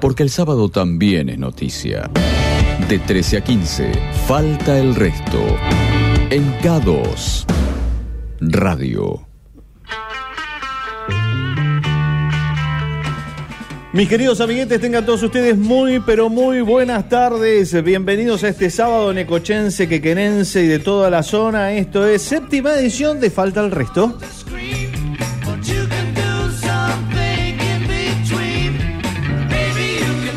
porque 0.00 0.22
el 0.22 0.30
sábado 0.30 0.68
también 0.68 1.28
es 1.28 1.38
noticia. 1.38 2.10
De 2.88 2.98
13 2.98 3.36
a 3.36 3.40
15, 3.42 3.92
falta 4.26 4.78
el 4.78 4.94
resto. 4.94 5.38
En 6.30 6.52
K2, 6.60 7.44
Radio. 8.40 9.26
Mis 13.92 14.08
queridos 14.08 14.40
amiguetes, 14.40 14.80
tengan 14.80 15.04
todos 15.04 15.20
ustedes 15.24 15.58
muy, 15.58 15.98
pero 15.98 16.28
muy 16.28 16.60
buenas 16.60 17.08
tardes. 17.08 17.82
Bienvenidos 17.82 18.44
a 18.44 18.48
este 18.48 18.70
sábado 18.70 19.12
necochense, 19.12 19.88
quequenense 19.88 20.62
y 20.62 20.68
de 20.68 20.78
toda 20.78 21.10
la 21.10 21.24
zona. 21.24 21.72
Esto 21.72 22.06
es 22.06 22.22
séptima 22.22 22.74
edición 22.74 23.18
de 23.18 23.30
Falta 23.30 23.60
el 23.64 23.72
Resto. 23.72 24.16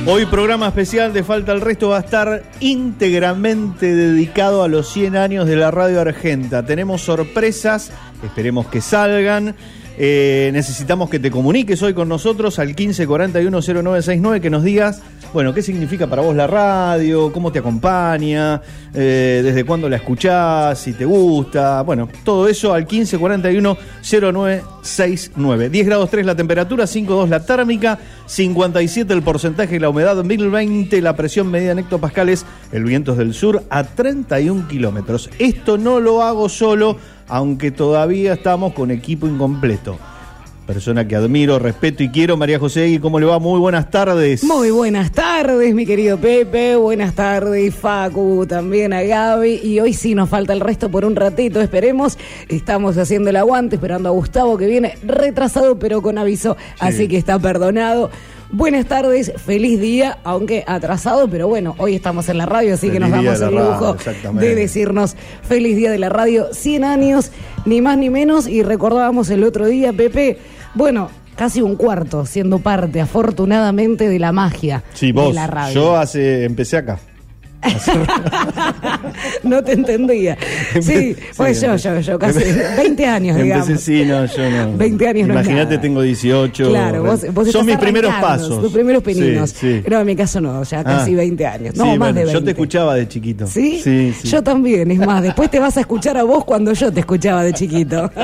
Hoy 0.06 0.26
programa 0.26 0.68
especial 0.68 1.14
de 1.14 1.24
Falta 1.24 1.54
el 1.54 1.62
Resto 1.62 1.90
va 1.90 1.98
a 1.98 2.02
estar 2.02 2.44
íntegramente 2.60 3.96
dedicado 3.96 4.62
a 4.62 4.68
los 4.68 4.90
100 4.92 5.16
años 5.16 5.48
de 5.48 5.56
la 5.56 5.72
radio 5.72 6.02
argenta. 6.02 6.66
Tenemos 6.66 7.04
sorpresas, 7.04 7.94
esperemos 8.22 8.68
que 8.68 8.82
salgan. 8.82 9.56
Eh, 9.98 10.50
necesitamos 10.54 11.10
que 11.10 11.20
te 11.20 11.30
comuniques 11.30 11.84
hoy 11.84 11.94
con 11.94 12.08
nosotros 12.10 12.58
al 12.60 12.76
15410969, 12.76 14.42
que 14.42 14.50
nos 14.50 14.64
digas, 14.64 15.02
bueno, 15.34 15.54
qué 15.54 15.62
significa 15.62 16.08
para 16.08 16.22
vos 16.22 16.36
la 16.36 16.48
radio, 16.48 17.32
cómo 17.32 17.50
te 17.52 17.60
acompaña, 17.60 18.62
eh, 18.94 19.42
desde 19.44 19.64
cuándo 19.64 19.88
la 19.90 19.98
escuchás, 19.98 20.80
si 20.80 20.94
te 20.94 21.06
gusta, 21.06 21.84
bueno, 21.84 22.10
todo 22.24 22.48
eso 22.48 22.74
al 22.74 22.88
15410969. 22.88 25.70
10 25.70 25.86
grados 25.86 26.10
3 26.10 26.26
la 26.26 26.36
temperatura, 26.36 26.86
5,2 26.86 27.30
la 27.30 27.46
térmica, 27.46 28.00
57 28.26 29.14
el 29.14 29.22
porcentaje 29.22 29.74
de 29.74 29.80
la 29.80 29.90
humedad, 29.90 30.24
1020 30.24 31.00
la 31.02 31.16
presión 31.16 31.52
medida 31.52 31.72
en 31.72 31.80
hectopascales, 31.80 32.46
el 32.72 32.84
viento 32.84 33.16
del 33.16 33.34
sur 33.34 33.64
a 33.70 33.84
31 33.84 34.68
kilómetros. 34.68 35.30
Esto 35.40 35.78
no 35.78 36.00
lo 36.00 36.24
hago 36.24 36.50
solo 36.50 36.98
aunque 37.34 37.72
todavía 37.72 38.34
estamos 38.34 38.74
con 38.74 38.92
equipo 38.92 39.26
incompleto. 39.26 39.98
Persona 40.68 41.08
que 41.08 41.16
admiro, 41.16 41.58
respeto 41.58 42.04
y 42.04 42.10
quiero, 42.10 42.38
María 42.38 42.60
José, 42.60 42.90
¿y 42.90 43.00
cómo 43.00 43.20
le 43.20 43.26
va? 43.26 43.40
Muy 43.40 43.60
buenas 43.60 43.90
tardes. 43.90 44.44
Muy 44.44 44.70
buenas 44.70 45.12
tardes, 45.12 45.74
mi 45.74 45.84
querido 45.88 46.20
Pepe. 46.20 46.76
Buenas 46.76 47.16
tardes, 47.16 47.74
Facu, 47.74 48.46
también 48.46 48.94
a 48.94 49.02
Gaby. 49.02 49.62
Y 49.64 49.80
hoy 49.80 49.94
sí 49.94 50.14
nos 50.14 50.30
falta 50.30 50.54
el 50.54 50.60
resto 50.60 50.90
por 50.90 51.06
un 51.06 51.16
ratito, 51.16 51.60
esperemos. 51.60 52.20
Estamos 52.50 53.00
haciendo 53.00 53.32
el 53.32 53.36
aguante, 53.38 53.78
esperando 53.78 54.10
a 54.10 54.12
Gustavo 54.12 54.56
que 54.56 54.68
viene 54.68 54.96
retrasado, 55.04 55.80
pero 55.80 56.04
con 56.04 56.20
aviso, 56.20 56.56
así 56.78 57.08
que 57.08 57.18
está 57.18 57.40
perdonado. 57.40 58.12
Buenas 58.54 58.86
tardes, 58.86 59.34
feliz 59.44 59.82
día, 59.82 60.20
aunque 60.24 60.64
atrasado, 60.68 61.28
pero 61.28 61.48
bueno, 61.48 61.74
hoy 61.80 61.96
estamos 61.96 62.30
en 62.30 62.38
la 62.38 62.46
radio, 62.46 62.76
así 62.76 62.92
que 62.92 63.00
nos 63.00 63.10
damos 63.10 63.42
el 63.42 63.50
lujo 63.50 63.98
de 64.34 64.54
decirnos 64.54 65.16
feliz 65.42 65.76
día 65.76 65.90
de 65.90 65.98
la 65.98 66.10
radio, 66.10 66.54
100 66.54 66.84
años, 66.84 67.32
ni 67.66 67.82
más 67.82 67.98
ni 67.98 68.12
menos, 68.12 68.48
y 68.48 68.62
recordábamos 68.62 69.32
el 69.32 69.44
otro 69.44 69.66
día, 69.66 69.92
Pepe, 69.92 70.38
bueno, 70.76 71.10
casi 71.36 71.64
un 71.64 71.76
cuarto 71.76 72.28
siendo 72.28 72.60
parte, 72.60 73.02
afortunadamente, 73.02 74.08
de 74.08 74.20
la 74.20 74.32
magia 74.32 74.84
de 75.02 75.34
la 75.34 75.48
radio. 75.48 75.74
Yo 75.74 75.96
hace, 75.98 76.44
empecé 76.44 76.78
acá. 76.78 77.00
no 79.44 79.64
te 79.64 79.74
entendía. 79.74 80.38
Sí, 80.82 81.16
pues 81.36 81.62
yo, 81.62 81.76
yo, 81.76 82.00
yo, 82.00 82.20
casi 82.20 82.40
20 82.78 83.06
años, 83.06 83.38
digamos. 83.38 83.82
sí, 83.82 84.04
no, 84.06 84.26
yo 84.26 84.50
no. 84.50 84.78
20 84.78 85.08
años 85.08 85.28
no 85.28 85.34
Imagínate, 85.34 85.78
tengo 85.78 86.02
18. 86.02 86.70
Claro, 86.70 87.04
vos, 87.04 87.34
vos 87.34 87.52
Son 87.52 87.66
mis 87.66 87.78
primeros 87.78 88.14
pasos. 88.16 88.62
Tus 88.62 88.74
primeros 88.74 89.04
pininos. 89.04 89.56
No, 89.90 90.00
en 90.00 90.06
mi 90.06 90.16
caso 90.16 90.42
no, 90.42 90.64
ya 90.64 90.84
casi 90.84 91.16
20 91.16 91.46
ah. 91.46 91.54
años. 91.54 91.76
No, 91.76 91.96
más 91.98 92.14
de 92.14 92.26
20. 92.26 92.34
Yo 92.34 92.44
te 92.44 92.52
escuchaba 92.52 92.96
de 92.96 93.08
chiquito. 93.08 93.48
¿Sí? 93.48 93.80
¿Sí? 93.84 94.14
Yo 94.24 94.44
también, 94.44 94.92
es 94.92 95.00
más, 95.00 95.22
después 95.22 95.50
te 95.50 95.60
vas 95.60 95.78
a 95.78 95.82
escuchar 95.82 96.18
a 96.18 96.24
vos 96.24 96.46
cuando 96.46 96.74
yo 96.74 96.92
te 96.92 97.02
escuchaba 97.02 97.44
de 97.44 97.54
chiquito. 97.54 98.12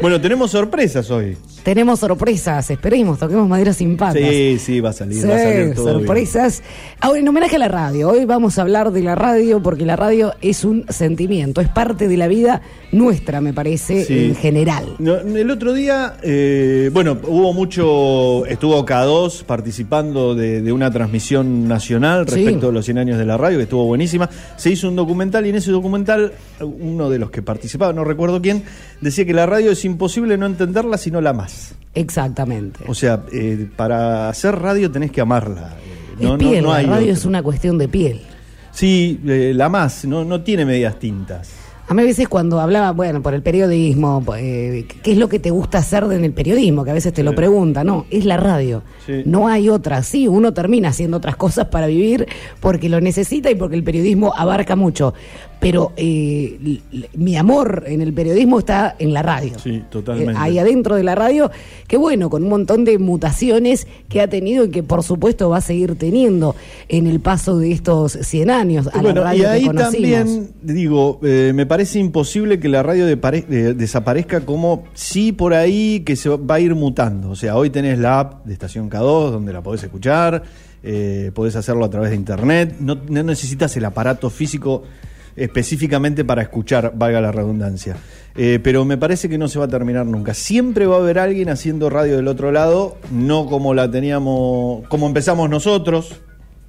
bueno, 0.00 0.20
tenemos 0.20 0.50
sorpresas 0.50 1.10
hoy. 1.10 1.36
Tenemos 1.62 2.00
sorpresas, 2.00 2.70
esperemos, 2.70 3.18
toquemos 3.18 3.48
madera 3.48 3.72
sin 3.72 3.96
patas. 3.96 4.22
Sí, 4.22 4.58
sí, 4.58 4.80
va 4.80 4.90
a 4.90 4.92
salir, 4.92 5.28
va 5.28 5.34
a 5.34 5.38
salir 5.38 5.74
todo 5.74 5.92
sorpresas. 5.92 6.62
Ahora, 7.00 7.18
en 7.18 7.28
homenaje 7.28 7.56
a 7.56 7.58
la 7.58 7.68
radio, 7.68 8.08
hoy 8.08 8.24
vamos 8.24 8.58
a 8.58 8.62
hablar 8.62 8.90
de 8.90 9.02
la 9.02 9.14
radio 9.14 9.62
porque 9.62 9.84
la 9.84 9.96
radio 9.96 10.32
es 10.40 10.64
un 10.64 10.86
sentimiento, 10.88 11.60
es 11.60 11.68
parte 11.68 12.08
de 12.08 12.16
la 12.16 12.28
vida 12.28 12.62
nuestra, 12.92 13.40
me 13.40 13.52
parece, 13.52 14.28
en 14.28 14.34
general. 14.34 14.96
el 14.98 15.50
otro 15.50 15.74
día, 15.74 16.16
eh, 16.22 16.90
bueno, 16.92 17.18
hubo 17.26 17.52
mucho, 17.52 18.46
estuvo 18.46 18.84
K2 18.86 19.44
participando 19.44 20.34
de, 20.34 20.72
una 20.72 20.90
transmisión 20.90 21.68
nacional 21.68 22.26
respecto 22.26 22.68
a 22.68 22.72
los 22.72 22.84
100 22.84 22.98
años 22.98 23.18
de 23.18 23.26
la 23.26 23.36
radio, 23.36 23.58
que 23.58 23.64
estuvo 23.64 23.84
buenísima. 23.84 24.30
Se 24.56 24.70
hizo 24.70 24.88
un 24.88 24.96
documental 24.96 25.44
y 25.44 25.50
en 25.50 25.56
ese 25.56 25.70
documental, 25.70 26.32
uno 26.60 27.10
de 27.10 27.18
los 27.18 27.30
que 27.30 27.42
participaba, 27.42 27.92
no 27.92 28.04
recuerdo 28.04 28.40
quién, 28.40 28.62
decía 29.00 29.26
que 29.26 29.34
la 29.34 29.46
radio 29.46 29.72
es 29.72 29.84
imposible 29.88 30.36
no 30.36 30.46
entenderla 30.46 30.98
sino 30.98 31.20
la 31.20 31.32
más. 31.32 31.74
Exactamente. 31.94 32.84
O 32.86 32.94
sea, 32.94 33.24
eh, 33.32 33.68
para 33.76 34.28
hacer 34.28 34.56
radio 34.56 34.90
tenés 34.90 35.10
que 35.10 35.20
amarla. 35.20 35.74
Eh, 36.20 36.24
no, 36.24 36.38
piel, 36.38 36.64
la 36.64 36.82
radio 36.82 37.12
es 37.12 37.24
una 37.24 37.42
cuestión 37.42 37.78
de 37.78 37.88
piel. 37.88 38.20
Sí, 38.70 39.20
eh, 39.26 39.52
la 39.54 39.68
más, 39.68 40.04
no, 40.04 40.24
no 40.24 40.42
tiene 40.42 40.64
medias 40.64 40.98
tintas. 40.98 41.50
A 41.88 41.94
mí 41.94 42.02
a 42.02 42.04
veces 42.04 42.28
cuando 42.28 42.60
hablaba, 42.60 42.90
bueno, 42.90 43.22
por 43.22 43.32
el 43.32 43.40
periodismo, 43.40 44.22
¿qué 44.36 44.86
es 45.04 45.16
lo 45.16 45.26
que 45.30 45.38
te 45.38 45.50
gusta 45.50 45.78
hacer 45.78 46.04
en 46.04 46.22
el 46.22 46.34
periodismo? 46.34 46.84
Que 46.84 46.90
a 46.90 46.94
veces 46.94 47.14
te 47.14 47.22
lo 47.22 47.34
pregunta, 47.34 47.82
no, 47.82 48.04
es 48.10 48.26
la 48.26 48.36
radio. 48.36 48.82
No 49.24 49.48
hay 49.48 49.70
otra. 49.70 50.02
Sí, 50.02 50.28
uno 50.28 50.52
termina 50.52 50.90
haciendo 50.90 51.16
otras 51.16 51.36
cosas 51.36 51.68
para 51.68 51.86
vivir 51.86 52.26
porque 52.60 52.90
lo 52.90 53.00
necesita 53.00 53.50
y 53.50 53.54
porque 53.54 53.74
el 53.74 53.84
periodismo 53.84 54.34
abarca 54.36 54.76
mucho 54.76 55.14
pero 55.60 55.92
eh, 55.96 56.80
mi 57.14 57.36
amor 57.36 57.84
en 57.86 58.00
el 58.00 58.12
periodismo 58.12 58.60
está 58.60 58.94
en 58.98 59.12
la 59.12 59.22
radio. 59.22 59.58
Sí, 59.58 59.82
totalmente. 59.90 60.32
Eh, 60.32 60.36
ahí 60.38 60.58
adentro 60.58 60.94
de 60.94 61.02
la 61.02 61.14
radio, 61.14 61.50
que 61.86 61.96
bueno, 61.96 62.30
con 62.30 62.44
un 62.44 62.48
montón 62.48 62.84
de 62.84 62.98
mutaciones 62.98 63.86
que 64.08 64.20
ha 64.20 64.28
tenido 64.28 64.64
y 64.64 64.70
que 64.70 64.82
por 64.82 65.02
supuesto 65.02 65.50
va 65.50 65.58
a 65.58 65.60
seguir 65.60 65.96
teniendo 65.96 66.54
en 66.88 67.06
el 67.06 67.20
paso 67.20 67.58
de 67.58 67.72
estos 67.72 68.12
100 68.12 68.50
años 68.50 68.88
a 68.92 69.02
la 69.02 69.12
radio 69.12 69.42
y 69.42 69.46
ahí 69.46 69.68
también, 69.70 70.50
digo, 70.62 71.18
eh, 71.22 71.52
me 71.54 71.66
parece 71.66 71.98
imposible 71.98 72.60
que 72.60 72.68
la 72.68 72.82
radio 72.82 73.06
desaparezca 73.06 74.42
como 74.42 74.84
sí 74.94 75.32
por 75.32 75.54
ahí 75.54 76.00
que 76.00 76.14
se 76.14 76.28
va 76.28 76.54
a 76.56 76.60
ir 76.60 76.74
mutando. 76.74 77.30
O 77.30 77.36
sea, 77.36 77.56
hoy 77.56 77.70
tenés 77.70 77.98
la 77.98 78.20
app 78.20 78.44
de 78.44 78.52
Estación 78.52 78.88
K2 78.88 79.30
donde 79.30 79.52
la 79.52 79.62
podés 79.62 79.82
escuchar, 79.82 80.44
podés 81.34 81.56
hacerlo 81.56 81.84
a 81.84 81.90
través 81.90 82.10
de 82.10 82.16
internet, 82.16 82.76
no, 82.78 82.96
no 83.08 83.22
necesitas 83.24 83.76
el 83.76 83.84
aparato 83.84 84.30
físico 84.30 84.84
específicamente 85.38 86.24
para 86.24 86.42
escuchar, 86.42 86.92
valga 86.94 87.20
la 87.20 87.32
redundancia. 87.32 87.96
Eh, 88.36 88.60
pero 88.62 88.84
me 88.84 88.96
parece 88.96 89.28
que 89.28 89.38
no 89.38 89.48
se 89.48 89.58
va 89.58 89.64
a 89.64 89.68
terminar 89.68 90.06
nunca. 90.06 90.34
Siempre 90.34 90.86
va 90.86 90.96
a 90.96 90.98
haber 90.98 91.18
alguien 91.18 91.48
haciendo 91.48 91.90
radio 91.90 92.16
del 92.16 92.28
otro 92.28 92.52
lado, 92.52 92.96
no 93.10 93.46
como 93.46 93.74
la 93.74 93.90
teníamos, 93.90 94.86
como 94.88 95.06
empezamos 95.06 95.50
nosotros, 95.50 96.20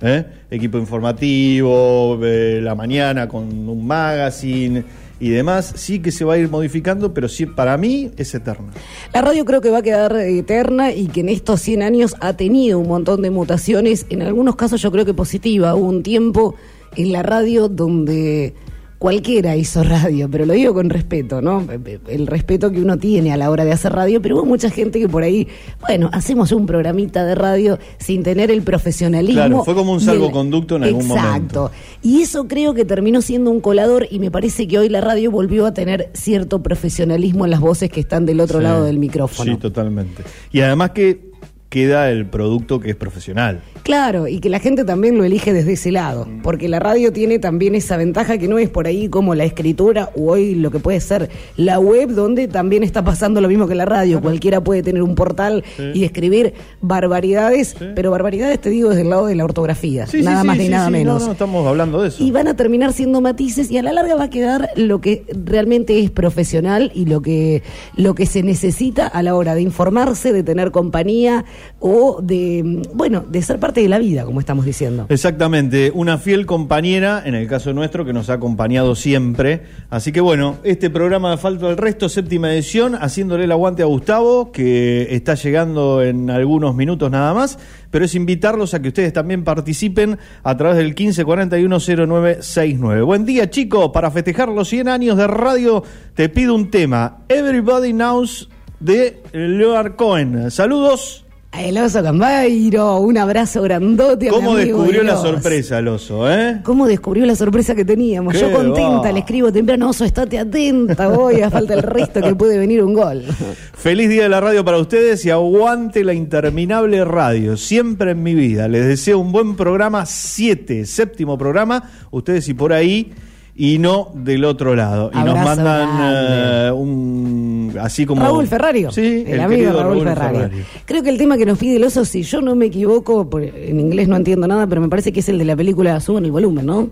¿eh? 0.02 0.26
equipo 0.50 0.78
informativo, 0.78 2.20
eh, 2.24 2.60
la 2.62 2.76
mañana 2.76 3.28
con 3.28 3.70
un 3.70 3.86
magazine 3.86 4.84
y 5.20 5.30
demás, 5.30 5.74
sí 5.76 6.00
que 6.00 6.12
se 6.12 6.24
va 6.24 6.36
a 6.36 6.38
ir 6.38 6.50
modificando, 6.50 7.14
pero 7.14 7.28
sí, 7.28 7.46
para 7.46 7.78
mí 7.78 8.10
es 8.18 8.34
eterna. 8.34 8.72
La 9.14 9.22
radio 9.22 9.44
creo 9.44 9.60
que 9.60 9.70
va 9.70 9.80
a 9.80 9.82
quedar 9.82 10.16
eterna 10.16 10.94
y 10.94 11.08
que 11.08 11.20
en 11.20 11.30
estos 11.30 11.62
100 11.62 11.84
años 11.84 12.16
ha 12.22 12.34
tenido 12.34 12.80
un 12.80 12.88
montón 12.88 13.22
de 13.22 13.30
mutaciones, 13.30 14.06
en 14.10 14.22
algunos 14.22 14.56
casos 14.56 14.82
yo 14.82 14.92
creo 14.92 15.06
que 15.06 15.14
positiva. 15.14 15.76
Hubo 15.76 15.88
un 15.88 16.04
tiempo 16.04 16.56
en 16.96 17.12
la 17.12 17.24
radio 17.24 17.70
donde 17.70 18.54
cualquiera 19.00 19.56
hizo 19.56 19.82
radio, 19.82 20.30
pero 20.30 20.46
lo 20.46 20.54
digo 20.54 20.74
con 20.74 20.90
respeto, 20.90 21.42
¿no? 21.42 21.66
El 22.08 22.28
respeto 22.28 22.70
que 22.70 22.82
uno 22.82 22.98
tiene 22.98 23.32
a 23.32 23.38
la 23.38 23.50
hora 23.50 23.64
de 23.64 23.72
hacer 23.72 23.94
radio, 23.94 24.22
pero 24.22 24.36
hubo 24.36 24.46
mucha 24.46 24.70
gente 24.70 25.00
que 25.00 25.08
por 25.08 25.24
ahí, 25.24 25.48
bueno, 25.80 26.10
hacemos 26.12 26.52
un 26.52 26.66
programita 26.66 27.26
de 27.26 27.34
radio 27.34 27.80
sin 27.98 28.24
tener 28.24 28.52
el 28.52 28.62
profesionalismo. 28.62 29.42
Claro, 29.42 29.64
fue 29.64 29.74
como 29.74 29.94
un 29.94 30.02
salvoconducto 30.02 30.76
en 30.76 30.84
algún 30.84 31.08
momento. 31.08 31.68
Exacto. 31.68 31.72
Y 32.04 32.22
eso 32.22 32.48
creo 32.48 32.74
que 32.74 32.84
terminó 32.84 33.22
siendo 33.22 33.52
un 33.52 33.62
colador 33.62 34.06
y 34.12 34.20
me 34.20 34.32
parece 34.32 34.68
que 34.68 34.78
hoy 34.78 34.90
la 34.90 35.00
radio 35.00 35.32
volvió 35.32 35.66
a 35.66 35.74
tener 35.74 36.10
cierto 36.14 36.62
profesionalismo 36.62 37.46
en 37.46 37.52
las 37.52 37.62
voces 37.62 37.90
que 37.90 38.02
están 38.02 38.26
del 38.26 38.42
otro 38.42 38.60
lado 38.60 38.84
del 38.84 39.00
micrófono. 39.00 39.54
Sí, 39.54 39.58
totalmente. 39.58 40.24
Y 40.52 40.60
además 40.60 40.92
que 40.92 41.29
queda 41.70 42.10
el 42.10 42.26
producto 42.26 42.80
que 42.80 42.90
es 42.90 42.96
profesional. 42.96 43.62
Claro, 43.84 44.28
y 44.28 44.40
que 44.40 44.50
la 44.50 44.60
gente 44.60 44.84
también 44.84 45.18
lo 45.18 45.24
elige 45.24 45.54
desde 45.54 45.74
ese 45.74 45.92
lado, 45.92 46.26
mm. 46.26 46.42
porque 46.42 46.68
la 46.68 46.80
radio 46.80 47.14
tiene 47.14 47.38
también 47.40 47.76
esa 47.76 47.96
ventaja 47.96 48.38
que 48.38 48.48
no 48.48 48.58
es 48.58 48.70
por 48.70 48.88
ahí 48.88 49.08
como 49.08 49.36
la 49.36 49.46
escritura 49.46 50.10
o 50.16 50.32
hoy 50.32 50.56
lo 50.56 50.72
que 50.72 50.80
puede 50.80 51.00
ser 51.00 51.30
la 51.58 51.80
web, 51.80 52.10
donde 52.10 52.48
también 52.48 52.84
está 52.84 53.04
pasando 53.04 53.40
lo 53.40 53.48
mismo 53.48 53.68
que 53.68 53.76
la 53.76 53.86
radio. 53.86 54.20
Cualquiera 54.22 54.62
puede 54.64 54.82
tener 54.84 55.04
un 55.04 55.16
portal 55.16 55.64
y 55.94 56.04
escribir 56.04 56.54
barbaridades, 56.82 57.76
pero 57.96 58.12
barbaridades 58.12 58.60
te 58.60 58.70
digo 58.70 58.90
desde 58.90 59.04
el 59.04 59.10
lado 59.12 59.28
de 59.28 59.36
la 59.36 59.46
ortografía, 59.46 60.06
nada 60.24 60.44
más 60.44 60.58
ni 60.58 60.70
nada 60.70 60.90
menos. 60.90 61.22
No, 61.22 61.28
no 61.28 61.32
estamos 61.34 61.68
hablando 61.68 62.02
de 62.02 62.10
eso. 62.10 62.24
Y 62.24 62.32
van 62.32 62.48
a 62.48 62.56
terminar 62.56 62.94
siendo 62.94 63.22
matices 63.22 63.70
y 63.70 63.78
a 63.78 63.84
la 63.84 63.94
larga 63.94 64.16
va 64.16 64.26
a 64.26 64.30
quedar 64.30 64.70
lo 64.76 65.02
que 65.02 65.24
realmente 65.46 66.00
es 66.00 66.10
profesional 66.10 66.92
y 66.96 67.06
lo 67.06 67.22
que, 67.22 67.62
lo 67.96 68.16
que 68.16 68.26
se 68.26 68.42
necesita 68.42 69.08
a 69.08 69.22
la 69.22 69.36
hora 69.36 69.54
de 69.56 69.62
informarse, 69.62 70.34
de 70.34 70.44
tener 70.44 70.72
compañía 70.72 71.46
o 71.80 72.20
de, 72.22 72.84
bueno, 72.94 73.26
de 73.28 73.42
ser 73.42 73.60
parte 73.60 73.82
de 73.82 73.90
la 73.90 74.00
vida, 74.00 74.26
como 74.26 74.40
estamos 74.40 74.66
diciendo. 74.66 75.06
Exactamente, 75.10 75.92
una 75.94 76.18
fiel 76.18 76.46
compañera, 76.46 77.22
en 77.26 77.36
el 77.36 77.48
caso 77.48 77.74
nuestro, 77.74 78.06
que 78.06 78.14
nos 78.14 78.30
ha 78.30 78.34
acompañado 78.34 78.96
siempre. 78.96 79.64
Así 79.90 80.12
que 80.12 80.22
bueno, 80.22 80.58
este 80.64 80.90
programa 80.90 81.32
de 81.32 81.38
Falta 81.38 81.68
del 81.68 81.78
Resto, 81.78 82.10
séptima 82.10 82.54
edición, 82.54 82.96
haciéndole 82.96 83.46
el 83.46 83.52
aguante 83.52 83.84
a 83.84 83.86
Gustavo, 83.86 84.52
que 84.52 85.16
está 85.16 85.36
llegando 85.36 86.04
en 86.04 86.30
algunos 86.30 86.76
minutos 86.76 87.10
nada 87.10 87.34
más, 87.34 87.58
pero 87.92 88.06
es 88.06 88.16
invitarlos 88.16 88.74
a 88.74 88.82
que 88.82 88.90
ustedes 88.90 89.14
también 89.14 89.44
participen 89.44 90.18
a 90.44 90.58
través 90.58 90.78
del 90.78 90.96
15410969. 90.96 93.06
Buen 93.06 93.26
día 93.26 93.50
chicos, 93.50 93.92
para 93.94 94.12
festejar 94.12 94.50
los 94.50 94.70
100 94.70 94.88
años 94.88 95.18
de 95.18 95.28
radio 95.28 95.84
te 96.14 96.30
pido 96.30 96.56
un 96.56 96.70
tema, 96.70 97.20
Everybody 97.30 97.92
Knows 97.92 98.50
de 98.80 99.22
Leonard 99.32 99.96
Cohen. 99.96 100.52
Saludos. 100.52 101.26
El 101.52 101.78
oso 101.80 102.04
Cambairo, 102.04 103.00
un 103.00 103.18
abrazo 103.18 103.64
grandote. 103.64 104.30
A 104.30 104.32
¿Cómo 104.32 104.54
mi 104.54 104.62
amigo 104.62 104.78
descubrió 104.80 105.04
la 105.04 105.18
sorpresa 105.18 105.80
el 105.80 105.88
oso, 105.88 106.32
eh? 106.32 106.62
¿Cómo 106.64 106.88
descubrió 106.88 107.26
la 107.26 107.36
sorpresa 107.36 107.74
que 107.74 107.84
teníamos? 107.84 108.34
Qué 108.34 108.40
Yo 108.40 108.52
contenta, 108.52 109.02
va. 109.02 109.12
le 109.12 109.20
escribo 109.20 109.52
temprano, 109.52 109.90
oso, 109.90 110.06
estate 110.06 110.38
atenta, 110.38 111.10
hoy 111.10 111.42
a 111.42 111.50
falta 111.50 111.74
el 111.74 111.82
resto 111.82 112.22
que 112.22 112.36
puede 112.36 112.60
venir 112.60 112.84
un 112.84 112.94
gol. 112.94 113.24
Feliz 113.74 114.10
día 114.10 114.24
de 114.24 114.30
la 114.30 114.40
radio 114.40 114.64
para 114.64 114.78
ustedes 114.78 115.26
y 115.26 115.32
aguante 115.32 116.04
la 116.04 116.14
interminable 116.14 117.04
radio, 117.04 117.58
siempre 117.58 118.12
en 118.12 118.22
mi 118.22 118.36
vida. 118.36 118.68
Les 118.68 118.86
deseo 118.86 119.18
un 119.18 119.32
buen 119.32 119.56
programa, 119.56 120.06
siete, 120.06 120.86
séptimo 120.86 121.38
programa, 121.38 121.90
ustedes 122.12 122.48
y 122.48 122.54
por 122.54 122.74
ahí, 122.74 123.12
y 123.62 123.78
no 123.78 124.08
del 124.14 124.46
otro 124.46 124.74
lado. 124.74 125.12
Y 125.14 125.18
nos 125.18 125.36
mandan 125.36 125.90
eh, 126.02 126.72
un, 126.72 127.76
así 127.82 128.06
como... 128.06 128.22
Raúl 128.22 128.48
Ferrario. 128.48 128.90
Sí, 128.90 129.26
el, 129.28 129.42
amigo 129.42 129.74
Raúl, 129.74 130.02
Ferrario. 130.02 130.50
Creo 130.86 131.04
que 131.04 131.10
el 131.10 131.18
tema 131.18 131.38
que 131.38 131.46
nos 131.46 131.58
pide 131.58 131.76
el 131.76 131.84
oso, 131.84 132.06
si 132.06 132.24
yo 132.24 132.40
no 132.42 132.56
me 132.56 132.68
equivoco, 132.68 133.30
por- 133.30 133.44
en 133.44 133.82
inglés 133.82 134.08
no 134.08 134.16
entiendo 134.16 134.48
nada, 134.48 134.66
pero 134.66 134.80
me 134.80 134.88
parece 134.88 135.12
que 135.12 135.20
es 135.20 135.28
el 135.28 135.38
de 135.38 135.44
la 135.44 135.58
película 135.58 136.00
Suban 136.00 136.24
el 136.24 136.32
volumen, 136.32 136.66
¿no? 136.66 136.90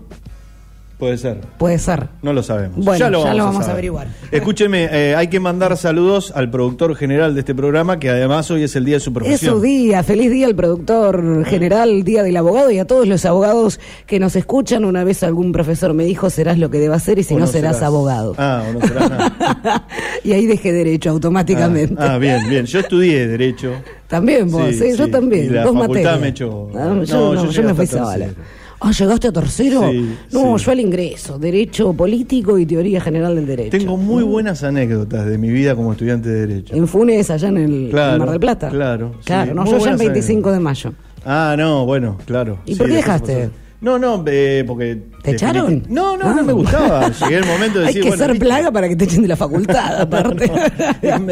Puede 0.98 1.16
ser. 1.16 1.38
Puede 1.58 1.78
ser. 1.78 2.08
No 2.22 2.32
lo 2.32 2.42
sabemos. 2.42 2.84
Bueno, 2.84 2.98
ya 2.98 3.08
lo 3.08 3.18
ya 3.20 3.24
vamos, 3.26 3.38
lo 3.38 3.44
vamos 3.44 3.60
a 3.60 3.62
saber. 3.62 3.74
averiguar. 3.74 4.08
Escúcheme, 4.32 4.88
eh, 4.90 5.14
hay 5.14 5.28
que 5.28 5.38
mandar 5.38 5.76
saludos 5.76 6.32
al 6.34 6.50
productor 6.50 6.96
general 6.96 7.34
de 7.34 7.40
este 7.40 7.54
programa, 7.54 8.00
que 8.00 8.10
además 8.10 8.50
hoy 8.50 8.64
es 8.64 8.74
el 8.74 8.84
día 8.84 8.96
de 8.96 9.00
su 9.00 9.10
Es 9.10 9.14
profesión. 9.14 9.54
su 9.54 9.60
día, 9.60 10.02
feliz 10.02 10.28
día 10.32 10.48
al 10.48 10.56
productor 10.56 11.44
general, 11.44 12.02
día 12.02 12.24
del 12.24 12.36
abogado 12.36 12.72
y 12.72 12.80
a 12.80 12.84
todos 12.84 13.06
los 13.06 13.24
abogados 13.24 13.78
que 14.06 14.18
nos 14.18 14.34
escuchan. 14.34 14.84
Una 14.84 15.04
vez 15.04 15.22
algún 15.22 15.52
profesor 15.52 15.94
me 15.94 16.04
dijo, 16.04 16.30
serás 16.30 16.58
lo 16.58 16.68
que 16.68 16.78
debas 16.78 17.04
ser 17.04 17.20
y 17.20 17.22
si 17.22 17.36
no, 17.36 17.46
serás, 17.46 17.80
abogado. 17.82 18.34
Ah, 18.36 18.64
o 18.68 18.72
no 18.72 18.80
serás 18.80 19.08
nada. 19.08 19.86
y 20.24 20.32
ahí 20.32 20.46
dejé 20.46 20.72
derecho 20.72 21.10
automáticamente. 21.10 21.94
Ah, 21.96 22.14
ah, 22.14 22.18
bien, 22.18 22.48
bien. 22.48 22.66
Yo 22.66 22.80
estudié 22.80 23.28
Derecho. 23.28 23.70
También 24.08 24.50
vos, 24.50 24.68
Sí, 24.70 24.78
sí, 24.92 24.96
yo 24.96 25.08
también. 25.08 25.44
Y 25.46 25.48
la 25.50 25.62
dos 25.62 25.74
facultad 25.78 26.18
materias. 26.18 26.20
me 26.20 26.28
echó- 26.28 26.70
Ah, 26.74 26.84
No, 26.94 27.04
yo, 27.04 27.34
no, 27.34 27.50
yo 27.50 27.62
me 27.62 27.74
fui 27.74 27.86
tercero. 27.86 28.32
Ah, 28.80 28.92
¿llegaste 28.92 29.28
a 29.28 29.32
tercero? 29.32 29.90
Sí, 29.90 30.08
no, 30.32 30.56
sí. 30.58 30.64
yo 30.64 30.70
al 30.72 30.80
ingreso, 30.80 31.38
Derecho 31.38 31.92
Político 31.92 32.58
y 32.58 32.66
Teoría 32.66 33.00
General 33.00 33.34
del 33.34 33.46
Derecho. 33.46 33.76
Tengo 33.76 33.96
muy 33.96 34.22
buenas 34.22 34.62
anécdotas 34.62 35.26
de 35.26 35.36
mi 35.36 35.50
vida 35.50 35.74
como 35.74 35.92
estudiante 35.92 36.28
de 36.28 36.46
Derecho. 36.46 36.74
En 36.76 36.86
Funes, 36.86 37.28
allá 37.30 37.48
en 37.48 37.56
el 37.58 37.88
Claro, 37.90 38.12
en 38.14 38.18
Mar 38.20 38.30
del 38.30 38.40
Plata. 38.40 38.68
claro, 38.68 39.14
sí. 39.18 39.26
Claro, 39.26 39.54
no, 39.54 39.62
Muy 39.62 39.70
yo 39.72 39.76
allá 39.78 39.90
en 39.90 39.96
buenas 39.96 40.14
25 40.14 40.52
de 40.52 40.60
mayo. 40.60 40.92
Ah, 41.24 41.56
no, 41.58 41.84
bueno, 41.86 42.18
claro. 42.24 42.60
¿Y 42.66 42.76
por 42.76 42.86
qué 42.86 42.94
dejaste? 42.94 43.50
No, 43.80 43.98
no, 43.98 44.24
eh, 44.26 44.64
porque... 44.66 45.02
¿Te 45.22 45.32
echaron? 45.32 45.82
No, 45.88 46.16
no, 46.16 46.24
Ah. 46.28 46.34
no 46.36 46.44
me 46.44 46.52
gustaba. 46.52 47.10
Llegué 47.20 47.36
el 47.38 47.44
momento 47.46 47.80
de 47.80 47.86
Hay 47.86 47.94
decir, 47.94 48.02
que 48.02 48.08
bueno, 48.10 48.24
ser 48.26 48.38
plaga 48.38 48.70
para 48.70 48.88
que 48.88 48.96
te 48.96 49.04
echen 49.04 49.22
de 49.22 49.28
la 49.28 49.36
facultad, 49.36 50.00
aparte. 50.02 50.50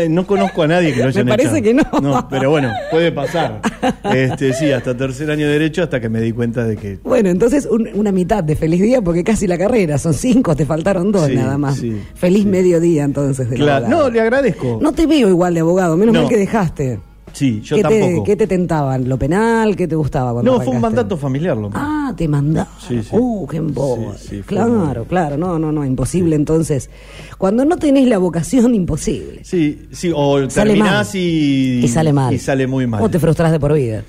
No, 0.09 0.27
conozco 0.27 0.63
a 0.63 0.67
nadie 0.67 0.93
que 0.95 1.03
lo 1.03 1.09
haya 1.09 1.25
Me 1.25 1.31
parece 1.31 1.63
que 1.63 1.73
no. 1.75 1.85
No, 2.03 2.29
pero 2.29 2.51
bueno, 2.51 2.73
puede 2.91 3.13
pasar. 3.13 3.61
Este, 4.13 4.53
sí, 4.53 4.71
hasta 4.73 4.97
tercer 4.97 5.31
año 5.31 5.47
de 5.47 5.53
Derecho, 5.53 5.83
hasta 5.83 6.01
que 6.01 6.09
me 6.09 6.21
di 6.21 6.33
cuenta 6.33 6.65
de 6.65 6.77
que... 6.77 6.99
Bueno, 7.03 7.29
entonces 7.29 7.67
un- 7.71 7.89
una 7.95 8.13
mitad 8.13 8.43
de 8.43 8.57
feliz 8.57 8.81
día 8.81 9.01
porque 9.03 9.23
casi 9.25 9.47
la 9.47 9.59
carrera, 9.59 9.99
son 9.99 10.15
cinco, 10.15 10.55
te 10.57 10.65
faltaron 10.67 11.13
dos 11.13 11.27
Sí, 11.27 11.35
nada 11.35 11.59
más. 11.59 11.77
sí, 11.77 12.01
feliz 12.15 12.43
sí. 12.43 12.49
mediodía 12.49 13.05
entonces 13.05 13.49
del 13.51 13.59
Claro, 13.61 13.89
no, 13.89 14.09
le 14.11 14.21
agradezco. 14.21 14.79
No 14.81 14.93
te 14.93 15.07
veo 15.07 15.29
igual 15.29 15.55
de 15.55 15.61
abogado, 15.61 15.97
menos 15.97 16.15
No. 16.15 16.21
mal 16.23 16.29
que 16.29 16.37
dejaste. 16.37 17.01
Sí, 17.37 17.61
yo 17.61 17.77
¿Qué 17.77 17.83
te, 17.83 18.01
tampoco. 18.01 18.25
¿Qué 18.25 18.35
te 18.35 18.47
tentaban? 18.47 19.07
¿Lo 19.11 19.19
penal? 19.19 19.77
¿Qué 19.77 19.87
te 19.87 19.95
gustaba 19.95 20.33
cuando 20.33 20.53
No, 20.53 20.57
fue 20.57 20.69
un 20.69 20.77
arrancaste? 20.77 20.97
mandato 20.97 21.19
familiar 21.19 21.55
lo. 21.55 21.69
Ah, 21.75 22.15
te 22.17 22.27
mandaba. 22.29 22.71
Sí, 22.81 23.03
sí. 23.03 23.11
Uh, 23.13 23.47
qué 23.47 23.59
embobo. 23.59 24.15
Sí, 24.15 24.29
sí, 24.29 24.37
fue 24.37 24.43
claro, 24.57 25.05
claro, 25.05 25.37
no, 25.37 25.59
no, 25.59 25.71
no, 25.71 25.85
imposible 25.85 26.35
entonces. 26.35 26.89
Cuando 27.37 27.67
no 27.67 27.77
tenés 27.77 28.09
la 28.09 28.17
vocación, 28.17 28.75
imposible. 28.75 29.45
Sí, 29.45 29.83
sí, 29.93 30.11
o 30.17 30.49
Sale 30.49 30.71
terminás 30.71 31.09
mal. 31.09 31.17
y... 31.23 31.81
Y 31.85 31.89
sale 31.89 32.15
mal. 32.15 32.33
Y 32.33 32.39
sale 32.39 32.67
muy 32.67 32.87
mal. 32.87 33.03
O 33.03 33.11
te 33.11 33.19
frustras 33.19 33.53
de 33.53 33.61
por 33.61 33.75
vida. 33.75 34.03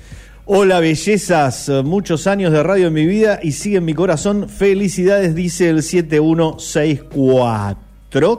Hola, 0.46 0.80
bellezas. 0.80 1.70
Muchos 1.84 2.26
años 2.26 2.50
de 2.50 2.62
radio 2.62 2.86
en 2.86 2.94
mi 2.94 3.04
vida 3.04 3.40
y 3.42 3.52
sigue 3.52 3.76
en 3.76 3.84
mi 3.84 3.92
corazón. 3.92 4.48
Felicidades, 4.48 5.34
dice 5.34 5.68
el 5.68 5.82
7164, 5.82 7.87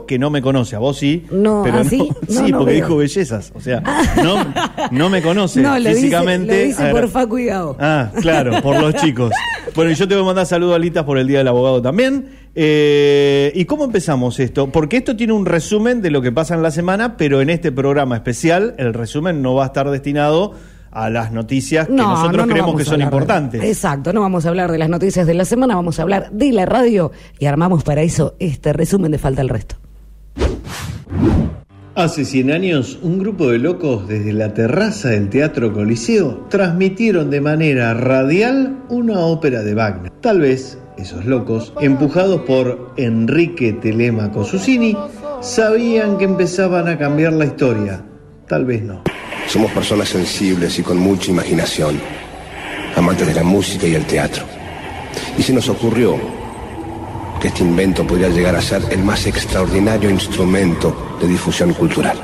que 0.06 0.18
no 0.18 0.30
me 0.30 0.42
conoce. 0.42 0.76
A 0.76 0.78
vos 0.78 0.98
sí. 0.98 1.24
No, 1.30 1.62
pero 1.64 1.78
¿ah, 1.78 1.84
no, 1.84 1.90
sí? 1.90 2.08
No, 2.28 2.44
sí, 2.46 2.52
no 2.52 2.58
porque 2.58 2.72
veo. 2.74 2.84
dijo 2.84 2.96
bellezas. 2.96 3.52
O 3.54 3.60
sea, 3.60 3.82
no, 4.16 4.52
no 4.90 5.10
me 5.10 5.22
conoce 5.22 5.60
no, 5.62 5.78
lo 5.78 5.88
dice, 5.88 5.94
físicamente. 5.94 6.60
lo 6.62 6.66
dice 6.68 6.90
por 6.90 7.08
Facu 7.08 7.38
y 7.38 7.46
Gao. 7.46 7.76
Ah, 7.78 8.10
claro, 8.20 8.60
por 8.62 8.80
los 8.80 8.94
chicos. 9.02 9.32
Bueno, 9.74 9.90
y 9.92 9.94
yo 9.94 10.08
te 10.08 10.14
voy 10.14 10.24
a 10.24 10.26
mandar 10.26 10.46
saludos 10.46 10.74
a 10.76 10.78
Litas 10.78 11.04
por 11.04 11.18
el 11.18 11.26
Día 11.26 11.38
del 11.38 11.48
Abogado 11.48 11.80
también. 11.80 12.28
Eh, 12.54 13.52
¿Y 13.54 13.64
cómo 13.64 13.84
empezamos 13.84 14.40
esto? 14.40 14.70
Porque 14.72 14.96
esto 14.96 15.16
tiene 15.16 15.32
un 15.32 15.46
resumen 15.46 16.02
de 16.02 16.10
lo 16.10 16.20
que 16.20 16.32
pasa 16.32 16.54
en 16.54 16.62
la 16.62 16.72
semana, 16.72 17.16
pero 17.16 17.40
en 17.40 17.48
este 17.48 17.70
programa 17.70 18.16
especial 18.16 18.74
el 18.78 18.92
resumen 18.92 19.40
no 19.40 19.54
va 19.54 19.64
a 19.64 19.66
estar 19.66 19.88
destinado 19.90 20.54
a 20.92 21.08
las 21.10 21.32
noticias 21.32 21.86
que 21.86 21.92
nosotros 21.94 22.32
no, 22.36 22.46
no 22.46 22.52
creemos 22.52 22.76
que 22.76 22.84
son 22.84 22.98
de- 22.98 23.04
importantes. 23.04 23.62
Exacto, 23.64 24.12
no 24.12 24.20
vamos 24.20 24.46
a 24.46 24.48
hablar 24.48 24.70
de 24.72 24.78
las 24.78 24.88
noticias 24.88 25.26
de 25.26 25.34
la 25.34 25.44
semana, 25.44 25.74
vamos 25.76 25.98
a 25.98 26.02
hablar 26.02 26.30
de 26.32 26.52
la 26.52 26.66
radio 26.66 27.12
y 27.38 27.46
armamos 27.46 27.84
para 27.84 28.02
eso 28.02 28.34
este 28.38 28.72
resumen 28.72 29.12
de 29.12 29.18
Falta 29.18 29.40
el 29.42 29.48
Resto. 29.48 29.76
Hace 31.96 32.24
100 32.24 32.50
años, 32.52 32.98
un 33.02 33.18
grupo 33.18 33.48
de 33.50 33.58
locos 33.58 34.08
desde 34.08 34.32
la 34.32 34.54
terraza 34.54 35.10
del 35.10 35.28
Teatro 35.28 35.72
Coliseo 35.72 36.46
transmitieron 36.48 37.30
de 37.30 37.40
manera 37.40 37.92
radial 37.94 38.78
una 38.88 39.20
ópera 39.20 39.62
de 39.62 39.74
Wagner. 39.74 40.10
Tal 40.20 40.40
vez 40.40 40.78
esos 40.96 41.26
locos, 41.26 41.72
empujados 41.80 42.42
por 42.42 42.92
Enrique 42.96 43.72
Telemaco 43.74 44.44
Susini, 44.44 44.96
sabían 45.40 46.16
que 46.16 46.24
empezaban 46.24 46.88
a 46.88 46.96
cambiar 46.96 47.32
la 47.32 47.44
historia. 47.46 48.02
Tal 48.46 48.64
vez 48.64 48.82
no. 48.82 49.02
Somos 49.50 49.72
personas 49.72 50.08
sensibles 50.08 50.78
y 50.78 50.82
con 50.84 50.96
mucha 50.96 51.32
imaginación, 51.32 52.00
amantes 52.94 53.26
de 53.26 53.34
la 53.34 53.42
música 53.42 53.84
y 53.84 53.96
el 53.96 54.06
teatro. 54.06 54.44
Y 55.36 55.42
se 55.42 55.52
nos 55.52 55.68
ocurrió 55.68 56.16
que 57.40 57.48
este 57.48 57.64
invento 57.64 58.06
podría 58.06 58.28
llegar 58.28 58.54
a 58.54 58.62
ser 58.62 58.80
el 58.90 59.02
más 59.02 59.26
extraordinario 59.26 60.08
instrumento 60.08 61.16
de 61.20 61.26
difusión 61.26 61.74
cultural. 61.74 62.16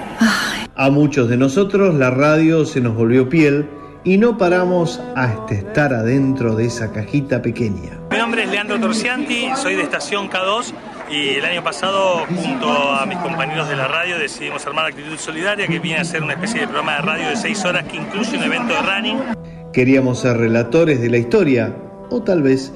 A 0.77 0.89
muchos 0.89 1.29
de 1.29 1.37
nosotros 1.37 1.97
la 1.97 2.11
radio 2.11 2.65
se 2.65 2.81
nos 2.81 2.95
volvió 2.95 3.29
piel 3.29 3.69
y 4.05 4.19
no 4.19 4.39
paramos 4.39 5.00
hasta 5.17 5.53
estar 5.53 5.93
adentro 5.95 6.55
de 6.55 6.67
esa 6.67 6.93
cajita 6.93 7.43
pequeña. 7.43 7.99
Mi 8.12 8.19
nombre 8.19 8.45
es 8.45 8.50
Leandro 8.50 8.79
Torcianti, 8.79 9.49
soy 9.57 9.75
de 9.75 9.83
Estación 9.83 10.31
K2 10.31 10.73
y 11.09 11.37
el 11.37 11.45
año 11.45 11.63
pasado 11.63 12.27
junto 12.27 12.93
a 12.93 13.07
mis 13.07 13.19
compañeros 13.19 13.69
de 13.69 13.77
la 13.77 13.87
radio 13.87 14.19
decidimos 14.19 14.67
armar 14.67 14.87
Actitud 14.87 15.17
Solidaria 15.19 15.67
que 15.67 15.79
viene 15.79 16.01
a 16.01 16.05
ser 16.05 16.23
una 16.23 16.33
especie 16.33 16.61
de 16.61 16.67
programa 16.67 16.97
de 16.97 17.03
radio 17.03 17.29
de 17.29 17.37
6 17.37 17.65
horas 17.65 17.85
que 17.85 17.97
incluye 17.97 18.37
un 18.37 18.43
evento 18.43 18.75
de 18.75 18.83
running. 18.83 19.19
Queríamos 19.73 20.21
ser 20.21 20.37
relatores 20.37 21.01
de 21.01 21.11
la 21.11 21.19
historia 21.19 21.75
o 22.11 22.23
tal 22.23 22.43
vez 22.43 22.73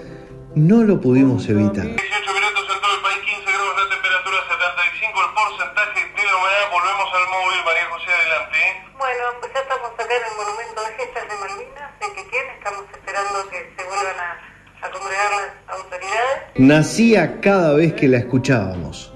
no 0.55 0.83
lo 0.83 1.01
pudimos 1.01 1.49
evitar. 1.49 1.87
18 1.87 1.97
minutos 1.97 2.65
en 2.75 2.81
todo 2.81 2.95
el 2.95 3.03
país, 3.03 3.19
15 3.25 3.43
grados 3.51 3.75
la 3.79 3.89
temperatura, 3.95 4.37
75 4.47 5.21
el 5.21 5.31
porcentaje 5.35 6.01
de 6.01 6.25
la 6.27 6.37
humedad. 6.37 6.65
Volvemos 6.71 7.09
al 7.15 7.27
móvil, 7.31 7.59
María 7.65 7.87
José, 7.91 8.11
adelante. 8.11 8.59
¿eh? 8.59 8.73
Bueno, 8.99 9.23
pues 9.41 9.53
ya 9.55 9.61
estamos 9.61 9.91
acá 9.91 10.15
en 10.15 10.25
el 10.27 10.35
monumento 10.39 10.79
de 10.83 10.91
gestas 10.99 11.25
de 11.27 11.35
Malvinas, 11.35 11.91
de 11.99 12.07
Quequén, 12.15 12.47
estamos 12.59 12.85
esperando 12.91 13.49
que 13.51 13.59
se 13.75 13.83
vuelvan 13.87 14.19
a, 14.19 14.50
a 14.83 14.91
congregar 14.91 15.31
las 15.67 15.79
autoridades. 15.79 16.41
Nacía 16.57 17.41
cada 17.41 17.75
vez 17.75 17.95
que 17.95 18.09
la 18.09 18.19
escuchábamos. 18.19 19.13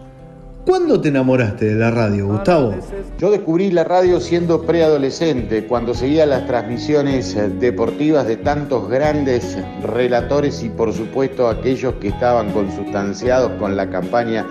¿Cuándo 0.66 0.98
te 0.98 1.08
enamoraste 1.08 1.66
de 1.66 1.74
la 1.74 1.90
radio, 1.90 2.26
Gustavo? 2.26 2.74
Yo 3.18 3.30
descubrí 3.30 3.70
la 3.70 3.84
radio 3.84 4.18
siendo 4.18 4.62
preadolescente, 4.62 5.66
cuando 5.66 5.92
seguía 5.92 6.24
las 6.24 6.46
transmisiones 6.46 7.36
deportivas 7.60 8.26
de 8.26 8.38
tantos 8.38 8.88
grandes 8.88 9.58
relatores 9.82 10.62
y 10.62 10.70
por 10.70 10.94
supuesto 10.94 11.48
aquellos 11.48 11.94
que 11.96 12.08
estaban 12.08 12.50
consustanciados 12.52 13.52
con 13.58 13.76
la 13.76 13.90
campaña 13.90 14.46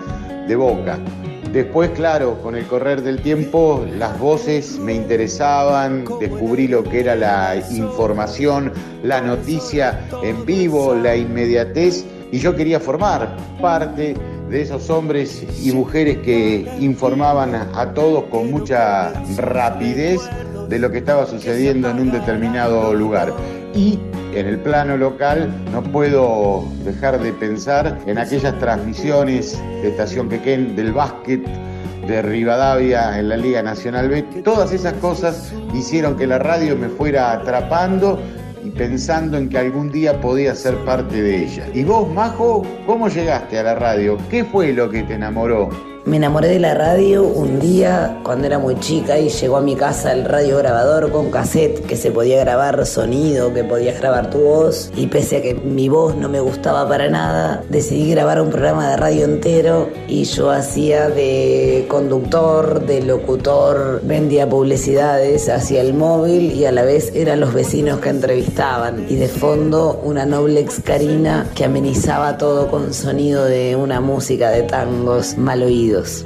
de 0.46 0.54
Boca. 0.54 1.00
Después, 1.54 1.90
claro, 1.90 2.42
con 2.42 2.56
el 2.56 2.66
correr 2.66 3.02
del 3.02 3.22
tiempo, 3.22 3.86
las 3.96 4.18
voces 4.18 4.76
me 4.76 4.92
interesaban, 4.92 6.04
descubrí 6.18 6.66
lo 6.66 6.82
que 6.82 6.98
era 6.98 7.14
la 7.14 7.54
información, 7.70 8.72
la 9.04 9.20
noticia 9.20 10.00
en 10.24 10.44
vivo, 10.44 10.96
la 10.96 11.14
inmediatez, 11.14 12.04
y 12.32 12.40
yo 12.40 12.56
quería 12.56 12.80
formar 12.80 13.36
parte 13.62 14.16
de 14.50 14.62
esos 14.62 14.90
hombres 14.90 15.46
y 15.62 15.70
mujeres 15.70 16.18
que 16.24 16.68
informaban 16.80 17.54
a, 17.54 17.94
todos 17.94 18.24
con 18.24 18.50
mucha 18.50 19.12
rapidez 19.36 20.22
de 20.68 20.80
lo 20.80 20.90
que 20.90 20.98
estaba 20.98 21.24
sucediendo 21.24 21.88
en 21.88 22.00
un 22.00 22.10
determinado 22.10 22.92
lugar. 22.94 23.32
Y 23.74 23.98
en 24.34 24.46
el 24.46 24.58
plano 24.58 24.96
local 24.96 25.52
no 25.72 25.82
puedo 25.82 26.64
dejar 26.84 27.20
de 27.20 27.32
pensar 27.32 27.98
en 28.06 28.18
aquellas 28.18 28.56
transmisiones 28.60 29.60
de 29.82 29.88
Estación 29.88 30.28
Quequén 30.28 30.76
del 30.76 30.92
básquet 30.92 31.44
de 32.06 32.22
Rivadavia 32.22 33.18
en 33.18 33.30
la 33.30 33.36
Liga 33.36 33.62
Nacional 33.62 34.08
B. 34.08 34.22
Todas 34.44 34.72
esas 34.72 34.92
cosas 34.94 35.52
hicieron 35.74 36.16
que 36.16 36.26
la 36.26 36.38
radio 36.38 36.76
me 36.76 36.88
fuera 36.88 37.32
atrapando 37.32 38.20
y 38.62 38.70
pensando 38.70 39.36
en 39.38 39.48
que 39.48 39.58
algún 39.58 39.90
día 39.90 40.20
podía 40.20 40.54
ser 40.54 40.76
parte 40.84 41.20
de 41.20 41.44
ella. 41.44 41.66
¿Y 41.74 41.82
vos, 41.82 42.08
Majo, 42.12 42.62
cómo 42.86 43.08
llegaste 43.08 43.58
a 43.58 43.64
la 43.64 43.74
radio? 43.74 44.16
¿Qué 44.30 44.44
fue 44.44 44.72
lo 44.72 44.88
que 44.88 45.02
te 45.02 45.14
enamoró? 45.14 45.93
Me 46.06 46.18
enamoré 46.18 46.48
de 46.48 46.58
la 46.58 46.74
radio 46.74 47.22
un 47.22 47.60
día 47.60 48.20
cuando 48.24 48.46
era 48.46 48.58
muy 48.58 48.78
chica 48.78 49.18
y 49.18 49.30
llegó 49.30 49.56
a 49.56 49.62
mi 49.62 49.74
casa 49.74 50.12
el 50.12 50.26
radio 50.26 50.58
grabador 50.58 51.10
con 51.10 51.30
cassette 51.30 51.86
que 51.86 51.96
se 51.96 52.10
podía 52.10 52.40
grabar 52.40 52.84
sonido, 52.84 53.54
que 53.54 53.64
podías 53.64 53.98
grabar 53.98 54.28
tu 54.28 54.40
voz. 54.40 54.92
Y 54.96 55.06
pese 55.06 55.38
a 55.38 55.42
que 55.42 55.54
mi 55.54 55.88
voz 55.88 56.14
no 56.14 56.28
me 56.28 56.40
gustaba 56.40 56.86
para 56.86 57.08
nada, 57.08 57.64
decidí 57.70 58.10
grabar 58.10 58.42
un 58.42 58.50
programa 58.50 58.90
de 58.90 58.96
radio 58.98 59.24
entero 59.24 59.88
y 60.06 60.24
yo 60.24 60.50
hacía 60.50 61.08
de 61.08 61.86
conductor, 61.88 62.84
de 62.84 63.00
locutor, 63.02 64.02
vendía 64.04 64.46
publicidades, 64.46 65.48
hacía 65.48 65.80
el 65.80 65.94
móvil 65.94 66.52
y 66.52 66.66
a 66.66 66.72
la 66.72 66.82
vez 66.82 67.12
eran 67.14 67.40
los 67.40 67.54
vecinos 67.54 68.00
que 68.00 68.10
entrevistaban. 68.10 69.06
Y 69.08 69.16
de 69.16 69.28
fondo 69.28 70.02
una 70.04 70.26
Noblex 70.26 70.80
Karina 70.84 71.46
que 71.54 71.64
amenizaba 71.64 72.36
todo 72.36 72.70
con 72.70 72.92
sonido 72.92 73.46
de 73.46 73.74
una 73.74 74.02
música 74.02 74.50
de 74.50 74.64
tangos 74.64 75.38
mal 75.38 75.62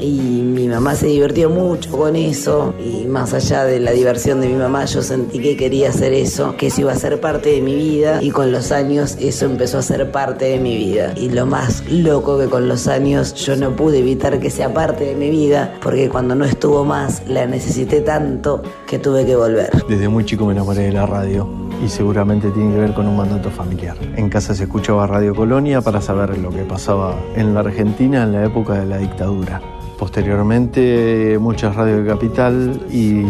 Y 0.00 0.18
mi 0.18 0.68
mamá 0.68 0.94
se 0.94 1.06
divirtió 1.06 1.50
mucho 1.50 1.90
con 1.90 2.16
eso. 2.16 2.74
Y 2.78 3.06
más 3.06 3.34
allá 3.34 3.64
de 3.64 3.80
la 3.80 3.92
diversión 3.92 4.40
de 4.40 4.48
mi 4.48 4.54
mamá, 4.54 4.84
yo 4.84 5.02
sentí 5.02 5.38
que 5.40 5.56
quería 5.56 5.90
hacer 5.90 6.12
eso, 6.12 6.56
que 6.56 6.68
eso 6.68 6.82
iba 6.82 6.92
a 6.92 6.96
ser 6.96 7.20
parte 7.20 7.50
de 7.50 7.60
mi 7.60 7.74
vida. 7.74 8.22
Y 8.22 8.30
con 8.30 8.52
los 8.52 8.72
años 8.72 9.16
eso 9.20 9.46
empezó 9.46 9.78
a 9.78 9.82
ser 9.82 10.10
parte 10.10 10.46
de 10.46 10.58
mi 10.58 10.76
vida. 10.76 11.12
Y 11.16 11.28
lo 11.30 11.46
más 11.46 11.82
loco 11.90 12.38
que 12.38 12.46
con 12.46 12.68
los 12.68 12.88
años 12.88 13.34
yo 13.34 13.56
no 13.56 13.76
pude 13.76 13.98
evitar 13.98 14.38
que 14.40 14.50
sea 14.50 14.72
parte 14.72 15.04
de 15.04 15.14
mi 15.14 15.30
vida, 15.30 15.74
porque 15.82 16.08
cuando 16.08 16.34
no 16.34 16.44
estuvo 16.44 16.84
más 16.84 17.22
la 17.26 17.46
necesité 17.46 18.00
tanto 18.00 18.62
que 18.86 18.98
tuve 18.98 19.24
que 19.24 19.36
volver. 19.36 19.70
Desde 19.88 20.08
muy 20.08 20.24
chico 20.24 20.46
me 20.46 20.52
enamoré 20.52 20.84
de 20.84 20.92
la 20.92 21.06
radio 21.06 21.67
y 21.84 21.88
seguramente 21.88 22.50
tiene 22.50 22.74
que 22.74 22.80
ver 22.80 22.94
con 22.94 23.06
un 23.06 23.16
mandato 23.16 23.50
familiar. 23.50 23.96
En 24.16 24.28
casa 24.28 24.54
se 24.54 24.64
escuchaba 24.64 25.06
Radio 25.06 25.34
Colonia 25.34 25.80
para 25.80 26.00
saber 26.00 26.38
lo 26.38 26.50
que 26.50 26.62
pasaba 26.62 27.14
en 27.36 27.54
la 27.54 27.60
Argentina 27.60 28.22
en 28.22 28.32
la 28.32 28.44
época 28.44 28.74
de 28.74 28.86
la 28.86 28.98
dictadura. 28.98 29.60
Posteriormente 29.98 31.38
muchas 31.40 31.74
radios 31.74 32.04
de 32.04 32.10
Capital 32.10 32.80
y 32.90 33.22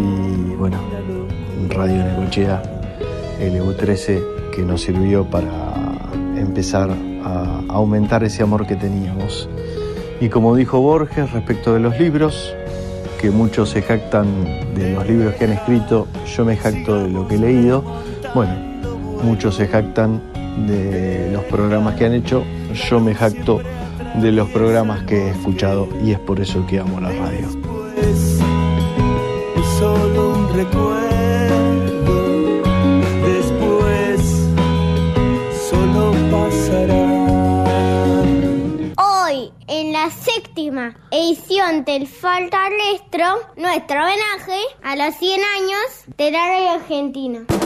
bueno, 0.55 0.78
Radio 1.71 2.05
Necochea, 2.05 2.62
LU13, 3.40 4.50
que 4.55 4.62
nos 4.62 4.83
sirvió 4.83 5.25
para 5.25 5.50
empezar 6.37 6.90
a 7.25 7.62
aumentar 7.69 8.25
ese 8.25 8.43
amor 8.43 8.67
que 8.67 8.76
teníamos. 8.76 9.49
Y 10.21 10.28
como 10.28 10.57
dijo 10.57 10.81
Borges 10.81 11.31
respecto 11.33 11.75
de 11.75 11.81
los 11.81 11.99
libros, 11.99 12.55
que 13.21 13.31
muchos 13.31 13.71
se 13.71 13.83
jactan 13.83 14.26
de 14.75 14.93
los 14.93 15.07
libros 15.07 15.35
que 15.35 15.45
han 15.45 15.52
escrito, 15.52 16.07
yo 16.37 16.45
me 16.45 16.57
jacto 16.57 17.02
de 17.02 17.09
lo 17.09 17.26
que 17.26 17.35
he 17.35 17.38
leído. 17.38 17.85
Bueno, 18.38 18.54
muchos 19.25 19.57
se 19.57 19.66
jactan 19.66 20.23
de 20.68 21.28
los 21.33 21.42
programas 21.47 21.97
que 21.97 22.07
han 22.07 22.14
hecho, 22.14 22.45
yo 22.88 23.00
me 23.00 23.12
jacto 23.12 23.61
de 24.14 24.30
los 24.30 24.49
programas 24.50 25.02
que 25.02 25.16
he 25.16 25.30
escuchado 25.30 25.88
y 26.04 26.12
es 26.12 26.21
por 26.21 26.38
eso 26.38 26.64
que 26.68 26.78
amo 26.78 27.00
la 27.00 27.11
radio. 27.11 27.49
solo 29.76 30.35
un 30.35 30.54
recuerdo, 30.54 31.57
después 33.26 34.21
solo 35.68 36.12
pasará. 36.30 37.07
Hoy, 39.04 39.50
en 39.66 39.92
la 39.92 40.11
séptima 40.12 40.95
edición 41.11 41.85
del 41.85 42.07
Falta 42.07 42.68
Lestro, 42.71 43.40
nuestro 43.57 43.97
homenaje 43.97 44.61
a 44.85 44.95
los 44.95 45.12
100 45.16 45.40
años 45.40 46.04
de 46.16 46.30
la 46.30 46.47
radio 46.47 46.71
argentina. 46.80 47.58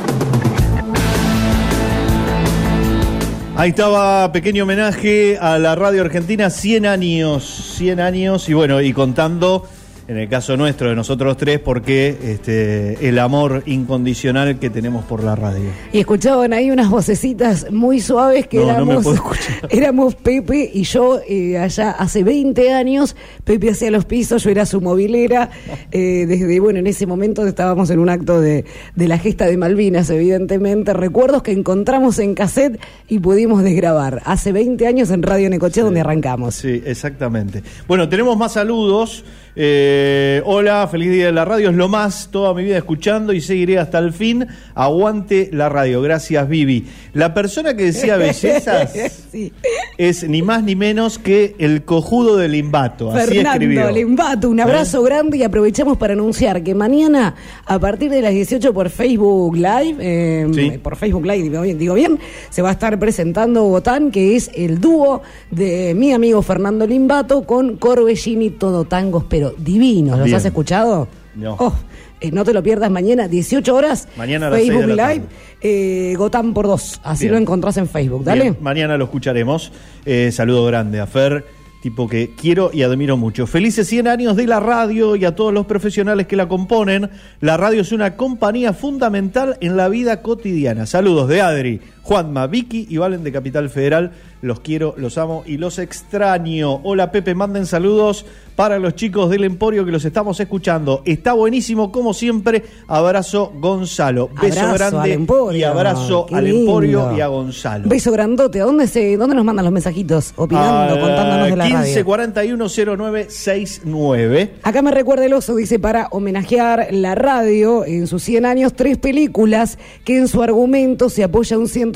Ahí 3.55 3.69
estaba, 3.69 4.33
pequeño 4.33 4.63
homenaje 4.65 5.37
a 5.39 5.59
la 5.59 5.75
radio 5.75 6.01
argentina, 6.01 6.49
100 6.49 6.87
años, 6.87 7.45
100 7.77 8.01
años, 8.01 8.49
y 8.49 8.55
bueno, 8.55 8.81
y 8.81 8.95
contando, 8.95 9.69
en 10.09 10.17
el 10.19 10.29
caso 10.29 10.57
nuestro, 10.57 10.89
de 10.89 10.97
nosotros 10.97 11.37
tres, 11.37 11.59
porque 11.61 12.17
este, 12.23 13.09
el 13.09 13.19
amor 13.19 13.63
incondicional 13.67 14.59
que 14.59 14.71
tenemos 14.71 15.05
por 15.05 15.23
la 15.23 15.37
radio. 15.37 15.71
Y 15.93 16.01
escuchaban 16.01 16.53
ahí 16.53 16.71
unas 16.71 16.91
vocecitas 16.91 17.71
muy 17.71 18.01
suaves 18.01 18.47
que 18.47 18.59
No, 18.59 18.71
éramos, 18.71 19.07
éramos 19.71 20.15
Pepe 20.17 20.71
y 20.73 20.83
yo 20.85 21.21
eh, 21.29 21.59
allá 21.59 21.93
hace 21.93 22.25
20 22.25 22.73
años. 22.73 23.17
Pepe 23.45 23.71
hacía 23.71 23.91
los 23.91 24.05
pisos, 24.05 24.43
yo 24.45 24.51
era 24.51 24.67
su 24.67 24.81
movilera. 24.81 25.51
eh, 25.93 26.27
desde, 26.27 26.61
bueno, 26.61 26.81
en 26.81 26.87
ese 26.87 27.07
momento 27.07 27.47
estábamos 27.47 27.91
en 27.91 27.99
un 27.99 28.09
acto 28.09 28.41
de, 28.41 28.65
de 28.95 29.09
la 29.09 29.19
gesta 29.19 29.47
de 29.47 29.57
Malvinas, 29.57 30.11
evidentemente. 30.11 30.93
Recuerdos 30.93 31.43
que 31.43 31.53
encontramos 31.53 32.19
en 32.19 32.35
cassette 32.35 32.81
y 33.09 33.19
pudimos 33.19 33.63
desgrabar. 33.63 34.21
Hace 34.25 34.53
20 34.53 34.87
años 34.87 35.11
en 35.11 35.23
Radio 35.23 35.49
Necochea, 35.49 35.85
donde 35.85 36.01
arrancamos. 36.01 36.55
Sí, 36.57 36.83
exactamente. 36.85 37.63
Bueno, 37.87 38.09
tenemos 38.09 38.37
más 38.37 38.53
saludos. 38.53 39.25
Eh, 39.55 40.41
hola, 40.47 40.89
feliz 40.91 41.11
día 41.13 41.27
de 41.27 41.33
la 41.33 41.45
radio, 41.45 41.69
es 41.69 41.77
lo 41.77 41.87
más, 41.89 42.29
toda 42.31 42.55
mi 42.55 42.65
vida 42.65 42.79
escuchando 42.79 43.35
y 43.35 43.41
seguiré 43.43 43.79
hasta 43.79 43.99
el 43.99 44.13
fin. 44.15 44.47
Aguante 44.75 45.51
la 45.53 45.69
radio, 45.69 46.01
gracias 46.01 46.49
Vivi. 46.49 46.87
La 47.13 47.35
persona 47.35 47.77
que 47.77 47.85
decía 47.85 48.17
bellezas 48.17 48.93
Sí. 49.33 49.53
es 49.99 50.27
ni 50.29 50.43
más 50.43 50.63
ni 50.63 50.75
menos 50.77 51.19
que 51.19 51.55
el 51.59 51.85
cojudo 51.85 52.37
del 52.37 52.53
Limbato. 52.53 53.11
Así 53.13 53.39
escribió. 53.39 53.81
Fernando 53.81 53.91
Limbato, 53.93 54.49
un 54.51 54.61
abrazo 54.61 55.03
grande 55.03 55.37
y 55.39 55.43
aprovechamos 55.43 55.99
para 55.99 56.15
anunciar 56.15 56.63
que 56.63 56.75
mañana 56.75 57.35
a 57.67 57.79
partir 57.79 58.11
de 58.11 58.23
las 58.23 58.33
18 58.33 58.73
por 58.73 58.89
Facebook 58.91 59.55
Live, 59.57 59.97
eh, 60.01 60.47
Sí. 60.55 60.79
por 60.83 60.97
Facebook 60.97 61.25
Live 61.27 61.43
digo 61.45 61.61
bien, 61.63 61.79
digo 61.79 61.95
bien, 61.95 62.19
se 62.51 62.63
va 62.63 62.71
a 62.71 62.73
estar 62.73 62.99
presentando 62.99 63.65
Botán, 63.65 64.11
que 64.11 64.35
es 64.37 64.51
el 64.55 64.81
dúo 64.81 65.23
de 65.51 65.95
mi 65.95 66.13
amigo 66.13 66.41
Fernando 66.43 66.87
Limbato 66.87 67.45
con 67.45 67.77
Corbellini, 67.77 68.51
todo 68.51 68.85
tangos, 68.85 69.25
pero 69.43 69.55
divinos. 69.59 70.19
¿Los 70.19 70.27
Bien. 70.27 70.37
has 70.37 70.45
escuchado? 70.45 71.09
No. 71.35 71.57
Oh, 71.59 71.75
eh, 72.21 72.31
no 72.31 72.45
te 72.45 72.53
lo 72.53 72.63
pierdas 72.63 72.91
mañana, 72.91 73.27
18 73.27 73.75
horas. 73.75 74.07
Mañana 74.17 74.47
a 74.47 74.51
las 74.51 74.61
Facebook 74.61 74.83
seis 74.85 74.89
de 74.89 74.97
la 74.97 75.13
Live, 75.15 75.25
eh, 75.63 76.15
Gotán 76.17 76.55
por 76.55 76.67
dos. 76.69 77.01
Así 77.03 77.25
Bien. 77.25 77.33
lo 77.35 77.39
encontrás 77.41 77.77
en 77.77 77.89
Facebook. 77.89 78.23
Dale. 78.23 78.43
Bien, 78.43 78.57
mañana 78.61 78.97
lo 78.97 79.05
escucharemos. 79.05 79.73
Eh, 80.05 80.31
saludo 80.31 80.65
grande 80.67 81.01
a 81.01 81.07
Fer, 81.07 81.45
tipo 81.83 82.07
que 82.09 82.31
quiero 82.41 82.71
y 82.73 82.83
admiro 82.83 83.17
mucho. 83.17 83.49
Felices 83.49 83.89
100 83.89 84.07
años 84.07 84.37
de 84.37 84.47
la 84.47 84.61
radio 84.61 85.17
y 85.17 85.25
a 85.25 85.35
todos 85.35 85.53
los 85.53 85.67
profesionales 85.67 86.29
que 86.29 86.37
la 86.37 86.47
componen. 86.47 87.11
La 87.41 87.57
radio 87.57 87.81
es 87.81 87.91
una 87.91 88.17
compañía 88.17 88.75
fundamental 88.75 89.57
en 89.61 89.77
la 89.77 89.89
vida 89.89 90.23
cotidiana. 90.23 90.87
Saludos 90.87 91.29
de 91.29 91.41
Adri, 91.41 91.81
Juanma, 92.03 92.47
Vicky 92.47 92.87
y 92.91 92.97
Valen 92.99 93.23
de 93.25 93.33
Capital 93.33 93.71
Federal. 93.71 94.13
Los 94.43 94.59
quiero, 94.59 94.95
los 94.97 95.19
amo 95.19 95.45
y 95.47 95.57
los 95.57 95.79
extraño. 95.79 96.81
Hola 96.83 97.13
Pepe, 97.13 97.35
manden 97.35 97.65
saludos 97.65 98.27
para 98.57 98.79
los 98.81 98.97
chicos 98.97 99.31
del 99.31 99.45
Emporio 99.45 99.85
que 99.85 99.93
los 99.93 100.05
estamos 100.05 100.39
escuchando. 100.41 101.03
Está 101.05 101.33
buenísimo, 101.33 101.93
como 101.93 102.13
siempre. 102.13 102.65
Abrazo 102.89 103.53
Gonzalo. 103.61 104.29
Beso 104.43 104.61
Abrazo 104.63 104.75
grande 104.97 105.13
al 105.13 105.21
Emporio. 105.21 105.61
y 105.61 105.63
abrazo 105.63 106.27
Qué 106.29 106.35
al 106.35 106.45
lindo. 106.45 106.61
Emporio 106.61 107.17
y 107.17 107.21
a 107.21 107.29
Gonzalo. 107.29 107.89
Beso 107.89 108.11
grandote. 108.11 108.61
¿A 108.61 108.65
dónde, 108.65 108.89
se, 108.89 109.17
¿Dónde 109.17 109.37
nos 109.37 109.45
mandan 109.45 109.65
los 109.65 109.73
mensajitos? 109.73 110.33
Opinando, 110.37 110.95
Ah, 110.97 111.01
contándonos 111.01 111.49
de 111.51 111.57
la 111.57 111.65
15 111.67 111.83
radio. 111.91 112.05
41 112.05 112.67
09 112.97 113.27
69. 113.31 114.55
Acá 114.65 114.83
me 114.83 114.91
recuerda 114.91 115.25
el 115.25 115.33
oso, 115.35 115.55
dice, 115.55 115.79
para 115.79 116.09
homenajear 116.11 116.89
la 116.91 117.15
radio 117.15 117.85
en 117.85 118.07
sus 118.09 118.23
100 118.25 118.45
años, 118.45 118.75
tres 118.75 118.99
películas 118.99 119.79
que 120.05 120.19
en 120.19 120.27
su 120.29 120.43
argumento 120.43 121.09
se 121.09 121.23
apoya 121.25 121.59
un 121.59 121.67
100% 121.69 121.92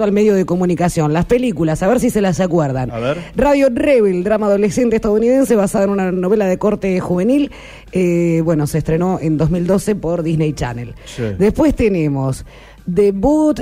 al 0.00 0.12
medio 0.12 0.34
de 0.34 0.44
comunicación. 0.44 1.12
Las 1.12 1.24
películas, 1.24 1.82
a 1.82 1.88
ver 1.88 2.00
si 2.00 2.10
se 2.10 2.20
las 2.20 2.40
acuerdan. 2.40 2.90
A 2.90 2.98
ver. 2.98 3.18
Radio 3.36 3.68
Rebel, 3.72 4.22
drama 4.24 4.46
adolescente 4.46 4.96
estadounidense 4.96 5.56
basada 5.56 5.84
en 5.84 5.90
una 5.90 6.12
novela 6.12 6.46
de 6.46 6.58
corte 6.58 6.98
juvenil. 7.00 7.50
Eh, 7.92 8.42
bueno, 8.44 8.66
se 8.66 8.78
estrenó 8.78 9.18
en 9.20 9.36
2012 9.36 9.94
por 9.96 10.22
Disney 10.22 10.52
Channel. 10.52 10.94
Sí. 11.04 11.22
Después 11.38 11.74
tenemos 11.74 12.44
The 12.92 13.12
Boot 13.12 13.60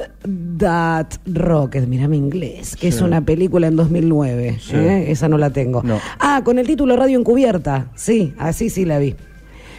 That 0.59 1.07
Rocket, 1.27 1.87
mirame 1.87 2.17
inglés, 2.17 2.77
que 2.77 2.89
es 2.89 3.01
una 3.01 3.25
película 3.25 3.67
en 3.67 3.77
2009. 3.77 4.59
Sí. 4.61 4.77
¿eh? 4.77 5.11
Esa 5.11 5.29
no 5.29 5.39
la 5.39 5.51
tengo. 5.51 5.83
No. 5.83 6.01
Ah, 6.19 6.43
con 6.45 6.59
el 6.59 6.67
título 6.67 6.97
Radio 6.97 7.19
Encubierta. 7.19 7.91
Sí, 7.95 8.35
así 8.39 8.71
sí 8.71 8.85
la 8.85 8.99
vi. 8.99 9.15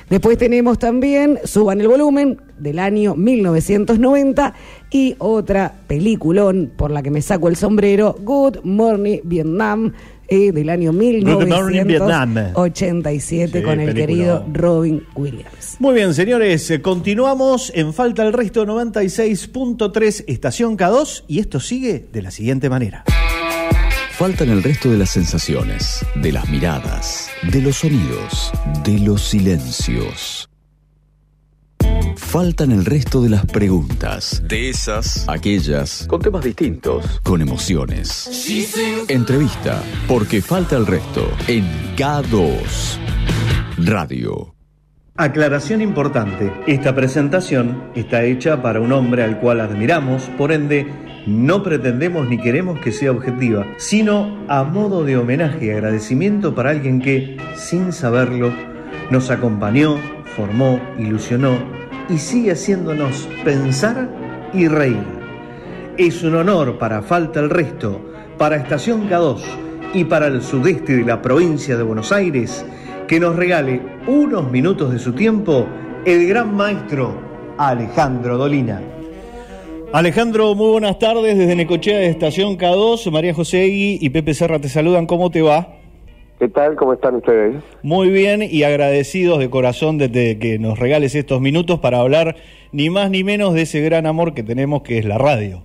Después 0.09 0.37
tenemos 0.37 0.79
también 0.79 1.39
Suban 1.43 1.79
el 1.81 1.87
volumen 1.87 2.41
del 2.57 2.79
año 2.79 3.15
1990 3.15 4.53
y 4.91 5.15
otra 5.19 5.73
peliculón 5.87 6.71
por 6.75 6.91
la 6.91 7.01
que 7.03 7.11
me 7.11 7.21
saco 7.21 7.47
el 7.47 7.55
sombrero, 7.55 8.15
Good 8.21 8.59
Morning 8.63 9.19
Vietnam. 9.23 9.93
eh, 10.31 10.51
del 10.51 10.69
año 10.69 10.91
Good 10.91 11.47
Morning 11.47 11.85
Vietnam. 11.85 12.29
1987 12.33 13.59
Sí, 13.59 13.63
con 13.63 13.79
el 13.79 13.87
película. 13.93 13.93
querido 14.05 14.45
Robin 14.53 15.03
Williams. 15.15 15.77
Muy 15.79 15.93
bien, 15.95 16.13
señores, 16.13 16.69
eh, 16.69 16.81
continuamos 16.83 17.71
en 17.75 17.93
Falta 17.93 18.23
el 18.25 18.33
Resto 18.33 18.65
96.3 18.65 20.25
Estación 20.27 20.77
K2 20.77 21.23
y 21.27 21.39
esto 21.39 21.59
sigue 21.59 22.07
de 22.11 22.21
la 22.21 22.29
siguiente 22.31 22.69
manera. 22.69 23.03
Faltan 24.19 24.49
el 24.49 24.61
resto 24.61 24.91
de 24.91 24.97
las 24.97 25.11
sensaciones, 25.11 26.05
de 26.15 26.33
las 26.33 26.49
miradas, 26.49 27.31
de 27.53 27.61
los 27.61 27.77
sonidos, 27.77 28.51
de 28.83 28.99
los 28.99 29.21
silencios. 29.21 30.49
Faltan 32.17 32.73
el 32.73 32.83
resto 32.83 33.21
de 33.21 33.29
las 33.29 33.45
preguntas, 33.45 34.43
de 34.45 34.67
esas, 34.67 35.23
aquellas, 35.29 36.05
con 36.09 36.21
temas 36.21 36.43
distintos, 36.43 37.21
con 37.23 37.41
emociones. 37.41 38.29
Entrevista, 39.07 39.81
porque 40.05 40.41
falta 40.41 40.75
el 40.75 40.85
resto 40.85 41.25
en 41.47 41.63
K2 41.95 42.97
Radio. 43.85 44.53
Aclaración 45.15 45.81
importante. 45.81 46.51
Esta 46.67 46.93
presentación 46.93 47.89
está 47.95 48.25
hecha 48.25 48.61
para 48.61 48.81
un 48.81 48.91
hombre 48.91 49.23
al 49.23 49.39
cual 49.39 49.61
admiramos, 49.61 50.23
por 50.37 50.51
ende, 50.51 51.08
no 51.29 51.63
pretendemos 51.63 52.27
ni 52.27 52.37
queremos 52.37 52.79
que 52.79 52.91
sea 52.91 53.11
objetiva, 53.11 53.65
sino 53.77 54.37
a 54.47 54.63
modo 54.63 55.03
de 55.03 55.17
homenaje 55.17 55.67
y 55.67 55.69
agradecimiento 55.69 56.55
para 56.55 56.71
alguien 56.71 56.99
que, 57.01 57.37
sin 57.55 57.93
saberlo, 57.93 58.51
nos 59.09 59.29
acompañó, 59.29 59.97
formó, 60.35 60.79
ilusionó 60.97 61.57
y 62.09 62.17
sigue 62.17 62.51
haciéndonos 62.51 63.29
pensar 63.43 64.09
y 64.53 64.67
reír. 64.67 65.03
Es 65.97 66.23
un 66.23 66.35
honor 66.35 66.77
para 66.77 67.01
Falta 67.01 67.39
el 67.39 67.49
Resto, 67.49 68.01
para 68.37 68.55
Estación 68.55 69.09
K2 69.09 69.41
y 69.93 70.05
para 70.05 70.27
el 70.27 70.41
sudeste 70.41 70.97
de 70.97 71.03
la 71.03 71.21
provincia 71.21 71.77
de 71.77 71.83
Buenos 71.83 72.11
Aires 72.11 72.65
que 73.07 73.19
nos 73.19 73.35
regale 73.35 73.81
unos 74.07 74.49
minutos 74.51 74.91
de 74.91 74.99
su 74.99 75.13
tiempo 75.13 75.67
el 76.05 76.27
gran 76.27 76.55
maestro 76.55 77.13
Alejandro 77.57 78.37
Dolina. 78.37 78.98
Alejandro, 79.91 80.53
muy 80.53 80.69
buenas 80.69 80.99
tardes 80.99 81.35
desde 81.35 81.55
Necochea 81.55 81.97
de 81.97 82.09
Estación 82.09 82.59
K2. 82.59 83.09
María 83.11 83.33
José 83.33 83.65
Egui 83.65 83.97
y 83.99 84.11
Pepe 84.11 84.35
Serra 84.35 84.59
te 84.59 84.69
saludan. 84.69 85.07
¿Cómo 85.07 85.31
te 85.31 85.41
va? 85.41 85.79
¿Qué 86.37 86.47
tal? 86.47 86.75
¿Cómo 86.75 86.93
están 86.93 87.15
ustedes? 87.15 87.55
Muy 87.81 88.11
bien 88.11 88.43
y 88.43 88.61
agradecidos 88.61 89.39
de 89.39 89.49
corazón 89.49 89.97
de, 89.97 90.07
de 90.07 90.37
que 90.37 90.59
nos 90.59 90.77
regales 90.77 91.15
estos 91.15 91.41
minutos 91.41 91.79
para 91.79 92.01
hablar 92.01 92.35
ni 92.71 92.91
más 92.91 93.09
ni 93.09 93.23
menos 93.23 93.55
de 93.55 93.63
ese 93.63 93.81
gran 93.81 94.05
amor 94.05 94.35
que 94.35 94.43
tenemos 94.43 94.83
que 94.83 94.99
es 94.99 95.05
la 95.05 95.17
radio. 95.17 95.63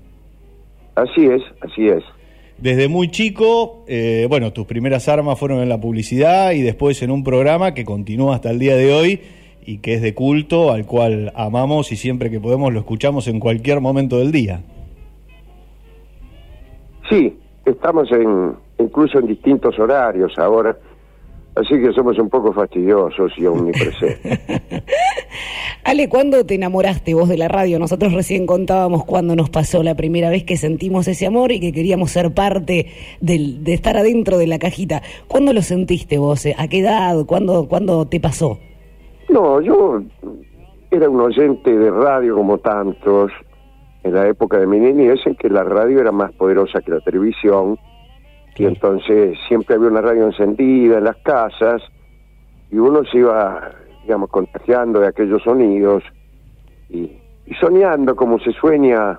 Así 0.94 1.26
es, 1.26 1.42
así 1.60 1.88
es. 1.88 2.02
Desde 2.56 2.88
muy 2.88 3.08
chico, 3.08 3.84
eh, 3.88 4.26
bueno, 4.30 4.54
tus 4.54 4.64
primeras 4.64 5.06
armas 5.06 5.38
fueron 5.38 5.60
en 5.60 5.68
la 5.68 5.78
publicidad 5.78 6.52
y 6.52 6.62
después 6.62 7.02
en 7.02 7.10
un 7.10 7.24
programa 7.24 7.74
que 7.74 7.84
continúa 7.84 8.36
hasta 8.36 8.50
el 8.50 8.58
día 8.58 8.74
de 8.74 8.90
hoy 8.90 9.20
y 9.64 9.78
que 9.78 9.94
es 9.94 10.02
de 10.02 10.14
culto, 10.14 10.70
al 10.70 10.86
cual 10.86 11.32
amamos 11.34 11.92
y 11.92 11.96
siempre 11.96 12.30
que 12.30 12.40
podemos 12.40 12.72
lo 12.72 12.80
escuchamos 12.80 13.28
en 13.28 13.40
cualquier 13.40 13.80
momento 13.80 14.18
del 14.18 14.32
día. 14.32 14.62
Sí, 17.08 17.36
estamos 17.64 18.10
en 18.12 18.54
incluso 18.78 19.18
en 19.18 19.26
distintos 19.26 19.78
horarios 19.78 20.32
ahora, 20.38 20.76
así 21.54 21.74
que 21.80 21.92
somos 21.92 22.18
un 22.18 22.28
poco 22.28 22.52
fastidiosos 22.52 23.32
y 23.36 23.46
omnipresentes. 23.46 24.40
Ale, 25.84 26.08
¿cuándo 26.08 26.44
te 26.46 26.54
enamoraste 26.54 27.12
vos 27.12 27.28
de 27.28 27.36
la 27.36 27.46
radio? 27.48 27.78
Nosotros 27.78 28.14
recién 28.14 28.46
contábamos 28.46 29.04
cuándo 29.04 29.36
nos 29.36 29.50
pasó 29.50 29.82
la 29.82 29.94
primera 29.94 30.30
vez 30.30 30.44
que 30.44 30.56
sentimos 30.56 31.06
ese 31.08 31.26
amor 31.26 31.52
y 31.52 31.60
que 31.60 31.72
queríamos 31.72 32.10
ser 32.10 32.32
parte 32.32 32.86
del, 33.20 33.62
de 33.62 33.74
estar 33.74 33.96
adentro 33.96 34.38
de 34.38 34.46
la 34.46 34.58
cajita. 34.58 35.02
¿Cuándo 35.28 35.52
lo 35.52 35.60
sentiste 35.60 36.16
vos? 36.16 36.46
¿A 36.56 36.68
qué 36.68 36.78
edad? 36.78 37.26
¿Cuándo, 37.26 37.68
cuándo 37.68 38.06
te 38.06 38.18
pasó? 38.18 38.58
No, 39.28 39.60
yo 39.60 40.02
era 40.90 41.08
un 41.08 41.20
oyente 41.20 41.76
de 41.76 41.90
radio 41.90 42.36
como 42.36 42.58
tantos 42.58 43.32
en 44.02 44.14
la 44.14 44.28
época 44.28 44.58
de 44.58 44.66
mi 44.66 44.78
niñez 44.78 45.20
en 45.26 45.34
que 45.34 45.48
la 45.48 45.64
radio 45.64 46.00
era 46.00 46.12
más 46.12 46.32
poderosa 46.32 46.80
que 46.82 46.92
la 46.92 47.00
televisión 47.00 47.78
y 48.56 48.66
entonces 48.66 49.36
siempre 49.48 49.74
había 49.74 49.88
una 49.88 50.02
radio 50.02 50.26
encendida 50.26 50.98
en 50.98 51.04
las 51.04 51.16
casas 51.16 51.82
y 52.70 52.76
uno 52.76 53.04
se 53.04 53.18
iba, 53.18 53.72
digamos, 54.02 54.30
contagiando 54.30 55.00
de 55.00 55.08
aquellos 55.08 55.42
sonidos 55.42 56.04
y, 56.88 57.18
y 57.46 57.54
soñando 57.60 58.14
como 58.14 58.38
se 58.38 58.52
sueña 58.52 59.18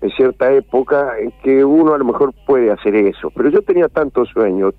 en 0.00 0.10
cierta 0.10 0.52
época 0.52 1.18
en 1.18 1.32
que 1.42 1.64
uno 1.64 1.94
a 1.94 1.98
lo 1.98 2.04
mejor 2.04 2.32
puede 2.46 2.70
hacer 2.70 2.94
eso. 2.94 3.30
Pero 3.34 3.48
yo 3.48 3.62
tenía 3.62 3.88
tantos 3.88 4.28
sueños 4.28 4.74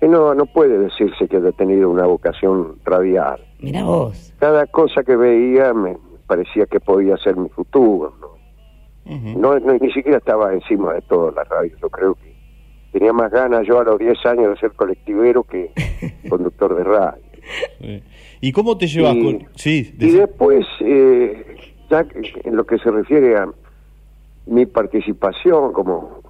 que 0.00 0.08
no, 0.08 0.34
no 0.34 0.46
puede 0.46 0.78
decirse 0.78 1.26
que 1.28 1.36
haya 1.38 1.52
tenido 1.52 1.90
una 1.90 2.06
vocación 2.06 2.76
radial. 2.84 3.40
Mira 3.60 3.82
vos. 3.84 4.32
Cada 4.38 4.66
cosa 4.66 5.02
que 5.02 5.16
veía 5.16 5.72
me 5.74 5.96
parecía 6.26 6.66
que 6.66 6.78
podía 6.80 7.16
ser 7.16 7.36
mi 7.36 7.48
futuro. 7.48 8.14
¿no? 8.20 8.28
No, 9.36 9.58
no, 9.58 9.72
ni 9.78 9.90
siquiera 9.92 10.18
estaba 10.18 10.52
encima 10.52 10.92
de 10.94 11.00
todo 11.02 11.30
la 11.32 11.42
radio. 11.44 11.72
Yo 11.80 11.88
creo 11.88 12.14
que 12.14 12.34
tenía 12.92 13.12
más 13.12 13.30
ganas 13.32 13.66
yo 13.66 13.80
a 13.80 13.84
los 13.84 13.98
10 13.98 14.24
años 14.26 14.50
de 14.50 14.56
ser 14.60 14.72
colectivero 14.72 15.42
que 15.44 15.72
conductor 16.28 16.76
de 16.76 16.84
radio. 16.84 17.22
¿Y 18.40 18.52
cómo 18.52 18.76
te 18.76 18.86
llevas 18.86 19.14
Y- 19.16 19.24
con...? 19.24 19.48
Sí, 19.56 19.94
Y 19.98 20.10
después, 20.10 20.66
eh, 20.80 21.56
ya 21.90 22.04
que- 22.04 22.40
en 22.44 22.54
lo 22.56 22.64
que 22.66 22.78
se 22.78 22.90
refiere 22.90 23.36
a 23.36 23.48
mi 24.46 24.66
participación 24.66 25.72
como, 25.72 26.20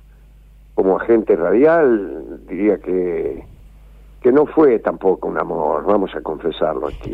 como 0.75 0.99
agente 0.99 1.35
radial, 1.37 2.41
diría 2.49 2.79
que, 2.79 3.43
que 4.29 4.33
no 4.35 4.45
fue 4.45 4.79
tampoco 4.81 5.27
un 5.27 5.39
amor, 5.39 5.87
vamos 5.87 6.15
a 6.15 6.21
confesarlo 6.21 6.89
aquí. 6.89 7.13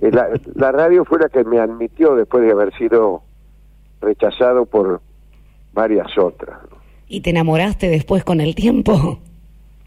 Eh, 0.00 0.10
La, 0.12 0.28
la 0.54 0.70
radio 0.70 1.04
fue 1.04 1.18
la 1.18 1.28
que 1.28 1.42
me 1.42 1.58
admitió 1.58 2.14
después 2.14 2.44
de 2.44 2.52
haber 2.52 2.72
sido 2.78 3.22
rechazado 4.00 4.64
por 4.64 5.00
varias 5.72 6.06
otras. 6.16 6.56
¿Y 7.08 7.20
te 7.20 7.30
enamoraste 7.30 7.88
después 7.88 8.22
con 8.22 8.40
el 8.40 8.54
tiempo? 8.54 9.18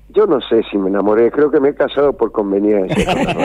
Yo 0.10 0.26
no 0.26 0.42
sé 0.42 0.64
si 0.70 0.78
me 0.78 0.90
enamoré, 0.90 1.32
creo 1.32 1.50
que 1.50 1.62
me 1.62 1.70
he 1.70 1.76
casado 1.76 2.12
por 2.12 2.34
conveniencia. 2.34 3.06
con. 3.06 3.38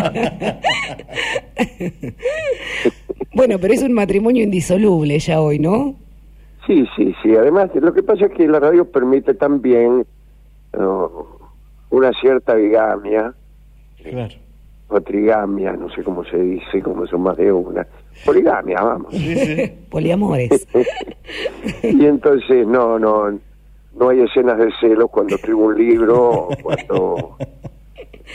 Bueno, 3.37 3.59
pero 3.61 3.75
es 3.75 3.83
un 3.83 3.93
matrimonio 3.93 4.43
indisoluble 4.45 5.19
ya 5.21 5.41
hoy, 5.41 5.59
¿no? 5.61 5.95
Sí, 6.67 6.85
sí, 6.97 7.15
sí. 7.23 7.37
Además, 7.37 7.71
lo 7.75 7.93
que 7.93 8.03
pasa 8.03 8.27
es 8.27 8.33
que 8.33 8.47
la 8.49 8.59
radio 8.61 8.85
permite 8.91 9.35
también 9.35 10.05
uh, 10.73 11.34
una 11.95 12.13
cierta 12.21 12.55
bigamia, 12.55 13.35
Claro. 14.03 14.35
o 14.89 15.01
trigamia, 15.01 15.73
no 15.73 15.89
sé 15.95 16.03
cómo 16.03 16.25
se 16.25 16.37
dice, 16.39 16.81
como 16.83 17.07
son 17.07 17.23
más 17.23 17.37
de 17.37 17.51
una. 17.51 17.87
Poligamia, 18.25 18.81
vamos. 18.83 19.15
Poliamores. 19.91 20.67
y 21.83 22.05
entonces, 22.07 22.67
no, 22.67 22.99
no, 22.99 23.39
no 23.99 24.09
hay 24.09 24.21
escenas 24.21 24.59
de 24.59 24.71
celos 24.81 25.11
cuando 25.11 25.37
escribo 25.37 25.65
un 25.65 25.79
libro 25.79 26.31
o 26.31 26.49
cuando 26.63 27.37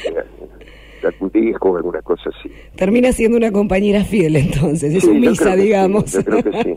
eh, 0.05 0.23
algún 1.05 1.29
disco 1.29 1.69
o 1.71 1.77
alguna 1.77 2.01
cosa 2.01 2.29
así. 2.37 2.51
Termina 2.75 3.11
siendo 3.13 3.37
una 3.37 3.51
compañera 3.51 4.03
fiel 4.03 4.35
entonces, 4.35 4.93
es 4.93 5.03
Sí, 5.03 5.07
sumisa, 5.09 5.53
sí, 5.55 5.61
digamos. 5.61 6.11
yo 6.11 6.23
creo 6.25 6.43
que 6.43 6.63
sí. 6.63 6.73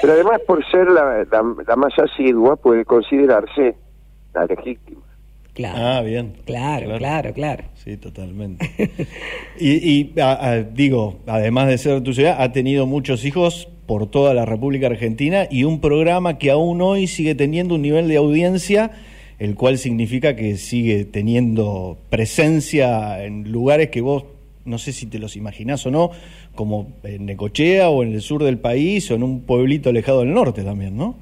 Pero 0.00 0.12
además, 0.12 0.40
por 0.46 0.64
ser 0.70 0.88
la, 0.90 1.24
la, 1.30 1.54
la 1.66 1.76
más 1.76 1.92
asidua, 1.98 2.56
puede 2.56 2.84
considerarse 2.84 3.74
la 4.34 4.44
legítima. 4.46 5.00
Claro. 5.56 5.78
Ah, 5.80 6.02
bien. 6.02 6.34
Claro, 6.44 6.96
claro, 6.98 7.32
claro. 7.32 7.64
Sí, 7.82 7.96
totalmente. 7.96 8.70
y 9.58 9.70
y, 10.14 10.20
a- 10.20 10.50
a- 10.50 10.62
digo, 10.62 11.16
además 11.26 11.66
de 11.68 11.78
ser 11.78 12.02
tu 12.02 12.12
ciudad, 12.12 12.36
ha 12.38 12.52
tenido 12.52 12.86
muchos 12.86 13.24
hijos 13.24 13.66
por 13.86 14.06
toda 14.10 14.34
la 14.34 14.44
República 14.44 14.86
Argentina 14.88 15.48
y 15.50 15.64
un 15.64 15.80
programa 15.80 16.38
que 16.38 16.50
aún 16.50 16.82
hoy 16.82 17.06
sigue 17.06 17.34
teniendo 17.34 17.76
un 17.76 17.82
nivel 17.82 18.06
de 18.06 18.16
audiencia, 18.16 18.90
el 19.38 19.54
cual 19.54 19.78
significa 19.78 20.36
que 20.36 20.56
sigue 20.58 21.04
teniendo 21.06 21.96
presencia 22.10 23.24
en 23.24 23.50
lugares 23.50 23.88
que 23.90 24.00
vos 24.02 24.24
no 24.66 24.78
sé 24.78 24.92
si 24.92 25.06
te 25.06 25.18
los 25.20 25.36
imaginás 25.36 25.86
o 25.86 25.90
no, 25.92 26.10
como 26.56 26.88
en 27.04 27.24
Necochea 27.26 27.88
o 27.88 28.02
en 28.02 28.12
el 28.12 28.20
sur 28.20 28.42
del 28.42 28.58
país 28.58 29.08
o 29.10 29.14
en 29.14 29.22
un 29.22 29.40
pueblito 29.42 29.90
alejado 29.90 30.20
del 30.20 30.34
norte 30.34 30.64
también, 30.64 30.96
¿no? 30.96 31.14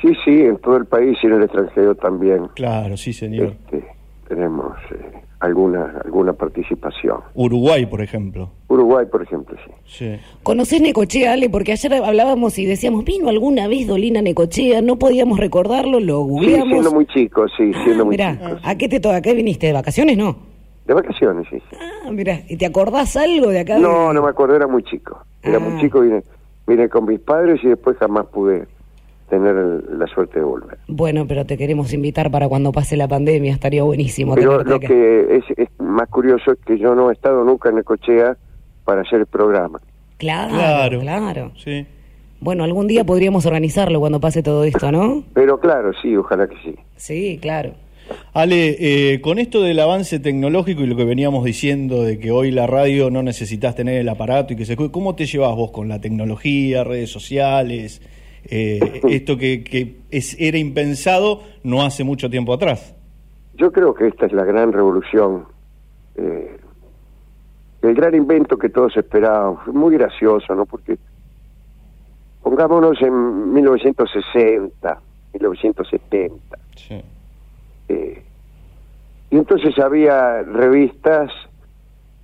Sí, 0.00 0.12
sí, 0.24 0.30
en 0.42 0.56
todo 0.58 0.76
el 0.76 0.86
país 0.86 1.18
y 1.22 1.26
en 1.26 1.34
el 1.34 1.42
extranjero 1.42 1.94
también. 1.94 2.48
Claro, 2.54 2.96
sí, 2.96 3.12
señor. 3.12 3.48
Este, 3.48 3.84
tenemos 4.28 4.72
eh, 4.92 5.20
alguna 5.40 6.00
alguna 6.04 6.32
participación. 6.32 7.18
Uruguay, 7.34 7.84
por 7.86 8.00
ejemplo. 8.00 8.50
Uruguay, 8.68 9.06
por 9.10 9.22
ejemplo, 9.22 9.56
sí. 9.64 9.72
Sí. 9.84 10.20
¿Conocés 10.42 10.80
Necochea, 10.80 11.32
Ale? 11.32 11.50
Porque 11.50 11.72
ayer 11.72 11.92
hablábamos 11.94 12.58
y 12.58 12.64
decíamos, 12.66 13.04
¿vino 13.04 13.28
alguna 13.28 13.68
vez 13.68 13.86
Dolina 13.86 14.22
Necochea? 14.22 14.80
No 14.80 14.96
podíamos 14.98 15.38
recordarlo, 15.38 16.00
lo 16.00 16.22
Sí, 16.24 16.28
googleamos. 16.30 16.68
siendo 16.70 16.92
muy 16.92 17.06
chico, 17.06 17.46
sí, 17.56 17.72
siendo 17.84 18.04
muy 18.06 18.14
Mirá, 18.14 18.32
chico. 18.38 18.58
¿a 18.62 18.74
qué 18.76 18.88
te 18.88 19.00
toca? 19.00 19.16
¿A 19.16 19.20
qué 19.22 19.34
viniste? 19.34 19.66
¿De 19.66 19.72
vacaciones? 19.74 20.16
No. 20.16 20.36
De 20.86 20.94
vacaciones, 20.94 21.46
sí. 21.50 21.58
Ah, 21.78 22.10
mira, 22.10 22.40
¿y 22.48 22.56
te 22.56 22.66
acordás 22.66 23.16
algo 23.16 23.48
de 23.48 23.60
acá? 23.60 23.74
de- 23.74 23.80
No, 23.82 24.12
no 24.12 24.22
me 24.22 24.30
acuerdo, 24.30 24.56
era 24.56 24.66
muy 24.66 24.82
chico. 24.84 25.18
Era 25.42 25.56
Ah. 25.58 25.60
muy 25.60 25.80
chico, 25.80 26.00
vine, 26.00 26.22
vine 26.66 26.88
con 26.88 27.04
mis 27.06 27.20
padres 27.20 27.60
y 27.62 27.68
después 27.68 27.96
jamás 27.98 28.26
pude 28.26 28.66
tener 29.30 29.56
el- 29.56 29.98
la 29.98 30.06
suerte 30.08 30.40
de 30.40 30.44
volver. 30.44 30.76
Bueno, 30.88 31.26
pero 31.26 31.46
te 31.46 31.56
queremos 31.56 31.92
invitar 31.94 32.30
para 32.30 32.48
cuando 32.48 32.72
pase 32.72 32.96
la 32.98 33.08
pandemia, 33.08 33.52
estaría 33.54 33.82
buenísimo. 33.82 34.34
Pero 34.34 34.62
lo 34.62 34.74
acá. 34.76 34.86
que 34.88 35.36
es, 35.36 35.44
es 35.56 35.68
más 35.78 36.08
curioso 36.10 36.52
es 36.52 36.58
que 36.66 36.78
yo 36.78 36.94
no 36.94 37.08
he 37.10 37.14
estado 37.14 37.42
nunca 37.44 37.70
en 37.70 37.76
Necochea 37.76 38.36
para 38.84 39.00
hacer 39.02 39.20
el 39.20 39.26
programa. 39.26 39.80
Claro, 40.18 40.52
Claro. 40.54 41.00
claro. 41.00 41.52
Sí. 41.56 41.86
Bueno, 42.40 42.64
algún 42.64 42.86
día 42.86 43.04
podríamos 43.04 43.46
organizarlo 43.46 44.00
cuando 44.00 44.18
pase 44.20 44.42
todo 44.42 44.64
esto, 44.64 44.90
¿no? 44.92 45.24
Pero 45.34 45.60
claro, 45.60 45.92
sí, 46.02 46.16
ojalá 46.16 46.46
que 46.48 46.56
sí. 46.64 46.74
Sí, 46.96 47.38
claro. 47.40 47.72
Ale, 48.32 48.76
eh, 48.80 49.20
con 49.20 49.38
esto 49.38 49.60
del 49.62 49.78
avance 49.78 50.18
tecnológico 50.18 50.82
y 50.82 50.86
lo 50.86 50.96
que 50.96 51.04
veníamos 51.04 51.44
diciendo 51.44 52.02
de 52.02 52.18
que 52.18 52.32
hoy 52.32 52.50
la 52.50 52.66
radio 52.66 53.08
no 53.10 53.22
necesitas 53.22 53.76
tener 53.76 54.00
el 54.00 54.08
aparato 54.08 54.52
y 54.52 54.56
que 54.56 54.64
se 54.64 54.72
escuche, 54.72 54.90
¿cómo 54.90 55.14
te 55.14 55.26
llevas 55.26 55.54
vos 55.54 55.70
con 55.70 55.88
la 55.88 56.00
tecnología, 56.00 56.82
redes 56.82 57.10
sociales? 57.12 58.02
Eh, 58.44 59.00
esto 59.08 59.36
que, 59.36 59.62
que 59.62 59.96
es, 60.10 60.36
era 60.38 60.58
impensado 60.58 61.42
no 61.62 61.82
hace 61.82 62.04
mucho 62.04 62.30
tiempo 62.30 62.52
atrás. 62.52 62.94
Yo 63.54 63.70
creo 63.72 63.94
que 63.94 64.06
esta 64.08 64.26
es 64.26 64.32
la 64.32 64.44
gran 64.44 64.72
revolución, 64.72 65.44
eh, 66.16 66.56
el 67.82 67.94
gran 67.94 68.14
invento 68.14 68.56
que 68.56 68.68
todos 68.68 68.96
esperábamos. 68.96 69.66
Muy 69.68 69.96
gracioso, 69.96 70.54
¿no? 70.54 70.66
Porque 70.66 70.98
pongámonos 72.42 73.00
en 73.02 73.52
1960, 73.52 75.00
1970. 75.32 76.58
Sí. 76.76 77.02
eh, 77.88 78.22
y 79.30 79.36
entonces 79.36 79.78
había 79.78 80.42
revistas 80.42 81.30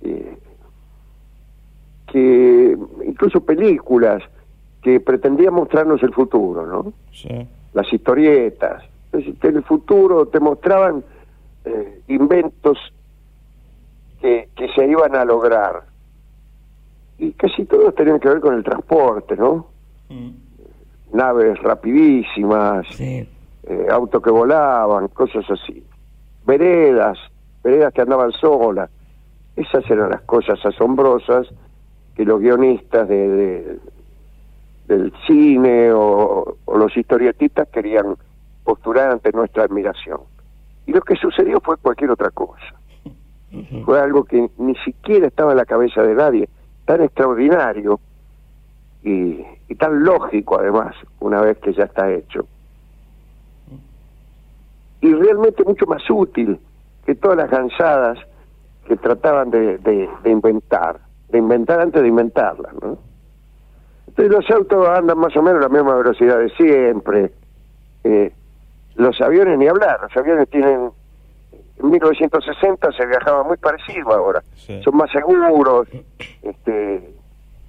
eh, 0.01 0.37
que, 2.11 2.77
incluso 3.05 3.41
películas, 3.45 4.21
que 4.87 4.99
pretendían 5.01 5.53
mostrarnos 5.53 6.01
el 6.01 6.13
futuro, 6.13 6.65
¿no? 6.65 6.93
Sí. 7.11 7.27
las 7.73 7.91
historietas. 7.91 8.83
En 9.11 9.55
el 9.57 9.63
futuro 9.63 10.25
te 10.27 10.39
mostraban 10.39 11.03
eh, 11.65 12.01
inventos 12.07 12.77
que, 14.21 14.47
que 14.55 14.69
se 14.69 14.87
iban 14.87 15.13
a 15.15 15.25
lograr. 15.25 15.83
Y 17.19 17.31
casi 17.33 17.65
todos 17.65 17.93
tenían 17.95 18.19
que 18.21 18.29
ver 18.29 18.39
con 18.39 18.53
el 18.55 18.63
transporte, 18.63 19.35
¿no? 19.35 19.67
Naves 21.11 21.59
rapidísimas, 21.61 22.87
Sí. 22.95 23.27
eh, 23.63 23.87
autos 23.91 24.21
que 24.23 24.31
volaban, 24.31 25.09
cosas 25.09 25.43
así. 25.51 25.83
Veredas, 26.45 27.17
veredas 27.63 27.93
que 27.93 28.01
andaban 28.01 28.31
solas. 28.31 28.89
Esas 29.57 29.89
eran 29.91 30.11
las 30.11 30.21
cosas 30.21 30.57
asombrosas 30.65 31.47
que 32.15 32.23
los 32.25 32.39
guionistas 32.39 33.07
de, 33.09 33.27
de- 33.27 33.79
del 34.87 35.11
cine 35.25 35.91
o, 35.91 36.57
o 36.65 36.77
los 36.77 36.95
historietistas 36.95 37.67
querían 37.69 38.15
postular 38.63 39.11
ante 39.11 39.31
nuestra 39.31 39.63
admiración. 39.63 40.19
Y 40.85 40.91
lo 40.93 41.01
que 41.01 41.15
sucedió 41.15 41.59
fue 41.61 41.77
cualquier 41.77 42.11
otra 42.11 42.29
cosa. 42.31 42.73
Fue 43.85 43.99
algo 43.99 44.23
que 44.25 44.49
ni 44.57 44.75
siquiera 44.77 45.27
estaba 45.27 45.51
en 45.51 45.57
la 45.57 45.65
cabeza 45.65 46.01
de 46.03 46.13
nadie, 46.15 46.49
tan 46.85 47.01
extraordinario 47.01 47.99
y, 49.03 49.41
y 49.67 49.75
tan 49.75 50.03
lógico 50.03 50.59
además, 50.59 50.95
una 51.19 51.41
vez 51.41 51.57
que 51.59 51.73
ya 51.73 51.83
está 51.83 52.11
hecho. 52.11 52.45
Y 55.01 55.13
realmente 55.13 55.63
mucho 55.63 55.85
más 55.85 56.01
útil 56.09 56.59
que 57.05 57.15
todas 57.15 57.37
las 57.37 57.49
gansadas 57.49 58.17
que 58.87 58.97
trataban 58.97 59.49
de, 59.51 59.77
de- 59.79 60.09
de 60.23 60.29
inventar, 60.29 60.99
de 61.29 61.37
inventar 61.37 61.79
antes 61.81 62.01
de 62.01 62.07
inventarlas, 62.07 62.73
¿no? 62.81 62.97
Los 64.15 64.49
autos 64.49 64.87
andan 64.87 65.17
más 65.19 65.35
o 65.35 65.41
menos 65.41 65.59
a 65.59 65.67
la 65.67 65.69
misma 65.69 65.95
velocidad 65.95 66.39
de 66.39 66.49
siempre. 66.51 67.31
Eh, 68.03 68.31
los 68.95 69.19
aviones 69.21 69.57
ni 69.59 69.67
hablar, 69.67 69.99
los 70.01 70.15
aviones 70.17 70.49
tienen... 70.49 70.91
En 71.79 71.91
1960 71.91 72.91
se 72.93 73.05
viajaba 73.05 73.43
muy 73.43 73.57
parecido 73.57 74.11
ahora. 74.11 74.41
Sí. 74.55 74.81
Son 74.81 74.97
más 74.97 75.11
seguros, 75.11 75.87
este, 76.41 77.13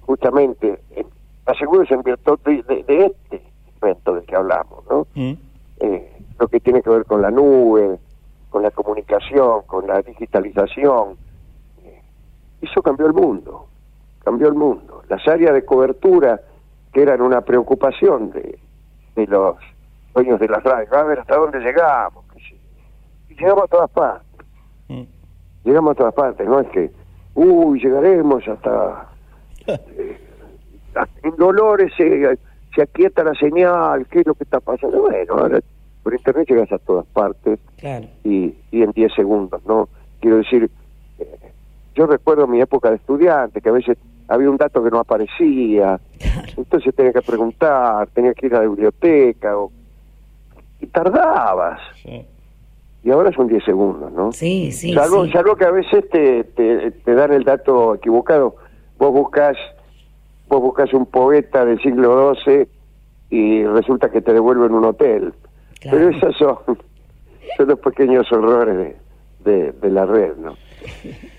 justamente, 0.01 0.79
eh, 0.95 1.05
más 1.45 1.55
seguros 1.59 1.91
en 1.91 2.01
virtud 2.01 2.39
de, 2.43 2.63
de- 2.63 2.83
de 2.83 3.05
este 3.05 3.43
invento 3.75 4.15
del 4.15 4.25
que 4.25 4.35
hablamos, 4.35 4.83
¿no? 4.89 5.05
Mm. 5.13 5.33
eh, 5.81 6.17
lo 6.39 6.47
que 6.47 6.59
tiene 6.59 6.81
que 6.81 6.89
ver 6.89 7.05
con 7.05 7.21
la 7.21 7.29
nube, 7.29 7.99
con 8.49 8.63
la 8.63 8.71
comunicación, 8.71 9.61
con 9.67 9.85
la 9.85 10.01
digitalización. 10.01 11.15
Eh, 11.83 12.01
Eso 12.61 12.81
cambió 12.81 13.05
el 13.05 13.13
mundo, 13.13 13.67
cambió 14.29 14.47
el 14.47 14.53
mundo. 14.53 15.01
Las 15.09 15.27
áreas 15.27 15.53
de 15.55 15.65
cobertura 15.65 16.39
que 16.93 17.01
eran 17.01 17.19
una 17.21 17.41
preocupación 17.41 18.29
de, 18.31 18.59
de 19.15 19.25
los 19.27 19.55
dueños 20.13 20.39
de 20.39 20.47
las 20.47 20.63
radios, 20.63 20.93
a 20.93 21.03
ver 21.03 21.19
hasta 21.19 21.35
dónde 21.35 21.59
llegamos. 21.59 22.23
Y 23.29 23.33
llegamos 23.35 23.63
a 23.63 23.67
todas 23.67 23.89
partes, 23.89 24.27
Mm. 24.87 25.03
llegamos 25.63 25.91
a 25.91 25.95
todas 25.95 26.13
partes, 26.15 26.47
no 26.47 26.59
es 26.59 26.67
que, 26.69 26.91
uy, 27.35 27.79
llegaremos 27.79 28.47
hasta... 28.47 29.07
eh, 29.67 30.17
en 31.23 31.35
Dolores 31.37 31.91
se, 31.97 32.37
se 32.75 32.81
aquieta 32.81 33.23
la 33.23 33.33
señal, 33.35 34.05
¿qué 34.07 34.19
es 34.21 34.27
lo 34.27 34.33
que 34.35 34.43
está 34.45 34.59
pasando? 34.59 35.01
Bueno, 35.01 35.33
ahora 35.35 35.59
por 36.03 36.13
internet 36.13 36.47
llegas 36.49 36.71
a 36.71 36.77
todas 36.79 37.05
partes 37.07 37.59
Claro. 37.77 38.07
y, 38.23 38.55
y 38.71 38.81
en 38.83 38.91
10 38.91 39.13
segundos, 39.13 39.61
¿no? 39.67 39.89
Quiero 40.21 40.37
decir, 40.37 40.69
eh, 41.19 41.51
yo 41.95 42.07
recuerdo 42.07 42.47
mi 42.47 42.59
época 42.61 42.89
de 42.89 42.95
estudiante, 42.95 43.61
que 43.61 43.69
a 43.69 43.73
veces 43.73 43.97
había 44.29 44.49
un 44.49 44.57
dato 44.57 44.83
que 44.83 44.91
no 44.91 44.99
aparecía, 44.99 45.99
entonces 46.55 46.93
tenía 46.95 47.11
que 47.11 47.21
preguntar, 47.21 48.07
tenía 48.13 48.33
que 48.33 48.45
ir 48.45 48.55
a 48.55 48.61
la 48.61 48.67
biblioteca, 48.67 49.57
o, 49.57 49.71
y 50.79 50.85
tardabas, 50.87 51.79
Sí. 52.03 52.25
y 53.03 53.09
ahora 53.11 53.31
son 53.33 53.47
10 53.47 53.63
segundos, 53.63 54.11
¿no? 54.13 54.31
Sí, 54.31 54.71
sí, 54.71 54.93
salvo, 54.93 55.25
sí. 55.25 55.31
salvo 55.31 55.55
que 55.55 55.65
a 55.65 55.71
veces 55.71 56.07
te, 56.09 56.43
te, 56.43 56.91
te 56.91 57.13
dan 57.15 57.33
el 57.33 57.43
dato 57.43 57.95
equivocado, 57.95 58.55
vos 58.97 59.11
buscas, 59.11 59.57
vos 60.47 60.61
buscas 60.61 60.93
un 60.93 61.05
poeta 61.07 61.65
del 61.65 61.81
siglo 61.81 62.33
XII 62.35 62.67
y 63.31 63.63
resulta 63.65 64.09
que 64.11 64.21
te 64.21 64.33
devuelven 64.33 64.73
un 64.73 64.85
hotel. 64.85 65.33
Claro. 65.79 65.97
Pero 65.97 66.09
esos 66.09 66.37
son, 66.37 66.57
son 67.57 67.67
los 67.67 67.79
pequeños 67.79 68.31
horrores 68.31 68.77
de, 68.77 69.51
de, 69.51 69.71
de 69.71 69.89
la 69.89 70.05
red, 70.05 70.35
¿no? 70.37 70.55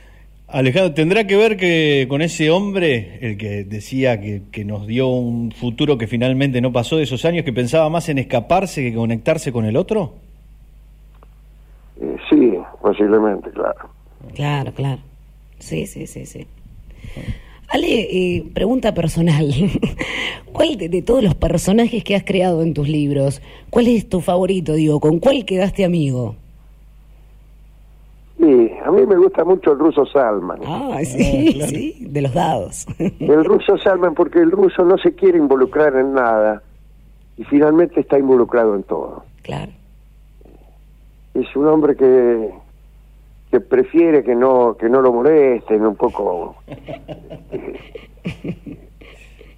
Alejandro, 0.53 0.95
¿tendrá 0.95 1.27
que 1.27 1.37
ver 1.37 1.57
que 1.57 2.07
con 2.09 2.23
ese 2.23 2.51
hombre, 2.51 3.19
el 3.21 3.37
que 3.37 3.65
decía 3.65 4.21
que, 4.21 4.43
que 4.51 4.65
nos 4.65 4.87
dio 4.87 5.07
un 5.09 5.53
futuro 5.53 5.97
que 5.97 6.09
finalmente 6.09 6.61
no 6.61 6.73
pasó 6.73 6.97
de 6.97 7.05
esos 7.05 7.25
años, 7.25 7.45
que 7.45 7.53
pensaba 7.53 7.89
más 7.89 8.09
en 8.09 8.19
escaparse 8.19 8.83
que 8.83 8.95
conectarse 8.95 9.53
con 9.53 9.65
el 9.65 9.77
otro? 9.77 10.15
Eh, 12.01 12.17
sí, 12.29 12.53
posiblemente, 12.83 13.51
claro. 13.51 13.91
Claro, 14.35 14.73
claro. 14.73 15.01
Sí, 15.59 15.87
sí, 15.87 16.07
sí, 16.09 16.27
sí. 16.27 16.47
Ale, 17.69 17.87
eh, 17.87 18.45
pregunta 18.53 18.93
personal. 18.93 19.55
¿Cuál 20.53 20.77
de, 20.77 20.89
de 20.89 21.03
todos 21.03 21.23
los 21.23 21.37
personajes 21.37 22.03
que 22.03 22.17
has 22.17 22.25
creado 22.25 22.63
en 22.63 22.75
tus 22.75 22.89
libros, 22.89 23.41
cuál 23.71 23.87
es 23.87 24.09
tu 24.09 24.21
favorito? 24.21 24.73
Digo, 24.73 24.99
¿con 24.99 25.21
cuál 25.21 25.45
quedaste 25.45 25.85
amigo? 25.85 26.35
Sí, 28.91 28.97
a 28.97 29.01
mí 29.01 29.07
me 29.07 29.17
gusta 29.17 29.45
mucho 29.45 29.73
el 29.73 29.79
ruso 29.79 30.05
Salman. 30.07 30.61
Ah, 30.65 30.99
sí, 31.05 31.53
claro. 31.55 31.71
sí, 31.71 32.07
de 32.09 32.23
los 32.23 32.35
dados. 32.35 32.87
El 33.21 33.45
ruso 33.45 33.77
Salman 33.79 34.15
porque 34.15 34.39
el 34.41 34.51
ruso 34.51 34.85
no 34.85 34.97
se 34.99 35.15
quiere 35.15 35.39
involucrar 35.39 35.97
en 35.97 36.15
nada 36.15 36.63
y 37.37 37.45
finalmente 37.45 38.01
está 38.01 38.19
involucrado 38.19 38.75
en 38.75 38.83
todo. 38.85 39.25
claro. 39.43 39.73
es 41.35 41.55
un 41.57 41.67
hombre 41.69 41.97
que 41.97 42.51
que 43.51 43.61
prefiere 43.61 44.23
que 44.23 44.35
no 44.35 44.77
que 44.79 44.89
no 44.89 45.01
lo 45.01 45.13
molesten 45.13 45.85
un 45.85 45.97
poco 45.97 46.57
eh, 46.69 47.77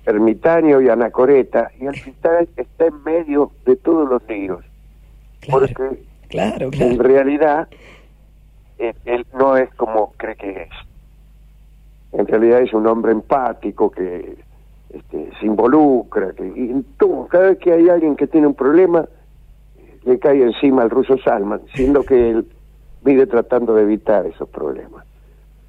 ermitaño 0.07 0.81
y 0.81 0.88
anacoreta 0.88 1.71
y 1.81 1.87
al 1.87 1.97
final 1.97 2.49
está 2.57 2.87
en 2.87 3.03
medio 3.05 3.53
de 3.66 3.77
todos 3.77 4.09
los 4.09 4.23
líos 4.29 4.64
Claro, 5.40 5.61
porque 5.61 6.03
claro, 6.29 6.64
en 6.66 6.71
claro. 6.71 7.03
realidad 7.03 7.68
él, 9.05 9.27
no 9.35 9.57
es 9.57 9.73
como 9.75 10.12
cree 10.16 10.37
que 10.37 10.62
es 10.62 10.71
en 12.12 12.27
realidad 12.27 12.61
es 12.61 12.75
un 12.75 12.87
hombre 12.87 13.12
empático 13.12 13.90
que 13.90 14.37
este, 14.90 15.31
se 15.38 15.47
involucra 15.47 16.33
que 16.33 16.47
y 16.47 16.85
cada 17.31 17.49
vez 17.49 17.59
que 17.59 17.73
hay 17.73 17.88
alguien 17.88 18.16
que 18.16 18.27
tiene 18.27 18.47
un 18.47 18.55
problema 18.55 19.07
le 20.05 20.18
cae 20.18 20.42
encima 20.42 20.83
al 20.83 20.90
ruso 20.90 21.16
Salman, 21.18 21.61
siendo 21.75 22.03
que 22.03 22.31
él 22.31 22.47
vive 23.05 23.27
tratando 23.27 23.75
de 23.75 23.83
evitar 23.83 24.27
esos 24.27 24.49
problemas. 24.49 25.07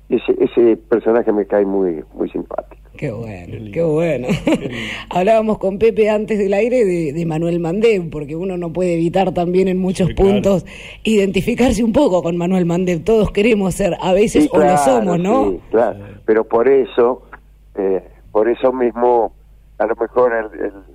Ese, 0.10 0.36
ese 0.44 0.76
personaje 0.78 1.32
me 1.32 1.46
cae 1.46 1.66
muy 1.66 2.04
muy 2.14 2.30
simpático. 2.30 2.83
Qué 3.04 3.12
bueno, 3.12 3.70
qué 3.74 3.84
bueno. 3.84 4.28
Hablábamos 5.10 5.58
con 5.58 5.78
Pepe 5.78 6.10
antes 6.10 6.40
del 6.40 6.54
aire 6.54 6.86
de, 6.86 7.12
de 7.12 7.26
Manuel 7.26 7.60
Mandeb, 7.60 8.10
porque 8.10 8.34
uno 8.38 8.56
no 8.58 8.72
puede 8.72 8.94
evitar 8.94 9.34
también 9.34 9.68
en 9.68 9.78
muchos 9.78 10.08
Sí, 10.08 10.14
claro. 10.16 10.32
puntos 10.32 10.66
identificarse 11.04 11.84
un 11.84 11.92
poco 11.92 12.24
con 12.24 12.38
Manuel 12.38 12.66
Mandeb. 12.66 13.04
Todos 13.04 13.30
queremos 13.32 13.74
ser, 13.76 13.98
a 14.02 14.14
veces 14.14 14.44
Sí, 14.46 14.50
o 14.54 14.58
lo 14.58 14.64
claro, 14.64 14.78
somos, 14.78 15.20
¿no? 15.20 15.52
sí, 15.52 15.60
claro. 15.70 16.00
Pero 16.24 16.46
por 16.46 16.70
eso, 16.70 17.24
eh, 17.76 18.02
por 18.32 18.48
eso 18.48 18.72
mismo, 18.72 19.34
a 19.80 19.86
lo 19.86 19.96
mejor 19.98 20.32
el, 20.54 20.60
el- 20.62 20.94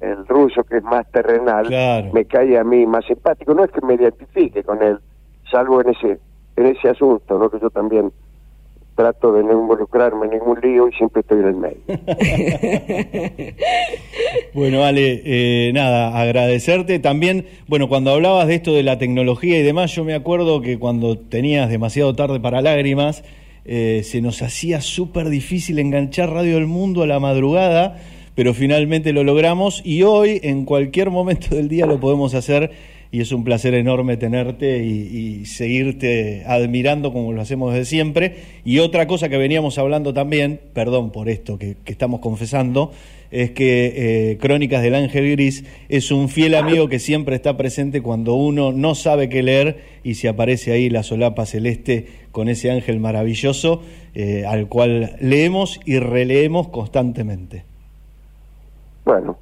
el 0.00 0.26
ruso 0.28 0.64
que 0.64 0.78
es 0.78 0.82
más 0.82 1.06
terrenal 1.12 1.68
me 2.14 2.24
cae 2.24 2.56
a 2.56 2.64
mí 2.64 2.86
más 2.86 3.04
simpático. 3.04 3.52
No 3.52 3.64
es 3.64 3.70
que 3.70 3.82
me 3.84 3.96
identifique 3.96 4.62
con 4.64 4.82
él, 4.82 4.98
salvo 5.50 5.82
en 5.82 5.90
ese 5.90 6.18
en 6.56 6.66
ese 6.68 6.88
asunto, 6.88 7.38
¿no? 7.38 7.50
Que 7.50 7.60
yo 7.60 7.68
también 7.68 8.10
trato 8.94 9.32
de 9.32 9.42
no 9.44 9.52
involucrarme 9.52 10.26
en 10.26 10.32
ningún 10.32 10.60
lío 10.60 10.88
y 10.88 10.92
siempre 10.92 11.20
estoy 11.20 11.40
en 11.40 11.46
el 11.46 11.54
medio. 11.54 11.80
bueno, 14.54 14.84
Ale, 14.84 15.22
eh, 15.24 15.72
nada, 15.72 16.20
agradecerte. 16.20 16.98
También, 16.98 17.46
bueno, 17.66 17.88
cuando 17.88 18.10
hablabas 18.10 18.46
de 18.46 18.56
esto 18.56 18.74
de 18.74 18.82
la 18.82 18.98
tecnología 18.98 19.58
y 19.58 19.62
demás, 19.62 19.94
yo 19.94 20.04
me 20.04 20.14
acuerdo 20.14 20.60
que 20.60 20.78
cuando 20.78 21.18
tenías 21.18 21.70
demasiado 21.70 22.14
tarde 22.14 22.40
para 22.40 22.60
lágrimas, 22.60 23.24
eh, 23.64 24.02
se 24.04 24.20
nos 24.20 24.42
hacía 24.42 24.80
súper 24.80 25.28
difícil 25.28 25.78
enganchar 25.78 26.30
Radio 26.30 26.54
del 26.56 26.66
Mundo 26.66 27.02
a 27.02 27.06
la 27.06 27.20
madrugada, 27.20 27.98
pero 28.34 28.54
finalmente 28.54 29.12
lo 29.12 29.22
logramos 29.24 29.82
y 29.84 30.02
hoy, 30.02 30.40
en 30.42 30.64
cualquier 30.64 31.10
momento 31.10 31.54
del 31.54 31.68
día, 31.68 31.86
lo 31.86 32.00
podemos 32.00 32.34
hacer 32.34 32.70
y 33.12 33.20
es 33.20 33.32
un 33.32 33.42
placer 33.42 33.74
enorme 33.74 34.16
tenerte 34.16 34.84
y, 34.84 35.44
seguirte 35.46 36.44
admirando 36.46 37.12
como 37.12 37.32
lo 37.32 37.40
hacemos 37.40 37.72
desde 37.72 37.86
siempre. 37.86 38.36
Y 38.64 38.78
otra 38.78 39.06
cosa 39.06 39.28
que 39.28 39.36
veníamos 39.36 39.78
hablando 39.78 40.14
también, 40.14 40.60
perdón 40.74 41.10
por 41.10 41.28
esto 41.28 41.58
que, 41.58 41.76
estamos 41.86 42.20
confesando, 42.20 42.92
es 43.30 43.50
que 43.50 44.30
eh, 44.32 44.38
Crónicas 44.38 44.82
del 44.82 44.94
Ángel 44.94 45.30
Gris 45.32 45.64
es 45.88 46.10
un 46.10 46.28
fiel 46.28 46.54
amigo 46.54 46.88
que 46.88 46.98
siempre 46.98 47.36
está 47.36 47.56
presente 47.56 48.02
cuando 48.02 48.34
uno 48.34 48.72
no 48.72 48.94
sabe 48.94 49.28
qué 49.28 49.42
leer 49.42 49.80
y 50.04 50.14
si 50.14 50.26
aparece 50.26 50.72
ahí 50.72 50.88
la 50.88 51.02
solapa 51.02 51.46
celeste 51.46 52.06
con 52.32 52.48
ese 52.48 52.70
ángel 52.70 53.00
maravilloso 53.00 53.82
eh, 54.14 54.44
al 54.46 54.68
cual 54.68 55.16
leemos 55.20 55.80
y 55.84 55.98
releemos 55.98 56.68
constantemente. 56.68 57.64
Bueno, 59.04 59.38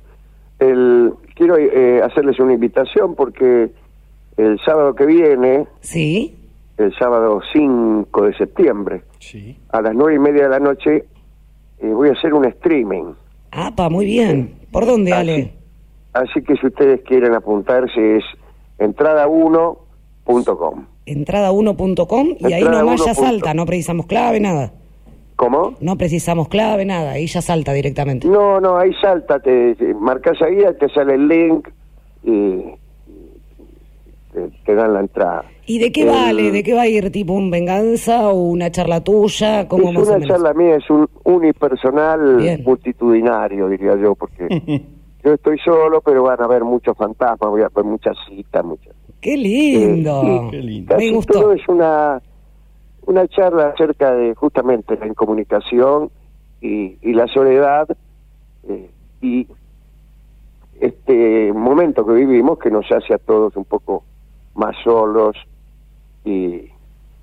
el, 0.59 1.13
quiero 1.39 1.57
eh, 1.57 2.03
hacerles 2.03 2.39
una 2.41 2.53
invitación 2.53 3.15
porque 3.15 3.71
el 4.37 4.61
sábado 4.65 4.95
que 4.95 5.07
viene, 5.07 5.67
sí, 5.81 6.37
el 6.77 6.93
sábado 6.99 7.41
5 7.53 8.25
de 8.25 8.37
septiembre, 8.37 9.03
sí. 9.21 9.57
a 9.71 9.81
las 9.81 9.95
nueve 9.95 10.17
y 10.17 10.19
media 10.19 10.43
de 10.43 10.49
la 10.49 10.59
noche, 10.59 11.05
eh, 11.79 11.87
voy 11.87 12.09
a 12.09 12.13
hacer 12.13 12.35
un 12.35 12.45
streaming. 12.45 13.15
Ah, 13.53 13.73
pa, 13.75 13.89
muy 13.89 14.05
bien. 14.05 14.57
¿Por 14.73 14.85
dónde, 14.85 15.13
Ale? 15.13 15.53
Así 16.13 16.43
que 16.43 16.57
si 16.57 16.67
ustedes 16.67 17.01
quieren 17.03 17.35
apuntarse 17.35 18.17
es 18.17 18.25
entrada1.com. 18.79 20.87
Entrada1.com 21.07 22.29
y 22.41 22.53
ahí 22.53 22.65
nomás 22.65 23.05
ya 23.05 23.15
salta, 23.15 23.55
no 23.55 23.65
precisamos 23.65 24.07
clave, 24.07 24.41
nada. 24.41 24.73
¿Cómo? 25.39 25.75
No 25.81 25.97
precisamos 25.97 26.49
clave, 26.49 26.85
nada, 26.85 27.13
ahí 27.13 27.29
ya 27.29 27.41
salta 27.41 27.73
directamente. 27.73 28.27
No, 28.27 28.61
no, 28.61 28.77
ahí 28.77 28.91
salta, 29.01 29.39
te, 29.39 29.77
marcas 29.95 30.43
ahí, 30.43 30.59
te 30.81 30.89
sale 30.89 31.15
el 31.15 31.29
link 31.29 31.69
y 32.25 32.65
te, 34.65 34.75
dan 34.75 34.95
la 34.95 35.01
entrada. 35.01 35.45
¿Y 35.65 35.79
de 35.79 35.93
qué 35.93 36.05
vale? 36.05 36.51
¿De 36.51 36.65
qué 36.65 36.75
va 36.75 36.83
a 36.83 36.89
ir? 36.89 37.13
¿Tipo 37.13 37.35
un 37.35 37.53
venganza 37.53 38.29
o 38.31 38.49
una 38.49 38.73
charla 38.73 39.05
tuya? 39.05 39.69
¿Cómo 39.69 39.91
es 39.91 40.09
una 40.09 40.27
charla 40.27 40.53
mía, 40.55 40.75
es 40.75 40.91
un 40.91 41.09
unipersonal 41.23 42.61
multitudinario, 42.65 43.69
diría 43.69 43.95
yo, 43.95 44.17
porque 44.17 44.49
yo 45.25 45.35
estoy 45.35 45.57
solo, 45.65 46.01
pero 46.01 46.25
van 46.25 46.43
a 46.43 46.47
haber 46.47 46.65
muchos 46.65 46.97
fantasmas, 46.97 47.49
voy 47.49 47.63
a 47.63 47.69
ver 47.73 47.85
muchas 47.85 48.17
citas, 48.29 48.65
muchas. 48.65 48.93
¡Qué 49.21 49.37
lindo! 49.37 50.21
Eh, 50.25 50.49
qué 50.51 50.63
lindo. 50.63 50.97
Me 50.97 51.13
gustó. 51.13 51.35
todo 51.35 51.53
es 51.53 51.69
una 51.69 52.21
una 53.09 53.27
charla 53.27 53.69
acerca 53.69 54.13
de 54.13 54.35
justamente 54.35 54.95
la 54.99 55.07
incomunicación 55.07 56.11
y, 56.61 56.99
la 57.15 57.27
soledad 57.27 57.89
eh, 58.69 58.91
y 59.23 59.49
este 60.79 61.51
momento 61.55 62.05
que 62.05 62.13
vivimos 62.13 62.59
que 62.59 62.71
nos 62.71 62.85
hace 62.93 63.15
a 63.15 63.19
todos 63.19 63.57
un 63.57 63.65
poco 63.65 64.05
más 64.55 64.77
solos 64.85 65.37
y, 66.27 66.71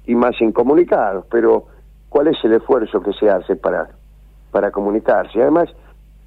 más 0.07 0.41
incomunicados, 0.41 1.25
pero 1.29 1.67
¿cuál 2.09 2.29
es 2.29 2.43
el 2.43 2.53
esfuerzo 2.53 3.01
que 3.01 3.13
se 3.13 3.29
hace 3.29 3.55
para, 3.55 3.89
para 4.49 4.71
comunicarse? 4.71 5.39
Además, 5.39 5.69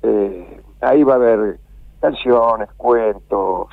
eh, 0.05 0.61
ahí 0.81 1.03
va 1.03 1.15
a 1.15 1.17
haber 1.17 1.59
canciones, 2.01 2.69
cuentos, 2.77 3.67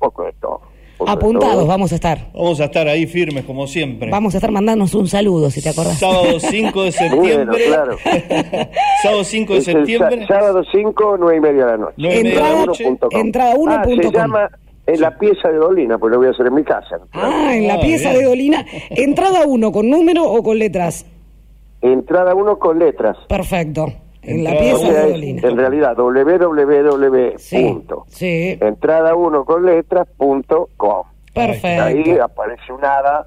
poco 0.00 0.24
de 0.24 0.32
todo. 0.40 0.71
Apuntados 1.06 1.66
vamos 1.66 1.92
a 1.92 1.94
estar. 1.94 2.30
Vamos 2.34 2.60
a 2.60 2.64
estar 2.64 2.88
ahí 2.88 3.06
firmes 3.06 3.44
como 3.44 3.66
siempre. 3.66 4.10
Vamos 4.10 4.34
a 4.34 4.38
estar 4.38 4.50
mandándonos 4.50 4.94
un 4.94 5.08
saludo, 5.08 5.50
si 5.50 5.62
te 5.62 5.70
acordás. 5.70 5.98
Sábado 5.98 6.38
5 6.38 6.82
de 6.84 6.92
septiembre. 6.92 7.64
claro. 7.66 7.96
sábado 9.02 9.24
5 9.24 9.54
de 9.54 9.60
septiembre. 9.60 10.26
sábado 10.26 10.62
5, 10.70 11.16
9 11.18 11.36
y 11.36 11.40
media 11.40 11.66
de 11.66 11.70
la 11.72 11.76
noche. 11.78 11.94
Entrada, 12.20 12.64
entrada 13.10 13.54
1. 13.56 13.72
Ah, 13.72 13.84
se 13.84 14.10
llama 14.10 14.50
en 14.86 15.00
la 15.00 15.16
pieza 15.16 15.48
de 15.48 15.58
Dolina, 15.58 15.98
pues 15.98 16.10
lo 16.12 16.18
voy 16.18 16.26
a 16.26 16.30
hacer 16.30 16.46
en 16.46 16.54
mi 16.54 16.64
casa. 16.64 16.98
Ah, 17.12 17.52
en 17.54 17.68
la 17.68 17.74
ah, 17.74 17.80
pieza 17.80 18.12
de 18.12 18.24
Dolina. 18.24 18.64
¿Entrada 18.90 19.46
1 19.46 19.72
con 19.72 19.88
número 19.88 20.24
o 20.24 20.42
con 20.42 20.58
letras? 20.58 21.06
Entrada 21.80 22.34
1 22.34 22.58
con 22.58 22.78
letras. 22.78 23.16
Perfecto. 23.28 23.92
En 24.22 24.44
la 24.44 24.58
pieza 24.58 24.92
de 24.92 25.10
Dolina. 25.10 25.48
En 25.48 25.56
realidad, 25.56 25.96
www. 25.96 27.38
Sí, 27.38 28.58
Entrada 28.60 29.14
1 29.14 29.44
con 29.44 29.66
letras.com. 29.66 31.06
Perfecto. 31.34 31.82
Ahí 31.82 32.18
aparece 32.18 32.72
un 32.72 32.84
hada 32.84 33.26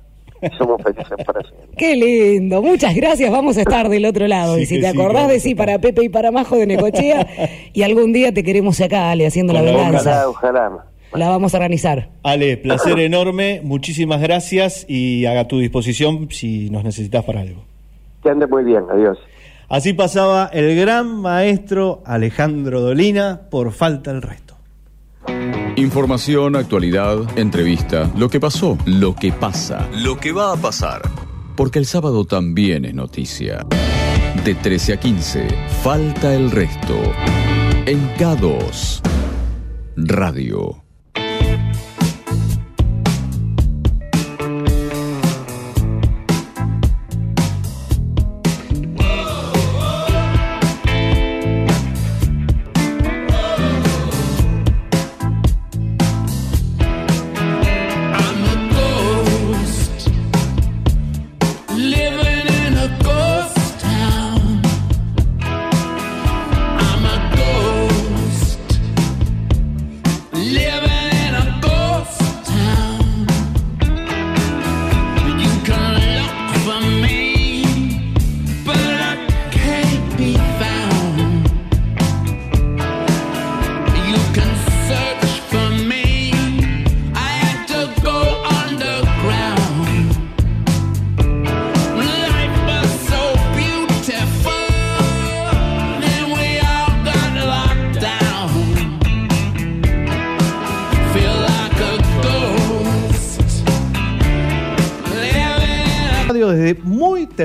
somos 0.58 0.82
felices 0.82 1.18
para 1.26 1.42
siempre. 1.42 1.70
Qué 1.78 1.96
lindo, 1.96 2.62
muchas 2.62 2.96
gracias, 2.96 3.32
vamos 3.32 3.58
a 3.58 3.62
estar 3.62 3.90
del 3.90 4.06
otro 4.06 4.28
lado. 4.28 4.60
y 4.60 4.66
si 4.66 4.80
te 4.80 4.88
acordás 4.88 5.28
de 5.28 5.40
sí 5.40 5.56
para 5.56 5.80
Pepe 5.80 6.04
y 6.04 6.10
para 6.10 6.32
Majo 6.32 6.56
de 6.56 6.68
Necochea, 6.68 7.28
y 7.74 7.84
algún 7.84 8.14
día 8.14 8.34
te 8.34 8.44
queremos 8.44 8.80
acá, 8.82 9.12
Ale, 9.12 9.26
haciendo 9.26 9.54
la 9.54 9.62
venganza. 9.62 10.30
Ojalá, 10.30 10.70
ojalá. 10.70 10.86
La 11.14 11.30
vamos 11.30 11.54
a 11.54 11.58
organizar. 11.58 12.10
Ale, 12.24 12.58
placer 12.58 13.00
enorme, 13.00 13.62
muchísimas 13.64 14.22
gracias 14.22 14.86
y 14.90 15.26
haga 15.26 15.48
tu 15.48 15.60
disposición 15.60 16.30
si 16.30 16.70
nos 16.70 16.84
necesitas 16.84 17.24
para 17.24 17.42
algo. 17.42 17.64
Que 18.22 18.30
ande 18.30 18.48
muy 18.48 18.64
bien, 18.64 18.84
adiós. 18.92 19.18
Así 19.68 19.94
pasaba 19.94 20.50
el 20.54 20.76
gran 20.76 21.22
maestro 21.22 22.04
Alejandro 22.06 22.82
Dolina 22.82 23.42
por 23.50 23.72
falta 23.72 24.12
el 24.12 24.22
resto. 24.22 24.56
Información, 25.76 26.56
actualidad, 26.56 27.38
entrevista, 27.38 28.12
lo 28.16 28.30
que 28.30 28.40
pasó, 28.40 28.78
lo 28.86 29.16
que 29.16 29.34
pasa, 29.34 29.90
lo 29.92 30.18
que 30.18 30.32
va 30.32 30.54
a 30.54 30.56
pasar. 30.56 31.02
Porque 31.56 31.80
el 31.80 31.86
sábado 31.86 32.26
también 32.26 32.86
es 32.86 32.94
noticia. 32.94 33.66
De 34.44 34.56
13 34.56 34.94
a 34.94 35.00
15, 35.00 35.48
falta 35.82 36.34
el 36.34 36.52
resto. 36.52 36.96
En 37.86 38.08
K2, 38.16 39.02
Radio. 39.98 40.85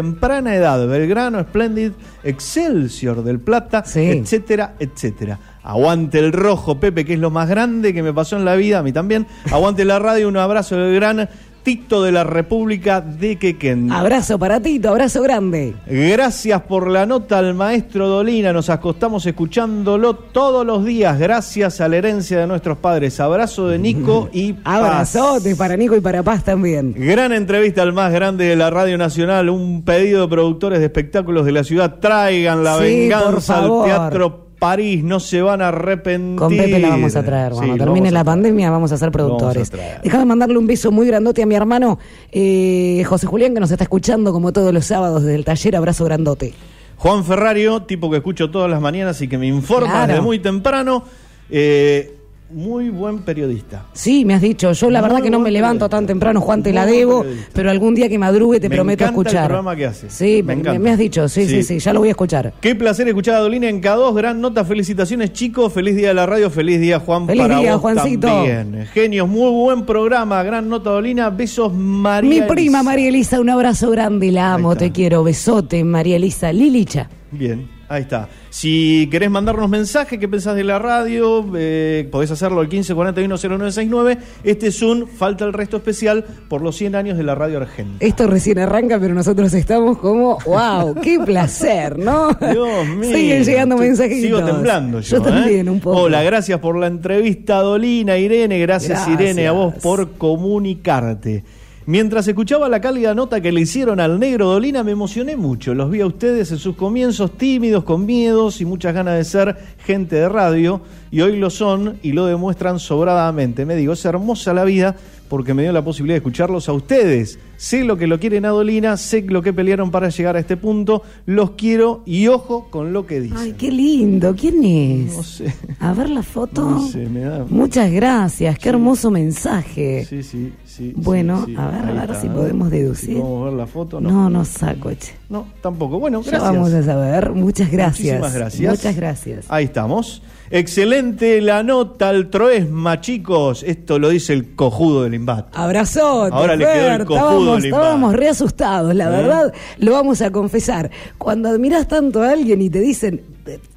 Temprana 0.00 0.54
edad, 0.54 0.88
Belgrano, 0.88 1.42
Splendid, 1.42 1.92
Excelsior 2.24 3.22
del 3.22 3.38
Plata, 3.38 3.84
etcétera, 3.94 4.74
etcétera. 4.78 5.38
Aguante 5.62 6.18
el 6.18 6.32
rojo, 6.32 6.80
Pepe, 6.80 7.04
que 7.04 7.12
es 7.12 7.18
lo 7.18 7.30
más 7.30 7.46
grande 7.46 7.92
que 7.92 8.02
me 8.02 8.14
pasó 8.14 8.38
en 8.38 8.46
la 8.46 8.56
vida, 8.56 8.78
a 8.78 8.82
mí 8.82 8.92
también. 8.92 9.26
Aguante 9.52 9.84
la 9.84 9.98
radio, 9.98 10.26
un 10.28 10.38
abrazo 10.38 10.76
del 10.76 10.94
gran 10.94 11.28
Tito 11.62 12.02
de 12.02 12.12
la 12.12 12.24
República 12.24 13.00
de 13.00 13.36
Quequén. 13.36 13.92
Abrazo 13.92 14.38
para 14.38 14.60
Tito, 14.60 14.88
abrazo 14.88 15.22
grande. 15.22 15.74
Gracias 15.86 16.62
por 16.62 16.88
la 16.88 17.04
nota 17.06 17.38
al 17.38 17.54
maestro 17.54 18.08
Dolina. 18.08 18.52
Nos 18.52 18.70
acostamos 18.70 19.26
escuchándolo 19.26 20.14
todos 20.14 20.64
los 20.64 20.84
días. 20.84 21.18
Gracias 21.18 21.80
a 21.80 21.88
la 21.88 21.96
herencia 21.98 22.38
de 22.38 22.46
nuestros 22.46 22.78
padres. 22.78 23.20
Abrazo 23.20 23.68
de 23.68 23.78
Nico 23.78 24.28
y 24.32 24.54
Paz. 24.54 24.82
Abrazote 24.82 25.54
para 25.56 25.76
Nico 25.76 25.96
y 25.96 26.00
para 26.00 26.22
Paz 26.22 26.44
también. 26.44 26.94
Gran 26.96 27.32
entrevista 27.32 27.82
al 27.82 27.92
más 27.92 28.12
grande 28.12 28.46
de 28.46 28.56
la 28.56 28.70
Radio 28.70 28.96
Nacional. 28.98 29.50
Un 29.50 29.82
pedido 29.82 30.22
de 30.22 30.28
productores 30.28 30.78
de 30.80 30.86
espectáculos 30.86 31.44
de 31.44 31.52
la 31.52 31.64
ciudad. 31.64 31.98
Traigan 32.00 32.64
la 32.64 32.76
Sí, 32.78 32.82
venganza 32.82 33.58
al. 33.58 33.70
Teatro 33.84 34.49
París. 34.60 35.02
No 35.02 35.18
se 35.18 35.42
van 35.42 35.60
a 35.62 35.68
arrepentir. 35.68 36.38
Con 36.38 36.56
Pepe 36.56 36.78
la 36.78 36.90
vamos 36.90 37.16
a 37.16 37.24
traer. 37.24 37.52
Cuando 37.52 37.72
Sí, 37.72 37.78
termine 37.80 38.12
la 38.12 38.22
pandemia 38.22 38.70
vamos 38.70 38.92
a 38.92 38.96
ser 38.96 39.10
productores. 39.10 39.72
Lo 39.72 39.78
vamos 39.78 39.84
a 39.88 39.92
traer. 39.94 40.02
Déjame 40.04 40.24
mandarle 40.26 40.58
un 40.58 40.66
beso 40.68 40.92
muy 40.92 41.08
grandote 41.08 41.42
a 41.42 41.46
mi 41.46 41.56
hermano 41.56 41.98
eh, 42.30 43.02
José 43.06 43.26
Julián, 43.26 43.54
que 43.54 43.58
nos 43.60 43.72
está 43.72 43.82
escuchando 43.84 44.32
como 44.32 44.52
todos 44.52 44.72
los 44.72 44.84
sábados 44.86 45.22
desde 45.24 45.34
el 45.34 45.44
taller. 45.44 45.74
Abrazo 45.74 46.04
grandote. 46.04 46.54
Juan 46.98 47.24
Ferrario, 47.24 47.82
tipo 47.82 48.10
que 48.10 48.18
escucho 48.18 48.50
todas 48.50 48.70
las 48.70 48.80
mañanas 48.80 49.20
y 49.22 49.26
que 49.26 49.38
me 49.38 49.46
informa 49.48 49.88
Claro. 49.90 50.06
desde 50.08 50.20
muy 50.20 50.38
temprano. 50.38 51.02
eh, 51.50 52.14
muy 52.50 52.88
buen 52.90 53.18
periodista. 53.20 53.86
Sí, 53.92 54.24
me 54.24 54.34
has 54.34 54.40
dicho. 54.40 54.72
Yo 54.72 54.90
la 54.90 55.00
Muy 55.00 55.08
verdad 55.08 55.22
que 55.22 55.30
no 55.30 55.38
me 55.38 55.50
levanto 55.50 55.86
periodista. 55.86 55.96
tan 55.96 56.06
temprano, 56.06 56.40
Juan, 56.40 56.62
te 56.62 56.70
Muy 56.70 56.74
la 56.76 56.86
debo, 56.86 57.24
pero 57.52 57.70
algún 57.70 57.94
día 57.94 58.08
que 58.08 58.18
madrugue 58.18 58.58
te 58.60 58.68
Me 58.68 58.74
prometo 58.76 59.04
encanta 59.04 59.20
el 59.20 59.26
escuchar. 59.26 59.46
programa 59.46 59.76
que 59.76 59.86
hace. 59.86 60.10
Sí, 60.10 60.42
Me 60.42 60.54
me, 60.54 60.60
encanta. 60.60 60.78
me 60.80 60.90
has 60.90 60.98
dicho, 60.98 61.28
sí, 61.28 61.42
sí, 61.46 61.62
Sí. 61.62 61.62
sí, 61.62 61.78
ya 61.78 61.92
lo 61.92 62.00
voy 62.00 62.08
a 62.08 62.12
escuchar. 62.12 62.52
Qué 62.60 62.74
placer 62.74 63.06
escuchar 63.08 63.36
a 63.36 63.38
Dolina 63.38 63.68
en 63.68 63.80
K2. 63.80 64.14
Gran 64.14 64.40
nota, 64.40 64.64
felicitaciones 64.64 65.32
chicos. 65.32 65.72
Feliz 65.72 65.96
día 65.96 66.08
de 66.08 66.14
la 66.14 66.26
radio, 66.26 66.50
feliz 66.50 66.80
día 66.80 66.98
Juan 67.00 67.26
Feliz 67.26 67.42
para 67.42 67.58
día, 67.60 67.72
vos 67.76 67.80
Juancito. 67.82 68.26
también. 68.26 68.86
Genios, 68.92 69.28
muy 69.28 69.50
buen 69.50 69.86
programa. 69.86 70.42
Gran 70.42 70.68
nota 70.68 70.90
Dolina. 70.90 71.30
Besos 71.30 71.72
María. 71.72 72.28
Mi 72.30 72.36
Elisa. 72.38 72.48
prima 72.52 72.82
María 72.82 73.08
Elisa, 73.08 73.40
un 73.40 73.50
abrazo 73.50 73.90
grande, 73.90 74.30
la 74.32 74.54
amo, 74.54 74.74
te 74.76 74.90
quiero, 74.90 75.22
besote, 75.22 75.84
María 75.84 76.16
Elisa, 76.16 76.52
Lilicha. 76.52 77.08
Bien, 77.30 77.68
ahí 77.90 78.02
está. 78.02 78.28
Si 78.50 79.08
querés 79.10 79.30
mandarnos 79.30 79.68
mensaje, 79.68 80.18
¿qué 80.18 80.28
pensás 80.28 80.54
de 80.54 80.64
la 80.64 80.78
radio? 80.78 81.44
Eh, 81.56 82.08
podés 82.10 82.30
hacerlo 82.30 82.60
al 82.60 82.68
1541-0969. 82.68 84.18
Este 84.44 84.68
es 84.68 84.80
un 84.80 85.08
Falta 85.08 85.44
el 85.44 85.52
Resto 85.52 85.76
especial 85.76 86.24
por 86.48 86.62
los 86.62 86.76
100 86.76 86.94
años 86.94 87.18
de 87.18 87.24
la 87.24 87.34
radio 87.34 87.58
argentina. 87.58 87.98
Esto 88.00 88.28
recién 88.28 88.58
arranca, 88.60 88.98
pero 89.00 89.12
nosotros 89.12 89.52
estamos 89.52 89.98
como, 89.98 90.38
wow, 90.46 90.94
qué 91.02 91.18
placer, 91.18 91.98
¿no? 91.98 92.32
Dios 92.34 92.86
mío. 92.86 93.14
Siguen 93.14 93.44
llegando 93.44 93.76
mensajitos. 93.76 94.20
Sigo 94.20 94.44
temblando 94.44 95.00
yo. 95.00 95.16
Yo 95.16 95.22
también, 95.22 95.66
¿eh? 95.66 95.70
un 95.70 95.80
poco. 95.80 96.02
Hola, 96.02 96.22
gracias 96.22 96.60
por 96.60 96.78
la 96.78 96.86
entrevista, 96.86 97.56
Dolina, 97.58 98.16
Irene. 98.16 98.60
Gracias, 98.60 99.06
Gracias. 99.06 99.20
Irene, 99.20 99.48
a 99.48 99.52
vos 99.52 99.74
por 99.82 100.12
comunicarte. 100.12 101.44
Mientras 101.86 102.28
escuchaba 102.28 102.68
la 102.68 102.80
cálida 102.80 103.14
nota 103.14 103.40
que 103.40 103.52
le 103.52 103.62
hicieron 103.62 104.00
al 104.00 104.20
negro 104.20 104.48
Dolina, 104.48 104.84
me 104.84 104.92
emocioné 104.92 105.36
mucho. 105.36 105.74
Los 105.74 105.90
vi 105.90 106.02
a 106.02 106.06
ustedes 106.06 106.52
en 106.52 106.58
sus 106.58 106.76
comienzos 106.76 107.38
tímidos, 107.38 107.84
con 107.84 108.04
miedos 108.04 108.60
y 108.60 108.66
muchas 108.66 108.94
ganas 108.94 109.16
de 109.16 109.24
ser 109.24 109.56
gente 109.86 110.16
de 110.16 110.28
radio. 110.28 110.82
Y 111.10 111.22
hoy 111.22 111.38
lo 111.38 111.48
son 111.48 111.98
y 112.02 112.12
lo 112.12 112.26
demuestran 112.26 112.78
sobradamente. 112.78 113.64
Me 113.64 113.76
digo, 113.76 113.94
es 113.94 114.04
hermosa 114.04 114.52
la 114.52 114.64
vida 114.64 114.94
porque 115.30 115.54
me 115.54 115.62
dio 115.62 115.72
la 115.72 115.82
posibilidad 115.84 116.14
de 116.14 116.18
escucharlos 116.18 116.68
a 116.68 116.72
ustedes. 116.74 117.38
Sé 117.56 117.84
lo 117.84 117.96
que 117.96 118.06
lo 118.08 118.18
quieren 118.18 118.44
a 118.46 118.48
Dolina, 118.48 118.96
sé 118.96 119.22
lo 119.22 119.42
que 119.42 119.52
pelearon 119.52 119.90
para 119.92 120.08
llegar 120.08 120.34
a 120.36 120.40
este 120.40 120.56
punto. 120.56 121.02
Los 121.24 121.52
quiero 121.52 122.02
y 122.04 122.26
ojo 122.26 122.66
con 122.68 122.92
lo 122.92 123.06
que 123.06 123.20
dicen. 123.20 123.38
Ay, 123.38 123.54
qué 123.56 123.70
lindo, 123.70 124.34
¿quién 124.34 124.64
es? 124.64 125.16
No 125.16 125.22
sé. 125.22 125.54
A 125.78 125.92
ver 125.94 126.10
la 126.10 126.22
foto. 126.24 126.68
No 126.68 126.86
sé, 126.88 127.06
me 127.08 127.20
da- 127.20 127.46
Muchas 127.48 127.92
gracias, 127.92 128.58
qué 128.58 128.70
hermoso 128.70 129.10
mensaje. 129.12 130.04
Sí, 130.04 130.22
sí, 130.24 130.52
sí. 130.64 130.92
Bueno, 130.96 131.44
sí, 131.46 131.52
sí. 131.52 131.56
a 131.56 131.68
ver, 131.68 131.84
a 131.84 131.92
ver 131.92 132.10
está, 132.10 132.20
si 132.22 132.28
podemos 132.28 132.68
deducir. 132.70 133.10
Si 133.10 133.20
podemos 133.20 133.44
ver 133.44 133.52
la 133.54 133.66
foto, 133.68 134.00
no. 134.00 134.10
no. 134.10 134.30
no, 134.30 134.44
saco, 134.44 134.92
che. 134.94 135.12
No, 135.28 135.46
tampoco. 135.62 136.00
Bueno, 136.00 136.22
Ya 136.22 136.30
gracias. 136.32 136.52
vamos 136.52 136.72
a 136.72 136.82
saber. 136.82 137.30
Muchas 137.30 137.70
gracias. 137.70 138.18
Muchísimas 138.18 138.34
gracias. 138.34 138.70
Muchas 138.72 138.96
gracias. 138.96 139.46
Ahí 139.48 139.66
estamos. 139.66 140.22
Excelente 140.52 141.40
la 141.40 141.62
nota 141.62 142.08
al 142.08 142.28
Troesma, 142.28 143.00
chicos. 143.00 143.62
Esto 143.62 144.00
lo 144.00 144.08
dice 144.08 144.32
el 144.32 144.56
cojudo 144.56 145.04
del 145.04 145.14
Imbat. 145.14 145.56
Abrazote. 145.56 146.34
Ahora 146.34 146.56
le 146.56 146.64
quedó 146.64 146.88
el 146.88 147.04
cojudo 147.04 147.28
estábamos, 147.28 147.62
del 147.62 147.72
estábamos 147.72 148.16
re 148.16 148.28
asustados, 148.28 148.94
la 148.96 149.04
¿Eh? 149.04 149.10
verdad, 149.10 149.54
lo 149.78 149.92
vamos 149.92 150.20
a 150.22 150.32
confesar. 150.32 150.90
Cuando 151.18 151.48
admiras 151.48 151.86
tanto 151.86 152.22
a 152.22 152.32
alguien 152.32 152.60
y 152.62 152.68
te 152.68 152.80
dicen, 152.80 153.22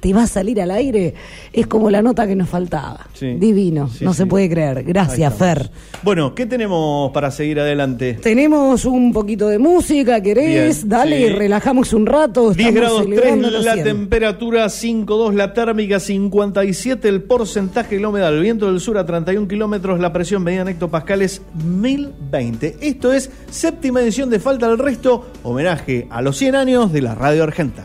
te 0.00 0.12
va 0.12 0.22
a 0.22 0.26
salir 0.26 0.60
al 0.60 0.70
aire, 0.70 1.14
es 1.52 1.66
como 1.66 1.90
la 1.90 2.02
nota 2.02 2.26
que 2.26 2.36
nos 2.36 2.48
faltaba. 2.48 3.06
Sí. 3.14 3.34
Divino, 3.34 3.88
Sí, 3.88 4.04
no 4.04 4.12
sí. 4.12 4.18
se 4.18 4.26
puede 4.26 4.48
creer. 4.48 4.84
Gracias. 4.84 5.34
Fer. 5.34 5.70
Bueno, 6.02 6.34
¿qué 6.34 6.46
tenemos 6.46 7.10
para 7.12 7.30
seguir 7.30 7.58
adelante? 7.60 8.14
Tenemos 8.14 8.84
un 8.84 9.12
poquito 9.12 9.48
de 9.48 9.58
música, 9.58 10.20
¿querés? 10.20 10.78
Bien, 10.84 10.88
Dale, 10.88 11.32
relajamos 11.34 11.92
un 11.92 12.06
rato. 12.06 12.52
10 12.52 12.58
estamos 12.68 12.74
grados 12.74 13.02
3 13.06 13.08
celebrando 13.14 13.50
los 13.50 13.64
la 13.64 13.72
100. 13.74 13.84
temperatura, 13.84 14.66
5,2 14.66 15.32
la 15.34 15.52
térmica, 15.54 15.98
57 16.00 17.08
el 17.08 17.22
porcentaje, 17.22 17.98
la 17.98 18.08
humedad, 18.08 18.34
el 18.34 18.42
viento 18.42 18.66
del 18.66 18.80
sur 18.80 18.98
a 18.98 19.06
31 19.06 19.48
kilómetros, 19.48 19.98
la 20.00 20.12
presión 20.12 20.42
medida 20.42 20.62
en 20.62 20.68
hectopascales 20.68 21.42
1020. 21.64 22.76
Esto 22.80 23.12
es 23.12 23.30
séptima 23.50 24.00
edición 24.02 24.30
de 24.30 24.38
Falta 24.40 24.68
del 24.68 24.78
Resto, 24.78 25.26
homenaje 25.42 26.06
a 26.10 26.20
los 26.22 26.36
100 26.36 26.54
años 26.54 26.92
de 26.92 27.02
la 27.02 27.14
radio 27.14 27.42
argenta. 27.44 27.84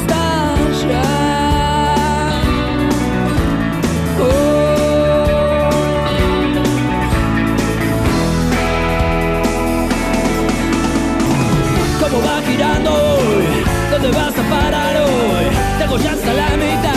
¿Dónde 14.01 14.17
vas 14.17 14.33
a 14.35 14.49
parar 14.49 14.97
hoy? 14.97 15.45
Tengo 15.77 15.97
ya 15.99 16.13
hasta 16.13 16.33
la 16.33 16.57
mitad, 16.57 16.90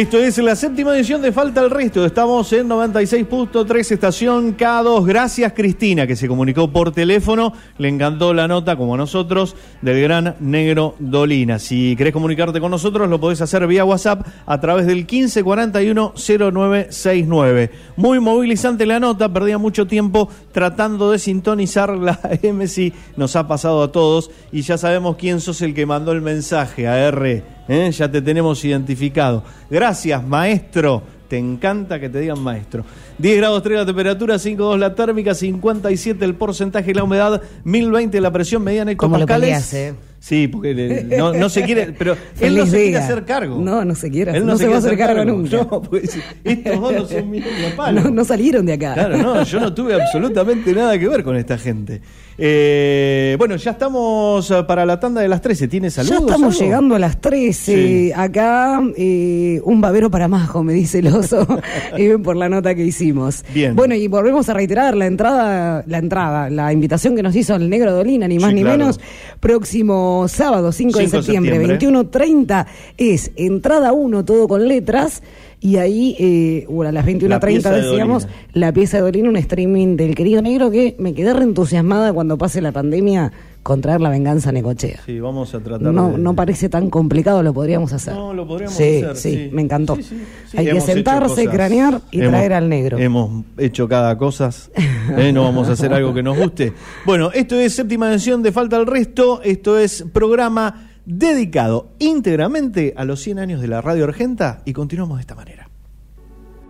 Esto 0.00 0.16
es 0.16 0.38
la 0.38 0.56
séptima 0.56 0.96
edición 0.96 1.20
de 1.20 1.30
Falta 1.30 1.60
el 1.60 1.68
Resto. 1.68 2.06
Estamos 2.06 2.50
en 2.54 2.70
96.3 2.70 3.92
estación 3.92 4.56
K2. 4.56 5.04
Gracias 5.04 5.52
Cristina 5.52 6.06
que 6.06 6.16
se 6.16 6.26
comunicó 6.26 6.72
por 6.72 6.90
teléfono. 6.90 7.52
Le 7.76 7.88
encantó 7.88 8.32
la 8.32 8.48
nota, 8.48 8.76
como 8.76 8.94
a 8.94 8.96
nosotros, 8.96 9.54
del 9.82 10.00
gran 10.00 10.36
negro 10.40 10.94
Dolina. 11.00 11.58
Si 11.58 11.96
querés 11.96 12.14
comunicarte 12.14 12.60
con 12.60 12.70
nosotros, 12.70 13.10
lo 13.10 13.20
podés 13.20 13.42
hacer 13.42 13.66
vía 13.66 13.84
WhatsApp 13.84 14.26
a 14.46 14.58
través 14.58 14.86
del 14.86 15.06
1541-0969. 15.06 17.70
Muy 17.96 18.20
movilizante 18.20 18.86
la 18.86 19.00
nota, 19.00 19.30
perdía 19.30 19.58
mucho 19.58 19.86
tiempo 19.86 20.30
tratando 20.50 21.10
de 21.10 21.18
sintonizar 21.18 21.98
la 21.98 22.18
MC. 22.42 22.94
Nos 23.18 23.36
ha 23.36 23.46
pasado 23.46 23.82
a 23.82 23.92
todos 23.92 24.30
y 24.50 24.62
ya 24.62 24.78
sabemos 24.78 25.16
quién 25.16 25.42
sos 25.42 25.60
el 25.60 25.74
que 25.74 25.84
mandó 25.84 26.12
el 26.12 26.22
mensaje 26.22 26.88
a 26.88 27.06
R. 27.06 27.59
¿eh? 27.70 27.90
Ya 27.92 28.10
te 28.10 28.20
tenemos 28.20 28.64
identificado. 28.64 29.42
Gracias, 29.70 30.26
maestro. 30.26 31.02
Te 31.28 31.38
encanta 31.38 32.00
que 32.00 32.08
te 32.08 32.18
digan 32.18 32.40
maestro. 32.40 32.84
10 33.18 33.36
grados 33.36 33.62
3 33.62 33.78
la 33.78 33.86
temperatura, 33.86 34.34
5,2 34.34 34.76
la 34.78 34.94
térmica, 34.96 35.32
57 35.32 36.24
el 36.24 36.34
porcentaje, 36.34 36.92
la 36.92 37.04
humedad, 37.04 37.40
1020 37.62 38.20
la 38.20 38.32
presión 38.32 38.64
mediana 38.64 38.90
y 38.90 38.96
¿Cómo 38.96 39.16
lo 39.16 39.26
pascales. 39.26 39.68
peleas, 39.70 39.74
eh? 39.74 39.94
Sí, 40.18 40.48
porque 40.48 40.74
le- 40.74 41.04
no, 41.16 41.32
no 41.32 41.48
se 41.48 41.62
quiere, 41.62 41.94
pero 41.96 42.14
él 42.40 42.56
no 42.56 42.66
se 42.66 42.76
quiere 42.82 42.96
hacer 42.98 43.24
cargo. 43.24 43.58
No, 43.58 43.84
no 43.84 43.94
se 43.94 44.10
quiere. 44.10 44.36
Él 44.36 44.44
no, 44.44 44.58
se, 44.58 44.66
va 44.66 44.74
a 44.74 44.78
hacer 44.78 44.98
cargo, 44.98 45.24
nunca. 45.24 45.56
No, 45.70 45.80
porque 45.80 46.00
dice, 46.00 46.20
estos 46.44 46.80
dos 46.80 46.92
no 46.92 47.06
son 47.06 47.30
míos. 47.30 47.46
No, 47.94 48.10
no 48.10 48.24
salieron 48.24 48.66
de 48.66 48.72
acá. 48.74 48.94
Claro, 48.94 49.16
no, 49.16 49.42
yo 49.44 49.60
no 49.60 49.72
tuve 49.72 49.94
absolutamente 50.02 50.72
nada 50.74 50.98
que 50.98 51.08
ver 51.08 51.22
con 51.22 51.36
esta 51.36 51.56
gente. 51.56 52.02
Eh, 52.42 53.36
bueno, 53.38 53.56
ya 53.56 53.72
estamos 53.72 54.50
eh, 54.50 54.64
para 54.66 54.86
la 54.86 54.98
tanda 54.98 55.20
de 55.20 55.28
las 55.28 55.42
13. 55.42 55.68
¿Tiene 55.68 55.90
saludos? 55.90 56.20
Ya 56.20 56.24
estamos 56.24 56.54
algo? 56.54 56.64
llegando 56.64 56.94
a 56.94 56.98
las 56.98 57.20
13. 57.20 57.52
Sí. 57.74 58.12
Acá, 58.16 58.80
eh, 58.96 59.60
un 59.64 59.82
babero 59.82 60.10
para 60.10 60.26
Majo, 60.26 60.62
me 60.64 60.72
dice 60.72 61.00
el 61.00 61.08
oso, 61.08 61.46
por 62.24 62.36
la 62.36 62.48
nota 62.48 62.74
que 62.74 62.82
hicimos. 62.82 63.44
Bien. 63.52 63.76
Bueno, 63.76 63.94
y 63.94 64.08
volvemos 64.08 64.48
a 64.48 64.54
reiterar 64.54 64.96
la 64.96 65.06
entrada, 65.06 65.84
la 65.86 65.98
entrada, 65.98 66.48
la 66.48 66.72
invitación 66.72 67.14
que 67.14 67.22
nos 67.22 67.36
hizo 67.36 67.54
el 67.56 67.68
Negro 67.68 67.92
Dolina, 67.92 68.26
ni 68.26 68.38
más 68.38 68.48
Sí, 68.48 68.54
ni 68.54 68.62
claro. 68.62 68.78
menos. 68.78 69.00
Próximo 69.38 70.26
sábado, 70.28 70.72
5 70.72 70.98
de 70.98 71.04
5 71.04 71.16
de 71.18 71.22
septiembre, 71.22 71.66
septiembre. 71.68 72.10
21.30, 72.10 72.66
es 72.96 73.32
entrada 73.36 73.92
1, 73.92 74.24
todo 74.24 74.48
con 74.48 74.66
letras. 74.66 75.22
Y 75.62 75.76
ahí, 75.76 76.16
eh, 76.18 76.64
bueno, 76.70 76.88
a 76.88 76.92
las 76.92 77.04
La 77.04 77.12
21.30 77.12 77.40
pieza 77.46 77.70
de 77.70 77.82
decíamos, 77.82 78.28
la 78.54 78.72
pieza 78.72 78.96
de 78.96 79.02
Dolina, 79.02 79.28
un 79.28 79.36
streaming 79.36 79.96
del 79.96 80.14
querido 80.14 80.40
negro 80.40 80.70
que 80.70 80.96
me 80.98 81.12
quedé 81.12 81.34
reentusiasmada 81.34 82.12
cuando 82.14 82.38
pase 82.38 82.62
la 82.62 82.72
pandemia 82.72 83.30
con 83.62 83.82
traer 83.82 84.00
la 84.00 84.08
venganza 84.08 84.52
Necochea. 84.52 85.00
Sí, 85.04 85.20
vamos 85.20 85.54
a 85.54 85.60
tratar 85.60 85.92
No, 85.92 86.12
de... 86.12 86.16
no 86.18 86.34
parece 86.34 86.70
tan 86.70 86.88
complicado, 86.88 87.42
lo 87.42 87.52
podríamos 87.52 87.92
hacer. 87.92 88.14
No, 88.14 88.32
lo 88.32 88.46
podríamos 88.48 88.74
sí, 88.74 89.02
hacer, 89.04 89.16
Sí, 89.16 89.30
sí. 89.34 89.50
me 89.52 89.60
encantó. 89.60 89.96
Sí, 89.96 90.02
sí, 90.04 90.22
sí. 90.50 90.56
Hay 90.56 90.70
que 90.70 90.80
sentarse, 90.80 91.46
cranear 91.46 92.00
y 92.10 92.20
hemos- 92.20 92.30
traer 92.30 92.54
al 92.54 92.68
negro. 92.70 92.96
Hemos 92.96 93.44
hecho 93.58 93.86
cada 93.86 94.16
cosas. 94.16 94.70
¿eh? 95.18 95.30
No 95.30 95.42
vamos 95.44 95.68
a 95.68 95.72
hacer 95.72 95.92
algo 95.92 96.14
que 96.14 96.22
nos 96.22 96.38
guste. 96.38 96.72
Bueno, 97.04 97.32
esto 97.34 97.56
es 97.60 97.74
séptima 97.74 98.10
edición 98.10 98.42
de 98.42 98.50
Falta 98.50 98.78
el 98.78 98.86
Resto. 98.86 99.42
Esto 99.44 99.78
es 99.78 100.06
programa 100.10 100.86
dedicado 101.04 101.90
íntegramente 101.98 102.94
a 102.96 103.04
los 103.04 103.20
100 103.20 103.38
años 103.38 103.60
de 103.60 103.68
la 103.68 103.80
Radio 103.80 104.04
Argenta 104.04 104.62
y 104.64 104.72
continuamos 104.72 105.18
de 105.18 105.22
esta 105.22 105.34
manera. 105.34 105.68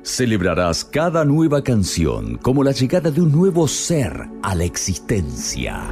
Celebrarás 0.03 0.85
cada 0.85 1.26
nueva 1.26 1.62
canción 1.62 2.39
como 2.39 2.64
la 2.64 2.72
llegada 2.72 3.11
de 3.11 3.20
un 3.20 3.31
nuevo 3.31 3.68
ser 3.68 4.28
a 4.43 4.55
la 4.55 4.64
existencia. 4.64 5.85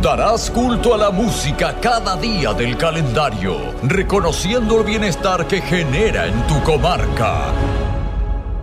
Darás 0.00 0.50
culto 0.50 0.94
a 0.94 0.98
la 0.98 1.10
música 1.10 1.78
cada 1.80 2.16
día 2.16 2.52
del 2.52 2.76
calendario, 2.76 3.56
reconociendo 3.82 4.80
el 4.80 4.86
bienestar 4.86 5.46
que 5.46 5.60
genera 5.60 6.26
en 6.26 6.46
tu 6.46 6.60
comarca. 6.62 7.52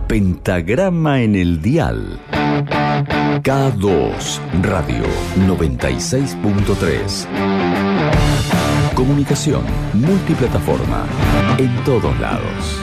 Pentagrama 0.08 1.22
en 1.22 1.36
el 1.36 1.62
dial. 1.62 2.20
K2 3.42 4.40
Radio 4.62 5.04
96.3. 5.46 7.61
Comunicación 8.94 9.62
multiplataforma 9.94 11.06
en 11.58 11.84
todos 11.84 12.18
lados. 12.20 12.82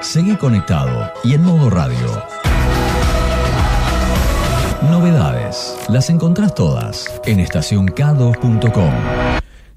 Seguí 0.00 0.36
conectado 0.36 1.12
y 1.24 1.34
en 1.34 1.42
modo 1.42 1.70
radio. 1.70 2.22
Novedades. 4.90 5.78
Las 5.88 6.10
encontrás 6.10 6.54
todas 6.54 7.20
en 7.24 7.38
estacionk2.com. 7.38 8.92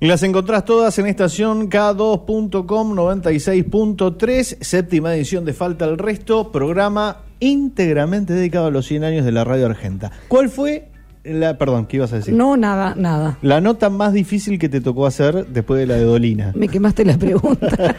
Y 0.02 0.08
las 0.08 0.24
encontrás 0.24 0.66
todas 0.66 0.98
en 0.98 1.08
estación 1.08 1.70
K2.com 1.70 2.96
96.3, 2.96 4.58
séptima 4.62 5.14
edición 5.14 5.46
de 5.46 5.54
Falta 5.54 5.86
el 5.86 5.98
Resto, 5.98 6.52
programa 6.52 7.18
íntegramente 7.40 8.34
dedicado 8.34 8.68
a 8.68 8.72
los 8.72 8.86
100 8.86 9.04
años 9.04 9.26
de 9.26 9.32
la 9.32 9.44
Radio 9.44 9.66
Argenta. 9.66 10.12
¿Cuál 10.28 10.50
fue 10.50 10.89
la, 11.34 11.58
perdón, 11.58 11.86
qué 11.86 11.98
ibas 11.98 12.12
a 12.14 12.18
decir? 12.18 12.34
No, 12.34 12.58
nada, 12.58 12.94
nada. 12.98 13.38
La 13.42 13.62
nota 13.62 13.90
más 13.90 14.14
difícil 14.14 14.58
que 14.60 14.70
te 14.70 14.82
tocó 14.82 15.06
hacer 15.06 15.48
después 15.48 15.80
de 15.80 15.86
la 15.88 15.96
de 15.96 16.04
Dolina. 16.04 16.52
Me 16.56 16.68
quemaste 16.68 17.06
la 17.06 17.18
pregunta. 17.18 17.68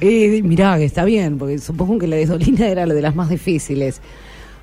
eh, 0.00 0.40
mirá, 0.42 0.76
que 0.78 0.84
está 0.84 1.04
bien, 1.04 1.38
porque 1.38 1.58
supongo 1.58 1.98
que 1.98 2.06
la 2.06 2.16
de 2.16 2.26
Dolina 2.26 2.66
era 2.68 2.86
la 2.86 2.94
de 2.94 3.02
las 3.02 3.14
más 3.14 3.28
difíciles. 3.28 4.00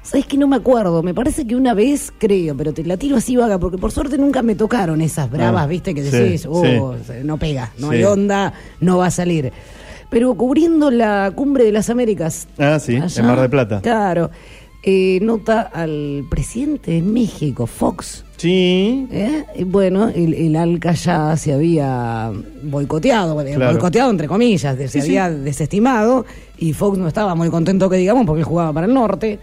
¿Sabes 0.02 0.26
que 0.26 0.36
no 0.38 0.48
me 0.50 0.58
acuerdo? 0.58 1.02
Me 1.02 1.14
parece 1.14 1.48
que 1.48 1.56
una 1.56 1.74
vez, 1.74 2.12
creo, 2.18 2.58
pero 2.58 2.74
te 2.74 2.84
la 2.84 2.98
tiro 2.98 3.16
así 3.16 3.38
vaga, 3.38 3.58
porque 3.58 3.78
por 3.78 3.92
suerte 3.92 4.18
nunca 4.18 4.42
me 4.42 4.54
tocaron 4.54 5.00
esas 5.00 5.32
bravas, 5.32 5.64
Ah, 5.64 5.68
¿viste? 5.68 5.94
Que 5.96 6.04
sí, 6.04 6.12
decís, 6.12 6.46
oh, 6.50 6.96
sí. 7.06 7.14
no 7.24 7.38
pega, 7.38 7.72
no 7.80 7.90
Sí. 7.90 7.96
hay 7.96 8.04
onda, 8.04 8.54
no 8.82 8.98
va 8.98 9.06
a 9.08 9.12
salir. 9.12 9.54
Pero 10.10 10.36
cubriendo 10.36 10.92
la 10.92 11.32
cumbre 11.34 11.64
de 11.64 11.72
las 11.72 11.90
Américas. 11.90 12.48
Ah, 12.60 12.80
sí, 12.80 12.98
allá, 12.98 13.22
en 13.22 13.28
Mar 13.28 13.40
de 13.40 13.50
Plata. 13.50 13.80
Claro. 13.82 14.30
Eh, 14.84 15.20
nota 15.22 15.62
al 15.62 16.26
presidente 16.30 16.92
de 16.92 17.02
México, 17.02 17.66
Fox. 17.68 18.26
Sí. 18.38 19.08
¿eh? 19.12 19.46
Y 19.58 19.64
Bueno, 19.64 20.10
el, 20.10 20.34
el 20.34 20.56
ALCA 20.56 20.92
ya 20.94 21.38
se 21.38 21.54
había 21.54 22.32
boicoteado, 22.64 23.36
Claro. 23.44 23.72
boicoteado 23.72 24.12
entre 24.12 24.28
comillas, 24.28 24.76
se 24.78 24.88
Sí, 24.90 25.00
sí. 25.02 25.18
había 25.18 25.30
desestimado 25.30 26.26
y 26.58 26.74
Fox 26.74 26.98
no 26.98 27.08
estaba 27.08 27.36
muy 27.36 27.50
contento 27.50 27.90
que 27.90 27.98
digamos 27.98 28.26
porque 28.26 28.42
él 28.42 28.46
jugaba 28.46 28.74
para 28.74 28.88
el 28.88 28.94
norte. 28.94 29.40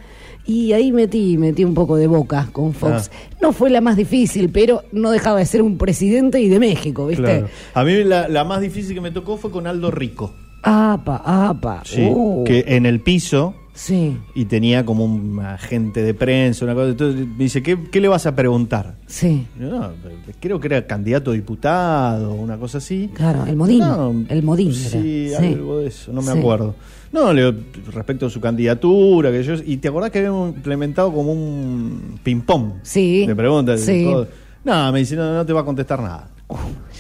Y 0.47 0.73
ahí 0.73 0.91
metí, 0.91 1.37
metí 1.39 1.65
un 1.65 1.75
poco 1.75 1.97
de 1.97 2.07
boca 2.07 2.49
con 2.53 2.73
Fox. 2.73 3.11
Ah. 3.13 3.37
No 3.41 3.53
fue 3.53 3.71
la 3.71 3.81
más 3.81 3.97
difícil, 3.97 4.51
pero 4.51 4.83
no 4.91 5.11
dejaba 5.11 5.39
de 5.39 5.47
ser 5.47 5.63
un 5.63 5.79
presidente 5.79 6.41
y 6.41 6.49
de 6.49 6.59
México, 6.59 7.07
¿viste? 7.07 7.23
Claro. 7.23 7.49
A 7.75 7.85
mí 7.85 8.03
la, 8.05 8.27
la 8.29 8.45
más 8.45 8.61
difícil 8.61 8.95
que 8.95 9.01
me 9.01 9.11
tocó 9.11 9.37
fue 9.37 9.51
con 9.51 9.67
Aldo 9.67 9.91
Rico. 9.91 10.33
Apa, 10.63 11.23
apa. 11.25 11.83
Sí, 11.85 12.07
uh. 12.11 12.45
que 12.45 12.65
en 12.69 12.85
el 12.87 13.01
piso 13.01 13.55
Sí, 13.83 14.19
y 14.35 14.45
tenía 14.45 14.85
como 14.85 15.07
un 15.07 15.41
agente 15.41 16.03
de 16.03 16.13
prensa, 16.13 16.67
una 16.67 16.75
cosa. 16.75 16.91
Entonces 16.91 17.27
me 17.27 17.45
dice, 17.45 17.63
¿qué, 17.63 17.79
qué 17.91 17.99
le 17.99 18.09
vas 18.09 18.27
a 18.27 18.37
preguntar? 18.37 18.97
sí. 19.07 19.47
Yo, 19.59 19.71
No, 19.71 19.91
creo 20.39 20.61
que 20.61 20.67
era 20.67 20.87
candidato 20.87 21.31
a 21.31 21.35
diputado, 21.35 22.35
una 22.35 22.59
cosa 22.59 22.77
así. 22.77 23.09
Claro, 23.15 23.47
el 23.47 23.57
Modín. 23.57 23.79
No, 23.79 24.15
el 24.29 24.43
Modín. 24.43 24.75
Sí, 24.75 25.29
era. 25.31 25.41
Sí. 25.41 25.47
algo 25.55 25.79
de 25.79 25.87
eso, 25.89 26.13
no 26.13 26.21
me 26.21 26.31
Sí. 26.31 26.39
acuerdo. 26.39 26.75
No, 27.11 27.33
le, 27.33 27.51
respecto 27.91 28.27
a 28.27 28.31
su 28.31 28.39
candidatura, 28.39 29.31
que 29.33 29.43
yo, 29.43 29.55
y 29.65 29.79
te 29.79 29.89
acordás 29.89 30.11
que 30.11 30.19
habíamos 30.19 30.55
implementado 30.55 31.11
como 31.11 31.33
un 31.33 32.21
ping-pong. 32.23 32.73
Sí. 32.83 33.25
Le 33.27 33.35
preguntas. 33.35 33.81
Sí. 33.81 34.05
todo. 34.05 34.29
No, 34.63 34.93
me 34.93 34.99
dice, 34.99 35.17
no, 35.17 35.33
no 35.35 35.47
te 35.47 35.55
va 35.55 35.63
a 35.63 35.65
contestar 35.65 36.01
nada. 36.03 36.29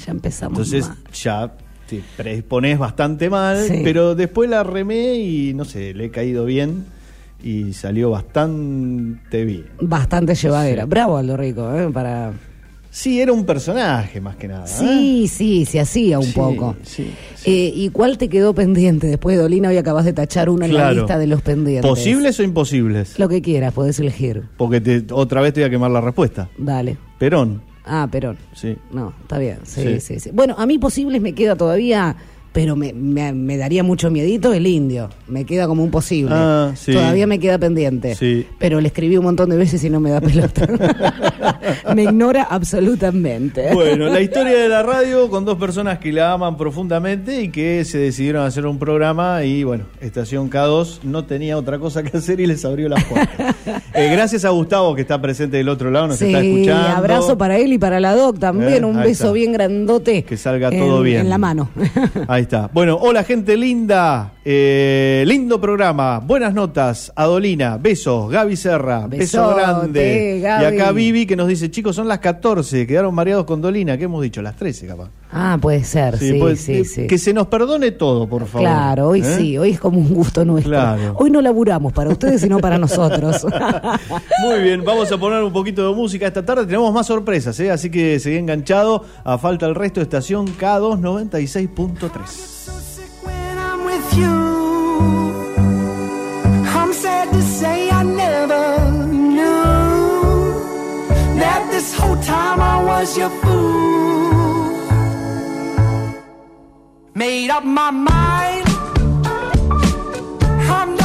Ya 0.06 0.12
empezamos. 0.12 0.56
Entonces 0.58 0.88
mal. 0.88 0.96
ya 1.12 1.52
te 1.96 2.02
predispones 2.16 2.78
bastante 2.78 3.28
mal, 3.30 3.58
Sí. 3.66 3.80
pero 3.84 4.14
después 4.14 4.48
la 4.48 4.62
remé 4.62 5.14
y 5.16 5.54
no 5.54 5.64
sé, 5.64 5.92
le 5.94 6.06
he 6.06 6.10
caído 6.10 6.44
bien 6.44 6.84
y 7.42 7.72
salió 7.72 8.10
bastante 8.10 9.44
bien. 9.44 9.66
Bastante 9.80 10.34
llevadera. 10.34 10.84
Bravo, 10.86 11.16
Aldo 11.16 11.36
Rico, 11.36 11.74
¿eh? 11.74 11.88
Para... 11.92 12.32
Sí, 12.92 13.20
era 13.20 13.32
un 13.32 13.46
personaje 13.46 14.20
más 14.20 14.34
que 14.34 14.48
nada. 14.48 14.64
¿eh? 14.64 14.68
Sí, 14.68 15.28
sí, 15.28 15.64
se 15.64 15.78
hacía 15.78 16.18
un 16.18 16.24
Sí, 16.24 16.32
poco. 16.34 16.74
sí, 16.82 17.08
Eh, 17.46 17.72
¿Y 17.72 17.90
cuál 17.90 18.18
te 18.18 18.28
quedó 18.28 18.52
pendiente? 18.52 19.06
Después 19.06 19.36
de 19.36 19.42
Dolina 19.42 19.68
hoy 19.68 19.76
acabas 19.76 20.04
de 20.04 20.12
tachar 20.12 20.50
uno 20.50 20.64
en 20.64 20.74
la 20.74 20.90
lista 20.92 21.16
de 21.16 21.28
los 21.28 21.40
pendientes. 21.40 21.88
¿Posibles 21.88 22.38
o 22.40 22.42
imposibles? 22.42 23.16
Lo 23.18 23.28
que 23.28 23.40
quieras, 23.42 23.72
podés 23.74 24.00
elegir. 24.00 24.42
Porque 24.56 24.80
te- 24.80 25.04
otra 25.12 25.40
vez 25.40 25.52
te 25.52 25.60
voy 25.60 25.68
a 25.68 25.70
quemar 25.70 25.90
la 25.92 26.00
respuesta. 26.00 26.48
Dale. 26.58 26.96
Perón. 27.18 27.62
Ah, 27.92 28.06
Perón. 28.10 28.38
Sí. 28.52 28.78
No, 28.92 29.12
está 29.20 29.38
bien. 29.38 29.58
Sí, 29.64 29.82
Sí. 29.82 30.00
sí, 30.00 30.20
sí. 30.20 30.30
Bueno, 30.32 30.54
a 30.56 30.64
mí 30.64 30.78
posibles 30.78 31.20
me 31.20 31.34
queda 31.34 31.56
todavía, 31.56 32.14
pero 32.52 32.74
me, 32.76 32.92
me- 32.92 33.32
me 33.32 33.56
daría 33.56 33.82
mucho 33.82 34.10
miedito 34.10 34.52
el 34.52 34.66
indio. 34.66 35.08
Me 35.28 35.44
queda 35.44 35.66
como 35.66 35.84
un 35.84 35.90
posible. 35.90 36.32
Ah, 36.34 36.72
sí. 36.74 36.92
Todavía 36.92 37.26
me 37.26 37.38
queda 37.38 37.58
pendiente. 37.58 38.14
Sí. 38.16 38.46
Pero 38.58 38.80
le 38.80 38.88
escribí 38.88 39.16
un 39.16 39.24
montón 39.24 39.50
de 39.50 39.56
veces 39.56 39.82
y 39.84 39.90
no 39.90 40.00
me 40.00 40.10
da 40.10 40.20
pelota. 40.20 40.66
me 41.94 42.02
ignora 42.04 42.42
absolutamente. 42.50 43.72
Bueno, 43.74 44.06
la 44.08 44.20
historia 44.20 44.56
de 44.58 44.68
la 44.68 44.82
radio 44.82 45.28
con 45.30 45.44
dos 45.44 45.58
personas 45.58 45.98
que 45.98 46.12
la 46.12 46.32
aman 46.32 46.56
profundamente 46.56 47.42
y 47.42 47.48
que 47.50 47.84
se 47.84 47.98
decidieron 47.98 48.44
hacer 48.44 48.66
un 48.66 48.78
programa 48.78 49.44
y 49.44 49.64
bueno, 49.64 49.84
Estación 50.00 50.50
K2 50.50 51.02
no 51.04 51.24
tenía 51.24 51.56
otra 51.56 51.78
cosa 51.78 52.02
que 52.02 52.16
hacer 52.16 52.40
y 52.40 52.46
les 52.46 52.64
abrió 52.64 52.88
las 52.88 53.04
puertas. 53.04 53.56
Eh, 53.92 54.08
gracias 54.12 54.44
a 54.44 54.50
Gustavo 54.50 54.94
que 54.94 55.02
está 55.02 55.20
presente 55.20 55.56
del 55.56 55.68
otro 55.68 55.90
lado, 55.90 56.06
nos 56.08 56.16
Sí, 56.16 56.26
está 56.26 56.40
escuchando. 56.40 56.96
abrazo 56.96 57.36
para 57.36 57.58
él 57.58 57.72
y 57.72 57.78
para 57.78 57.98
la 57.98 58.14
doc 58.14 58.38
también. 58.38 58.82
Eh, 58.84 58.86
un 58.86 58.96
beso 58.96 59.24
está. 59.24 59.32
bien 59.32 59.52
grandote. 59.52 60.22
Que 60.22 60.36
salga 60.36 60.68
en- 60.68 60.78
todo 60.78 61.02
bien. 61.02 61.20
En 61.22 61.28
la 61.28 61.38
mano. 61.38 61.68
Ahí 62.28 62.39
está. 62.42 62.70
Bueno, 62.72 62.96
hola 62.96 63.24
gente 63.24 63.56
linda. 63.56 64.32
Eh, 64.44 65.24
lindo 65.26 65.60
programa. 65.60 66.18
Buenas 66.20 66.54
notas. 66.54 67.12
Adolina. 67.14 67.76
Besos. 67.76 68.30
Gaby 68.30 68.56
Serra. 68.56 69.06
Beso 69.06 69.46
Besote, 69.46 69.60
grande. 69.60 70.40
Gaby. 70.40 70.62
Y 70.62 70.66
acá 70.66 70.92
Vivi 70.92 71.26
que 71.26 71.36
nos 71.36 71.48
dice, 71.48 71.70
chicos, 71.70 71.96
son 71.96 72.08
las 72.08 72.18
14. 72.18 72.86
Quedaron 72.86 73.14
mareados 73.14 73.44
con 73.44 73.60
Dolina. 73.60 73.96
¿Qué 73.96 74.04
hemos 74.04 74.22
dicho? 74.22 74.42
Las 74.42 74.56
13 74.56 74.86
capaz. 74.86 75.10
Ah, 75.32 75.58
puede 75.60 75.84
ser, 75.84 76.18
sí, 76.18 76.40
sí, 76.56 76.84
sí. 76.84 77.06
Que 77.06 77.18
se 77.18 77.32
nos 77.32 77.46
perdone 77.46 77.92
todo, 77.92 78.26
por 78.28 78.46
favor. 78.46 78.66
Claro, 78.66 79.08
hoy 79.08 79.20
¿Eh? 79.20 79.36
sí, 79.36 79.58
hoy 79.58 79.70
es 79.70 79.80
como 79.80 79.98
un 79.98 80.12
gusto 80.12 80.44
nuestro. 80.44 80.72
Claro. 80.72 81.14
Hoy 81.18 81.30
no 81.30 81.40
laburamos 81.40 81.92
para 81.92 82.10
ustedes, 82.10 82.40
sino 82.40 82.58
para 82.58 82.78
nosotros. 82.78 83.46
Muy 84.44 84.60
bien, 84.62 84.84
vamos 84.84 85.10
a 85.12 85.18
poner 85.18 85.42
un 85.42 85.52
poquito 85.52 85.88
de 85.88 85.94
música 85.94 86.26
esta 86.26 86.44
tarde. 86.44 86.66
Tenemos 86.66 86.92
más 86.92 87.06
sorpresas, 87.06 87.58
¿eh? 87.60 87.70
así 87.70 87.90
que 87.90 88.18
seguí 88.18 88.36
enganchado. 88.36 89.04
A 89.24 89.38
falta 89.38 89.66
el 89.66 89.74
resto, 89.74 90.00
estación 90.00 90.46
K2 90.46 91.00
96.3. 91.00 92.60
when 93.24 93.58
I'm 93.58 93.84
with 93.84 94.14
you. 94.14 94.36
I'm 96.76 96.92
sad 96.92 97.30
to 97.32 97.42
say 97.42 97.90
I 97.90 98.02
never 98.02 98.90
knew 99.06 99.62
that 101.42 101.68
this 101.70 101.94
whole 101.94 102.16
time 102.22 102.60
I 102.60 102.82
was 102.84 103.16
your 103.18 103.30
fool. 103.42 104.19
Made 107.14 107.50
up 107.50 107.64
my 107.64 107.90
mind. 107.90 108.66
I'm 110.70 110.99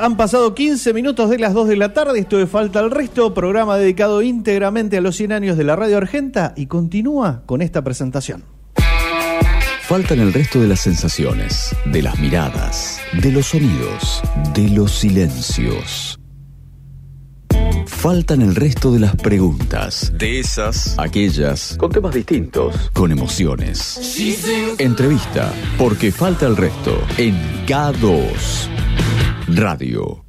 Han 0.00 0.16
pasado 0.16 0.54
15 0.54 0.92
minutos 0.92 1.30
de 1.30 1.38
las 1.38 1.54
2 1.54 1.68
de 1.68 1.76
la 1.76 1.92
tarde. 1.92 2.18
Esto 2.18 2.38
de 2.38 2.46
Falta 2.46 2.80
el 2.80 2.90
Resto, 2.90 3.34
programa 3.34 3.76
dedicado 3.76 4.22
íntegramente 4.22 4.96
a 4.96 5.00
los 5.00 5.16
100 5.16 5.32
años 5.32 5.56
de 5.56 5.64
la 5.64 5.76
radio 5.76 5.98
argenta 5.98 6.52
y 6.56 6.66
continúa 6.66 7.42
con 7.46 7.62
esta 7.62 7.82
presentación. 7.84 8.44
Faltan 9.82 10.20
el 10.20 10.32
resto 10.32 10.60
de 10.60 10.68
las 10.68 10.80
sensaciones, 10.80 11.76
de 11.84 12.02
las 12.02 12.18
miradas, 12.18 13.00
de 13.20 13.30
los 13.30 13.46
sonidos, 13.46 14.22
de 14.54 14.70
los 14.70 14.92
silencios. 14.92 16.18
Faltan 17.86 18.42
el 18.42 18.54
resto 18.54 18.92
de 18.92 19.00
las 19.00 19.14
preguntas, 19.16 20.12
de 20.16 20.40
esas, 20.40 20.98
aquellas, 20.98 21.76
con 21.78 21.92
temas 21.92 22.14
distintos, 22.14 22.90
con 22.92 23.12
emociones. 23.12 24.16
Entrevista, 24.78 25.52
porque 25.78 26.10
falta 26.10 26.46
el 26.46 26.56
resto 26.56 26.98
en 27.18 27.34
K2 27.66 28.70
Radio. 29.48 30.24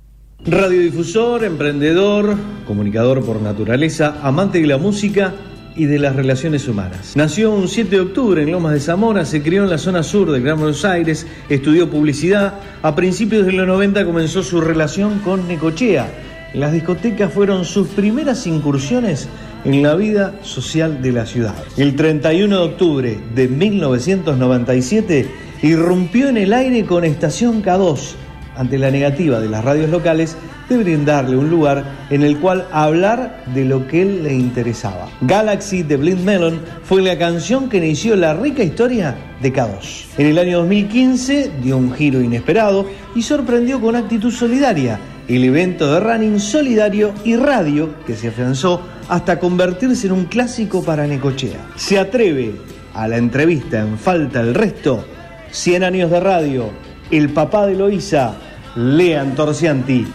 Radiodifusor, 0.45 1.45
emprendedor, 1.45 2.36
comunicador 2.68 3.24
por 3.26 3.41
naturaleza, 3.41 4.20
amante 4.22 4.59
de 4.59 4.68
la 4.68 4.78
música 4.78 5.34
y 5.74 5.86
de 5.86 5.99
las 5.99 6.18
relaciones 6.18 6.68
humanas. 6.68 7.16
Nació 7.16 7.51
un 7.51 7.70
7 7.70 7.89
de 7.91 8.01
octubre 8.01 8.43
en 8.43 8.51
Lomas 8.51 8.74
de 8.74 8.82
Zamora, 8.82 9.24
se 9.26 9.41
crió 9.41 9.63
en 9.63 9.70
la 9.70 9.78
zona 9.78 10.03
sur 10.03 10.32
del 10.32 10.43
Gran 10.43 10.57
Buenos 10.57 10.84
Aires, 10.84 11.26
estudió 11.47 11.89
publicidad. 11.89 12.55
A 12.82 12.93
principios 12.93 13.45
de 13.45 13.53
los 13.53 13.66
90 13.66 14.05
comenzó 14.05 14.43
su 14.43 14.59
relación 14.59 15.20
con 15.20 15.47
Necochea. 15.47 16.11
Las 16.53 16.74
discotecas 16.74 17.32
fueron 17.32 17.63
sus 17.63 17.88
primeras 17.88 18.45
incursiones 18.47 19.30
en 19.63 19.82
la 19.82 19.95
vida 19.95 20.36
social 20.41 21.01
de 21.01 21.11
la 21.13 21.26
ciudad. 21.26 21.55
El 21.78 21.95
31 21.95 22.57
de 22.57 22.63
octubre 22.63 23.18
de 23.34 23.47
1997 23.47 25.28
irrumpió 25.63 26.28
en 26.28 26.38
el 26.38 26.51
aire 26.51 26.86
con 26.86 27.05
Estación 27.05 27.63
K2 27.63 28.16
ante 28.58 28.78
la 28.78 28.91
negativa 28.91 29.39
de 29.39 29.49
las 29.49 29.64
radios 29.64 29.89
locales 29.89 30.38
de 30.70 30.78
brindarle 30.78 31.38
un 31.38 31.49
lugar 31.49 31.84
en 32.10 32.24
el 32.24 32.38
cual 32.38 32.68
hablar 32.72 33.43
de 33.53 33.66
lo 33.66 33.88
que 33.88 34.01
él 34.01 34.24
le 34.24 34.34
interesaba. 34.34 35.10
Galaxy 35.22 35.84
de 35.84 35.97
Blind 35.97 36.24
Melon 36.24 36.60
fue 36.84 37.01
la 37.01 37.18
canción 37.18 37.70
que 37.70 37.78
inició 37.78 38.16
la 38.16 38.34
rica 38.34 38.64
historia 38.64 39.16
de 39.41 39.53
K2. 39.53 40.06
En 40.18 40.28
el 40.28 40.39
año 40.39 40.60
2015 40.60 41.51
dio 41.62 41.78
un 41.78 41.93
giro 41.93 42.22
inesperado 42.22 42.88
y 43.14 43.22
sorprendió 43.22 43.80
con 43.80 43.95
actitud 43.95 44.32
solidaria, 44.32 44.99
el 45.28 45.43
evento 45.43 45.93
de 45.93 45.99
running 45.99 46.39
solidario 46.39 47.14
y 47.24 47.36
radio 47.36 47.89
que 48.06 48.16
se 48.16 48.30
afianzó 48.30 48.82
hasta 49.10 49.39
convertirse 49.39 50.08
en 50.08 50.14
un 50.14 50.26
clásico 50.26 50.84
para 50.84 51.06
Necochea. 51.06 51.60
Se 51.76 51.99
atreve 51.99 52.53
a 52.93 53.08
la 53.08 53.18
entrevista 53.18 53.82
en 53.82 53.97
Falta 53.97 54.41
el 54.41 54.56
Resto, 54.56 55.06
100 55.51 55.84
años 55.84 56.12
de 56.12 56.20
radio, 56.20 56.72
el 57.12 57.30
papá 57.34 57.66
de 57.68 57.76
Loisa, 57.76 58.36
Lean 58.76 59.36
Torcianti. 59.36 60.06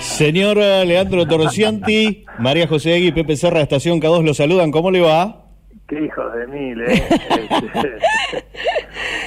Señor 0.00 0.58
eh, 0.58 0.84
Leandro 0.84 1.26
Torcianti, 1.26 2.24
María 2.38 2.66
José 2.66 2.96
Egui, 2.96 3.12
Pepe 3.12 3.36
Serra, 3.36 3.60
Estación 3.60 4.00
K2, 4.00 4.24
lo 4.24 4.34
saludan. 4.34 4.70
¿Cómo 4.70 4.90
le 4.90 5.00
va? 5.00 5.44
Qué 5.86 6.04
hijos 6.04 6.32
de 6.34 6.46
mil, 6.48 6.80
¿eh? 6.82 7.02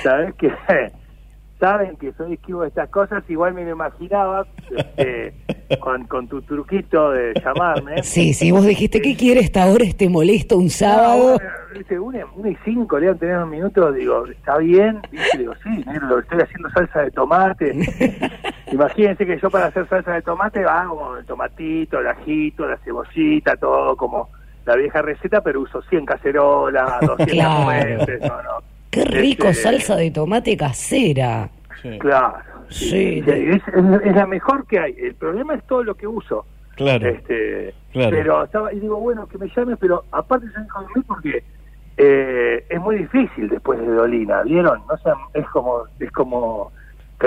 ¿Sabes 0.03 0.33
qué? 0.35 0.51
Saben 1.59 1.95
que 1.97 2.11
soy 2.13 2.33
esquivo 2.33 2.63
de 2.63 2.69
estas 2.69 2.89
cosas, 2.89 3.23
igual 3.29 3.53
me 3.53 3.63
lo 3.63 3.71
imaginaba 3.71 4.47
este, 4.75 5.33
con, 5.79 6.05
con 6.07 6.27
tu 6.27 6.41
truquito 6.41 7.11
de 7.11 7.33
llamarme. 7.43 8.03
Sí, 8.03 8.33
sí, 8.33 8.51
vos 8.51 8.65
dijiste, 8.65 9.01
¿qué 9.01 9.15
quiere 9.15 9.41
esta 9.41 9.65
hora, 9.67 9.85
este 9.85 10.09
molesto, 10.09 10.57
un 10.57 10.69
sábado? 10.69 11.37
No, 11.39 11.79
dice, 11.79 11.99
una, 11.99 12.25
una 12.35 12.49
y 12.49 12.57
cinco, 12.65 12.99
le 12.99 13.13
tener 13.15 13.37
un 13.37 13.49
minuto, 13.49 13.91
digo, 13.91 14.25
¿está 14.27 14.57
bien? 14.57 14.99
Y 15.11 15.37
digo, 15.37 15.53
sí, 15.63 15.69
negro, 15.85 16.19
estoy 16.19 16.41
haciendo 16.41 16.69
salsa 16.71 17.01
de 17.01 17.11
tomate. 17.11 17.71
Imagínense 18.71 19.25
que 19.25 19.39
yo 19.39 19.49
para 19.49 19.67
hacer 19.67 19.87
salsa 19.87 20.13
de 20.13 20.21
tomate 20.21 20.63
hago 20.63 21.17
el 21.17 21.25
tomatito, 21.25 21.99
el 21.99 22.07
ajito, 22.07 22.65
la 22.67 22.77
cebollita, 22.77 23.55
todo 23.57 23.95
como 23.95 24.29
la 24.65 24.75
vieja 24.75 25.01
receta, 25.01 25.41
pero 25.41 25.61
uso 25.61 25.81
100 25.83 26.05
cacerolas, 26.05 26.99
200 27.01 27.27
Claro. 27.27 28.05
no, 28.21 28.43
no. 28.43 28.71
Qué 28.89 29.05
rico 29.05 29.47
Este, 29.47 29.63
salsa 29.63 29.95
de 29.95 30.11
tomate 30.11 30.57
casera. 30.57 31.49
Claro. 31.99 32.37
Sí. 32.71 33.23
Es, 33.25 33.61
es- 33.67 34.01
es 34.05 34.15
la 34.15 34.25
mejor 34.27 34.65
que 34.65 34.79
hay. 34.79 34.95
El 34.97 35.15
problema 35.15 35.53
es 35.55 35.63
todo 35.67 35.83
lo 35.83 35.95
que 35.95 36.07
uso. 36.07 36.45
Claro. 36.75 37.07
Este, 37.07 37.73
Claro. 37.91 38.09
Pero 38.11 38.43
estaba, 38.45 38.73
y 38.73 38.79
digo, 38.79 38.97
bueno, 38.99 39.27
que 39.27 39.37
me 39.37 39.49
llames, 39.55 39.77
pero 39.79 40.05
aparte 40.11 40.47
se 40.51 40.61
hijo 40.61 40.79
de 40.81 40.87
mí 40.95 41.01
porque 41.05 41.43
eh, 41.97 42.65
es 42.69 42.79
muy 42.79 42.97
difícil 42.99 43.49
después 43.49 43.79
de 43.79 43.85
Dolina, 43.85 44.43
¿vieron? 44.43 44.81
O 44.89 44.97
sea, 44.99 45.13
es 45.33 45.45
como, 45.49 45.83
es 45.99 46.09
como, 46.11 46.71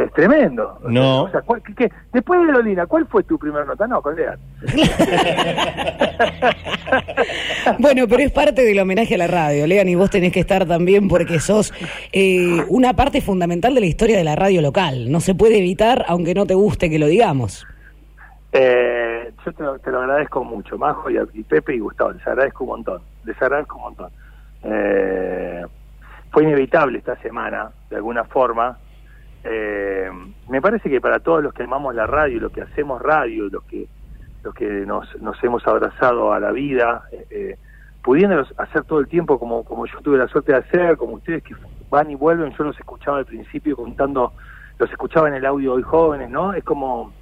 es 0.02 0.12
tremendo. 0.12 0.78
No. 0.88 1.22
O 1.24 1.30
sea, 1.30 1.40
¿cuál- 1.42 1.62
qué- 1.62 1.74
qué? 1.74 1.92
después 2.12 2.44
de 2.46 2.52
Dolina, 2.52 2.86
¿cuál 2.86 3.06
fue 3.06 3.22
tu 3.22 3.38
primer 3.38 3.66
nota? 3.66 3.86
No, 3.86 4.02
con 4.02 4.16
Lean. 4.16 4.38
Bueno, 7.78 8.06
pero 8.08 8.22
es 8.22 8.30
parte 8.32 8.62
del 8.62 8.78
homenaje 8.78 9.14
a 9.14 9.18
la 9.18 9.26
radio, 9.26 9.66
Lean, 9.66 9.88
y 9.88 9.94
vos 9.94 10.10
tenés 10.10 10.32
que 10.32 10.40
estar 10.40 10.66
también 10.66 11.08
porque 11.08 11.40
sos 11.40 11.72
eh, 12.12 12.62
una 12.68 12.94
parte 12.94 13.20
fundamental 13.20 13.74
de 13.74 13.80
la 13.80 13.86
historia 13.86 14.16
de 14.16 14.24
la 14.24 14.36
radio 14.36 14.60
local. 14.62 15.10
No 15.10 15.20
se 15.20 15.34
puede 15.34 15.58
evitar, 15.58 16.04
aunque 16.08 16.34
no 16.34 16.46
te 16.46 16.54
guste 16.54 16.90
que 16.90 16.98
lo 16.98 17.06
digamos. 17.06 17.66
Eh, 18.52 19.32
yo 19.44 19.52
te 19.52 19.62
lo, 19.62 19.78
te 19.78 19.90
lo 19.90 20.00
agradezco 20.02 20.44
mucho, 20.44 20.78
Majo 20.78 21.10
y, 21.10 21.16
a- 21.18 21.26
y 21.32 21.42
Pepe 21.42 21.74
y 21.74 21.78
Gustavo, 21.80 22.12
les 22.12 22.26
agradezco 22.26 22.64
un 22.64 22.70
montón, 22.70 23.02
les 23.24 23.40
agradezco 23.42 23.76
un 23.76 23.82
montón. 23.82 24.10
Eh, 24.62 25.62
fue 26.30 26.44
inevitable 26.44 26.98
esta 26.98 27.16
semana, 27.20 27.70
de 27.90 27.96
alguna 27.96 28.24
forma. 28.24 28.78
Eh, 29.44 30.10
me 30.48 30.62
parece 30.62 30.88
que 30.88 31.00
para 31.00 31.20
todos 31.20 31.42
los 31.42 31.52
que 31.52 31.64
amamos 31.64 31.94
la 31.94 32.06
radio, 32.06 32.40
los 32.40 32.52
que 32.52 32.62
hacemos 32.62 33.00
radio, 33.02 33.48
los 33.50 33.62
que 33.64 33.86
los 34.42 34.54
que 34.54 34.66
nos, 34.86 35.08
nos 35.22 35.42
hemos 35.42 35.66
abrazado 35.66 36.32
a 36.32 36.38
la 36.38 36.52
vida, 36.52 37.04
eh, 37.10 37.26
eh, 37.30 37.58
pudiendo 38.02 38.46
hacer 38.58 38.84
todo 38.84 39.00
el 39.00 39.08
tiempo 39.08 39.38
como, 39.38 39.64
como 39.64 39.86
yo 39.86 39.98
tuve 40.02 40.18
la 40.18 40.28
suerte 40.28 40.52
de 40.52 40.58
hacer, 40.58 40.96
como 40.98 41.14
ustedes 41.14 41.42
que 41.42 41.54
van 41.88 42.10
y 42.10 42.14
vuelven, 42.14 42.52
yo 42.56 42.64
los 42.64 42.78
escuchaba 42.78 43.18
al 43.18 43.24
principio 43.24 43.74
contando, 43.74 44.34
los 44.78 44.90
escuchaba 44.90 45.28
en 45.28 45.34
el 45.34 45.46
audio 45.46 45.72
hoy 45.72 45.82
jóvenes, 45.82 46.28
¿no? 46.28 46.52
Es 46.52 46.62
como 46.62 47.12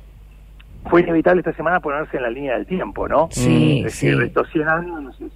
fue 0.91 1.03
inevitable 1.03 1.41
esta 1.41 1.53
semana 1.53 1.79
ponerse 1.79 2.17
en 2.17 2.25
la 2.25 2.31
línea 2.31 2.55
del 2.55 2.67
tiempo, 2.67 3.07
¿no? 3.07 3.29
Sí, 3.31 3.85
es 3.87 3.95
sí. 3.95 4.09
decir, 4.09 4.23
estos 4.25 4.49
100 4.51 4.69
años, 4.69 5.03
no 5.03 5.13
sé 5.13 5.27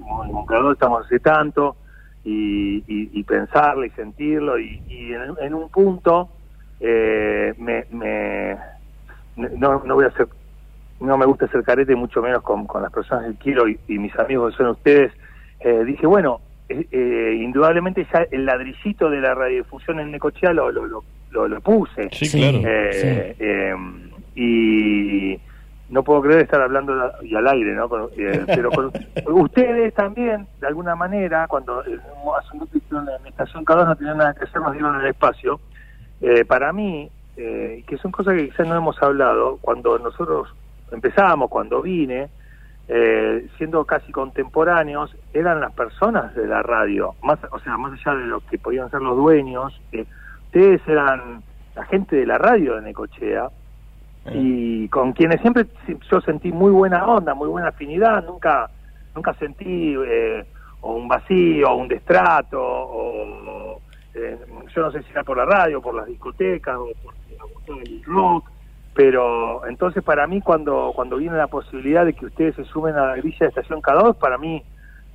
estamos 0.73 1.07
hace 1.07 1.21
tanto, 1.21 1.77
y, 2.25 2.79
y, 2.79 3.11
y 3.13 3.23
pensarlo 3.23 3.85
y 3.85 3.91
sentirlo, 3.91 4.59
y, 4.59 4.83
y 4.89 5.13
en, 5.13 5.37
en 5.41 5.55
un 5.55 5.69
punto 5.69 6.31
eh, 6.81 7.55
me, 7.59 7.87
me 7.91 8.57
no, 9.37 9.83
no 9.85 9.95
voy 9.95 10.05
a 10.05 10.09
hacer, 10.09 10.29
no 11.01 11.17
me 11.19 11.27
gusta 11.27 11.45
hacer 11.47 11.63
carete, 11.63 11.95
mucho 11.95 12.23
menos 12.23 12.43
con, 12.43 12.67
con 12.67 12.83
las 12.83 12.91
personas 12.93 13.31
que 13.33 13.39
quiero 13.39 13.69
y, 13.69 13.79
y 13.87 13.99
mis 13.99 14.17
amigos 14.19 14.53
que 14.53 14.59
son 14.63 14.69
ustedes, 14.73 15.13
eh, 15.61 15.85
dije, 15.85 16.07
bueno, 16.07 16.41
eh, 16.69 16.87
eh, 16.91 17.35
indudablemente 17.41 18.07
ya 18.13 18.27
el 18.31 18.45
ladrillito 18.47 19.09
de 19.11 19.21
la 19.21 19.35
radiodifusión 19.35 20.01
en 20.01 20.11
Necochea 20.11 20.53
lo, 20.53 20.71
lo, 20.71 20.87
lo, 20.87 21.05
lo- 21.31 21.49
lo 21.49 21.61
puse. 21.61 22.09
Sí, 22.13 22.29
claro. 22.31 22.61
Eh, 22.65 23.37
eh, 23.39 23.75
y 24.35 25.41
no 25.89 26.03
puedo 26.03 26.23
creer 26.23 26.43
estar 26.43 26.61
hablando 26.61 26.95
la- 26.95 27.13
y 27.23 27.35
al 27.35 27.47
aire, 27.49 27.73
¿no? 27.75 27.89
Con- 27.89 28.11
eh, 28.17 28.45
pero 28.55 28.71
con 28.73 28.93
ustedes 29.27 29.93
también, 29.95 30.49
de 30.61 30.67
alguna 30.67 30.95
manera, 30.97 31.47
cuando 31.49 31.81
hace 31.81 32.57
un 32.57 32.69
hicieron 32.73 33.09
en 33.09 33.27
Estación 33.27 33.65
K2 33.65 33.87
no 33.87 33.97
tenían 33.97 34.19
nada 34.19 34.35
que 34.35 34.45
hacer, 34.45 34.61
nos 34.61 34.73
dieron 34.73 35.01
el 35.01 35.07
espacio. 35.07 35.61
Eh, 36.21 36.45
para 36.45 36.73
mí, 36.73 37.11
eh, 37.37 37.85
que 37.87 37.99
son 37.99 38.11
cosas 38.11 38.35
que 38.35 38.49
quizás 38.49 38.67
no 38.67 38.75
hemos 38.77 39.01
hablado, 39.03 39.59
cuando 39.61 39.99
nosotros 39.99 40.49
empezamos, 40.91 41.51
cuando 41.51 41.83
vine, 41.83 42.31
eh, 42.89 43.47
siendo 43.59 43.85
casi 43.85 44.13
contemporáneos, 44.13 45.17
eran 45.33 45.61
las 45.61 45.73
personas 45.75 46.35
de 46.35 46.47
la 46.47 46.63
radio, 46.63 47.17
más, 47.23 47.39
o 47.51 47.59
sea, 47.59 47.77
más 47.77 47.93
allá 47.93 48.17
de 48.19 48.27
lo 48.27 48.41
que 48.41 48.59
podían 48.59 48.91
ser 48.91 49.03
los 49.03 49.17
dueños, 49.17 49.81
eh, 49.93 50.07
ustedes 50.47 50.81
eran 50.87 51.43
la 51.75 51.85
gente 51.87 52.17
de 52.17 52.27
la 52.27 52.39
radio 52.39 52.77
de 52.77 52.83
Necochea, 52.83 53.51
y 54.33 54.89
con 54.89 55.13
quienes 55.13 55.41
siempre 55.41 55.67
si- 55.87 55.97
yo 56.11 56.21
sentí 56.21 56.51
muy 56.51 56.73
buena 56.73 57.07
onda, 57.07 57.35
muy 57.35 57.49
buena 57.49 57.69
afinidad, 57.69 58.25
nunca 58.25 58.71
nunca 59.15 59.35
sentí 59.35 59.95
eh, 59.97 60.45
o 60.81 60.95
un 60.95 61.07
vacío, 61.09 61.71
o 61.71 61.77
un 61.77 61.89
destrato, 61.89 62.61
o 62.61 63.83
eh, 64.17 64.39
yo 64.75 64.83
no 64.83 64.91
sé 64.91 65.03
si 65.03 65.11
era 65.13 65.25
por 65.25 65.37
la 65.37 65.45
radio, 65.45 65.81
por 65.81 65.95
las 65.95 66.07
discotecas, 66.07 66.77
o 66.77 66.91
por 67.03 67.79
el 67.83 68.03
rock, 68.05 68.51
pero 68.95 69.67
entonces 69.67 70.03
para 70.03 70.27
mí 70.27 70.41
cuando 70.41 70.93
cuando 70.95 71.19
viene 71.19 71.37
la 71.37 71.49
posibilidad 71.49 72.05
de 72.05 72.15
que 72.15 72.27
ustedes 72.27 72.55
se 72.57 72.65
sumen 72.65 72.95
a 72.97 73.07
la 73.09 73.17
grilla 73.17 73.39
de 73.41 73.49
Estación 73.49 73.83
K2, 73.83 74.17
para 74.17 74.39
mí 74.39 74.63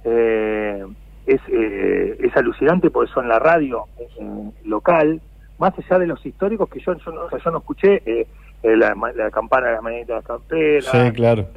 eh, 0.04 0.86
es, 1.26 1.42
eh, 1.48 2.18
es 2.20 2.36
alucinante 2.36 2.90
porque 2.90 3.12
son 3.12 3.28
la 3.28 3.40
radio 3.40 3.86
eh, 3.98 4.52
local, 4.66 5.22
más 5.58 5.74
allá 5.78 6.00
de 6.00 6.08
los 6.08 6.26
históricos 6.26 6.70
que 6.70 6.80
yo, 6.80 6.94
yo, 6.94 7.12
no, 7.12 7.22
o 7.24 7.30
sea, 7.30 7.40
yo 7.40 7.52
no 7.52 7.60
escuché, 7.60 8.02
eh, 8.06 8.28
eh, 8.64 8.78
la, 8.78 8.96
la 9.16 9.32
campana 9.32 9.68
de 9.68 9.74
las 9.74 9.84
mañanitas 9.84 10.24
de 10.24 10.28
camperas, 10.28 10.86
Sí, 10.86 11.12
claro. 11.14 11.48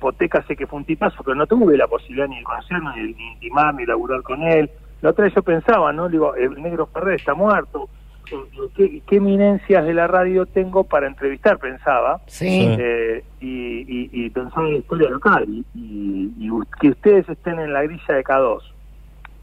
Poteca 0.00 0.42
sé 0.46 0.56
que 0.56 0.66
fue 0.66 0.78
un 0.78 0.84
tipazo, 0.84 1.22
pero 1.22 1.34
no 1.34 1.46
tuve 1.46 1.76
la 1.76 1.86
posibilidad 1.86 2.28
ni 2.28 2.38
de 2.38 2.44
conocerlo, 2.44 2.92
ni, 2.96 3.12
ni 3.12 3.32
intimar, 3.32 3.74
ni 3.74 3.86
laburar 3.86 4.22
con 4.22 4.42
él. 4.42 4.70
La 5.04 5.10
otra 5.10 5.24
vez 5.26 5.34
yo 5.34 5.42
pensaba, 5.42 5.92
¿no? 5.92 6.08
Digo, 6.08 6.34
el 6.34 6.60
negro 6.62 6.86
Ferrer 6.86 7.16
está 7.16 7.34
muerto, 7.34 7.88
eh, 8.32 8.36
¿qué, 8.74 9.02
qué 9.06 9.16
eminencias 9.16 9.84
de 9.84 9.92
la 9.92 10.06
radio 10.06 10.46
tengo 10.46 10.84
para 10.84 11.06
entrevistar? 11.06 11.58
Pensaba. 11.58 12.20
Sí. 12.26 12.66
Eh, 12.78 13.22
y, 13.40 13.80
y, 13.80 14.10
y 14.12 14.30
pensaba 14.30 14.66
en 14.66 14.72
la 14.72 14.78
historia 14.78 15.10
local. 15.10 15.44
Y, 15.46 15.64
y- 15.74 16.32
y 16.38 16.50
u- 16.50 16.64
que 16.80 16.88
ustedes 16.88 17.28
estén 17.28 17.58
en 17.60 17.72
la 17.74 17.82
grilla 17.82 18.14
de 18.14 18.24
K2 18.24 18.60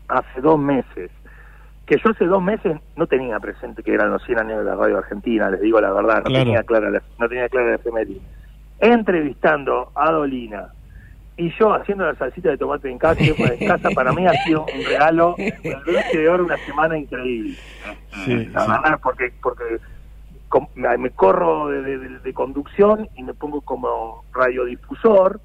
hace 0.07 0.41
dos 0.41 0.59
meses. 0.59 1.11
Que 1.85 1.97
yo 2.03 2.09
hace 2.09 2.25
dos 2.25 2.41
meses 2.41 2.77
no 2.95 3.05
tenía 3.05 3.39
presente 3.39 3.83
que 3.83 3.93
eran 3.93 4.09
los 4.11 4.23
100 4.23 4.39
años 4.39 4.57
de 4.59 4.63
la 4.65 4.75
radio 4.75 4.97
argentina, 4.97 5.49
les 5.51 5.61
digo 5.61 5.79
la 5.79 5.91
verdad, 5.93 6.17
no 6.17 6.23
Claro. 6.23 6.43
tenía 6.45 6.63
clara 6.63 6.89
la, 6.89 7.01
no 7.19 7.29
tenía 7.29 7.49
clara 7.49 7.67
la 7.69 7.75
efeméride. 7.75 8.19
Entrevistando 8.79 9.91
a 9.95 10.11
Dolina 10.11 10.69
y 11.37 11.51
yo 11.57 11.73
haciendo 11.73 12.05
la 12.05 12.15
salsita 12.15 12.49
de 12.49 12.57
tomate 12.57 12.89
en 12.91 12.97
casa, 12.97 13.21
en 13.23 13.67
casa 13.67 13.89
para 13.95 14.11
mí 14.13 14.25
ha 14.27 14.33
sido 14.43 14.65
un 14.65 14.83
regalo, 14.85 15.35
el 15.39 15.53
broche 15.85 16.17
de 16.17 16.29
oro 16.29 16.45
una 16.45 16.57
semana 16.57 16.97
increíble. 16.97 17.55
Sí, 18.25 18.45
La 18.53 18.67
verdad, 18.67 18.99
porque, 19.01 19.31
porque 19.41 19.63
me 20.97 21.09
corro 21.11 21.69
de, 21.69 21.81
de- 21.81 21.97
de- 21.97 22.19
de 22.19 22.33
conducción 22.33 23.07
y 23.17 23.23
me 23.23 23.33
pongo 23.33 23.61
como 23.61 24.23
radiodifusor, 24.33 25.39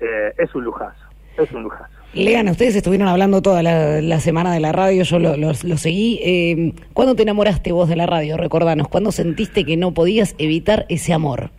eh, 0.00 0.32
es 0.38 0.54
un 0.54 0.64
lujazo, 0.64 1.04
es 1.36 1.50
un 1.52 1.64
lujazo. 1.64 1.92
Lean, 2.14 2.48
ustedes 2.48 2.76
estuvieron 2.76 3.08
hablando 3.08 3.42
toda 3.42 3.60
la, 3.64 4.00
la 4.00 4.20
semana 4.20 4.52
de 4.54 4.60
la 4.60 4.70
radio, 4.70 5.02
yo 5.02 5.18
lo, 5.18 5.36
lo- 5.36 5.48
lo 5.64 5.76
seguí. 5.76 6.20
Eh, 6.22 6.72
¿Cuándo 6.92 7.16
te 7.16 7.22
enamoraste 7.24 7.72
vos 7.72 7.88
de 7.88 7.96
la 7.96 8.06
radio? 8.06 8.36
Recordanos, 8.36 8.86
¿cuándo 8.86 9.10
sentiste 9.10 9.64
que 9.64 9.76
no 9.76 9.92
podías 9.92 10.36
evitar 10.38 10.86
ese 10.88 11.12
amor? 11.12 11.50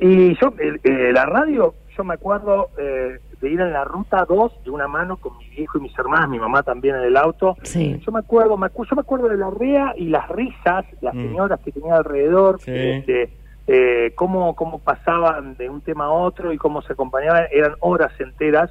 Y 0.00 0.36
yo, 0.40 0.54
el- 0.60 0.80
eh, 0.84 1.10
la 1.12 1.26
radio, 1.26 1.74
yo 1.98 2.04
me 2.04 2.14
acuerdo 2.14 2.70
eh, 2.78 3.18
de 3.40 3.50
ir 3.50 3.60
en 3.60 3.72
la 3.72 3.84
ruta 3.84 4.24
2 4.24 4.64
de 4.64 4.70
una 4.70 4.86
mano 4.88 5.16
con 5.16 5.36
mi 5.36 5.48
viejo 5.50 5.78
y 5.78 5.82
mis 5.82 5.98
hermanas, 5.98 6.28
mi 6.30 6.38
mamá 6.38 6.62
también 6.62 6.94
en 6.94 7.02
el 7.02 7.16
auto. 7.16 7.56
Sí. 7.64 8.00
Yo 8.06 8.12
me 8.12 8.20
acuerdo, 8.20 8.56
me 8.56 8.68
acu- 8.68 8.86
yo 8.88 8.94
me 8.96 9.00
acuerdo 9.02 9.28
de 9.28 9.36
la 9.36 9.50
rea 9.50 9.92
y 9.96 10.06
las 10.08 10.28
risas, 10.28 10.86
las 11.00 11.12
señoras 11.14 11.58
que 11.64 11.72
tenía 11.72 11.96
alrededor, 11.96 12.60
Sí. 12.60 12.70
este, 12.74 13.30
eh, 13.66 14.12
cómo, 14.14 14.54
cómo 14.56 14.78
pasaban 14.78 15.56
de 15.56 15.68
un 15.68 15.80
tema 15.82 16.06
a 16.06 16.10
otro 16.10 16.52
y 16.52 16.56
cómo 16.56 16.80
se 16.82 16.92
acompañaban, 16.94 17.44
eran 17.52 17.74
horas 17.80 18.12
enteras. 18.20 18.70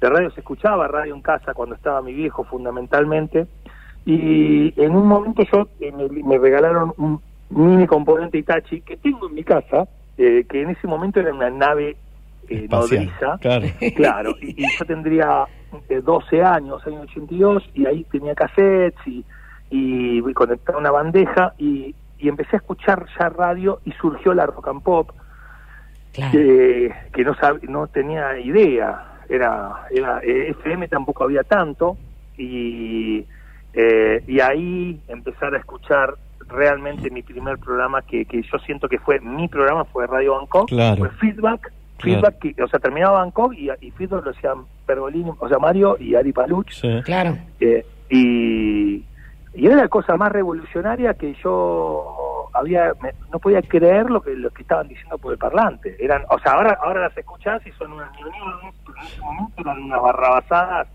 De 0.00 0.08
radio 0.10 0.30
se 0.32 0.40
escuchaba 0.40 0.88
radio 0.88 1.14
en 1.14 1.22
casa 1.22 1.54
cuando 1.54 1.76
estaba 1.76 2.02
mi 2.02 2.12
viejo 2.12 2.42
fundamentalmente. 2.44 3.46
Y 4.04 4.74
en 4.82 4.96
un 4.96 5.06
momento 5.06 5.42
yo 5.52 5.68
eh, 5.80 5.92
me, 5.92 6.08
me 6.24 6.38
regalaron 6.38 6.92
un 6.96 7.20
mini 7.50 7.86
componente 7.86 8.38
Itachi 8.38 8.80
que 8.80 8.96
tengo 8.96 9.28
en 9.28 9.34
mi 9.34 9.44
casa, 9.44 9.86
eh, 10.18 10.44
que 10.48 10.62
en 10.62 10.70
ese 10.70 10.88
momento 10.88 11.20
era 11.20 11.32
una 11.32 11.50
nave 11.50 11.96
eh, 12.52 12.64
Espacial, 12.64 13.04
nodriza. 13.06 13.38
claro. 13.40 13.66
Claro, 13.96 14.34
y, 14.40 14.62
y 14.62 14.66
yo 14.78 14.84
tendría 14.86 15.44
eh, 15.88 16.00
12 16.02 16.42
años, 16.42 16.86
año 16.86 17.00
82, 17.02 17.62
y 17.74 17.86
ahí 17.86 18.04
tenía 18.10 18.34
cassettes 18.34 19.06
y, 19.06 19.24
y 19.70 20.20
conectaba 20.34 20.78
una 20.78 20.90
bandeja 20.90 21.54
y, 21.58 21.94
y 22.18 22.28
empecé 22.28 22.56
a 22.56 22.58
escuchar 22.58 23.06
ya 23.18 23.28
radio 23.30 23.80
y 23.84 23.92
surgió 23.92 24.34
la 24.34 24.46
rock 24.46 24.68
and 24.68 24.82
pop, 24.82 25.10
que, 26.12 26.92
que 27.12 27.24
no, 27.24 27.34
sab- 27.34 27.62
no 27.68 27.86
tenía 27.86 28.38
idea, 28.38 29.20
era, 29.28 29.86
era 29.90 30.20
eh, 30.22 30.50
FM 30.50 30.88
tampoco 30.88 31.24
había 31.24 31.42
tanto, 31.42 31.96
y, 32.36 33.24
eh, 33.72 34.22
y 34.26 34.40
ahí 34.40 35.00
empezar 35.08 35.54
a 35.54 35.58
escuchar 35.58 36.14
realmente 36.48 37.10
mi 37.10 37.22
primer 37.22 37.56
programa 37.58 38.02
que, 38.02 38.26
que 38.26 38.42
yo 38.42 38.58
siento 38.66 38.88
que 38.88 38.98
fue 38.98 39.20
mi 39.20 39.48
programa 39.48 39.84
fue 39.86 40.06
Radio 40.06 40.34
Bangkok 40.36 40.68
Claro. 40.68 40.96
fue 40.98 41.08
Feedback 41.12 41.72
Claro. 42.02 42.20
Feedback 42.20 42.38
que, 42.56 42.62
o 42.62 42.68
sea 42.68 42.78
terminaba 42.80 43.20
Bangkok 43.20 43.54
y, 43.54 43.70
y 43.80 43.90
Feedback 43.92 44.24
lo 44.24 44.30
hacían 44.32 44.64
Pergolini 44.86 45.30
o 45.38 45.48
sea 45.48 45.58
Mario 45.58 45.96
y 45.98 46.14
Ari 46.14 46.32
Paluch 46.32 46.82
Claro. 47.04 47.38
eh, 47.60 47.86
y, 48.10 49.04
y 49.54 49.66
era 49.66 49.76
la 49.76 49.88
cosa 49.88 50.16
más 50.16 50.30
revolucionaria 50.32 51.14
que 51.14 51.34
yo 51.42 52.48
había 52.54 52.92
me- 53.02 53.14
no 53.32 53.38
podía 53.38 53.62
creer 53.62 54.10
lo 54.10 54.20
que 54.20 54.34
lo 54.34 54.50
que 54.50 54.62
estaban 54.62 54.88
diciendo 54.88 55.16
por 55.18 55.32
el 55.32 55.38
parlante 55.38 55.96
eran 55.98 56.22
o 56.28 56.38
sea 56.40 56.52
ahora 56.52 56.78
ahora 56.82 57.00
las 57.08 57.16
escuchás 57.16 57.66
y 57.66 57.70
son 57.72 57.92
unas 57.92 58.10
pero 58.16 58.28
en 58.98 59.06
ese 59.06 59.20
momento 59.20 59.62
eran 59.62 59.82
unas 59.82 60.02
barrabasadas 60.02 60.88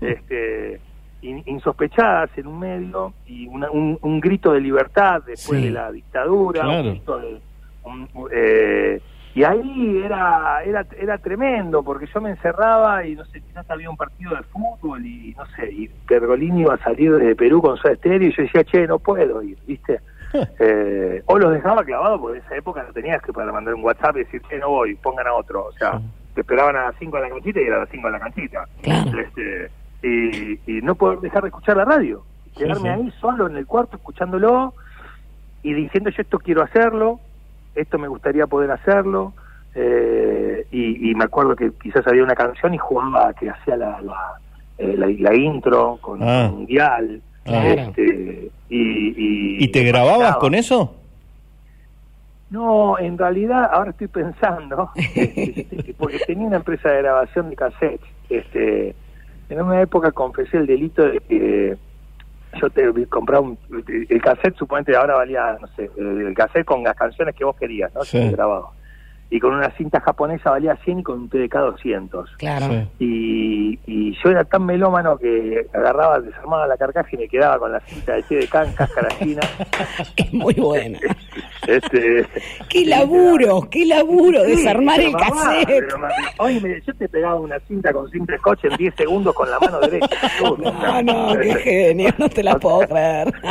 este 0.00 0.80
in- 1.22 1.42
insospechadas 1.46 2.30
en 2.36 2.46
un 2.46 2.58
medio 2.58 3.12
y 3.26 3.46
una- 3.48 3.70
un, 3.70 3.98
un 4.02 4.20
grito 4.20 4.52
de 4.52 4.60
libertad 4.60 5.22
después 5.26 5.60
Sí. 5.60 5.66
de 5.66 5.72
la 5.72 5.90
dictadura 5.92 6.62
Claro. 6.62 6.80
un 6.80 6.90
grito 6.90 7.18
de- 7.18 7.40
un- 7.84 8.08
eh, 8.32 9.00
y 9.34 9.44
ahí 9.44 10.02
era, 10.04 10.62
era 10.64 10.86
era 10.98 11.18
tremendo 11.18 11.82
porque 11.82 12.06
yo 12.06 12.20
me 12.20 12.30
encerraba 12.30 13.04
y 13.06 13.16
no 13.16 13.24
sé 13.26 13.40
quizás 13.40 13.68
había 13.68 13.90
un 13.90 13.96
partido 13.96 14.34
de 14.36 14.42
fútbol 14.44 15.04
y 15.04 15.34
no 15.36 15.44
sé 15.56 15.70
y 15.72 15.88
Pergolini 15.88 16.62
iba 16.62 16.74
a 16.74 16.78
salir 16.78 17.16
de 17.16 17.34
Perú 17.34 17.60
con 17.60 17.76
su 17.76 17.88
estéreo 17.88 18.28
y 18.28 18.32
yo 18.32 18.42
decía 18.42 18.64
che 18.64 18.86
no 18.86 18.98
puedo 18.98 19.42
ir 19.42 19.58
viste 19.66 20.00
eh, 20.58 21.22
o 21.26 21.38
los 21.38 21.52
dejaba 21.52 21.84
clavados 21.84 22.20
porque 22.20 22.38
en 22.38 22.44
esa 22.44 22.56
época 22.56 22.84
no 22.84 22.92
tenías 22.92 23.22
que 23.22 23.32
para 23.32 23.52
mandar 23.52 23.74
un 23.74 23.84
WhatsApp 23.84 24.16
y 24.16 24.20
decir 24.20 24.42
che 24.48 24.58
no 24.58 24.70
voy 24.70 24.94
pongan 24.94 25.26
a 25.26 25.34
otro 25.34 25.66
o 25.66 25.72
sea 25.72 26.00
te 26.34 26.40
esperaban 26.40 26.76
a 26.76 26.86
las 26.86 26.96
5 26.98 27.16
de 27.16 27.22
la 27.22 27.28
canchita 27.28 27.60
y 27.60 27.64
era 27.64 27.76
a 27.76 27.80
las 27.80 27.88
5 27.90 28.08
de 28.08 28.12
la 28.12 28.18
canchita. 28.18 28.66
Este, 28.82 29.70
y, 30.02 30.58
y 30.66 30.82
no 30.82 30.96
poder 30.96 31.20
dejar 31.20 31.42
de 31.42 31.48
escuchar 31.48 31.76
la 31.76 31.84
radio 31.84 32.24
quedarme 32.56 32.82
sí. 32.82 32.88
ahí 32.88 33.12
solo 33.20 33.46
en 33.46 33.56
el 33.56 33.66
cuarto 33.66 33.96
escuchándolo 33.96 34.74
y 35.62 35.72
diciendo 35.72 36.10
yo 36.10 36.22
esto 36.22 36.38
quiero 36.38 36.62
hacerlo, 36.62 37.20
esto 37.74 37.98
me 37.98 38.08
gustaría 38.08 38.46
poder 38.46 38.70
hacerlo, 38.70 39.32
eh, 39.74 40.66
y, 40.70 41.10
y 41.10 41.14
me 41.14 41.24
acuerdo 41.24 41.56
que 41.56 41.72
quizás 41.82 42.06
había 42.06 42.22
una 42.22 42.34
canción 42.34 42.74
y 42.74 42.78
jugaba 42.78 43.32
que 43.34 43.50
hacía 43.50 43.76
la, 43.76 44.00
la, 44.02 44.16
eh, 44.78 44.94
la, 44.96 45.06
la 45.08 45.34
intro 45.34 45.98
con 46.00 46.22
Ah. 46.22 46.48
mundial, 46.52 47.20
Claro. 47.44 47.68
este, 47.90 48.50
y, 48.70 48.78
y, 48.78 49.64
¿Y 49.64 49.68
te 49.68 49.82
grababas 49.84 50.36
con 50.36 50.54
eso? 50.54 50.94
No, 52.50 52.98
en 52.98 53.18
realidad 53.18 53.68
ahora 53.72 53.90
estoy 53.90 54.06
pensando, 54.08 54.90
este, 55.14 55.94
porque 55.98 56.18
tenía 56.20 56.46
una 56.46 56.56
empresa 56.56 56.90
de 56.90 57.02
grabación 57.02 57.50
de 57.50 57.56
cassettes, 57.56 58.08
este, 58.30 58.94
en 59.48 59.60
una 59.62 59.80
época 59.82 60.12
confesé 60.12 60.58
el 60.58 60.66
delito 60.66 61.02
de 61.04 61.18
que 61.20 61.76
yo 62.60 62.70
te 62.70 63.06
compraba 63.06 63.42
un, 63.42 63.58
el 64.08 64.22
cassette 64.22 64.56
suponete 64.56 64.96
ahora 64.96 65.16
valía, 65.16 65.56
no 65.60 65.66
sé, 65.68 65.90
el, 65.96 66.34
cassette 66.34 66.64
con 66.64 66.82
las 66.82 66.96
canciones 66.96 67.34
que 67.34 67.44
vos 67.44 67.56
querías, 67.56 67.94
¿no? 67.94 68.02
Sí. 68.02 68.30
Grabado. 68.30 68.70
Y 69.30 69.40
con 69.40 69.54
una 69.54 69.70
cinta 69.70 70.00
japonesa 70.00 70.50
valía 70.50 70.76
100 70.84 71.00
y 71.00 71.02
con 71.02 71.20
un 71.20 71.28
TDK 71.28 71.54
200. 71.54 72.36
Claro. 72.36 72.66
Sí. 72.66 72.88
Y, 72.98 73.80
y 73.86 74.16
yo 74.22 74.30
era 74.30 74.44
tan 74.44 74.64
melómano 74.66 75.16
que 75.18 75.66
agarraba, 75.72 76.20
desarmaba 76.20 76.66
la 76.66 76.76
carcaja 76.76 77.08
y 77.12 77.16
me 77.16 77.28
quedaba 77.28 77.58
con 77.58 77.72
la 77.72 77.80
cinta 77.80 78.14
de 78.14 78.22
TDK 78.22 78.54
en 78.54 78.72
cáscara 78.74 79.08
china. 79.18 79.40
Muy 80.32 80.54
buena. 80.54 80.98
Este, 81.66 82.26
¡Qué 82.68 82.84
laburo! 82.86 83.68
¡Qué 83.70 83.84
laburo! 83.86 84.42
Desarmar 84.42 85.00
el 85.00 85.12
mamá, 85.12 85.26
cassette. 85.28 85.66
pero 85.66 85.98
mamá, 85.98 86.14
Oye, 86.38 86.60
me- 86.60 86.80
yo 86.82 86.94
te 86.94 87.08
pegaba 87.08 87.36
una 87.36 87.58
cinta 87.60 87.92
con 87.92 88.10
cinta 88.10 88.36
scotch 88.38 88.64
en 88.64 88.76
10 88.76 88.94
segundos 88.96 89.34
con 89.34 89.50
la 89.50 89.58
mano 89.58 89.80
derecha. 89.80 90.08
No, 90.40 91.02
no, 91.02 91.38
qué 91.38 91.54
genio, 91.56 92.10
no 92.18 92.28
te 92.28 92.42
la 92.42 92.56
puedo 92.58 92.80
creer. 92.80 93.32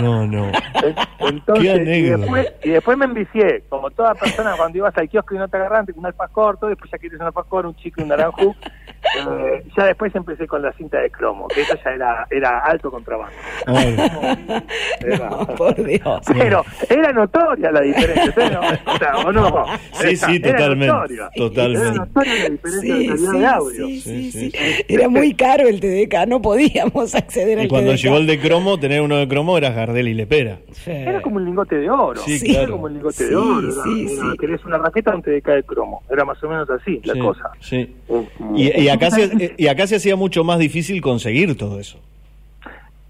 No, 0.00 0.26
no. 0.26 0.46
En- 0.48 0.94
Entonces, 1.20 1.80
Qué 1.84 1.98
y 1.98 2.02
después, 2.10 2.52
y 2.62 2.68
después 2.70 2.98
me 2.98 3.04
envicié, 3.06 3.64
como 3.68 3.90
toda 3.90 4.14
persona 4.14 4.54
cuando 4.56 4.78
ibas 4.78 4.96
al 4.96 5.08
kiosco 5.08 5.34
y 5.34 5.38
no 5.38 5.48
te 5.48 5.56
agarraban, 5.56 5.86
te 5.86 5.92
un 5.92 6.04
alfajor, 6.06 6.58
todo, 6.58 6.70
después 6.70 6.90
ya 6.90 6.98
quieres 6.98 7.18
un 7.20 7.26
alfajor, 7.26 7.66
un 7.66 7.74
chico 7.76 8.00
y 8.00 8.02
un 8.04 8.08
naranjú. 8.10 8.54
Eh, 9.14 9.62
ya 9.76 9.84
después 9.86 10.14
empecé 10.14 10.46
con 10.46 10.62
la 10.62 10.72
cinta 10.72 10.98
de 10.98 11.10
cromo, 11.10 11.46
que 11.48 11.60
eso 11.62 11.74
ya 11.84 11.90
era, 11.90 12.26
era 12.30 12.60
alto 12.60 12.90
contrabando. 12.90 13.34
Era- 15.00 15.30
Por 15.56 15.84
Dios. 15.84 16.20
Pero 16.26 16.64
era 16.88 17.12
notoria 17.12 17.70
la 17.72 17.80
diferencia, 17.80 18.32
¿sí, 18.32 18.54
no? 18.54 18.92
O, 18.92 18.98
sea, 18.98 19.16
¿o 19.18 19.32
no? 19.32 19.64
Sí, 19.92 20.16
sí, 20.16 20.36
Era 20.42 20.52
totalmente. 20.58 20.86
notoria. 20.86 21.30
Totalmente. 21.36 21.88
Era 21.88 21.94
notoria 21.96 22.32
la 22.34 22.48
diferencia 22.48 22.80
Sí, 22.80 22.88
de 22.88 23.06
calidad 23.08 23.30
sí, 23.32 23.38
de 23.38 23.46
audio. 23.46 23.86
sí, 23.86 24.00
sí, 24.00 24.30
sí. 24.50 24.52
Era 24.88 25.08
muy 25.08 25.34
caro 25.34 25.68
el 25.68 25.80
TDK, 25.80 26.26
no 26.28 26.40
podíamos 26.42 27.14
acceder 27.14 27.58
al 27.58 27.66
Y 27.66 27.68
cuando 27.68 27.92
TDK. 27.92 27.98
llegó 28.02 28.16
el 28.18 28.26
de 28.26 28.38
cromo, 28.40 28.78
tener 28.78 29.02
uno 29.02 29.16
de 29.16 29.28
cromo 29.28 29.58
era 29.58 29.70
Gardel 29.70 30.08
y 30.08 30.14
Lepera. 30.14 30.58
Era 30.86 31.20
como 31.22 31.36
un 31.36 31.44
lingote 31.44 31.76
de 31.76 31.90
oro. 31.90 32.20
Sí, 32.22 32.40
Era 32.44 32.60
claro. 32.60 32.72
como 32.72 32.84
un 32.84 32.94
lingote 32.94 33.16
Sí, 33.16 33.24
de 33.24 33.36
oro. 33.36 33.68
Era- 33.72 33.82
sí, 33.84 34.06
era- 34.14 34.22
sí. 34.32 34.38
Querías 34.38 34.64
una 34.64 34.78
raqueta 34.78 35.10
o 35.12 35.16
un 35.16 35.22
TDK 35.22 35.46
de 35.48 35.62
cromo. 35.64 36.02
Era 36.10 36.24
más 36.24 36.42
o 36.42 36.48
menos 36.48 36.68
así 36.70 37.00
la 37.04 37.14
cosa. 37.22 37.50
Sí. 37.60 37.94
Este, 38.08 38.44
Y, 38.56 38.82
y 38.82 38.88
acá 38.88 39.01
se, 39.10 39.54
y 39.56 39.66
acá 39.68 39.86
se 39.86 39.96
hacía 39.96 40.16
mucho 40.16 40.44
más 40.44 40.58
difícil 40.58 41.00
conseguir 41.00 41.56
todo 41.56 41.78
eso. 41.80 41.98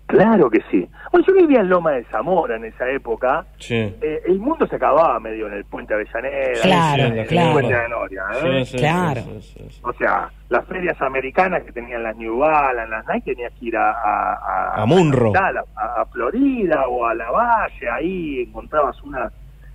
Claro 0.06 0.50
que 0.50 0.60
sí. 0.70 0.86
Bueno, 1.10 1.26
yo 1.26 1.34
vivía 1.34 1.60
en 1.60 1.70
Loma 1.70 1.92
de 1.92 2.04
Zamora 2.04 2.56
en 2.56 2.66
esa 2.66 2.86
época. 2.90 3.46
Sí. 3.58 3.74
Eh, 3.74 4.20
el 4.26 4.38
mundo 4.38 4.66
se 4.66 4.76
acababa 4.76 5.18
medio 5.20 5.46
en 5.46 5.54
el 5.54 5.64
puente 5.64 5.94
Avellaneda, 5.94 6.60
Claro, 6.62 7.02
en 7.04 7.18
el 7.18 7.26
claro. 7.26 7.52
puente 7.52 7.74
de 7.74 7.88
Noria. 7.88 8.22
¿eh? 8.34 8.64
Sí, 8.66 8.72
sí, 8.72 8.76
Claro. 8.76 9.22
sí, 9.22 9.40
sí, 9.56 9.66
sí. 9.70 9.80
O 9.82 9.92
sea, 9.94 10.30
las 10.50 10.66
ferias 10.66 11.00
americanas 11.00 11.62
que 11.62 11.72
tenían 11.72 12.02
las 12.02 12.14
New 12.16 12.36
Balance, 12.36 12.90
las 12.90 13.06
Nike, 13.08 13.34
tenías 13.34 13.52
que 13.58 13.66
ir 13.66 13.76
a, 13.78 13.90
a, 13.92 14.82
A 14.82 14.86
Munro. 14.86 15.32
a, 15.34 15.48
a- 15.80 16.02
a 16.02 16.06
Florida 16.12 16.86
o 16.88 17.06
a 17.06 17.14
La 17.14 17.30
Valle, 17.30 17.88
ahí 17.90 18.40
encontrabas 18.42 19.02
una, 19.02 19.32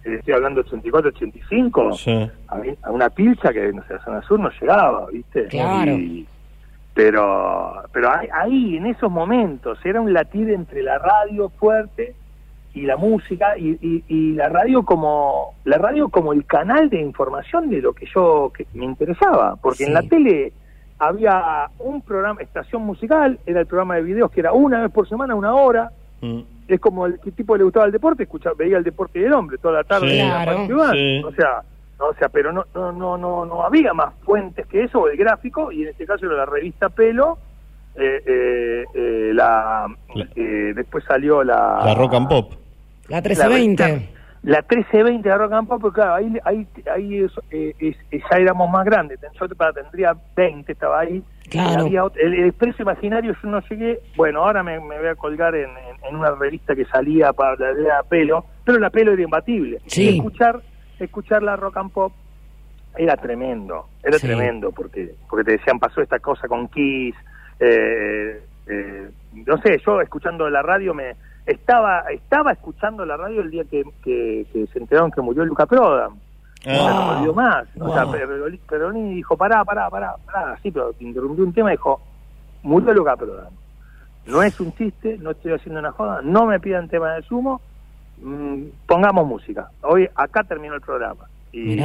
eh, 0.07 0.15
estoy 0.19 0.33
hablando 0.33 0.61
84, 0.61 1.09
85, 1.09 1.93
Sí. 1.93 2.31
a, 2.47 2.55
mí- 2.55 2.75
a 2.83 2.91
una 2.91 3.09
pilcha 3.09 3.51
que 3.53 3.71
no 3.73 3.83
sé, 3.87 3.93
a 3.95 3.99
zona 4.03 4.21
sur 4.23 4.39
no 4.39 4.49
llegaba, 4.59 5.07
¿viste? 5.11 5.45
Claro. 5.47 5.91
Y, 5.91 6.25
Pero, 6.93 7.83
pero 7.93 8.11
ahí, 8.11 8.27
ahí, 8.33 8.77
en 8.77 8.87
esos 8.87 9.11
momentos, 9.11 9.77
era 9.85 10.01
un 10.01 10.13
latir 10.13 10.49
entre 10.49 10.81
la 10.81 10.97
radio 10.97 11.49
fuerte 11.49 12.15
y 12.73 12.81
la 12.81 12.97
música 12.97 13.55
y, 13.57 13.77
y, 13.81 14.03
y 14.07 14.33
la 14.33 14.49
radio 14.49 14.83
como 14.83 15.53
la 15.63 15.77
radio 15.77 16.09
como 16.09 16.33
el 16.33 16.45
canal 16.45 16.89
de 16.89 16.99
información 17.01 17.69
de 17.69 17.81
lo 17.81 17.93
que 17.93 18.07
yo 18.13 18.51
que 18.55 18.65
me 18.73 18.85
interesaba 18.85 19.55
porque 19.55 19.85
en 19.85 19.93
la 19.93 20.01
tele 20.03 20.53
había 20.99 21.69
un 21.79 22.01
programa 22.01 22.41
estación 22.41 22.83
musical 22.83 23.39
era 23.47 23.61
el 23.61 23.65
programa 23.67 23.95
de 23.95 24.03
videos 24.03 24.29
que 24.31 24.41
era 24.41 24.53
una 24.53 24.81
vez 24.81 24.91
por 24.91 25.07
semana 25.09 25.33
una 25.33 25.55
hora 25.55 25.91
Mm. 26.21 26.39
es 26.67 26.79
como 26.79 27.05
el 27.05 27.19
que 27.19 27.31
tipo 27.31 27.55
le 27.55 27.63
gustaba 27.63 27.85
el 27.85 27.91
deporte 27.91 28.23
escuchaba 28.23 28.55
veía 28.57 28.77
el 28.77 28.83
deporte 28.83 29.19
del 29.19 29.33
hombre 29.33 29.57
toda 29.59 29.75
la 29.75 29.83
tarde 29.83 30.09
Sí. 30.09 30.19
en 30.19 30.29
la 30.29 30.43
Claro. 30.45 30.91
Sí. 30.93 31.21
o 31.23 31.31
sea 31.33 31.61
no, 31.99 32.05
o 32.07 32.13
sea 32.15 32.29
pero 32.29 32.51
no 32.51 32.65
no 32.73 32.91
no 32.91 33.17
no 33.17 33.45
no 33.45 33.63
había 33.63 33.93
más 33.93 34.13
fuentes 34.23 34.65
que 34.67 34.83
eso 34.83 35.01
o 35.01 35.07
el 35.09 35.17
gráfico 35.17 35.71
y 35.71 35.83
en 35.83 35.89
este 35.89 36.05
caso 36.05 36.25
era 36.25 36.35
la 36.37 36.45
revista 36.45 36.89
Pelo 36.89 37.37
eh, 37.95 38.21
eh, 38.25 38.83
eh, 38.93 39.31
la, 39.33 39.87
eh, 40.35 40.73
después 40.75 41.03
salió 41.05 41.43
la 41.43 41.81
La 41.83 41.95
rock 41.95 42.13
and 42.13 42.29
pop. 42.29 42.53
La 43.09 43.21
1320. 43.21 44.09
la 44.43 44.57
1320 44.57 45.27
de 45.29 45.35
Rock 45.37 45.51
and 45.53 45.67
Pop, 45.67 45.81
porque 45.81 45.95
claro, 45.95 46.13
ahí, 46.13 46.37
ahí, 46.45 46.67
ahí 46.93 47.23
es, 47.23 47.31
eh, 47.49 47.73
es- 47.79 47.97
es- 48.11 48.21
ya 48.29 48.37
éramos 48.37 48.69
más 48.69 48.85
grandes. 48.85 49.19
Yo 49.39 49.47
para- 49.55 49.73
tendría 49.73 50.15
20, 50.35 50.71
estaba 50.73 50.99
ahí. 50.99 51.23
Claro. 51.49 51.85
Había 51.85 52.03
el, 52.21 52.33
el 52.35 52.45
Expreso 52.49 52.83
Imaginario 52.83 53.33
yo 53.41 53.49
no 53.49 53.61
llegué. 53.67 53.99
Bueno, 54.15 54.43
ahora 54.45 54.61
me, 54.61 54.79
me 54.79 54.99
voy 54.99 55.07
a 55.07 55.15
colgar 55.15 55.55
en, 55.55 55.69
en- 56.09 56.15
una 56.15 56.31
revista 56.31 56.75
que 56.75 56.85
salía 56.85 57.33
para 57.33 57.55
la 57.55 57.73
de 57.73 57.83
la 57.83 58.03
pelo, 58.03 58.45
pero 58.63 58.79
la 58.79 58.89
pelo 58.89 59.11
era 59.13 59.21
imbatible. 59.21 59.79
Sí. 59.87 60.17
Escuchar, 60.17 60.61
escuchar 60.99 61.43
la 61.43 61.55
Rock 61.55 61.77
and 61.77 61.91
Pop 61.91 62.13
era 62.97 63.15
tremendo, 63.17 63.87
era 64.03 64.17
Sí. 64.17 64.27
tremendo, 64.27 64.71
porque 64.71 65.13
porque 65.29 65.43
te 65.45 65.51
decían 65.53 65.79
pasó 65.79 66.01
esta 66.01 66.19
cosa 66.19 66.47
con 66.47 66.67
Kiss, 66.69 67.15
eh, 67.59 68.41
eh, 68.67 69.09
no 69.45 69.57
sé, 69.59 69.79
yo 69.85 70.01
escuchando 70.01 70.49
la 70.49 70.61
radio 70.61 70.93
me 70.93 71.15
estaba 71.45 72.01
estaba 72.11 72.51
escuchando 72.51 73.05
la 73.05 73.15
radio 73.17 73.41
el 73.41 73.51
día 73.51 73.63
que, 73.65 73.83
que, 74.03 74.45
que 74.51 74.67
se 74.67 74.79
enteraron 74.79 75.11
que 75.11 75.21
murió 75.21 75.45
Luca 75.45 75.65
Prodan. 75.65 76.11
Ah. 76.65 76.73
No 76.75 77.05
me 77.13 77.17
olvidó 77.19 77.33
más. 77.35 77.67
O 77.79 77.93
sea, 77.93 78.03
Wow. 78.03 78.15
Peroni 78.67 79.13
dijo, 79.15 79.37
pará, 79.37 79.63
pará, 79.63 79.89
pará, 79.89 80.15
pará. 80.25 80.57
Sí, 80.61 80.71
pero 80.71 80.91
interrumpió 80.99 81.45
un 81.45 81.53
tema 81.53 81.69
y 81.71 81.77
dijo, 81.77 82.01
murió 82.63 82.93
Luca 82.93 83.15
Prodan. 83.15 83.49
No 84.27 84.43
es 84.43 84.59
un 84.59 84.73
chiste, 84.75 85.17
no 85.21 85.31
estoy 85.31 85.53
haciendo 85.53 85.79
una 85.79 85.91
joda, 85.91 86.21
no 86.23 86.45
me 86.45 86.59
pidan 86.59 86.87
tema 86.89 87.13
de 87.13 87.21
sumo, 87.23 87.61
mm, 88.21 88.63
pongamos 88.85 89.25
música. 89.27 89.69
Hoy 89.83 90.07
acá 90.15 90.43
terminó 90.43 90.73
el 90.75 90.81
programa. 90.81 91.25
Y, 91.53 91.79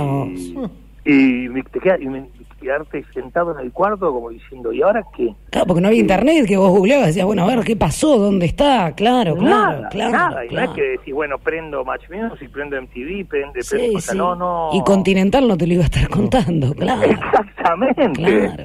y, 1.04 1.48
me- 1.48 1.62
te 1.62 1.80
queda- 1.80 1.98
y 2.00 2.06
me- 2.06 2.28
quedarte 2.60 3.04
sentado 3.12 3.58
en 3.58 3.64
el 3.66 3.72
cuarto 3.72 4.12
como 4.12 4.30
diciendo, 4.30 4.72
¿y 4.72 4.82
ahora 4.82 5.02
qué? 5.16 5.34
Claro, 5.50 5.66
porque 5.66 5.80
no 5.80 5.88
había 5.88 5.98
internet, 6.00 6.46
que 6.46 6.56
vos 6.56 6.70
googleabas 6.70 7.06
decías, 7.08 7.26
bueno, 7.26 7.42
a 7.42 7.46
ver, 7.46 7.64
¿qué 7.64 7.74
pasó? 7.74 8.18
¿Dónde 8.18 8.46
está? 8.46 8.92
Claro, 8.94 9.34
claro, 9.36 9.72
nada, 9.72 9.88
claro. 9.88 10.12
nada. 10.12 10.44
Y 10.44 10.48
no 10.48 10.52
claro. 10.52 10.70
es 10.70 10.76
que 10.76 10.82
decís, 10.82 11.12
bueno, 11.12 11.38
prendo 11.38 11.84
Match 11.84 12.04
Music, 12.08 12.48
prendo 12.52 12.76
MTV, 12.80 13.24
prende, 13.28 13.62
Sí, 13.62 13.76
prendo- 13.76 14.00
sí. 14.00 14.16
no, 14.16 14.36
no. 14.36 14.70
Y 14.74 14.80
Continental 14.84 15.48
no 15.48 15.56
te 15.56 15.66
lo 15.66 15.72
iba 15.74 15.82
a 15.82 15.86
estar 15.86 16.08
contando, 16.08 16.72
claro. 16.74 17.02
Exactamente. 17.02 18.12
Claro. 18.12 18.62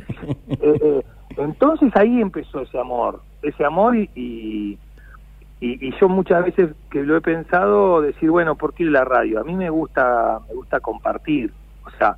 Eh, 0.50 0.80
eh, 0.82 1.02
entonces 1.38 1.92
ahí 1.96 2.22
empezó 2.22 2.62
ese 2.62 2.80
amor, 2.80 3.22
ese 3.42 3.64
amor 3.66 3.96
y, 3.96 4.10
y, 4.16 4.78
yo 6.00 6.08
muchas 6.10 6.46
veces 6.46 6.70
que 6.92 7.02
lo 7.04 7.18
he 7.18 7.22
pensado, 7.22 8.02
decir, 8.02 8.30
bueno, 8.30 8.56
¿por 8.56 8.74
qué 8.74 8.84
la 8.86 9.04
radio? 9.04 9.40
A 9.40 9.44
mí 9.44 9.56
me 9.56 9.70
gusta, 9.70 10.40
me 10.48 10.54
gusta 10.54 10.80
compartir, 10.80 11.52
o 11.86 11.90
sea, 11.92 12.18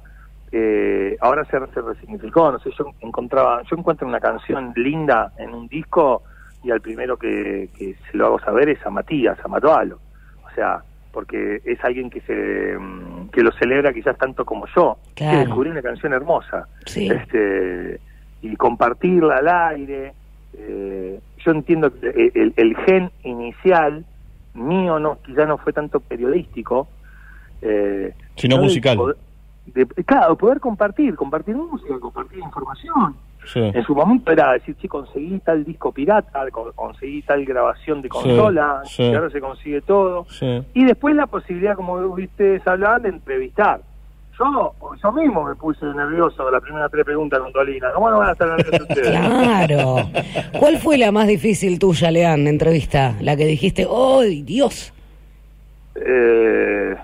eh, 0.52 1.16
ahora 1.22 1.46
se, 1.46 1.58
se 1.74 1.82
resignificó, 1.82 2.52
no 2.52 2.60
sé, 2.60 2.72
yo 2.78 2.86
encontraba, 3.02 3.62
yo 3.70 3.78
encuentro 3.78 4.08
una 4.08 4.20
canción 4.20 4.74
linda 4.76 5.32
en 5.38 5.54
un 5.54 5.68
disco 5.68 6.24
y 6.64 6.72
al 6.72 6.82
primero 6.82 7.18
que, 7.18 7.70
que 7.78 7.96
se 8.12 8.18
lo 8.18 8.26
hago 8.26 8.40
saber 8.40 8.70
es 8.70 8.86
a 8.86 8.90
Matías, 8.90 9.38
a 9.44 9.48
Matualo, 9.48 10.00
o 10.46 10.50
sea, 10.56 10.82
porque 11.14 11.62
es 11.64 11.84
alguien 11.84 12.10
que 12.10 12.22
se 12.22 12.78
mm, 12.78 13.30
que 13.30 13.42
lo 13.42 13.52
celebra 13.54 13.94
quizás 13.94 14.18
tanto 14.18 14.44
como 14.44 14.66
yo, 14.76 14.98
Claro. 15.16 15.32
que 15.32 15.46
descubrí 15.46 15.70
una 15.70 15.82
canción 15.82 16.14
hermosa, 16.14 16.68
Sí. 16.86 17.08
este 17.10 18.00
y 18.42 18.56
compartirla 18.56 19.38
al 19.38 19.48
aire. 19.76 20.14
eh, 20.58 21.20
yo 21.46 21.52
entiendo 21.52 21.94
que 21.94 22.10
el, 22.10 22.32
el- 22.36 22.54
el 22.58 22.76
gen 22.78 23.12
inicial 23.24 24.04
mío 24.56 25.00
no 25.00 25.20
quizá 25.24 25.46
no 25.46 25.58
fue 25.60 25.72
tanto 25.74 26.00
periodístico, 26.00 26.88
eh, 27.62 28.14
Sino 28.36 28.58
musical. 28.58 28.98
poder- 28.98 29.18
de- 29.68 29.86
claro, 30.04 30.36
poder 30.36 30.60
compartir, 30.60 31.16
compartir 31.16 31.56
música, 31.56 32.00
compartir 32.00 32.40
información. 32.40 33.16
Sí. 33.46 33.60
En 33.60 33.84
su 33.84 33.96
momento 33.96 34.32
era 34.32 34.52
decir, 34.54 34.76
sí, 34.82 34.88
conseguí 34.88 35.40
tal 35.40 35.64
disco 35.64 35.92
pirata, 35.92 36.50
con- 36.52 36.72
conseguí 36.74 37.22
tal 37.22 37.46
grabación 37.46 38.02
de 38.02 38.10
consola, 38.10 38.82
sí. 38.86 39.14
ahora 39.14 39.30
se 39.30 39.40
consigue 39.40 39.82
todo. 39.82 40.26
Y 40.74 40.84
después 40.84 41.16
la 41.16 41.28
posibilidad, 41.28 41.76
como 41.76 41.94
ustedes 41.94 42.66
hablaban, 42.68 43.04
de 43.04 43.10
entrevistar. 43.10 43.82
Yo, 44.40 44.74
yo 45.04 45.12
mismo 45.12 45.44
me 45.44 45.56
puse 45.56 45.86
nervioso 45.86 46.46
de 46.46 46.52
la 46.54 46.62
primera 46.62 46.88
tres 46.88 47.04
preguntas 47.04 47.40
con 47.40 47.52
Dolina. 47.52 47.92
¿Cómo 47.94 48.10
no 48.10 48.20
van 48.20 48.30
a 48.30 48.32
estar 48.32 48.48
nerviosos 48.48 48.88
ustedes? 48.90 49.10
Claro. 49.20 50.10
¿Cuál 50.58 50.78
fue 50.78 50.98
la 50.98 51.12
más 51.12 51.28
difícil 51.28 51.78
tuya, 51.78 52.10
Leán, 52.10 52.48
entrevista? 52.48 53.16
La 53.20 53.36
que 53.36 53.46
dijiste, 53.46 53.86
¡ay, 53.92 54.42
Dios! 54.44 54.94
Eh, 55.96 56.96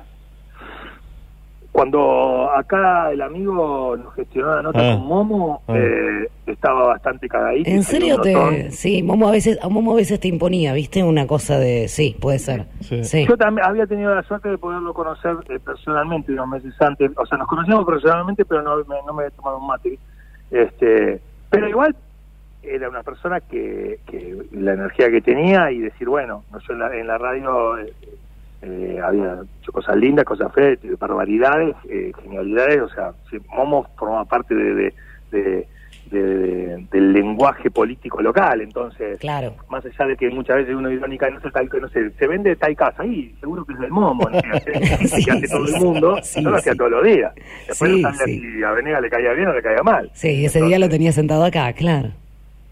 cuando 1.75 2.49
acá 2.55 3.11
el 3.11 3.21
amigo 3.21 3.97
nos 3.97 4.13
gestionó 4.15 4.55
la 4.55 4.61
nota 4.61 4.79
Ah. 4.79 4.95
con 4.95 5.07
Momo, 5.07 5.61
Ah. 5.67 5.73
eh, 5.75 6.29
estaba 6.47 6.87
bastante 6.87 7.27
cagadito. 7.27 7.69
¿En 7.69 7.83
serio 7.83 8.21
te...? 8.21 8.71
Sí, 8.71 9.03
Momo 9.03 9.27
a 9.27 9.31
veces, 9.31 9.59
a 9.61 9.67
Momo 9.67 9.91
a 9.91 9.95
veces 9.97 10.21
te 10.21 10.29
imponía, 10.29 10.71
¿viste? 10.71 11.03
Una 11.03 11.27
cosa 11.27 11.59
de... 11.59 11.89
Sí, 11.89 12.15
puede 12.21 12.39
ser. 12.39 12.67
Sí. 12.79 13.25
Yo 13.27 13.35
también 13.35 13.67
había 13.67 13.85
tenido 13.87 14.15
la 14.15 14.23
suerte 14.23 14.47
de 14.47 14.57
poderlo 14.57 14.93
conocer 14.93 15.35
eh, 15.49 15.59
personalmente 15.59 16.31
unos 16.31 16.47
meses 16.47 16.73
antes. 16.81 17.11
O 17.17 17.25
sea, 17.25 17.37
nos 17.37 17.47
conocíamos 17.49 17.85
personalmente, 17.85 18.45
pero 18.45 18.61
no, 18.61 18.77
me, 18.77 18.95
no 19.05 19.13
me 19.13 19.23
había 19.25 19.35
tomado 19.35 19.57
un 19.57 19.67
mate. 19.67 19.99
Este, 20.51 21.19
pero 21.49 21.67
igual 21.67 21.93
era 22.63 22.87
una 22.87 23.03
persona 23.03 23.41
que, 23.41 23.99
que 24.07 24.33
la 24.53 24.75
energía 24.75 25.11
que 25.11 25.19
tenía 25.19 25.69
y 25.71 25.79
decir, 25.79 26.07
bueno, 26.07 26.45
no 26.53 26.59
yo 26.59 26.71
en 26.73 26.79
la, 26.79 26.95
en 26.95 27.05
la 27.07 27.17
radio 27.17 27.77
eh, 27.79 27.93
eh, 28.65 28.99
había 29.03 29.37
hecho 29.61 29.71
cosas 29.71 29.95
lindas, 29.95 30.25
cosas 30.25 30.51
feas, 30.53 30.77
barbaridades, 30.99 31.75
eh, 31.89 32.11
genialidades. 32.23 32.81
O 32.81 32.89
sea, 32.89 33.11
sí, 33.29 33.37
Momo 33.55 33.87
formaba 33.97 34.25
parte 34.25 34.55
de, 34.55 34.73
de- 34.73 34.93
de- 35.31 35.67
de- 36.11 36.23
de- 36.23 36.87
del 36.91 37.13
lenguaje 37.13 37.69
político 37.71 38.21
local. 38.21 38.61
Entonces, 38.61 39.19
Claro. 39.19 39.55
más 39.69 39.83
allá 39.85 40.05
de 40.05 40.15
que 40.15 40.29
muchas 40.29 40.57
veces 40.57 40.75
uno 40.75 40.89
irónica 40.91 41.29
no 41.29 41.39
sé 41.41 41.49
tal 41.51 41.67
no 41.81 41.89
sé 41.89 42.11
se 42.11 42.27
vende 42.27 42.55
tal 42.55 42.75
casa 42.75 43.01
ahí 43.03 43.33
seguro 43.39 43.65
que 43.65 43.73
es 43.73 43.79
del 43.79 43.89
momo 43.91 44.29
no 44.29 44.39
sé, 44.39 44.71
que 44.71 45.31
hace 45.31 45.47
todo 45.47 45.65
el 45.65 45.75
mundo 45.83 46.17
sí, 46.21 46.43
yo 46.43 46.49
lo 46.51 46.57
hacía 46.57 46.73
sí. 46.73 46.77
todos 46.77 46.91
los 46.91 47.03
días 47.03 47.33
después 47.67 47.91
Sí, 47.91 48.01
no 48.03 48.13
sabía 48.13 48.25
sí. 48.35 48.39
si 48.39 48.63
a 48.63 48.71
Venegas 48.71 49.01
le 49.01 49.09
caía 49.09 49.33
bien 49.33 49.47
o 49.47 49.53
le 49.53 49.61
caía 49.63 49.81
mal 49.83 50.11
Sí, 50.13 50.45
ese 50.45 50.61
día 50.61 50.77
lo 50.77 50.89
tenía 50.89 51.11
sentado 51.11 51.43
acá, 51.43 51.73
claro. 51.73 52.09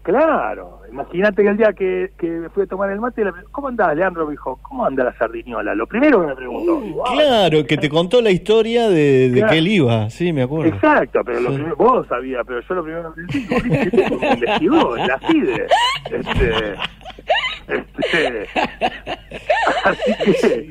claro 0.02 0.78
imagínate 0.94 1.42
que 1.42 1.48
el 1.48 1.56
día 1.56 1.72
que, 1.72 2.10
que 2.18 2.48
fui 2.54 2.62
a 2.62 2.66
tomar 2.66 2.90
el 2.90 3.00
mate 3.00 3.22
¿cómo 3.50 3.68
andás 3.68 3.94
Leandro? 3.96 4.24
me 4.26 4.30
dijo 4.32 4.58
¿cómo 4.62 4.86
anda 4.86 5.04
la 5.04 5.16
sardiniola? 5.18 5.74
lo 5.74 5.86
primero 5.86 6.20
que 6.20 6.26
me 6.28 6.36
preguntó 6.36 6.80
Claro, 7.12 7.66
que 7.66 7.76
te 7.76 7.88
contó 7.88 8.20
la 8.22 8.30
historia 8.30 8.88
de, 8.88 9.28
de 9.30 9.38
Claro. 9.38 9.52
que 9.52 9.58
él 9.58 9.68
iba, 9.68 10.08
sí, 10.10 10.32
me 10.32 10.42
acuerdo. 10.42 10.72
Exacto, 10.72 11.20
pero 11.24 11.40
lo 11.40 11.52
primero, 11.52 11.76
vos 11.76 12.06
sabías, 12.06 12.42
pero 12.46 12.60
yo 12.60 12.74
lo 12.74 12.84
primero 12.84 13.14
que 13.14 13.22
pensé, 13.22 13.54
"Vos 13.54 13.62
viste 13.62 14.04
cómo 14.08 14.20
me 14.20 14.32
investigó, 14.34 14.96
la 14.96 15.18
CIDE. 15.26 15.66
Este, 16.10 16.50
este, 17.66 18.46
así 19.84 20.12
que, 20.40 20.68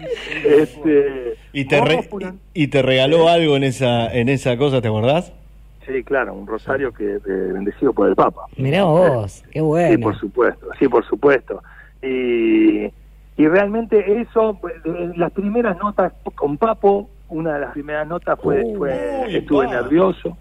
este, 0.62 1.34
Y 1.54 1.66
te, 1.66 1.82
re- 1.82 2.10
y 2.54 2.68
te 2.68 2.82
regaló 2.82 3.28
algo 3.30 3.56
en 3.58 3.64
esa, 3.64 4.14
en 4.14 4.30
esa 4.30 4.58
cosa, 4.58 4.82
¿te 4.82 4.88
acordás? 4.88 5.34
Sí, 5.86 6.04
claro, 6.04 6.34
un 6.34 6.48
rosario 6.48 6.94
que 6.94 7.16
eh, 7.16 7.20
bendecido 7.26 7.94
por 7.94 8.08
el 8.08 8.16
Papa. 8.16 8.46
Mirá 8.58 8.84
vos, 8.84 9.44
qué 9.52 9.60
Sí, 9.60 9.66
bueno. 9.66 10.00
por 10.04 10.18
supuesto, 10.18 10.68
sí, 10.80 10.88
por 10.88 11.06
supuesto. 11.06 11.62
Y, 12.02 12.86
y 13.38 13.48
realmente 13.48 14.22
eso, 14.22 14.58
pues, 14.62 14.74
eh, 14.86 15.12
las 15.16 15.32
primeras 15.32 15.78
notas 15.78 16.14
con 16.36 16.58
Papo, 16.58 17.10
una 17.30 17.54
de 17.56 17.60
las 17.62 17.72
primeras 17.72 18.08
notas 18.08 18.40
fue, 18.42 18.62
Uh, 18.64 18.78
fue 18.78 19.38
estuve 19.38 19.68
nervioso. 19.68 20.38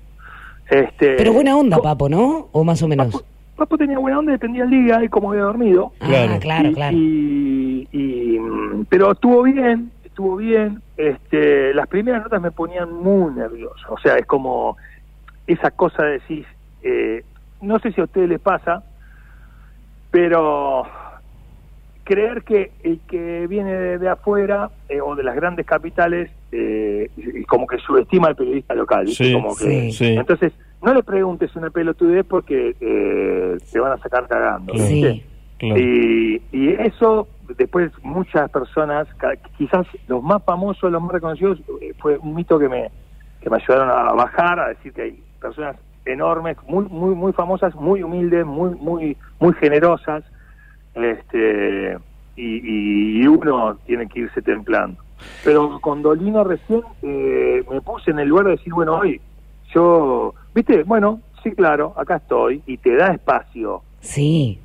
Este, 0.71 1.15
Pero 1.17 1.33
buena 1.33 1.57
onda, 1.57 1.79
Papo, 1.79 2.09
¿no? 2.09 2.49
O 2.53 2.65
más 2.65 2.83
o 2.83 2.89
menos. 2.89 3.25
Papo 3.57 3.77
tenía 3.77 3.99
buena 3.99 4.19
onda, 4.19 4.33
dependía 4.33 4.65
el 4.65 4.71
día 4.71 5.03
y 5.05 5.09
como 5.09 5.31
había 5.31 5.43
dormido. 5.45 5.93
Ah, 6.01 6.39
claro, 6.41 6.69
Y- 6.69 6.73
claro. 6.75 6.97
Y, 6.97 7.89
y, 7.93 8.39
mm, 8.39 8.87
pero 8.89 9.13
estuvo 9.13 9.43
bien, 9.43 9.91
estuvo 10.05 10.37
bien. 10.37 10.81
Este, 10.97 11.75
las 11.75 11.87
primeras 11.89 12.23
notas 12.23 12.41
me 12.41 12.51
ponían 12.51 12.93
muy 12.93 13.33
nervioso. 13.35 13.87
O 13.91 13.99
sea, 13.99 14.17
es 14.17 14.27
como 14.27 14.77
esa 15.47 15.71
cosa 15.71 16.05
de 16.05 16.13
decir, 16.13 16.47
eh, 16.83 17.25
no 17.61 17.79
sé 17.79 17.93
si 17.93 18.01
a 18.01 18.05
ustedes 18.05 18.29
les 18.29 18.41
pasa, 18.41 18.83
pero 20.11 20.85
creer 22.05 22.43
que 22.43 22.73
el 22.83 23.01
que 23.09 23.47
viene 23.47 23.73
de, 23.73 23.99
de 23.99 24.09
afuera 24.09 24.71
eh, 24.89 25.01
o 25.01 25.15
de 25.15 25.23
las 25.23 25.37
grandes 25.37 25.65
capitales 25.65 26.31
eh, 26.51 27.09
como 27.49 27.67
que 27.67 27.79
subestima 27.79 28.27
al 28.29 28.35
periodista 28.35 28.75
local 28.75 29.07
¿viste? 29.07 29.25
Sí, 29.25 29.33
como 29.33 29.55
que 29.55 29.65
sí, 29.65 29.93
sí. 29.93 30.15
entonces 30.17 30.53
no 30.83 30.93
le 30.93 31.03
preguntes 31.03 31.55
una 31.55 31.71
pelotudez 31.71 32.27
porque 32.27 32.75
eh, 32.81 33.57
te 33.71 33.79
van 33.79 33.93
a 33.93 33.99
sacar 33.99 34.27
cagando. 34.27 34.75
Y, 34.75 36.43
y 36.51 36.69
eso, 36.71 37.29
después 37.57 37.93
muchas 38.03 38.51
personas, 38.51 39.07
quizás 39.57 39.87
los 40.09 40.21
más 40.25 40.43
famosos, 40.43 40.91
los 40.91 41.01
más 41.01 41.13
reconocidos, 41.13 41.61
eh, 41.81 41.93
fue 42.01 42.19
un 42.19 42.35
mito 42.35 42.59
que 42.59 42.69
me, 42.69 42.91
que 43.41 43.49
me 43.49 43.59
ayudaron 43.59 43.91
a 43.91 44.13
bajar, 44.13 44.59
a 44.59 44.69
decir 44.71 44.93
que 44.93 45.03
hay 45.03 45.23
personas 45.43 45.77
enormes, 46.05 46.57
muy, 46.67 46.85
muy, 46.87 47.15
muy 47.15 47.33
famosas, 47.33 47.75
muy 47.75 48.03
humildes, 48.03 48.47
muy, 48.47 48.71
muy, 48.77 49.17
muy 49.39 49.53
generosas, 49.55 50.25
este, 50.95 51.99
y, 52.37 53.27
uno 53.27 53.77
tiene 53.87 54.09
que 54.09 54.21
irse 54.21 54.43
templando. 54.43 55.03
Pero 55.45 55.81
con 55.81 56.03
Dolino 56.03 56.43
recién 56.45 56.83
eh, 57.03 57.63
me 57.71 57.81
puse 57.81 58.11
en 58.11 58.19
el 58.19 58.29
lugar 58.29 58.47
de 58.47 58.53
decir, 58.53 58.73
bueno, 58.73 58.99
hoy 58.99 59.21
yo, 59.73 60.35
viste, 60.55 60.83
bueno, 60.85 61.21
sí, 61.43 61.53
claro, 61.53 61.95
acá 61.97 62.17
estoy, 62.17 62.63
y 62.67 62.77
te 62.79 62.97
da 62.97 63.09
espacio. 63.09 63.83
Sí. 64.01 64.61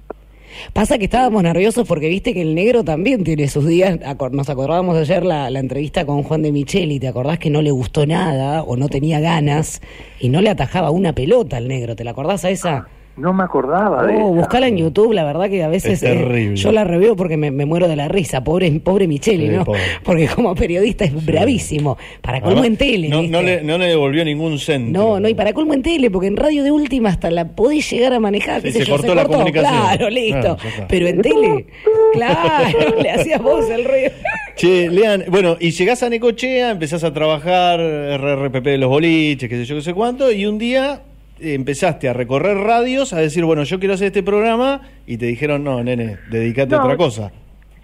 Pasa 0.73 0.97
que 0.97 1.05
estábamos 1.05 1.43
nerviosos 1.43 1.87
porque 1.87 2.09
viste 2.09 2.33
que 2.33 2.41
el 2.41 2.55
negro 2.55 2.83
también 2.83 3.23
tiene 3.23 3.47
sus 3.47 3.65
días. 3.65 3.99
Nos 4.31 4.49
acordábamos 4.49 4.97
ayer 4.97 5.25
la, 5.25 5.49
la 5.49 5.59
entrevista 5.59 6.05
con 6.05 6.23
Juan 6.23 6.41
de 6.41 6.51
Micheli. 6.51 6.99
¿Te 6.99 7.07
acordás 7.07 7.39
que 7.39 7.49
no 7.49 7.61
le 7.61 7.71
gustó 7.71 8.05
nada 8.05 8.63
o 8.63 8.75
no 8.77 8.89
tenía 8.89 9.19
ganas 9.19 9.81
y 10.19 10.29
no 10.29 10.41
le 10.41 10.49
atajaba 10.49 10.91
una 10.91 11.13
pelota 11.13 11.57
al 11.57 11.67
negro? 11.67 11.95
¿Te 11.95 12.03
la 12.03 12.11
acordás 12.11 12.45
a 12.45 12.49
esa? 12.49 12.87
No 13.17 13.33
me 13.33 13.43
acordaba 13.43 14.05
de 14.05 14.13
Oh, 14.15 14.17
esa. 14.17 14.39
buscala 14.41 14.67
en 14.67 14.77
YouTube, 14.77 15.11
la 15.13 15.23
verdad 15.23 15.49
que 15.49 15.63
a 15.63 15.67
veces 15.67 15.93
Es 15.93 15.99
terrible. 16.01 16.53
eh, 16.53 16.55
yo 16.55 16.71
la 16.71 16.83
reveo 16.83 17.15
porque 17.15 17.35
me, 17.35 17.49
me 17.51 17.65
muero 17.65 17.87
de 17.87 17.95
la 17.95 18.07
risa, 18.07 18.43
pobre 18.43 18.71
pobre 18.79 19.07
Micheli, 19.07 19.47
Sí, 19.47 19.53
¿no? 19.55 19.65
pobre. 19.65 19.81
Porque 20.03 20.27
como 20.27 20.53
periodista 20.55 21.03
es 21.05 21.25
bravísimo. 21.25 21.97
Para 22.21 22.41
colmo 22.41 22.63
en 22.63 22.77
tele. 22.77 23.09
No, 23.09 23.23
no 23.23 23.41
le, 23.41 23.63
no 23.63 23.77
le 23.77 23.85
devolvió 23.87 24.23
ningún 24.23 24.59
centro. 24.59 25.01
No, 25.01 25.19
no, 25.19 25.27
y 25.27 25.33
para 25.33 25.53
colmo 25.53 25.73
en 25.73 25.81
tele, 25.81 26.11
porque 26.11 26.27
en 26.27 26.37
radio 26.37 26.63
de 26.63 26.71
última 26.71 27.09
hasta 27.09 27.31
la 27.31 27.47
podés 27.55 27.89
llegar 27.91 28.13
a 28.13 28.19
manejar. 28.19 28.61
Sí, 28.61 28.71
se 28.71 28.85
yo, 28.85 28.93
cortó 28.95 29.15
la 29.15 29.25
comunicación. 29.25 29.73
Claro, 29.81 30.09
listo. 30.09 30.57
Pero 30.87 31.07
en 31.07 31.21
tele, 31.21 31.65
claro, 32.13 32.95
le 33.01 33.09
hacías 33.11 33.41
vos 33.41 33.69
el 33.69 33.83
ruido. 33.83 34.11
Che, 34.55 34.89
Lean, 34.89 35.25
bueno, 35.29 35.57
y 35.59 35.71
llegás 35.71 36.03
a 36.03 36.09
Necochea, 36.09 36.71
empezás 36.71 37.03
a 37.03 37.13
trabajar 37.13 37.79
RRPP 37.79 38.63
de 38.65 38.77
los 38.77 38.89
boliches, 38.89 39.49
qué 39.49 39.55
sé 39.57 39.65
yo, 39.65 39.75
qué 39.75 39.81
sé 39.81 39.93
cuánto, 39.93 40.31
y 40.31 40.45
un 40.45 40.57
día 40.57 40.93
eh, 40.95 40.99
empezaste 41.39 42.09
a 42.09 42.13
recorrer 42.13 42.57
radios, 42.57 43.13
a 43.13 43.17
decir, 43.19 43.43
bueno, 43.45 43.63
yo 43.63 43.79
quiero 43.79 43.93
hacer 43.93 44.07
este 44.07 44.23
programa, 44.23 44.81
y 45.05 45.17
te 45.17 45.25
dijeron, 45.27 45.63
no, 45.63 45.83
nene, 45.83 46.17
dedicate 46.29 46.75
a 46.75 46.81
otra 46.83 46.97
cosa. 46.97 47.31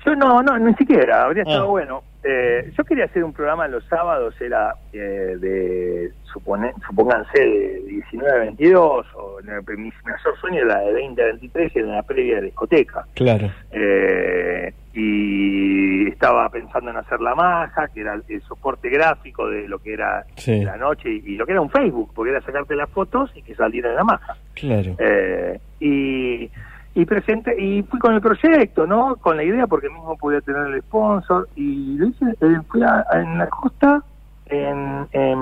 Yo 0.06 0.16
no, 0.16 0.42
no, 0.44 0.58
ni 0.60 0.74
siquiera, 0.76 1.24
habría 1.26 1.44
estado 1.44 1.64
Ah. 1.66 1.70
bueno. 1.70 2.04
Eh, 2.24 2.72
yo 2.78 2.84
quería 2.86 3.06
hacer 3.06 3.24
un 3.24 3.34
programa 3.34 3.68
los 3.68 3.84
sábados, 3.86 4.34
era 4.40 4.76
eh, 4.94 5.36
de, 5.40 6.12
supone, 6.32 6.72
supónganse, 6.88 7.38
de 7.40 7.82
19 7.86 8.32
a 8.32 8.40
22, 8.40 9.06
o 9.16 9.40
mi, 9.44 9.76
mi 9.78 9.92
mayor 10.06 10.38
sueño 10.40 10.62
era 10.64 10.80
de 10.80 10.94
20 10.94 11.22
a 11.22 11.26
23, 11.26 11.76
era 11.76 11.86
en 11.86 11.96
la 11.96 12.04
previa 12.04 12.36
de 12.38 12.42
discoteca. 12.44 13.06
Claro. 13.14 13.52
Eh, 13.72 14.74
y 14.94 16.08
estaba 16.08 16.48
pensando 16.50 16.92
en 16.92 16.98
hacer 16.98 17.20
la 17.20 17.36
maja, 17.36 17.88
que 17.90 18.02
era 18.02 18.14
el, 18.14 18.24
el 18.30 18.42
soporte 18.44 18.90
gráfico 18.90 19.50
de 19.50 19.68
lo 19.68 19.80
que 19.80 19.94
era 19.94 20.24
Sí. 20.36 20.64
la 20.64 20.78
noche 20.78 21.10
y, 21.10 21.34
y 21.34 21.36
lo 21.36 21.46
que 21.46 21.52
era 21.54 21.62
un 21.62 21.70
Facebook, 21.72 22.12
porque 22.16 22.32
era 22.32 22.42
sacarte 22.42 22.76
las 22.76 22.90
fotos 22.90 23.32
y 23.36 23.42
que 23.42 23.56
saliera 23.56 23.90
en 23.90 23.96
la 23.96 24.04
maja. 24.04 24.38
Claro. 24.54 24.96
Eh, 25.00 25.60
y, 25.80 26.50
y 26.96 27.06
presenté, 27.06 27.60
y 27.62 27.82
fui 27.84 28.00
con 28.00 28.14
el 28.14 28.22
proyecto, 28.22 28.86
¿no? 28.86 29.16
Con 29.18 29.38
la 29.38 29.44
idea, 29.44 29.66
porque 29.68 29.90
mismo 29.90 30.16
podía 30.18 30.42
tener 30.42 30.68
el 30.68 30.82
sponsor, 30.82 31.48
y 31.56 31.98
lo 31.98 32.08
hice, 32.08 32.26
eh, 32.42 32.60
fui 32.70 32.84
a- 32.84 33.06
a- 33.10 33.20
en 33.22 33.38
la 33.40 33.48
costa, 33.48 34.04
en, 34.46 35.08
en, 35.14 35.40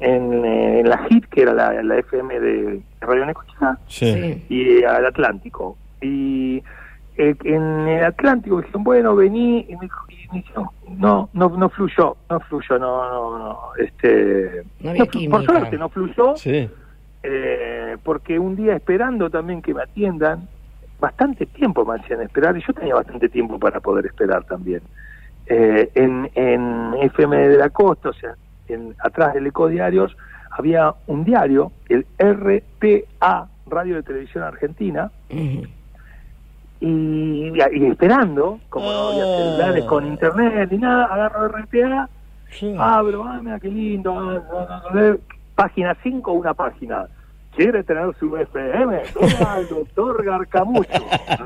en, 0.00 0.44
eh, 0.44 0.80
en 0.80 0.88
la 0.88 1.06
HIT, 1.08 1.26
que 1.26 1.42
era 1.42 1.54
la, 1.54 1.82
la 1.82 1.96
FM 1.98 2.40
de 2.40 2.82
Radio 3.00 3.24
Necochea, 3.24 3.78
Sí. 3.86 4.44
y 4.50 4.84
al 4.84 5.06
Atlántico. 5.06 5.76
Y 6.02 6.62
eh, 7.16 7.34
en 7.44 7.62
el 7.88 8.04
Atlántico 8.04 8.60
dijeron, 8.60 8.84
bueno, 8.84 9.14
vení, 9.16 9.64
y 9.68 9.74
me, 9.76 9.82
dijo- 9.82 10.04
y 10.10 10.28
me 10.32 10.38
dijeron, 10.40 10.66
no, 10.98 11.30
no, 11.32 11.48
no 11.56 11.68
fluyó, 11.70 12.16
no 12.28 12.40
fluyó, 12.40 12.78
no, 12.78 13.08
no, 13.10 13.38
no, 13.38 13.58
este... 13.78 14.64
No 14.80 15.06
química. 15.06 15.30
por 15.30 15.44
suerte 15.46 15.78
no 15.78 15.88
fluyó, 15.88 16.36
Sí. 16.36 16.68
eh, 17.22 17.96
porque 18.02 18.38
un 18.38 18.56
día 18.56 18.74
esperando 18.76 19.30
también 19.30 19.62
que 19.62 19.72
me 19.72 19.82
atiendan, 19.82 20.48
bastante 21.02 21.46
tiempo 21.46 21.84
me 21.84 21.96
hacían 21.98 22.22
esperar 22.22 22.56
y 22.56 22.62
yo 22.66 22.72
tenía 22.72 22.94
bastante 22.94 23.28
tiempo 23.28 23.58
para 23.58 23.80
poder 23.80 24.06
esperar 24.06 24.44
también. 24.44 24.80
Eh, 25.46 25.90
en, 25.96 26.30
en 26.36 26.94
FM 27.00 27.36
de 27.48 27.58
la 27.58 27.68
Costa, 27.70 28.10
o 28.10 28.12
sea, 28.12 28.34
en, 28.68 28.94
atrás 29.00 29.34
del 29.34 29.48
Ecodiarios, 29.48 30.16
había 30.52 30.94
un 31.08 31.24
diario, 31.24 31.72
el 31.88 32.06
RTA, 32.18 33.48
Radio 33.66 33.96
de 33.96 34.02
Televisión 34.04 34.44
Argentina, 34.44 35.10
y, 36.80 37.52
y 37.52 37.86
esperando, 37.86 38.60
como 38.68 38.86
no 38.90 39.08
había 39.08 39.24
Ah. 39.24 39.36
celulares 39.38 39.84
con 39.84 40.06
internet 40.06 40.68
ni 40.70 40.78
nada, 40.78 41.04
agarro 41.06 41.48
RTA, 41.48 42.08
Sí. 42.50 42.74
abro, 42.78 43.24
ah, 43.24 43.40
mira 43.42 43.58
qué 43.60 43.68
lindo, 43.68 44.14
ah, 44.18 44.42
ah, 44.52 44.66
ah, 44.68 44.82
ah, 44.94 45.16
página 45.54 45.96
5, 46.02 46.32
una 46.32 46.54
página. 46.54 47.06
¿Quiere 47.54 47.82
tener 47.84 48.14
su 48.18 48.34
FM? 48.36 48.98
Toma 49.12 49.52
al 49.54 49.68
doctor 49.68 50.24
Garcamucho. 50.24 50.90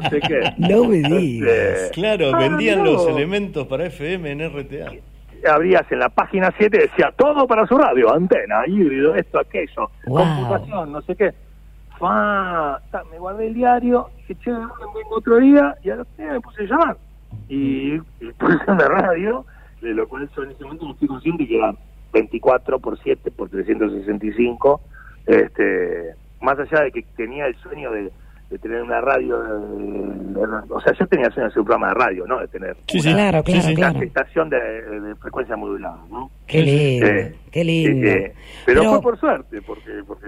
No 0.01 0.09
sé 0.09 0.21
qué. 0.21 0.41
No 0.59 0.85
me 0.85 0.97
digas. 0.99 1.51
Este, 1.51 1.91
Claro, 1.95 2.31
ah, 2.33 2.39
vendían 2.39 2.79
no. 2.85 2.93
los 2.93 3.07
elementos 3.09 3.67
para 3.67 3.87
FM 3.87 4.31
en 4.31 4.41
RTA. 4.51 4.93
Abrías 5.51 5.85
en 5.91 5.99
la 5.99 6.09
página 6.09 6.53
7, 6.57 6.79
decía 6.79 7.13
todo 7.17 7.47
para 7.47 7.67
su 7.67 7.77
radio, 7.77 8.13
antena, 8.13 8.63
híbrido, 8.67 9.15
esto, 9.15 9.39
aquello, 9.39 9.91
Wow. 10.07 10.25
computación, 10.25 10.93
no 10.93 11.03
sé 11.03 11.15
qué. 11.15 11.33
Fa, 11.99 12.81
ta, 12.91 13.05
me 13.11 13.19
guardé 13.19 13.47
el 13.49 13.55
diario, 13.55 14.09
dije, 14.17 14.35
che, 14.43 14.51
vengo 14.51 15.17
otro 15.17 15.37
día, 15.39 15.77
y 15.85 15.91
a 15.91 15.97
los 15.97 16.17
días 16.17 16.33
me 16.33 16.41
puse 16.41 16.63
a 16.63 16.67
llamar. 16.67 16.97
Y, 17.49 17.95
y 17.95 18.01
puse 18.39 18.59
una 18.67 18.87
radio, 18.89 19.45
de 19.81 19.95
lo 19.95 20.09
cual 20.09 20.29
yo 20.35 20.43
en 20.43 20.51
ese 20.51 20.65
momento 20.65 20.85
no 20.87 20.93
estoy 20.93 21.09
consciente 21.09 21.47
que 21.47 21.59
era 21.59 21.75
24 22.13 22.79
por 22.81 22.99
7 22.99 23.31
por 23.31 23.49
365. 23.49 24.81
Este, 25.27 26.15
más 26.41 26.59
allá 26.59 26.85
de 26.85 26.93
que 26.93 27.03
tenía 27.17 27.47
el 27.47 27.57
sueño 27.57 27.91
de, 27.91 28.13
de 28.51 28.59
tener 28.59 28.81
una 28.83 29.01
radio, 29.01 29.43
eh, 29.45 30.39
o 30.71 30.81
sea, 30.81 30.93
yo 30.99 31.07
tenía 31.09 31.29
de 31.29 31.43
hacer 31.43 31.59
un 31.59 31.65
programa 31.65 31.89
de 31.89 31.95
radio, 31.95 32.27
¿no? 32.27 32.39
De 32.41 32.47
tener 32.49 32.77
Sí, 32.87 33.01
sí. 33.01 33.13
Claro, 33.13 33.43
claro, 33.43 33.61
sí. 33.63 33.75
claro. 33.75 33.97
una 33.97 34.07
estación 34.07 34.49
de, 34.51 34.57
de 34.59 35.15
frecuencia 35.17 35.57
modulada, 35.57 35.99
¿no? 36.11 36.31
Qué 36.47 36.63
lindo, 36.63 37.07
Eh, 37.09 37.35
qué 37.51 37.65
lindo. 37.65 38.07
eh, 38.07 38.33
pero, 38.65 38.81
Pero- 38.83 38.93
fue 38.93 39.03
por 39.03 39.19
suerte, 39.19 39.61
porque, 39.63 39.91
porque, 40.07 40.27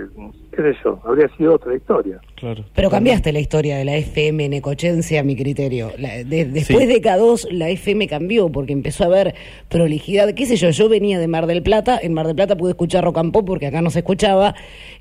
qué 0.51 0.63
sé 0.63 0.79
yo, 0.85 1.01
habría 1.05 1.29
sido 1.37 1.55
otra 1.55 1.77
historia. 1.77 2.19
Claro. 2.35 2.65
Pero 2.75 2.91
cambiaste 2.91 3.33
la 3.33 3.39
historia 3.39 3.77
de 3.77 3.85
la 3.85 3.95
FM 3.97 4.49
necochense 4.49 5.17
a 5.19 5.23
mi 5.23 5.37
criterio. 5.37 5.93
La- 5.97 6.25
de- 6.25 6.45
después 6.47 6.81
Sí. 6.81 6.87
de 6.87 7.01
K2 7.01 7.49
la 7.53 7.69
FM 7.69 8.09
cambió 8.09 8.51
porque 8.51 8.73
empezó 8.73 9.05
a 9.05 9.07
haber 9.07 9.35
prolijidad. 9.69 10.35
¿Qué 10.35 10.47
sé 10.47 10.57
yo? 10.57 10.71
Yo 10.71 10.89
venía 10.89 11.21
de 11.21 11.29
Mar 11.29 11.47
del 11.47 11.63
Plata. 11.63 11.99
En 12.03 12.15
Mar 12.15 12.27
del 12.27 12.35
Plata 12.35 12.57
pude 12.57 12.71
escuchar 12.71 13.05
rock 13.05 13.19
and 13.19 13.33
pop 13.33 13.47
porque 13.47 13.67
acá 13.69 13.81
no 13.81 13.91
se 13.91 14.01
escuchaba. 14.01 14.55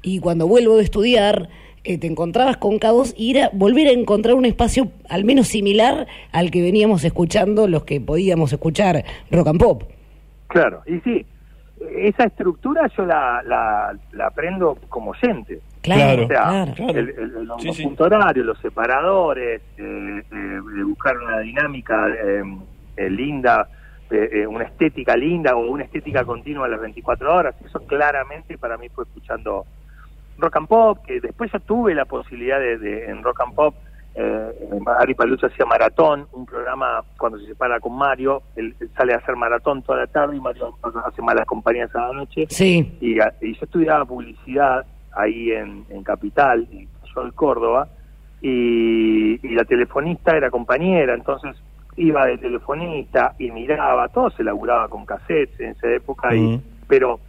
Y 0.04 0.20
cuando 0.20 0.48
vuelvo 0.48 0.76
de 0.78 0.84
estudiar 0.84 1.50
eh, 1.88 1.98
te 1.98 2.08
encontrabas 2.08 2.58
con 2.58 2.80
K2 2.80 3.14
y 3.18 3.32
era 3.38 3.50
volver 3.54 3.88
a 3.88 3.92
encontrar 3.92 4.36
un 4.36 4.46
espacio 4.46 4.92
al 5.10 5.24
menos 5.26 5.48
similar 5.48 6.08
al 6.32 6.52
que 6.52 6.62
veníamos 6.62 7.04
escuchando 7.04 7.68
los 7.68 7.84
que 7.84 8.00
podíamos 8.02 8.52
escuchar 8.54 9.04
rock 9.32 9.48
and 9.48 9.60
pop. 9.60 9.84
Claro, 10.48 10.82
y 10.86 11.00
sí, 11.00 11.26
esa 11.98 12.24
estructura 12.26 12.90
yo 12.98 13.06
la, 13.06 13.42
la, 13.46 13.98
la 14.12 14.28
aprendo 14.28 14.78
como 14.90 15.12
oyente. 15.12 15.60
Claro, 15.82 16.26
O 16.26 16.28
sea, 16.28 16.44
claro. 16.44 16.74
Claro. 16.76 17.00
el, 17.00 17.10
el- 17.10 17.20
el- 17.38 17.46
los 17.46 17.62
Sí, 17.62 17.88
horarios, 17.98 18.46
los 18.46 18.60
separadores, 18.60 19.62
eh, 19.78 20.24
eh, 20.32 20.60
buscar 20.86 21.18
una 21.18 21.40
dinámica 21.40 22.08
eh, 22.10 22.44
eh, 22.98 23.10
linda, 23.10 23.70
eh, 24.10 24.46
una 24.48 24.64
estética 24.66 25.16
linda 25.16 25.56
o 25.56 25.70
una 25.70 25.84
estética 25.84 26.26
continua 26.26 26.66
a 26.66 26.70
las 26.70 26.82
24 26.82 27.34
horas. 27.34 27.56
Eso 27.64 27.80
claramente 27.86 28.58
para 28.58 28.78
mí 28.78 28.90
fue 28.90 29.04
escuchando 29.06 29.66
rock 30.38 30.56
and 30.58 30.68
pop, 30.68 31.00
que 31.06 31.20
después 31.20 31.52
yo 31.52 31.60
tuve 31.60 31.94
la 31.96 32.06
posibilidad 32.06 32.60
de, 32.60 32.78
de- 32.78 33.06
en 33.06 33.24
rock 33.24 33.42
and 33.42 33.56
pop, 33.56 33.76
eh, 34.16 34.52
Ari 35.00 35.14
Palucho 35.14 35.46
hacía 35.46 35.66
maratón, 35.66 36.28
un 36.32 36.46
programa 36.46 37.04
cuando 37.20 37.38
se 37.38 37.46
separa 37.46 37.80
con 37.80 37.96
Mario, 37.96 38.42
él, 38.56 38.76
él 38.80 38.90
sale 38.98 39.14
a 39.14 39.18
hacer 39.18 39.36
maratón 39.36 39.84
toda 39.84 40.00
la 40.00 40.08
tarde 40.08 40.36
y 40.36 40.40
Mario 40.40 40.76
hace 41.06 41.22
malas 41.22 41.46
compañías 41.46 41.94
a 41.96 42.08
la 42.08 42.14
noche. 42.14 42.48
Sí. 42.50 42.98
Y, 43.00 43.16
yo 43.16 43.24
estudiaba 43.62 44.06
publicidad 44.06 44.86
ahí 45.16 45.52
en, 45.52 45.86
en 45.90 46.04
Capital, 46.04 46.68
y 46.72 46.88
yo 47.14 47.24
en 47.24 47.32
Córdoba, 47.32 47.88
y, 48.42 49.40
y 49.48 49.56
la 49.56 49.66
telefonista 49.66 50.36
era 50.36 50.50
compañera, 50.50 51.14
entonces 51.14 51.56
iba 51.96 52.26
de 52.28 52.38
telefonista 52.38 53.34
y 53.40 53.52
miraba, 53.52 54.08
todo 54.10 54.30
se 54.32 54.44
laburaba 54.44 54.88
con 54.88 55.06
cassettes 55.06 55.60
en 55.60 55.72
esa 55.72 55.90
época, 55.92 56.36
y, 56.36 56.62
pero 56.88 57.20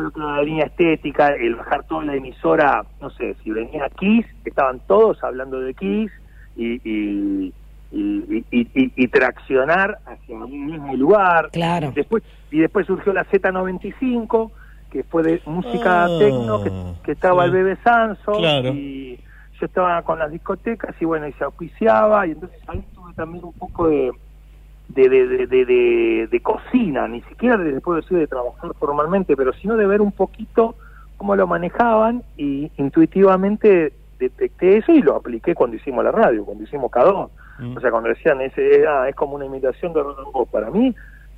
era 0.00 0.10
la 0.36 0.42
línea 0.42 0.66
estética, 0.66 1.28
el 1.28 1.54
bajar 1.56 1.84
toda 1.84 2.04
la 2.04 2.14
emisora, 2.16 2.84
no 3.00 3.10
sé, 3.10 3.34
si 3.42 3.50
venía 3.50 3.88
Kiss, 3.98 4.26
estaban 4.44 4.80
todos 4.86 5.22
hablando 5.24 5.60
de 5.60 5.74
Kiss, 5.74 6.10
y, 6.56 6.80
y, 6.84 7.52
y, 7.92 9.08
traccionar 9.08 9.98
hacia 10.06 10.36
un 10.36 10.66
mismo 10.66 10.94
lugar. 10.96 11.50
Claro. 11.52 11.92
Después, 11.94 12.22
y 12.50 12.58
después 12.58 12.86
surgió 12.86 13.12
la 13.12 13.24
Z95, 13.26 14.50
que 14.90 15.02
fue 15.04 15.22
de 15.22 15.40
música 15.46 16.04
Ah, 16.04 16.08
tecno, 16.18 16.62
que, 16.62 16.70
que 17.04 17.12
estaba 17.12 17.42
sí. 17.42 17.46
el 17.48 17.52
Bebe 17.52 17.76
Sanso, 17.82 18.32
Claro. 18.32 18.68
y 18.68 19.18
yo 19.58 19.66
estaba 19.66 20.02
con 20.02 20.18
las 20.18 20.30
discotecas, 20.30 20.94
y 21.00 21.04
bueno, 21.04 21.26
y 21.28 21.32
se 21.34 21.44
auspiciaba, 21.44 22.26
y 22.26 22.32
entonces 22.32 22.58
ahí 22.68 22.82
tuve 22.94 23.12
también 23.14 23.44
un 23.44 23.52
poco 23.54 23.88
de, 23.88 24.12
de, 24.94 25.08
de, 25.08 25.46
de, 25.46 26.28
de, 26.30 26.40
cocina, 26.40 27.08
ni 27.08 27.22
siquiera 27.22 27.56
les 27.56 27.80
puedo 27.82 28.00
decir 28.00 28.18
de 28.18 28.26
trabajar 28.26 28.72
formalmente, 28.78 29.36
pero 29.36 29.52
sino 29.54 29.76
de 29.76 29.86
ver 29.86 30.00
un 30.00 30.12
poquito 30.12 30.74
cómo 31.16 31.36
lo 31.36 31.46
manejaban, 31.46 32.22
y 32.36 32.70
intuitivamente 32.76 33.92
detecté 34.18 34.78
eso 34.78 34.92
y 34.92 35.02
lo 35.02 35.16
apliqué 35.16 35.54
cuando 35.54 35.76
hicimos 35.76 36.04
la 36.04 36.12
radio, 36.12 36.44
cuando 36.44 36.64
hicimos 36.64 36.90
Cadón. 36.90 37.28
O 37.76 37.80
sea, 37.80 37.90
cuando 37.92 38.08
decían, 38.08 38.40
ese, 38.40 38.86
ah, 38.88 39.08
es 39.08 39.14
como 39.14 39.36
una 39.36 39.44
imitación 39.44 39.92
de 39.92 40.02
Roland 40.02 40.48
para 40.50 40.70
mí, 40.70 40.94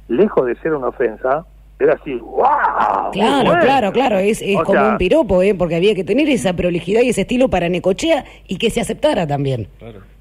lejos 0.09 0.47
de 0.47 0.55
ser 0.57 0.75
una 0.75 0.89
ofensa, 0.89 1.45
era 1.79 1.95
así, 1.95 2.15
¡wow! 2.15 3.11
Claro, 3.13 3.45
Bueno. 3.51 3.61
claro, 3.63 3.93
claro, 3.93 4.19
es, 4.19 4.41
es 4.43 4.57
como 4.63 4.73
sea, 4.81 4.91
un 4.91 4.99
piropo, 4.99 5.43
¿eh? 5.43 5.55
porque 5.55 5.77
había 5.77 5.95
que 5.95 6.05
tener 6.05 6.29
esa 6.29 6.53
prolijidad 6.55 7.03
y 7.03 7.09
ese 7.11 7.23
estilo 7.23 7.49
para 7.49 7.69
Necochea 7.69 8.25
y 8.47 8.57
que 8.59 8.71
se 8.71 8.81
aceptara 8.81 9.27
también. 9.27 9.69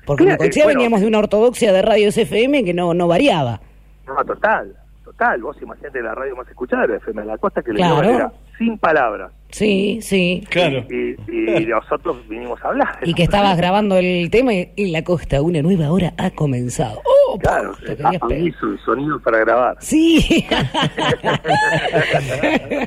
Porque 0.05 0.23
Claro, 0.25 0.41
Necochea 0.41 0.63
eh, 0.63 0.65
bueno. 0.65 0.77
veníamos 0.79 1.01
de 1.01 1.07
una 1.07 1.19
ortodoxia 1.19 1.71
de 1.71 1.81
radios 1.81 2.17
FM 2.17 2.63
que 2.65 2.73
no, 2.73 2.93
no 2.93 3.07
variaba. 3.07 3.61
No, 4.07 4.15
total, 4.25 4.75
total. 5.05 5.41
Vos 5.41 5.55
imaginate 5.61 6.01
la 6.01 6.13
radio 6.15 6.35
más 6.35 6.47
escuchada 6.49 6.83
era 6.85 6.97
FM 6.97 7.21
de 7.21 7.27
la 7.27 7.37
Costa, 7.37 7.61
que 7.61 7.71
le 7.71 7.77
Claro. 7.77 8.01
dio 8.01 8.15
era 8.15 8.31
sin 8.57 8.77
palabras. 8.77 9.31
Sí, 9.53 9.99
sí. 10.01 10.43
Claro. 10.49 10.83
Y, 10.89 11.11
y 11.31 11.65
nosotros 11.67 12.17
vinimos 12.27 12.59
a 12.63 12.69
hablar. 12.69 12.97
Y 13.05 13.13
que 13.13 13.21
estabas 13.23 13.55
grabando 13.55 13.97
el 13.97 14.29
tema 14.31 14.51
y 14.53 14.69
en 14.75 14.91
la 14.91 15.03
costa 15.03 15.41
una 15.43 15.61
nueva 15.61 15.91
hora 15.91 16.13
ha 16.17 16.31
comenzado. 16.31 16.99
¡Oh, 17.05 17.37
Claro, 17.37 17.75
aviso, 18.21 18.77
sonido 18.83 19.19
para 19.21 19.37
grabar. 19.39 19.77
Sí. 19.79 20.45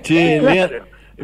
Lea, 0.08 0.70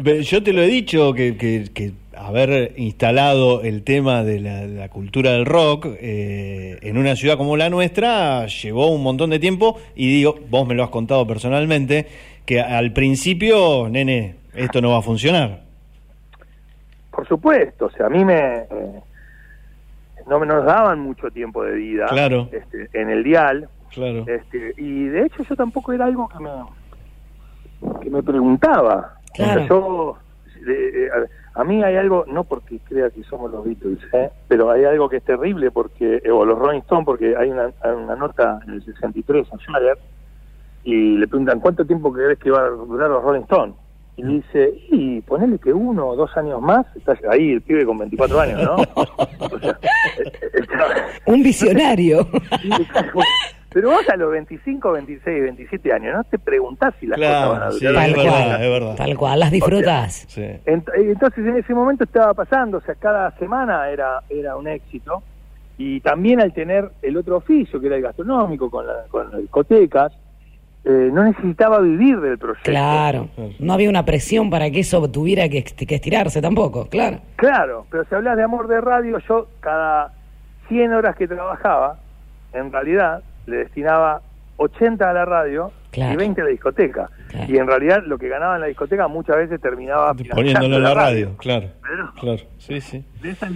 pero 0.01 0.21
yo 0.21 0.43
te 0.43 0.53
lo 0.53 0.61
he 0.63 0.67
dicho 0.67 1.13
que, 1.13 1.37
que- 1.37 1.65
que 1.73 1.91
haber 2.15 2.73
instalado 2.77 3.63
el 3.63 3.83
tema 3.83 4.23
de 4.23 4.39
la, 4.39 4.65
la 4.65 4.89
cultura 4.89 5.33
del 5.33 5.45
rock 5.45 5.87
eh, 5.99 6.77
en 6.81 6.97
una 6.97 7.15
ciudad 7.15 7.37
como 7.37 7.57
la 7.57 7.69
nuestra 7.69 8.45
llevó 8.47 8.87
un 8.91 9.03
montón 9.03 9.29
de 9.31 9.39
tiempo 9.39 9.79
y 9.95 10.07
digo, 10.07 10.39
vos 10.49 10.67
me 10.67 10.75
lo 10.75 10.83
has 10.83 10.89
contado 10.89 11.25
personalmente, 11.27 12.07
que 12.45 12.61
al 12.61 12.93
principio, 12.93 13.87
nene, 13.89 14.35
esto 14.55 14.81
no 14.81 14.91
va 14.91 14.99
a 14.99 15.01
funcionar. 15.01 15.61
Por 17.11 17.27
supuesto, 17.27 17.85
o 17.85 17.91
sea, 17.91 18.07
a 18.07 18.09
mí 18.09 18.23
me... 18.25 18.37
eh, 18.69 19.01
no 20.27 20.39
me 20.39 20.45
nos 20.45 20.63
daban 20.65 20.99
mucho 21.01 21.29
tiempo 21.31 21.63
de 21.63 21.73
vida 21.73 22.05
Claro. 22.07 22.47
este, 22.51 22.89
en 22.93 23.09
el 23.09 23.23
dial. 23.23 23.67
Claro. 23.91 24.23
Este, 24.27 24.73
y 24.77 25.05
de 25.07 25.25
hecho 25.25 25.43
yo 25.43 25.55
tampoco 25.55 25.91
era 25.93 26.05
algo 26.05 26.29
que 26.29 26.39
me, 26.39 26.49
que 28.01 28.09
me 28.09 28.23
preguntaba. 28.23 29.15
O 29.33 29.35
sea, 29.35 29.53
Claro. 29.55 29.67
yo, 29.67 30.17
eh, 30.67 31.09
a, 31.55 31.61
a 31.61 31.63
mí 31.65 31.83
hay 31.83 31.97
algo, 31.97 32.23
no 32.27 32.45
porque 32.45 32.79
crea 32.87 33.09
que 33.09 33.23
somos 33.25 33.51
los 33.51 33.65
Beatles, 33.65 33.99
¿eh? 34.13 34.29
pero 34.47 34.71
hay 34.71 34.85
algo 34.85 35.09
que 35.09 35.17
es 35.17 35.23
terrible, 35.23 35.69
porque 35.71 36.21
eh, 36.23 36.31
o 36.31 36.45
los 36.45 36.57
Rolling 36.57 36.79
Stones, 36.79 37.05
porque 37.05 37.35
hay 37.37 37.49
una, 37.49 37.65
hay 37.81 37.91
una 37.91 38.15
nota 38.15 38.59
en 38.65 38.73
el 38.75 38.85
63 38.85 39.45
a 39.53 39.57
Jagger, 39.57 39.97
y 40.85 41.17
le 41.17 41.27
preguntan, 41.27 41.59
¿cuánto 41.59 41.85
tiempo 41.85 42.11
crees 42.13 42.39
que 42.39 42.49
va 42.49 42.61
a 42.65 42.69
durar 42.69 43.09
los 43.09 43.21
Rolling 43.23 43.41
Stones? 43.41 43.75
Y 44.15 44.23
dice, 44.23 44.73
y 44.91 45.21
ponele 45.21 45.57
que 45.57 45.73
uno 45.73 46.09
o 46.09 46.15
dos 46.15 46.35
años 46.37 46.61
más, 46.61 46.85
está 46.95 47.17
ahí 47.31 47.53
el 47.53 47.61
pibe 47.63 47.83
con 47.85 47.97
24 47.97 48.39
años, 48.39 48.61
¿no? 48.63 48.75
O 48.95 49.59
sea, 49.59 49.79
eh, 50.19 50.61
un 51.25 51.41
visionario. 51.41 52.27
pero 53.71 53.89
vos 53.89 54.07
a 54.07 54.15
los 54.15 54.31
25, 54.31 54.91
26, 54.91 55.41
27 55.43 55.93
años, 55.93 56.15
no 56.15 56.23
te 56.25 56.37
preguntás 56.37 56.93
si 56.99 57.07
las 57.07 57.17
Claro, 57.17 57.49
cosas 57.53 57.59
van 57.59 57.67
a 57.67 57.71
sí, 57.71 57.85
durar. 57.87 58.09
es 58.09 58.13
Tal 58.13 58.23
verdad, 58.23 58.31
cual. 58.47 58.61
es 58.63 58.69
verdad. 58.69 58.95
Tal 58.97 59.17
cual, 59.17 59.39
las 59.39 59.51
disfrutás. 59.51 60.25
Sí. 60.27 60.41
Ent- 60.65 60.91
Entonces 60.95 61.45
en 61.47 61.57
ese 61.57 61.73
momento 61.73 62.03
estaba 62.03 62.33
pasando, 62.35 62.77
o 62.77 62.81
sea, 62.81 62.93
cada 62.95 63.31
semana 63.39 63.89
era, 63.89 64.21
era 64.29 64.55
un 64.55 64.67
éxito. 64.67 65.23
Y 65.79 66.01
también 66.01 66.39
al 66.39 66.53
tener 66.53 66.91
el 67.01 67.17
otro 67.17 67.37
oficio, 67.37 67.79
que 67.81 67.87
era 67.87 67.95
el 67.95 68.03
gastronómico, 68.03 68.69
con, 68.69 68.85
la- 68.85 69.05
con 69.09 69.31
las 69.31 69.41
discotecas, 69.41 70.13
eh, 70.85 71.09
no 71.13 71.23
necesitaba 71.23 71.79
vivir 71.79 72.19
del 72.19 72.37
proyecto. 72.37 72.69
Claro. 72.69 73.29
No 73.59 73.73
había 73.73 73.89
una 73.89 74.03
presión 74.05 74.49
para 74.49 74.69
que 74.69 74.81
eso 74.81 75.09
tuviera 75.09 75.47
que, 75.49 75.63
que 75.63 75.95
estirarse 75.95 76.41
tampoco, 76.41 76.87
claro. 76.89 77.19
Claro, 77.37 77.85
pero 77.89 78.03
si 78.05 78.15
hablas 78.15 78.35
de 78.37 78.43
amor 78.43 78.67
de 78.67 78.81
radio, 78.81 79.17
yo 79.27 79.47
cada 79.61 80.13
100 80.67 80.93
horas 80.93 81.15
que 81.15 81.27
trabajaba, 81.27 81.99
en 82.53 82.71
realidad 82.71 83.23
le 83.45 83.57
destinaba 83.57 84.21
80 84.57 85.09
a 85.09 85.13
la 85.13 85.25
radio 85.25 85.71
Claro. 85.91 86.13
y 86.13 86.17
20 86.17 86.41
a 86.41 86.43
la 86.45 86.49
discoteca. 86.49 87.09
Claro. 87.29 87.53
Y 87.53 87.57
en 87.57 87.67
realidad 87.67 88.03
lo 88.05 88.17
que 88.17 88.27
ganaba 88.27 88.55
en 88.55 88.61
la 88.61 88.67
discoteca 88.67 89.07
muchas 89.07 89.37
veces 89.37 89.61
terminaba 89.61 90.13
Poniéndolo 90.13 90.77
en 90.77 90.83
la 90.83 90.93
radio, 90.93 91.37
claro. 91.37 91.67
Claro. 91.81 92.11
Claro, 92.19 92.41
sí, 92.57 92.81
sí. 92.81 93.05
De 93.21 93.29
esas 93.29 93.51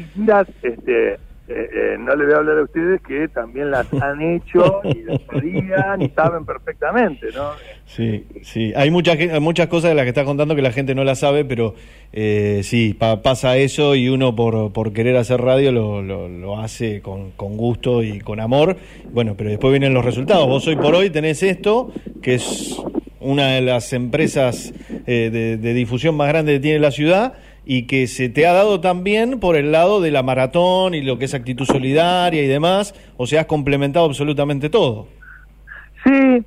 este, 0.61 1.17
eh, 1.49 1.69
eh, 1.73 1.95
no 1.99 2.15
le 2.15 2.25
voy 2.25 2.33
a 2.33 2.37
hablar 2.37 2.57
a 2.59 2.63
ustedes 2.63 3.01
que 3.01 3.27
también 3.29 3.71
las 3.71 3.91
han 4.01 4.21
hecho 4.21 4.81
y 4.83 5.03
las 5.03 5.21
sabían 5.23 6.01
y 6.01 6.09
saben 6.09 6.45
perfectamente, 6.45 7.27
¿no? 7.35 7.51
Sí, 7.85 8.25
sí. 8.43 8.73
Hay 8.75 8.91
muchas, 8.91 9.17
muchas 9.41 9.67
cosas 9.67 9.91
de 9.91 9.95
las 9.95 10.03
que 10.03 10.09
estás 10.09 10.25
contando 10.25 10.55
que 10.55 10.61
la 10.61 10.71
gente 10.71 10.93
no 10.93 11.03
la 11.03 11.15
sabe, 11.15 11.45
pero 11.45 11.73
eh, 12.11 12.61
sí, 12.63 12.93
pa- 12.93 13.21
pasa 13.21 13.57
eso 13.57 13.95
y 13.95 14.09
uno 14.09 14.35
por, 14.35 14.73
por 14.73 14.91
querer 14.93 15.15
hacer 15.17 15.39
radio 15.41 15.71
lo, 15.71 16.01
lo, 16.01 16.27
lo 16.27 16.59
hace 16.59 17.01
con, 17.01 17.31
con 17.31 17.55
gusto 17.57 18.03
y 18.03 18.19
con 18.19 18.39
amor. 18.39 18.75
Bueno, 19.11 19.35
pero 19.37 19.49
después 19.49 19.71
vienen 19.71 19.93
los 19.93 20.03
resultados. 20.03 20.47
Vos 20.47 20.67
hoy 20.67 20.75
por 20.75 20.95
hoy 20.95 21.09
tenés 21.09 21.43
esto, 21.43 21.91
que 22.21 22.35
es 22.35 22.75
una 23.19 23.53
de 23.53 23.61
las 23.61 23.93
empresas 23.93 24.73
eh, 25.07 25.29
de, 25.31 25.57
de 25.57 25.73
difusión 25.73 26.15
más 26.15 26.27
grandes 26.27 26.55
que 26.55 26.59
tiene 26.61 26.79
la 26.79 26.91
ciudad 26.91 27.33
y 27.69 27.85
que 27.85 28.07
se 28.07 28.29
te 28.29 28.47
ha 28.47 28.53
dado 28.53 28.79
también 28.79 29.41
por 29.41 29.57
el 29.57 29.73
lado 29.73 29.99
de 29.99 30.09
la 30.09 30.23
maratón 30.23 30.93
y 30.93 31.01
lo 31.01 31.19
que 31.19 31.25
es 31.25 31.33
actitud 31.33 31.65
solidaria 31.65 32.41
y 32.41 32.47
demás. 32.47 32.95
O 33.17 33.27
sea, 33.27 33.41
has 33.41 33.47
complementado 33.47 34.05
absolutamente 34.05 34.69
todo. 34.69 35.09
Sí, 36.01 36.45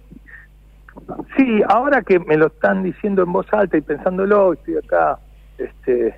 sí, 1.37 1.63
ahora 1.69 2.01
que 2.01 2.19
me 2.19 2.39
lo 2.39 2.47
están 2.47 2.83
diciendo 2.83 3.23
en 3.23 3.33
voz 3.33 3.47
alta 3.53 3.77
y 3.77 3.83
pensándolo, 3.83 4.55
estoy 4.55 4.79
acá, 4.79 5.19
este, 5.59 6.15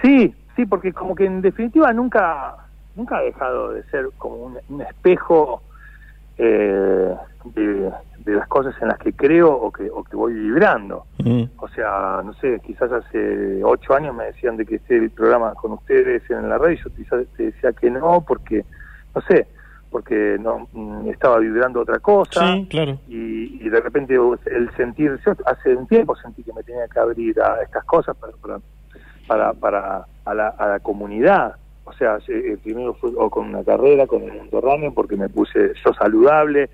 sí, 0.00 0.34
sí, 0.56 0.64
porque 0.64 0.94
como 0.94 1.14
que 1.14 1.26
en 1.26 1.42
definitiva 1.42 1.92
nunca, 1.92 2.56
nunca 2.96 3.18
ha 3.18 3.22
dejado 3.22 3.72
de 3.72 3.82
ser 3.90 4.06
como 4.16 4.56
un, 4.66 4.80
espejo 4.80 5.62
eh, 6.38 7.14
de 8.24 8.34
las 8.34 8.48
cosas 8.48 8.74
en 8.80 8.88
las 8.88 8.98
que 8.98 9.12
creo 9.12 9.52
o 9.52 9.70
que, 9.72 9.90
o 9.90 10.04
que 10.04 10.16
voy 10.16 10.34
vibrando. 10.34 11.06
O 11.58 11.68
sea, 11.68 12.20
no 12.24 12.32
sé, 12.34 12.60
quizás 12.64 12.90
hace 12.92 13.62
ocho 13.64 13.94
años 13.94 14.14
me 14.14 14.24
decían 14.24 14.56
de 14.56 14.66
que 14.66 14.76
esté 14.76 14.96
el 14.96 15.10
programa 15.10 15.54
con 15.54 15.72
ustedes 15.72 16.22
en 16.30 16.48
la 16.48 16.58
radio, 16.58 16.74
y 16.74 16.82
yo 16.82 16.94
quizás 16.94 17.26
te 17.36 17.44
decía 17.44 17.72
que 17.72 17.90
no, 17.90 18.24
porque, 18.26 18.64
no 19.14 19.20
sé, 19.22 19.46
porque 19.90 20.36
no 20.40 20.68
mm, 20.72 21.08
estaba 21.10 21.38
vibrando 21.38 21.80
otra 21.80 21.98
cosa. 21.98 22.54
Sí, 22.54 22.66
claro. 22.68 22.98
Y, 23.08 23.64
y 23.64 23.68
de 23.68 23.80
repente 23.80 24.14
el 24.46 24.70
sentir, 24.76 25.18
yo 25.24 25.32
hace 25.46 25.76
un 25.76 25.86
tiempo 25.86 26.16
sentí 26.16 26.42
que 26.42 26.52
me 26.52 26.62
tenía 26.62 26.88
que 26.88 26.98
abrir 26.98 27.40
a 27.40 27.62
estas 27.62 27.84
cosas 27.84 28.16
para, 28.16 28.32
para, 28.32 28.60
para, 29.28 29.52
para 29.52 30.06
a, 30.24 30.34
la, 30.34 30.48
a 30.48 30.68
la 30.68 30.80
comunidad. 30.80 31.56
O 31.84 31.92
sea, 31.92 32.18
eh, 32.28 32.56
primero 32.62 32.94
fue 32.94 33.10
o 33.16 33.28
con 33.28 33.48
una 33.48 33.62
carrera, 33.64 34.06
con 34.06 34.22
el 34.22 34.32
mundo 34.32 34.60
running, 34.60 34.94
porque 34.94 35.16
me 35.16 35.28
puse 35.28 35.72
yo 35.84 35.92
saludable, 35.92 36.70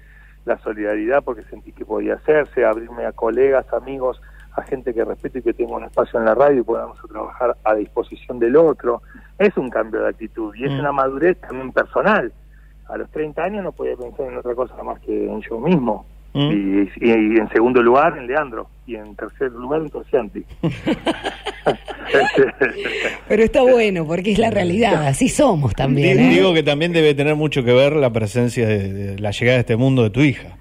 la 0.48 0.58
solidaridad 0.58 1.22
porque 1.22 1.42
sentí 1.44 1.72
que 1.72 1.84
podía 1.84 2.14
hacerse, 2.14 2.64
abrirme 2.64 3.04
a 3.06 3.12
colegas, 3.12 3.72
amigos, 3.72 4.20
a 4.56 4.62
gente 4.62 4.92
que 4.92 5.04
respeto 5.04 5.38
y 5.38 5.42
que 5.42 5.52
tenga 5.54 5.76
un 5.76 5.84
espacio 5.84 6.18
en 6.18 6.24
la 6.24 6.34
radio 6.34 6.60
y 6.60 6.64
podamos 6.64 6.98
trabajar 7.08 7.56
a 7.62 7.74
disposición 7.74 8.38
del 8.40 8.56
otro. 8.56 9.02
Es 9.38 9.56
un 9.56 9.70
cambio 9.70 10.00
de 10.02 10.08
actitud 10.08 10.52
y 10.56 10.64
es 10.64 10.72
Mm. 10.72 10.80
una 10.80 10.92
madurez 10.92 11.38
también 11.40 11.70
personal. 11.72 12.32
A 12.88 12.96
los 12.96 13.08
30 13.10 13.44
años 13.44 13.62
no 13.62 13.70
podía 13.72 13.94
pensar 13.96 14.26
en 14.26 14.38
otra 14.38 14.54
cosa 14.54 14.82
más 14.82 14.98
que 15.00 15.30
en 15.30 15.40
yo 15.42 15.60
mismo. 15.60 16.06
Mm. 16.38 16.52
Y, 16.52 16.88
y- 17.06 17.34
y 17.34 17.38
en 17.38 17.48
segundo 17.50 17.82
lugar 17.82 18.16
en 18.16 18.26
Leandro 18.26 18.68
y 18.86 18.96
en 18.96 19.14
tercer 19.16 19.52
lugar 19.52 19.82
en 19.82 19.90
Torcianti. 19.90 20.44
Pero 23.28 23.42
está 23.42 23.62
bueno, 23.62 24.06
porque 24.06 24.32
es 24.32 24.38
la 24.38 24.50
realidad, 24.50 25.06
así 25.06 25.28
somos 25.28 25.74
también. 25.74 26.18
¿eh? 26.18 26.28
Digo 26.30 26.54
que 26.54 26.62
también 26.62 26.92
debe 26.92 27.14
tener 27.14 27.34
mucho 27.36 27.64
que 27.64 27.72
ver 27.72 27.94
la 27.96 28.10
presencia 28.12 28.66
de, 28.66 28.92
de 28.92 29.18
la 29.18 29.30
llegada 29.30 29.58
a 29.58 29.60
este 29.60 29.76
mundo 29.76 30.02
de 30.04 30.10
tu 30.10 30.20
hija. 30.20 30.56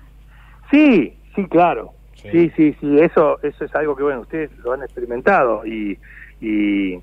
Sí, 0.71 1.13
sí, 1.35 1.45
claro. 1.49 1.93
Sí, 2.31 2.51
sí, 2.57 2.75
sí, 2.81 2.97
eso, 2.99 3.39
eso 3.41 3.63
es 3.63 3.73
algo 3.75 3.95
que, 3.95 4.03
bueno, 4.03 4.21
ustedes 4.21 4.49
lo 4.63 4.73
han 4.73 4.81
experimentado 4.83 5.65
y, 5.65 5.97
y, 6.41 6.95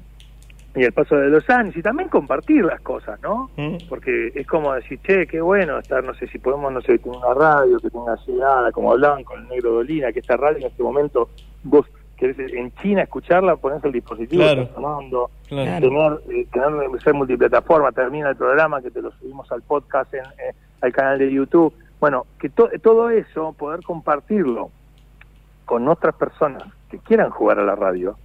y 0.77 0.83
el 0.83 0.93
paso 0.93 1.15
de 1.17 1.29
los 1.29 1.49
años 1.51 1.77
y 1.77 1.83
también 1.83 2.09
compartir 2.09 2.65
las 2.65 2.81
cosas, 2.81 3.21
¿no? 3.23 3.51
Porque 3.89 4.33
es 4.35 4.47
como 4.47 4.73
decir, 4.75 4.99
che, 5.07 5.27
qué 5.27 5.41
bueno 5.41 5.79
estar, 5.79 6.03
no 6.03 6.15
sé 6.15 6.27
si 6.29 6.39
podemos, 6.39 6.73
no 6.73 6.81
sé, 6.83 6.99
tener 6.99 7.17
una 7.19 7.33
radio 7.35 7.79
que 7.79 7.91
tenga 7.91 8.17
llegada, 8.27 8.73
como 8.73 8.91
hablaban 8.93 9.23
con 9.25 9.41
el 9.43 9.49
negro 9.49 9.71
Dolina, 9.75 10.13
que 10.13 10.19
esta 10.21 10.37
radio 10.37 10.59
en 10.59 10.67
este 10.67 10.83
momento, 10.83 11.29
vos 11.63 11.87
querés 12.17 12.39
en 12.53 12.73
China 12.77 13.03
escucharla, 13.03 13.57
ponés 13.57 13.85
el 13.85 13.93
dispositivo, 13.93 14.43
Claro. 14.43 14.69
sonando, 14.75 15.31
Claro. 15.49 15.89
tener, 15.89 16.41
eh, 16.41 16.47
tener 16.53 17.01
ser 17.03 17.15
multiplataforma, 17.15 17.93
termina 17.93 18.31
el 18.31 18.37
programa, 18.37 18.81
que 18.83 18.91
te 18.91 19.01
lo 19.03 19.11
subimos 19.13 19.51
al 19.53 19.63
podcast, 19.63 20.13
en, 20.15 20.21
eh, 20.25 20.55
al 20.81 20.93
canal 20.93 21.19
de 21.19 21.31
YouTube. 21.33 21.73
Bueno, 22.01 22.27
que 22.39 22.49
to- 22.51 22.71
todo 22.83 23.11
eso, 23.11 23.53
poder 23.59 23.81
compartirlo 23.83 24.71
con 25.65 25.89
otras 25.89 26.15
personas 26.17 26.63
que 26.91 26.99
quieran 26.99 27.31
jugar 27.31 27.59
a 27.59 27.65
la 27.65 27.75
radio, 27.75 28.17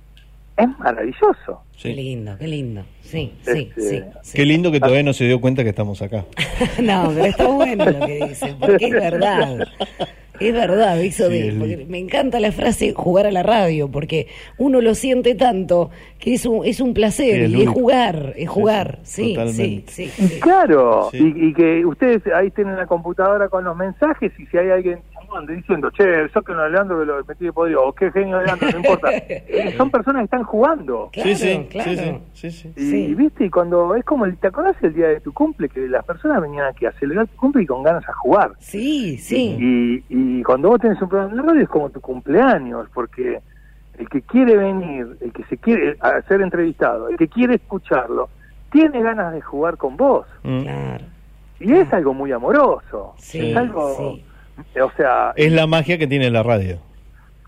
es 0.59 0.79
maravilloso. 0.79 1.61
Qué 1.81 1.89
lindo, 1.89 2.37
qué 2.37 2.47
lindo. 2.47 2.83
Sí, 3.01 3.33
sí, 3.41 3.69
Este, 3.69 3.81
sí. 3.81 4.03
sí. 4.21 4.37
Qué 4.37 4.45
lindo 4.45 4.71
que 4.71 4.79
todavía 4.79 5.03
no 5.03 5.13
se 5.13 5.25
dio 5.25 5.39
cuenta 5.41 5.63
que 5.63 5.69
estamos 5.69 6.01
acá. 6.01 6.25
no, 6.81 7.11
pero 7.13 7.25
está 7.25 7.47
bueno 7.47 7.85
lo 7.85 8.05
que 8.05 8.25
dice, 8.27 8.55
porque 8.59 8.85
es 8.85 8.91
verdad. 8.91 9.67
Es 10.39 10.53
verdad, 10.53 10.99
Viso, 11.01 11.29
Sí, 11.29 11.39
de- 11.51 11.85
me 11.89 11.97
encanta 11.99 12.39
la 12.39 12.51
frase 12.51 12.93
jugar 12.93 13.25
a 13.25 13.31
la 13.31 13.43
radio, 13.43 13.89
porque 13.89 14.27
uno 14.57 14.81
lo 14.81 14.95
siente 14.95 15.35
tanto 15.35 15.89
que 16.19 16.33
es 16.33 16.45
un, 16.45 16.65
es 16.65 16.79
un 16.81 16.93
placer 16.93 17.47
Sí, 17.47 17.55
y 17.55 17.61
es 17.63 17.69
jugar, 17.69 18.33
es 18.35 18.49
jugar. 18.49 18.99
Sí, 19.03 19.35
sí, 19.53 19.83
sí. 19.87 20.39
Claro, 20.41 21.09
y, 21.13 21.47
y 21.49 21.53
que 21.53 21.85
ustedes 21.85 22.21
ahí 22.33 22.51
tienen 22.51 22.75
la 22.75 22.87
computadora 22.87 23.47
con 23.49 23.63
los 23.63 23.75
mensajes 23.75 24.31
y 24.37 24.45
si 24.47 24.57
hay 24.57 24.69
alguien 24.69 24.99
diciendo, 25.47 25.91
che, 25.91 26.27
saquen 26.29 26.55
a 26.55 26.67
Leandro 26.67 26.99
que 26.99 27.05
lo 27.05 27.23
metí 27.23 27.45
de 27.45 27.53
podrido, 27.53 27.85
o 27.85 27.93
qué 27.93 28.11
genio 28.11 28.41
Leandro, 28.41 28.67
no 28.71 28.77
importa. 28.77 29.09
Eh, 29.51 29.73
Son 29.77 29.89
personas 29.91 30.21
que 30.21 30.25
están 30.25 30.43
jugando. 30.43 31.09
sí, 31.13 31.35
sí, 31.35 31.67
sí, 31.71 31.95
sí, 32.33 32.51
sí, 32.51 32.73
sí. 32.75 32.95
Y 32.95 33.13
viste, 33.13 33.45
y 33.45 33.49
cuando 33.49 33.93
es 33.95 34.03
como, 34.05 34.25
el, 34.25 34.37
¿te 34.37 34.47
acordás 34.47 34.75
el 34.81 34.93
día 34.93 35.07
de 35.07 35.19
tu 35.19 35.33
cumple? 35.33 35.69
Que 35.69 35.81
las 35.87 36.03
personas 36.05 36.41
venían 36.41 36.65
aquí 36.65 36.85
a 36.85 36.91
celebrar 36.93 37.27
tu 37.27 37.35
cumple 37.37 37.63
y 37.63 37.65
con 37.65 37.83
ganas 37.83 38.07
a 38.07 38.13
jugar. 38.13 38.51
Sí, 38.59 39.17
sí. 39.17 39.55
Y, 39.59 40.03
y 40.09 40.28
cuando 40.43 40.69
vos 40.69 40.79
tenés 40.79 41.01
un 41.01 41.09
programa 41.09 41.35
de 41.35 41.41
radio 41.41 41.61
es 41.61 41.69
como 41.69 41.89
tu 41.89 42.01
cumpleaños, 42.01 42.87
porque 42.93 43.39
el 43.97 44.09
que 44.09 44.21
quiere 44.21 44.55
venir, 44.55 45.17
el 45.21 45.31
que 45.33 45.43
se 45.45 45.57
quiere 45.57 45.97
a 45.99 46.21
ser 46.23 46.41
entrevistado, 46.41 47.09
el 47.09 47.17
que 47.17 47.27
quiere 47.27 47.55
escucharlo, 47.55 48.29
tiene 48.71 49.01
ganas 49.01 49.33
de 49.33 49.41
jugar 49.41 49.77
con 49.77 49.97
vos. 49.97 50.25
Claro. 50.41 51.05
Y 51.59 51.73
es 51.73 51.91
algo 51.91 52.13
muy 52.13 52.31
amoroso. 52.31 53.13
Sí, 53.17 53.51
es 53.51 53.57
algo, 53.57 54.17
o 54.81 54.91
sea, 54.95 55.33
Es 55.35 55.51
la 55.51 55.67
magia 55.67 55.97
que 55.97 56.07
tiene 56.07 56.29
la 56.29 56.43
radio. 56.43 56.79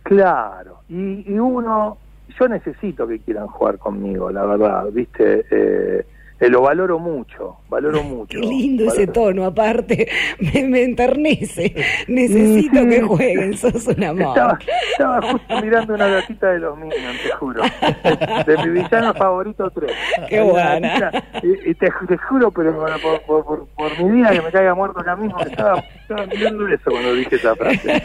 Claro, 0.03 0.79
y, 0.89 1.31
y 1.31 1.39
uno, 1.39 1.97
yo 2.37 2.47
necesito 2.47 3.07
que 3.07 3.19
quieran 3.19 3.47
jugar 3.47 3.77
conmigo, 3.77 4.31
la 4.31 4.45
verdad, 4.45 4.85
viste, 4.91 5.45
eh, 5.51 6.05
eh, 6.41 6.49
lo 6.49 6.63
valoro 6.63 6.97
mucho, 6.97 7.57
valoro 7.69 8.01
mucho. 8.03 8.39
Qué 8.39 8.45
lindo 8.45 8.85
ese 8.85 9.07
tono, 9.07 9.45
aparte, 9.45 10.09
me, 10.39 10.63
me 10.67 10.83
enternece. 10.83 11.73
Necesito 12.07 12.85
que 12.87 13.01
jueguen, 13.01 13.55
sos 13.55 13.85
un 13.87 14.03
amor. 14.03 14.29
Estaba, 14.29 14.59
estaba 14.91 15.21
justo 15.21 15.61
mirando 15.61 15.93
una 15.93 16.07
gatita 16.07 16.51
de 16.51 16.59
los 16.59 16.77
Minions, 16.77 17.21
te 17.23 17.31
juro. 17.31 17.61
De, 17.63 18.43
de 18.57 18.57
mi 18.65 18.81
villano 18.81 19.13
favorito 19.13 19.69
3. 19.69 19.91
Qué 20.29 20.41
buena. 20.41 21.11
Y, 21.43 21.69
y 21.69 21.73
te, 21.75 21.91
te 22.07 22.17
juro, 22.17 22.49
pero 22.51 22.73
bueno, 22.73 22.97
por, 23.01 23.21
por, 23.21 23.45
por, 23.45 23.67
por 23.67 24.03
mi 24.03 24.11
vida 24.17 24.31
que 24.31 24.41
me 24.41 24.51
caiga 24.51 24.73
muerto 24.73 24.99
acá 24.99 25.15
mismo, 25.15 25.39
estaba, 25.41 25.77
estaba 25.79 26.25
mirando 26.25 26.67
eso 26.67 26.89
cuando 26.89 27.13
dije 27.13 27.35
esa 27.35 27.55
frase. 27.55 28.03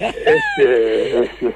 Este, 0.00 1.22
este, 1.22 1.54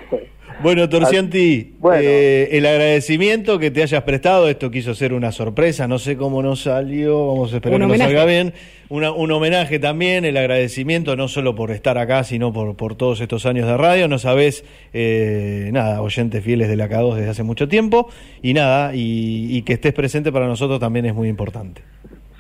Bueno, 0.63 0.89
Torcianti, 0.89 1.75
Bueno. 1.79 2.01
eh, 2.03 2.49
el 2.53 2.65
agradecimiento 2.65 3.59
que 3.59 3.71
te 3.71 3.83
hayas 3.83 4.03
prestado, 4.05 4.49
esto 4.49 4.71
quiso 4.71 4.95
ser 4.95 5.13
una 5.13 5.31
sorpresa, 5.33 5.87
no 5.89 5.99
sé 5.99 6.17
cómo 6.17 6.43
nos 6.43 6.63
salió, 6.63 7.27
vamos 7.29 7.53
a 7.53 7.57
esperar 7.57 7.81
Un 7.83 7.87
que 7.91 7.99
nos 7.99 8.07
salga 8.07 8.25
bien. 8.25 8.55
Una- 8.89 9.13
un 9.13 9.31
homenaje 9.33 9.79
también, 9.79 10.25
el 10.25 10.37
agradecimiento 10.37 11.17
no 11.17 11.29
solo 11.29 11.55
por 11.55 11.71
estar 11.71 11.99
acá, 11.99 12.23
sino 12.25 12.53
por, 12.53 12.77
por 12.77 12.95
todos 12.95 13.21
estos 13.21 13.45
años 13.47 13.67
de 13.67 13.77
radio. 13.77 14.09
No 14.09 14.19
sabés, 14.19 14.65
eh, 14.93 15.71
nada, 15.73 16.01
oyentes 16.01 16.43
fieles 16.45 16.69
de 16.69 16.77
la 16.77 16.89
K2 16.89 17.17
desde 17.17 17.31
hace 17.31 17.43
mucho 17.43 17.69
tiempo, 17.69 18.09
y 18.41 18.55
nada, 18.55 18.95
y, 18.95 19.49
y 19.57 19.63
que 19.63 19.75
estés 19.75 19.93
presente 19.93 20.31
para 20.33 20.47
nosotros 20.47 20.79
también 20.81 21.05
es 21.07 21.15
muy 21.15 21.29
importante. 21.29 21.83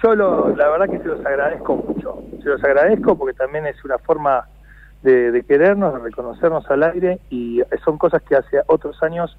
Yo 0.02 0.14
lo- 0.14 0.54
la 0.54 0.68
verdad 0.68 0.88
que 0.90 0.98
se 0.98 1.04
los 1.08 1.24
agradezco 1.24 1.76
mucho. 1.76 2.22
Se 2.42 2.48
los 2.50 2.62
agradezco 2.62 3.16
porque 3.18 3.34
también 3.36 3.66
es 3.66 3.82
una 3.84 3.96
forma 3.98 4.46
de, 5.04 5.30
de 5.30 5.42
querernos, 5.44 5.94
de 5.94 6.00
reconocernos 6.00 6.68
al 6.70 6.82
aire 6.82 7.20
y 7.30 7.62
son 7.84 7.98
cosas 7.98 8.22
que 8.22 8.34
hace 8.34 8.60
otros 8.66 9.00
años, 9.02 9.36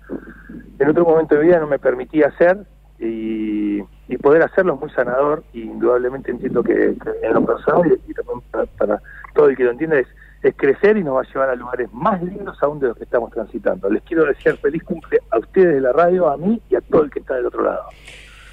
en 0.80 0.90
otro 0.90 1.04
momento 1.04 1.36
de 1.36 1.42
vida 1.42 1.60
no 1.60 1.68
me 1.68 1.80
permitía 1.80 2.28
hacer 2.28 2.60
y, 3.00 3.84
poder 4.22 4.42
hacerlo 4.42 4.74
es 4.74 4.80
muy 4.80 4.90
sanador 4.90 5.44
y 5.54 5.62
indudablemente 5.62 6.32
entiendo 6.32 6.64
que, 6.64 6.74
que 6.74 7.28
en 7.28 7.34
lo 7.34 7.46
personal 7.46 8.00
y, 8.08 8.14
también 8.14 8.42
para, 8.50 8.66
para 8.66 9.02
todo 9.36 9.50
el 9.50 9.56
que 9.56 9.66
lo 9.66 9.72
entienda 9.72 10.00
es, 10.00 10.08
es 10.42 10.56
crecer 10.56 10.98
y 10.98 11.04
nos 11.04 11.18
va 11.18 11.22
a 11.22 11.24
llevar 11.32 11.50
a 11.50 11.56
lugares 11.56 11.94
más 11.94 12.24
lindos 12.24 12.58
aún 12.64 12.80
de 12.80 12.88
los 12.88 12.98
que 12.98 13.04
estamos 13.04 13.32
transitando. 13.32 13.88
Les 13.88 14.02
quiero 14.02 14.26
desear 14.26 14.58
feliz 14.58 14.84
cumple 14.84 15.20
a 15.30 15.38
ustedes 15.38 15.76
de 15.76 15.82
la 15.82 15.92
radio, 15.92 16.28
a 16.28 16.38
mí 16.38 16.60
y 16.72 16.76
a 16.76 16.82
todo 16.82 17.04
el 17.04 17.12
que 17.12 17.20
está 17.20 17.36
del 17.36 17.46
otro 17.46 17.64
lado. 17.64 17.84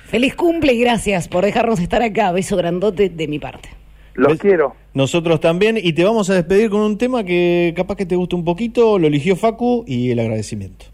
Feliz 0.05 0.35
cumple 0.35 0.75
y 0.75 0.81
gracias 0.81 1.27
por 1.27 1.43
dejarnos 1.43 1.81
estar 1.81 2.03
acá. 2.03 2.33
Beso 2.33 2.57
grandote 2.57 3.09
de 3.09 3.29
mi 3.29 3.39
parte. 3.39 3.82
Los 4.15 4.39
quiero. 4.39 4.75
Nosotros 4.95 5.41
también, 5.41 5.79
y 5.83 5.93
te 5.95 6.05
vamos 6.05 6.29
a 6.31 6.35
despedir 6.35 6.71
con 6.71 6.81
un 6.81 6.99
tema 6.99 7.25
que 7.25 7.73
capaz 7.77 7.97
que 7.97 8.07
te 8.07 8.17
guste 8.17 8.37
un 8.37 8.45
poquito, 8.45 8.99
lo 8.99 9.07
eligió 9.07 9.37
Facu 9.37 9.85
y 9.87 10.11
el 10.11 10.21
agradecimiento. 10.21 10.92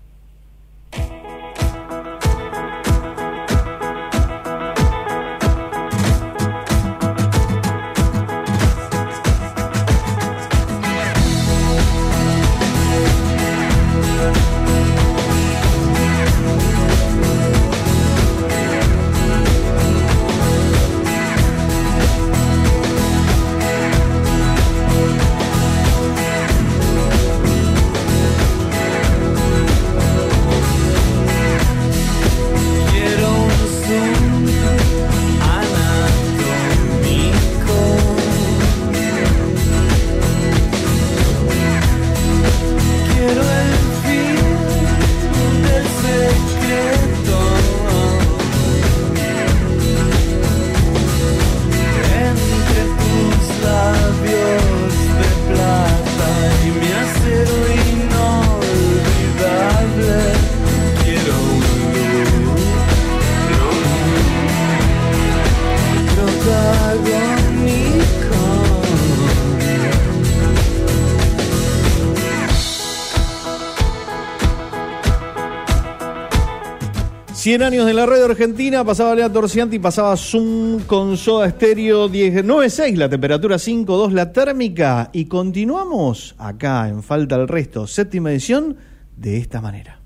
100 77.59 77.73
años 77.73 77.87
de 77.87 77.93
la 77.93 78.07
red 78.07 78.23
argentina, 78.23 78.85
pasaba 78.85 79.17
Lea 79.17 79.33
Torcianti, 79.33 79.81
pasaba 79.81 80.17
Zoom 80.17 80.85
con 80.85 81.17
Soda 81.17 81.49
Estéreo 81.49 82.09
1096, 82.09 82.97
la 82.97 83.09
temperatura 83.09 83.57
5.2, 83.57 84.13
la 84.13 84.31
térmica. 84.31 85.11
Y 85.13 85.25
continuamos 85.25 86.37
acá 86.39 86.89
en 86.89 87.03
Falta 87.03 87.35
el 87.35 87.49
Resto, 87.49 87.89
séptima 87.89 88.31
edición, 88.31 88.77
de 89.17 89.39
esta 89.39 89.61
manera. 89.61 90.01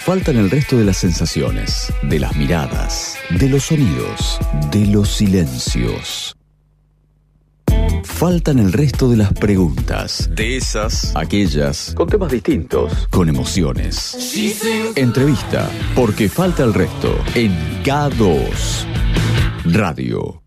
Faltan 0.00 0.36
el 0.36 0.50
resto 0.50 0.76
de 0.76 0.84
las 0.84 0.98
sensaciones, 0.98 1.90
de 2.02 2.18
las 2.18 2.36
miradas, 2.36 3.16
de 3.38 3.48
los 3.48 3.64
sonidos, 3.64 4.38
de 4.70 4.88
los 4.88 5.08
silencios. 5.08 6.36
Faltan 8.20 8.58
el 8.58 8.74
resto 8.74 9.08
de 9.08 9.16
las 9.16 9.32
preguntas, 9.32 10.28
de 10.36 10.58
esas, 10.58 11.16
aquellas, 11.16 11.94
con 11.96 12.06
temas 12.06 12.30
distintos, 12.30 13.08
con 13.08 13.30
emociones. 13.30 14.14
Entrevista, 14.94 15.70
porque 15.94 16.28
falta 16.28 16.62
el 16.62 16.74
resto, 16.74 17.16
en 17.34 17.56
K2 17.82 18.84
Radio. 19.72 20.39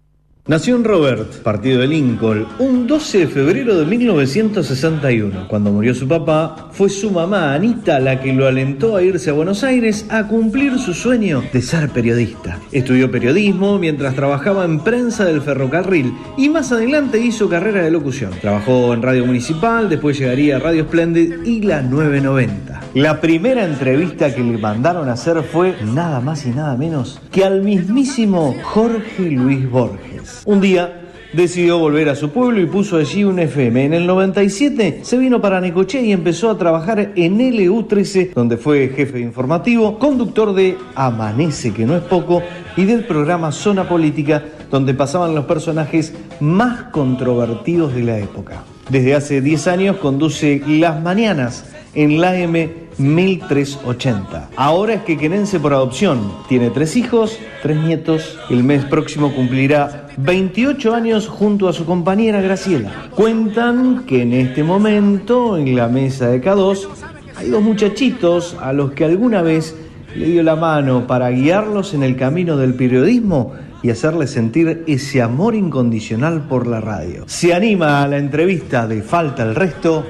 Nació 0.45 0.75
en 0.75 0.83
Robert, 0.83 1.41
partido 1.41 1.79
de 1.79 1.87
Lincoln, 1.87 2.45
un 2.59 2.85
12 2.85 3.19
de 3.19 3.27
febrero 3.27 3.77
de 3.77 3.85
1961. 3.85 5.47
Cuando 5.47 5.71
murió 5.71 5.95
su 5.95 6.05
papá, 6.05 6.67
fue 6.73 6.89
su 6.89 7.11
mamá, 7.11 7.53
Anita, 7.53 7.97
la 8.01 8.19
que 8.19 8.33
lo 8.33 8.45
alentó 8.45 8.97
a 8.97 9.03
irse 9.03 9.29
a 9.29 9.33
Buenos 9.33 9.63
Aires 9.63 10.05
a 10.09 10.27
cumplir 10.27 10.77
su 10.79 10.93
sueño 10.93 11.41
de 11.53 11.61
ser 11.61 11.91
periodista. 11.91 12.59
Estudió 12.73 13.09
periodismo 13.09 13.79
mientras 13.79 14.15
trabajaba 14.15 14.65
en 14.65 14.81
prensa 14.81 15.23
del 15.23 15.41
ferrocarril 15.41 16.13
y 16.37 16.49
más 16.49 16.73
adelante 16.73 17.19
hizo 17.19 17.47
carrera 17.47 17.81
de 17.81 17.91
locución. 17.91 18.31
Trabajó 18.41 18.93
en 18.93 19.01
Radio 19.01 19.25
Municipal, 19.25 19.87
después 19.87 20.19
llegaría 20.19 20.57
a 20.57 20.59
Radio 20.59 20.83
Splendid 20.83 21.45
y 21.45 21.61
la 21.61 21.81
990. 21.81 22.82
La 22.93 23.19
primera 23.19 23.65
entrevista 23.65 24.35
que 24.35 24.43
le 24.43 24.59
mandaron 24.59 25.09
a 25.09 25.13
hacer 25.13 25.41
fue 25.41 25.75
nada 25.83 26.21
más 26.21 26.45
y 26.45 26.51
nada 26.51 26.77
menos 26.77 27.19
que 27.31 27.43
al 27.43 27.63
mismísimo 27.63 28.55
Jorge 28.61 29.31
Luis 29.31 29.67
Borges. 29.67 30.43
Un 30.45 30.61
día 30.61 31.01
decidió 31.33 31.79
volver 31.79 32.09
a 32.09 32.15
su 32.15 32.29
pueblo 32.29 32.61
y 32.61 32.67
puso 32.67 32.97
allí 32.97 33.23
un 33.23 33.39
FM. 33.39 33.85
En 33.85 33.93
el 33.95 34.05
97 34.05 34.99
se 35.01 35.17
vino 35.17 35.41
para 35.41 35.59
Necochea 35.59 36.01
y 36.01 36.11
empezó 36.11 36.51
a 36.51 36.57
trabajar 36.59 37.13
en 37.15 37.39
LU13, 37.39 38.35
donde 38.35 38.57
fue 38.57 38.93
jefe 38.95 39.19
informativo, 39.19 39.97
conductor 39.97 40.53
de 40.53 40.77
Amanece, 40.93 41.73
que 41.73 41.87
no 41.87 41.95
es 41.95 42.03
poco, 42.03 42.43
y 42.77 42.85
del 42.85 43.05
programa 43.05 43.51
Zona 43.51 43.89
Política, 43.89 44.43
donde 44.69 44.93
pasaban 44.93 45.33
los 45.33 45.45
personajes 45.45 46.13
más 46.39 46.83
controvertidos 46.91 47.95
de 47.95 48.03
la 48.03 48.19
época. 48.19 48.65
Desde 48.87 49.15
hace 49.15 49.41
10 49.41 49.67
años 49.67 49.97
conduce 49.97 50.61
Las 50.67 51.01
Mañanas 51.01 51.65
en 51.95 52.19
la 52.19 52.37
M 52.37 52.82
1380. 52.97 54.49
Ahora 54.55 54.95
es 54.95 55.01
que 55.03 55.17
quenense 55.17 55.59
por 55.59 55.73
adopción. 55.73 56.31
Tiene 56.47 56.69
tres 56.69 56.95
hijos, 56.95 57.37
tres 57.61 57.77
nietos. 57.77 58.37
El 58.49 58.63
mes 58.63 58.85
próximo 58.85 59.33
cumplirá 59.33 60.07
28 60.17 60.93
años 60.93 61.27
junto 61.27 61.67
a 61.67 61.73
su 61.73 61.85
compañera 61.85 62.41
Graciela. 62.41 63.09
Cuentan 63.11 64.05
que 64.05 64.21
en 64.21 64.33
este 64.33 64.63
momento, 64.63 65.57
en 65.57 65.75
la 65.75 65.87
mesa 65.87 66.29
de 66.29 66.41
K2, 66.41 66.87
hay 67.35 67.49
dos 67.49 67.61
muchachitos 67.61 68.55
a 68.61 68.73
los 68.73 68.91
que 68.91 69.05
alguna 69.05 69.41
vez 69.41 69.75
le 70.15 70.27
dio 70.27 70.43
la 70.43 70.55
mano 70.55 71.07
para 71.07 71.29
guiarlos 71.29 71.93
en 71.93 72.03
el 72.03 72.15
camino 72.15 72.57
del 72.57 72.75
periodismo 72.75 73.53
y 73.81 73.89
hacerles 73.89 74.31
sentir 74.31 74.83
ese 74.87 75.21
amor 75.21 75.55
incondicional 75.55 76.47
por 76.47 76.67
la 76.67 76.79
radio. 76.79 77.25
Se 77.27 77.53
anima 77.53 78.03
a 78.03 78.07
la 78.07 78.17
entrevista 78.17 78.87
de 78.87 79.01
Falta 79.01 79.43
el 79.43 79.55
Resto 79.55 80.05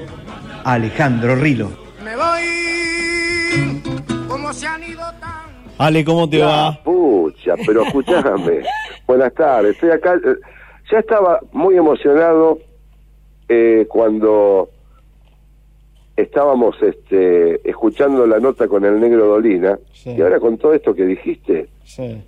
Alejandro 0.64 1.34
Rilo. 1.34 1.70
Me 2.04 2.14
voy, 2.16 2.73
se 4.52 4.66
han 4.66 4.82
ido 4.82 5.00
tan... 5.20 5.54
Ale, 5.78 6.04
¿cómo 6.04 6.28
te 6.28 6.38
va? 6.40 6.80
Pucha, 6.84 7.54
pero 7.66 7.82
escúchame. 7.84 8.60
Buenas 9.06 9.34
tardes, 9.34 9.74
estoy 9.74 9.90
acá. 9.90 10.14
eh, 10.14 10.36
Ya 10.90 10.98
estaba 10.98 11.40
muy 11.52 11.76
emocionado 11.76 12.58
eh, 13.48 13.86
cuando 13.88 14.70
estábamos 16.16 16.76
este, 16.80 17.68
escuchando 17.68 18.24
la 18.26 18.38
nota 18.38 18.68
con 18.68 18.84
el 18.84 19.00
negro 19.00 19.26
Dolina. 19.26 19.78
Y 20.04 20.20
ahora 20.22 20.38
con 20.38 20.56
todo 20.58 20.74
esto 20.74 20.94
que 20.94 21.04
dijiste, 21.06 21.68
Sí. 21.84 22.22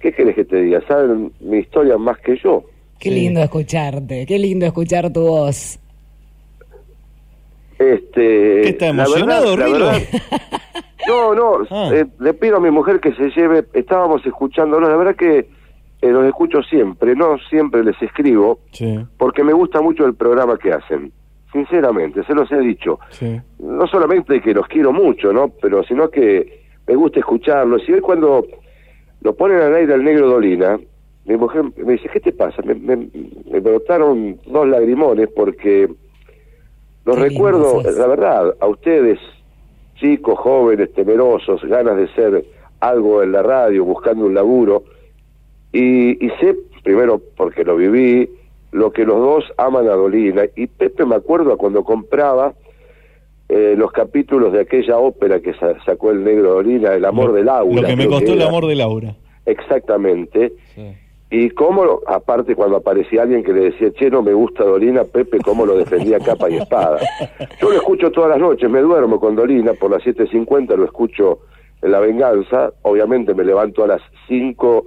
¿qué 0.00 0.12
querés 0.12 0.34
que 0.36 0.44
te 0.44 0.56
diga? 0.62 0.80
Saben 0.88 1.32
mi 1.40 1.58
historia 1.58 1.98
más 1.98 2.18
que 2.20 2.36
yo. 2.42 2.64
Qué 2.98 3.10
lindo 3.10 3.40
escucharte, 3.42 4.24
qué 4.24 4.38
lindo 4.38 4.64
escuchar 4.64 5.12
tu 5.12 5.20
voz. 5.20 5.78
Este, 7.78 8.62
¿Qué 8.62 8.68
está 8.70 8.86
la 8.86 9.04
emocionado, 9.04 9.54
verdad- 9.56 9.68
la 9.78 9.86
verdad- 9.92 10.02
no, 11.08 11.34
no, 11.34 11.66
Ah. 11.70 11.90
eh, 11.92 12.06
le 12.20 12.34
pido 12.34 12.56
a 12.56 12.60
mi 12.60 12.70
mujer 12.70 13.00
que 13.00 13.12
se 13.14 13.30
lleve, 13.30 13.64
estábamos 13.74 14.24
escuchándolos, 14.26 14.88
la 14.88 14.96
verdad 14.96 15.16
que 15.16 15.38
eh, 16.02 16.10
los 16.10 16.24
escucho 16.26 16.62
siempre, 16.62 17.14
no 17.16 17.38
siempre 17.48 17.82
les 17.84 18.00
escribo, 18.02 18.60
Sí, 18.72 18.98
porque 19.18 19.42
me 19.44 19.52
gusta 19.52 19.80
mucho 19.80 20.04
el 20.06 20.14
programa 20.14 20.58
que 20.58 20.72
hacen, 20.72 21.10
sinceramente, 21.52 22.22
se 22.24 22.34
los 22.34 22.50
he 22.52 22.58
dicho. 22.58 22.98
sí. 23.10 23.40
No 23.58 23.86
solamente 23.86 24.40
que 24.40 24.52
los 24.54 24.66
quiero 24.68 24.92
mucho, 24.92 25.32
¿no? 25.32 25.48
Pero 25.60 25.82
sino 25.84 26.08
que 26.10 26.64
me 26.86 26.94
gusta 26.94 27.18
escucharlos. 27.20 27.82
Y 27.88 27.92
hoy 27.94 28.00
cuando 28.00 28.44
lo 29.22 29.34
ponen 29.34 29.60
al 29.60 29.74
aire 29.74 29.94
al 29.94 30.04
negro 30.04 30.28
Dolina, 30.28 30.78
mi 31.24 31.36
mujer 31.36 31.64
me 31.76 31.92
dice, 31.94 32.08
¿qué 32.12 32.20
te 32.20 32.32
pasa? 32.32 32.62
Me, 32.62 32.74
me, 32.74 33.08
me 33.50 33.60
brotaron 33.60 34.38
dos 34.46 34.68
lagrimones 34.68 35.28
porque 35.34 35.88
los 37.04 37.18
recuerdo, 37.18 37.82
la 37.82 38.06
verdad, 38.06 38.54
a 38.60 38.66
ustedes, 38.66 39.18
chicos, 39.96 40.38
jóvenes, 40.38 40.92
temerosos, 40.94 41.62
ganas 41.64 41.96
de 41.96 42.08
ser 42.14 42.44
algo 42.80 43.22
en 43.22 43.32
la 43.32 43.42
radio, 43.42 43.84
buscando 43.84 44.26
un 44.26 44.34
laburo. 44.34 44.84
Y, 45.72 46.24
y 46.24 46.30
sé, 46.40 46.56
primero 46.82 47.20
porque 47.36 47.64
lo 47.64 47.76
viví, 47.76 48.28
lo 48.72 48.92
que 48.92 49.04
los 49.04 49.18
dos 49.18 49.44
aman 49.58 49.88
a 49.88 49.92
Dolina. 49.92 50.42
Y 50.56 50.66
Pepe 50.66 51.04
me 51.04 51.16
acuerdo 51.16 51.56
cuando 51.56 51.84
compraba 51.84 52.54
eh, 53.48 53.74
los 53.76 53.92
capítulos 53.92 54.52
de 54.52 54.60
aquella 54.60 54.98
ópera 54.98 55.40
que 55.40 55.54
sa- 55.54 55.82
sacó 55.84 56.10
el 56.10 56.24
negro 56.24 56.54
Dolina, 56.54 56.94
El 56.94 57.04
amor 57.04 57.28
Lo- 57.28 57.32
de 57.34 57.44
Laura. 57.44 57.82
Lo 57.82 57.86
que 57.88 57.96
me 57.96 58.06
costó 58.06 58.32
el 58.32 58.42
amor 58.42 58.66
de 58.66 58.74
Laura. 58.74 59.14
Exactamente. 59.44 60.52
Y 61.28 61.50
cómo, 61.50 62.00
aparte 62.06 62.54
cuando 62.54 62.76
aparecía 62.76 63.22
alguien 63.22 63.42
que 63.42 63.52
le 63.52 63.70
decía, 63.70 63.90
che, 63.92 64.10
no 64.10 64.22
me 64.22 64.32
gusta 64.32 64.62
Dolina, 64.62 65.02
Pepe, 65.02 65.38
cómo 65.44 65.66
lo 65.66 65.76
defendía 65.76 66.20
capa 66.20 66.48
y 66.48 66.56
espada. 66.56 67.00
Yo 67.60 67.70
lo 67.70 67.76
escucho 67.76 68.12
todas 68.12 68.30
las 68.30 68.38
noches, 68.38 68.70
me 68.70 68.80
duermo 68.80 69.18
con 69.18 69.34
Dolina, 69.34 69.72
por 69.72 69.90
las 69.90 70.02
7.50 70.02 70.76
lo 70.76 70.84
escucho 70.84 71.40
en 71.82 71.90
La 71.90 71.98
Venganza, 71.98 72.72
obviamente 72.82 73.34
me 73.34 73.44
levanto 73.44 73.82
a 73.82 73.88
las 73.88 74.02
5 74.28 74.84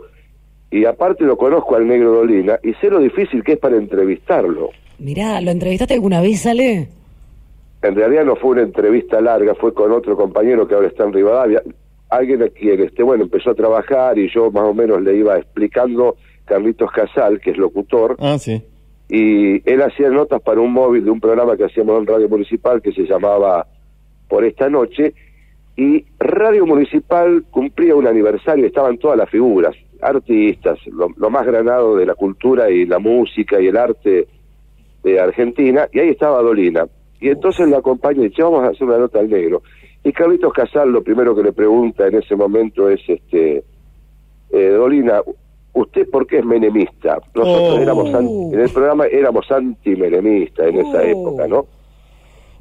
y 0.71 0.85
aparte 0.85 1.25
lo 1.25 1.35
conozco 1.37 1.75
al 1.75 1.87
negro 1.87 2.11
Dolina 2.13 2.57
y 2.63 2.73
sé 2.75 2.89
lo 2.89 2.99
difícil 2.99 3.43
que 3.43 3.53
es 3.53 3.59
para 3.59 3.75
entrevistarlo. 3.75 4.69
Mirá, 4.97 5.41
¿lo 5.41 5.51
entrevistaste 5.51 5.95
alguna 5.95 6.21
vez, 6.21 6.45
Ale? 6.45 6.87
En 7.81 7.95
realidad 7.95 8.23
no 8.23 8.35
fue 8.37 8.51
una 8.51 8.61
entrevista 8.61 9.19
larga, 9.19 9.55
fue 9.55 9.73
con 9.73 9.91
otro 9.91 10.15
compañero 10.15 10.67
que 10.67 10.75
ahora 10.75 10.87
está 10.87 11.03
en 11.03 11.13
Rivadavia, 11.13 11.63
alguien 12.09 12.43
a 12.43 12.49
quien 12.49 12.81
este 12.81 13.03
bueno 13.03 13.23
empezó 13.23 13.51
a 13.51 13.55
trabajar 13.55 14.17
y 14.17 14.29
yo 14.29 14.51
más 14.51 14.63
o 14.63 14.73
menos 14.73 15.01
le 15.01 15.15
iba 15.15 15.37
explicando 15.37 16.15
Carlitos 16.49 16.91
Casal, 16.91 17.39
que 17.39 17.51
es 17.51 17.57
locutor, 17.57 18.17
Ah, 18.19 18.37
sí. 18.39 18.61
y 19.07 19.61
él 19.71 19.81
hacía 19.81 20.09
notas 20.09 20.41
para 20.41 20.59
un 20.59 20.73
móvil 20.73 21.05
de 21.05 21.11
un 21.11 21.19
programa 21.21 21.55
que 21.55 21.65
hacíamos 21.65 21.99
en 21.99 22.07
Radio 22.07 22.27
Municipal 22.27 22.81
que 22.81 22.91
se 22.91 23.03
llamaba 23.03 23.65
Por 24.27 24.43
esta 24.43 24.69
noche, 24.69 25.13
y 25.77 26.03
Radio 26.19 26.65
Municipal 26.65 27.45
cumplía 27.51 27.95
un 27.95 28.07
aniversario, 28.07 28.65
estaban 28.65 28.97
todas 28.97 29.17
las 29.17 29.29
figuras, 29.29 29.75
artistas, 30.01 30.77
lo, 30.87 31.07
lo 31.15 31.29
más 31.29 31.45
granado 31.45 31.95
de 31.95 32.05
la 32.05 32.15
cultura 32.15 32.69
y 32.69 32.85
la 32.85 32.99
música 32.99 33.61
y 33.61 33.67
el 33.67 33.77
arte 33.77 34.27
de 35.03 35.19
Argentina, 35.19 35.87
y 35.93 35.99
ahí 35.99 36.09
estaba 36.09 36.41
Dolina. 36.41 36.85
Y 37.21 37.29
entonces 37.29 37.67
lo 37.69 37.77
acompaña 37.77 38.21
y 38.23 38.29
dice, 38.29 38.43
vamos 38.43 38.63
a 38.63 38.69
hacer 38.69 38.87
una 38.87 38.97
nota 38.97 39.19
al 39.19 39.29
negro. 39.29 39.61
Y 40.03 40.11
Carlitos 40.13 40.53
Casal 40.53 40.91
lo 40.91 41.03
primero 41.03 41.35
que 41.35 41.43
le 41.43 41.51
pregunta 41.53 42.07
en 42.07 42.15
ese 42.15 42.35
momento 42.35 42.89
es, 42.89 43.01
este, 43.07 43.63
eh, 44.51 44.69
Dolina, 44.69 45.21
¿usted 45.73 46.09
por 46.09 46.25
qué 46.27 46.39
es 46.39 46.45
menemista? 46.45 47.19
Nosotros 47.35 47.77
Oh. 47.77 47.81
éramos, 47.81 48.13
an- 48.13 48.53
en 48.53 48.59
el 48.59 48.69
programa 48.69 49.05
éramos 49.07 49.49
anti-menemistas 49.51 50.67
en 50.67 50.79
esa 50.79 50.97
Oh. 50.97 51.01
época, 51.01 51.47
¿no? 51.47 51.65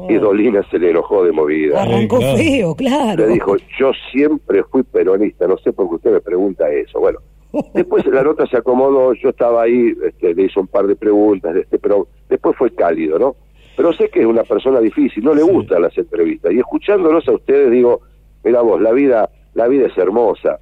Y 0.09 0.15
Dolina 0.15 0.63
se 0.71 0.79
le 0.79 0.91
enojó 0.91 1.25
de 1.25 1.33
movida. 1.33 1.83
Arrancó 1.83 2.19
claro. 2.19 2.37
feo, 2.39 2.75
claro. 2.77 3.27
Le 3.27 3.33
dijo, 3.35 3.57
yo 3.81 3.91
siempre 4.13 4.63
fui 4.65 4.85
peronista, 4.85 5.49
no 5.49 5.59
sé 5.59 5.73
por 5.73 5.89
qué 5.89 5.95
usted 5.97 6.13
me 6.13 6.21
pregunta 6.21 6.71
eso. 6.71 7.01
Bueno, 7.01 7.19
después 7.75 8.07
la 8.07 8.23
nota 8.23 8.47
se 8.47 8.57
acomodó, 8.59 9.13
yo 9.15 9.31
estaba 9.31 9.63
ahí, 9.63 9.93
este, 10.07 10.35
le 10.35 10.45
hizo 10.45 10.61
un 10.61 10.69
par 10.69 10.87
de 10.87 10.95
preguntas, 10.95 11.57
este, 11.57 11.79
pero 11.81 12.07
después 12.29 12.57
fue 12.57 12.71
cálido, 12.73 13.19
¿no? 13.19 13.35
Pero 13.77 13.93
sé 13.93 14.09
que 14.09 14.21
es 14.21 14.27
una 14.27 14.45
persona 14.45 14.79
difícil, 14.81 15.25
no 15.25 15.35
le 15.35 15.43
Sí. 15.43 15.51
gustan 15.51 15.83
las 15.83 15.97
entrevistas. 15.99 16.53
Y 16.53 16.59
escuchándolos 16.59 17.27
a 17.29 17.33
ustedes 17.33 17.71
digo, 17.73 18.01
mira 18.45 18.61
vos, 18.61 18.81
la 18.81 18.93
vida, 18.93 19.29
la 19.55 19.67
vida 19.67 19.87
es 19.89 19.99
hermosa, 19.99 20.61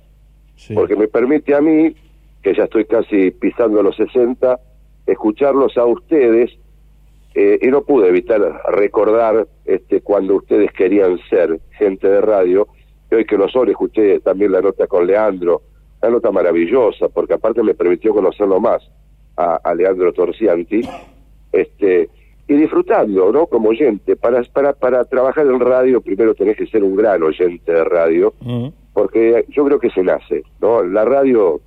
sí. 0.55 0.73
porque 0.75 0.97
me 0.97 1.09
permite 1.09 1.55
a 1.55 1.61
mí, 1.61 1.95
que 2.47 2.55
ya 2.55 2.63
estoy 2.63 2.85
casi 2.85 3.33
pisando 3.33 3.83
los 3.83 3.97
60, 3.97 4.61
escucharlos 5.05 5.77
a 5.77 5.85
ustedes 5.85 6.53
eh, 7.35 7.59
y 7.61 7.67
no 7.67 7.83
pude 7.83 8.09
evitar 8.09 8.41
recordar 8.69 9.49
este 9.65 10.01
cuando 10.01 10.37
ustedes 10.37 10.71
querían 10.71 11.19
ser 11.29 11.59
gente 11.73 12.07
de 12.07 12.21
radio 12.21 12.69
y 13.11 13.17
hoy 13.17 13.25
que 13.25 13.37
lo 13.37 13.49
son 13.49 13.69
escuché 13.69 14.21
también 14.21 14.53
la 14.53 14.61
nota 14.61 14.87
con 14.87 15.09
Leandro 15.09 15.63
una 16.01 16.13
nota 16.13 16.31
maravillosa 16.31 17.09
porque 17.09 17.35
aparte 17.35 17.65
me 17.65 17.75
permitió 17.75 18.15
conocerlo 18.15 18.61
más 18.61 18.81
a, 19.37 19.57
a 19.57 19.75
Leandro 19.75 20.13
Torcianti 20.13 20.83
este 21.51 22.09
y 22.47 22.55
disfrutando 22.55 23.33
no 23.33 23.49
como 23.49 23.71
oyente 23.71 24.15
para 24.15 24.41
para 24.45 24.73
para 24.73 25.05
trabajar 25.05 25.49
en 25.49 25.59
radio 25.59 26.01
primero 26.01 26.33
tenés 26.37 26.57
que 26.57 26.69
ser 26.69 26.85
un 26.85 26.95
gran 26.95 27.21
oyente 27.25 27.73
de 27.73 27.83
radio 27.83 28.33
Mm. 28.41 28.69
porque 28.95 29.45
yo 29.49 29.65
creo 29.65 29.81
que 29.81 29.91
se 29.91 30.05
nace, 30.05 30.45
¿no? 30.61 30.85
La 30.85 31.05
radio 31.05 31.61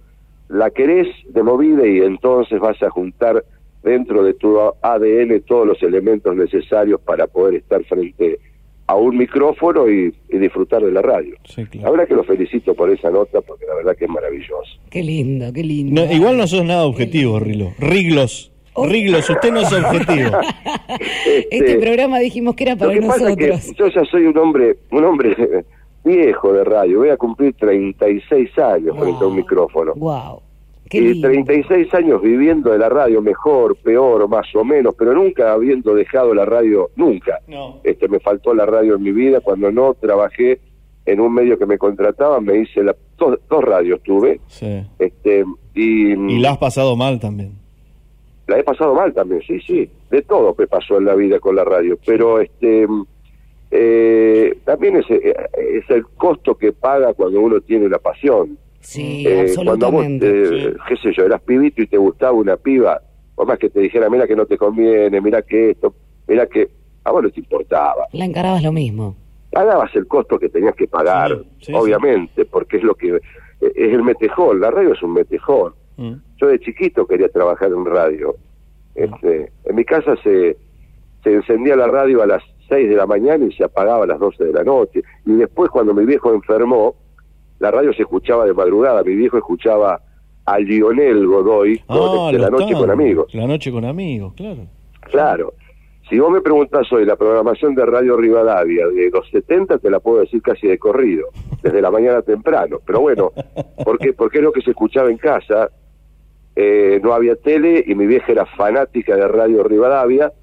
la 0.49 0.69
querés 0.71 1.07
de 1.27 1.43
movida 1.43 1.87
y 1.87 1.99
entonces 1.99 2.59
vas 2.59 2.81
a 2.83 2.89
juntar 2.89 3.43
dentro 3.83 4.23
de 4.23 4.33
tu 4.33 4.59
ADN 4.81 5.41
todos 5.47 5.65
los 5.65 5.81
elementos 5.83 6.35
necesarios 6.35 6.99
para 7.01 7.27
poder 7.27 7.55
estar 7.55 7.83
frente 7.85 8.39
a 8.87 8.95
un 8.95 9.17
micrófono 9.17 9.89
y, 9.89 10.13
y 10.29 10.37
disfrutar 10.39 10.83
de 10.83 10.91
la 10.91 11.01
radio. 11.01 11.35
Sí, 11.45 11.63
claro. 11.65 11.85
La 11.85 11.91
verdad 11.91 12.07
que 12.07 12.15
lo 12.15 12.23
felicito 12.23 12.73
por 12.73 12.89
esa 12.89 13.11
nota 13.11 13.39
porque 13.41 13.65
la 13.67 13.75
verdad 13.75 13.95
que 13.95 14.05
es 14.05 14.11
maravilloso. 14.11 14.79
Qué 14.89 15.03
lindo, 15.03 15.53
qué 15.53 15.63
lindo. 15.63 16.03
No, 16.05 16.11
igual 16.11 16.37
no 16.37 16.47
sos 16.47 16.65
nada 16.65 16.83
objetivo, 16.85 17.39
Rilo. 17.39 17.73
Riglos. 17.77 18.51
Oh. 18.73 18.87
Riglos, 18.87 19.29
usted 19.29 19.51
no 19.51 19.59
es 19.61 19.71
objetivo. 19.71 20.31
Este 21.51 21.77
programa 21.77 22.19
dijimos 22.19 22.55
que 22.55 22.63
era 22.63 22.73
Lo 22.73 22.79
para 22.79 22.91
pasa 23.01 23.13
es 23.31 23.37
nosotros. 23.37 23.65
que 23.65 23.73
yo 23.75 23.87
ya 23.89 24.05
soy 24.05 24.25
un 24.25 24.37
hombre, 24.37 24.77
un 24.91 25.03
hombre 25.03 25.35
viejo 26.03 26.53
de 26.53 26.63
radio, 26.63 26.99
voy 26.99 27.09
a 27.09 27.17
cumplir 27.17 27.53
36 27.55 28.57
años 28.59 28.97
frente 28.97 29.23
a 29.23 29.27
un 29.27 29.35
micrófono. 29.35 29.93
Wow. 29.95 30.41
Lindo. 30.91 31.27
36 31.27 31.93
años 31.93 32.19
viviendo 32.21 32.71
de 32.71 32.79
la 32.79 32.89
radio, 32.89 33.21
mejor, 33.21 33.75
peor, 33.75 34.27
más 34.27 34.47
o 34.55 34.63
menos, 34.63 34.95
pero 34.97 35.13
nunca 35.13 35.53
habiendo 35.53 35.93
dejado 35.93 36.33
la 36.33 36.45
radio, 36.45 36.89
nunca. 36.95 37.39
No. 37.47 37.79
Este, 37.83 38.07
me 38.07 38.19
faltó 38.19 38.55
la 38.55 38.65
radio 38.65 38.95
en 38.95 39.03
mi 39.03 39.11
vida, 39.11 39.39
cuando 39.41 39.71
no 39.71 39.93
trabajé 39.93 40.59
en 41.05 41.19
un 41.19 41.31
medio 41.33 41.59
que 41.59 41.67
me 41.67 41.77
contrataba, 41.77 42.41
me 42.41 42.57
hice 42.57 42.81
la, 42.83 42.95
dos, 43.17 43.37
dos 43.49 43.63
radios 43.63 44.01
tuve, 44.01 44.39
Sí. 44.47 44.81
este, 44.97 45.45
y, 45.75 46.13
Y 46.13 46.39
la 46.39 46.51
has 46.51 46.57
pasado 46.57 46.95
mal 46.95 47.19
también. 47.19 47.53
la 48.47 48.57
he 48.57 48.63
pasado 48.63 48.95
mal 48.95 49.13
también, 49.13 49.41
sí, 49.45 49.59
sí, 49.61 49.87
de 50.09 50.21
todo 50.23 50.55
me 50.57 50.65
pasó 50.65 50.97
en 50.97 51.05
la 51.05 51.13
vida 51.13 51.39
con 51.39 51.55
la 51.55 51.63
radio, 51.63 51.99
pero 52.03 52.39
este 52.39 52.87
eh, 53.71 54.57
también 54.65 54.97
es, 54.97 55.05
eh, 55.09 55.33
es 55.57 55.89
el 55.89 56.05
costo 56.17 56.55
que 56.55 56.71
paga 56.73 57.13
cuando 57.13 57.39
uno 57.41 57.61
tiene 57.61 57.85
una 57.85 57.97
pasión. 57.99 58.57
Sí, 58.81 59.25
Eh, 59.27 59.51
cuando 59.55 59.91
vos, 59.91 60.05
absolutamente. 60.05 60.67
eh, 60.69 60.73
qué 60.87 60.95
sé 60.97 61.11
yo, 61.15 61.25
eras 61.25 61.41
pibito 61.41 61.81
y 61.81 61.87
te 61.87 61.97
gustaba 61.97 62.31
una 62.33 62.57
piba, 62.57 63.01
por 63.35 63.47
más 63.47 63.59
que 63.59 63.69
te 63.69 63.79
dijera, 63.81 64.09
mira 64.09 64.25
que 64.27 64.35
no 64.35 64.45
te 64.45 64.57
conviene, 64.57 65.19
mira 65.21 65.41
que 65.41 65.71
esto, 65.71 65.93
mira 66.27 66.45
que 66.47 66.69
a 67.03 67.11
vos 67.11 67.23
no 67.23 67.29
te 67.29 67.39
importaba. 67.41 68.07
La 68.13 68.25
encarabas 68.25 68.63
lo 68.63 68.71
mismo. 68.71 69.15
Pagabas 69.51 69.93
el 69.95 70.07
costo 70.07 70.37
que 70.39 70.49
tenías 70.49 70.75
que 70.75 70.87
pagar, 70.87 71.37
sí, 71.61 71.73
obviamente, 71.73 72.45
porque 72.45 72.77
es 72.77 72.83
lo 72.83 72.95
que 72.95 73.15
es 73.61 73.93
el 73.93 74.03
metejón, 74.03 74.59
la 74.61 74.71
radio 74.71 74.93
es 74.93 75.01
un 75.03 75.13
metejón. 75.13 75.73
Yo 76.37 76.47
de 76.47 76.59
chiquito 76.59 77.05
quería 77.05 77.27
trabajar 77.27 77.69
en 77.71 77.85
radio. 77.85 78.35
Este, 78.95 79.51
en 79.65 79.75
mi 79.75 79.83
casa 79.83 80.15
se, 80.23 80.55
se 81.23 81.33
encendía 81.33 81.75
la 81.75 81.87
radio 81.87 82.21
a 82.21 82.27
las 82.27 82.41
6 82.69 82.89
de 82.89 82.95
la 82.95 83.05
mañana 83.05 83.43
y 83.45 83.51
se 83.53 83.63
apagaba 83.65 84.03
a 84.03 84.07
las 84.07 84.19
12 84.19 84.45
de 84.45 84.53
la 84.53 84.63
noche. 84.63 85.01
Y 85.25 85.33
después 85.33 85.69
cuando 85.71 85.93
mi 85.93 86.05
viejo 86.05 86.33
enfermó, 86.33 86.95
la 87.59 87.71
radio 87.71 87.91
se 87.93 88.03
escuchaba 88.03 88.45
de 88.45 88.53
madrugada. 88.53 89.03
Mi 89.03 89.15
viejo 89.15 89.37
escuchaba 89.37 90.01
a 90.45 90.59
Lionel 90.59 91.27
Godoy 91.27 91.81
Ah, 91.89 92.31
La 92.33 92.49
Noche 92.49 92.73
con. 92.73 92.89
Amigos. 92.89 93.33
La 93.33 93.45
noche 93.47 93.71
con 93.71 93.83
amigos, 93.85 94.33
claro. 94.35 94.61
Claro. 95.01 95.53
Si 96.09 96.17
vos 96.17 96.31
me 96.31 96.41
preguntás 96.41 96.91
hoy 96.91 97.05
la 97.05 97.15
programación 97.15 97.75
de 97.75 97.85
Radio 97.85 98.17
Rivadavia 98.17 98.87
de 98.87 99.11
los 99.11 99.29
70, 99.29 99.77
te 99.77 99.91
la 99.91 99.99
puedo 99.99 100.21
decir 100.21 100.41
casi 100.41 100.67
de 100.67 100.79
corrido, 100.79 101.27
desde 101.61 101.81
la 101.81 101.91
mañana 101.91 102.23
temprano. 102.23 102.79
Pero 102.83 103.01
bueno, 103.01 103.31
porque 103.85 104.13
porque 104.13 104.39
es 104.39 104.43
lo 104.43 104.51
que 104.51 104.61
se 104.61 104.71
escuchaba 104.71 105.09
en 105.11 105.17
casa. 105.17 105.69
Eh, 106.55 106.99
no 107.03 107.13
había 107.13 107.35
tele 107.35 107.83
y 107.87 107.93
mi 107.95 108.05
vieja 108.07 108.31
era 108.31 108.45
fanática 108.45 109.15
de 109.15 109.27
Radio 109.27 109.63
Rivadavia. 109.63 110.33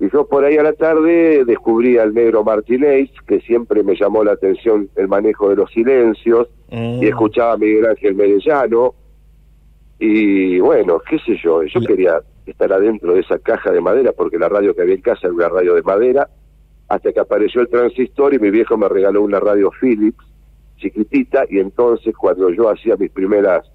Y 0.00 0.10
yo 0.10 0.28
por 0.28 0.44
ahí 0.44 0.56
a 0.56 0.62
la 0.62 0.74
tarde 0.74 1.44
descubrí 1.44 1.98
al 1.98 2.14
negro 2.14 2.44
Martínez, 2.44 3.10
que 3.26 3.40
siempre 3.40 3.82
me 3.82 3.96
llamó 3.96 4.22
la 4.22 4.32
atención 4.32 4.88
el 4.94 5.08
manejo 5.08 5.50
de 5.50 5.56
los 5.56 5.70
silencios, 5.72 6.48
y 6.70 7.06
escuchaba 7.06 7.54
a 7.54 7.56
Miguel 7.56 7.86
Ángel 7.86 8.14
Merellano. 8.14 8.94
Y 9.98 10.60
bueno, 10.60 11.00
qué 11.08 11.18
sé 11.18 11.36
yo, 11.42 11.64
yo 11.64 11.80
quería 11.80 12.20
estar 12.46 12.72
adentro 12.72 13.14
de 13.14 13.20
esa 13.20 13.38
caja 13.40 13.72
de 13.72 13.80
madera, 13.80 14.12
porque 14.12 14.38
la 14.38 14.48
radio 14.48 14.74
que 14.74 14.82
había 14.82 14.94
en 14.94 15.00
casa 15.00 15.26
era 15.26 15.34
una 15.34 15.48
radio 15.48 15.74
de 15.74 15.82
madera, 15.82 16.28
hasta 16.88 17.12
que 17.12 17.20
apareció 17.20 17.60
el 17.60 17.68
transistor 17.68 18.34
y 18.34 18.38
mi 18.38 18.50
viejo 18.50 18.76
me 18.76 18.88
regaló 18.88 19.22
una 19.22 19.40
radio 19.40 19.70
Philips, 19.80 20.24
chiquitita, 20.76 21.44
y 21.50 21.58
entonces 21.58 22.16
cuando 22.16 22.50
yo 22.50 22.70
hacía 22.70 22.96
mis 22.96 23.10
primeras 23.10 23.68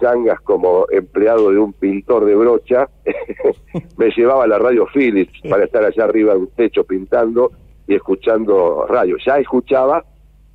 changas 0.00 0.40
como 0.40 0.86
empleado 0.90 1.50
de 1.50 1.58
un 1.58 1.72
pintor 1.72 2.24
de 2.24 2.34
brocha, 2.34 2.88
me 3.96 4.10
llevaba 4.10 4.44
a 4.44 4.46
la 4.48 4.58
radio 4.58 4.86
Philips 4.92 5.40
para 5.48 5.64
estar 5.64 5.84
allá 5.84 6.04
arriba 6.04 6.34
de 6.34 6.40
un 6.40 6.48
techo 6.48 6.84
pintando 6.84 7.52
y 7.86 7.94
escuchando 7.94 8.86
radio. 8.88 9.16
Ya 9.24 9.38
escuchaba 9.38 10.04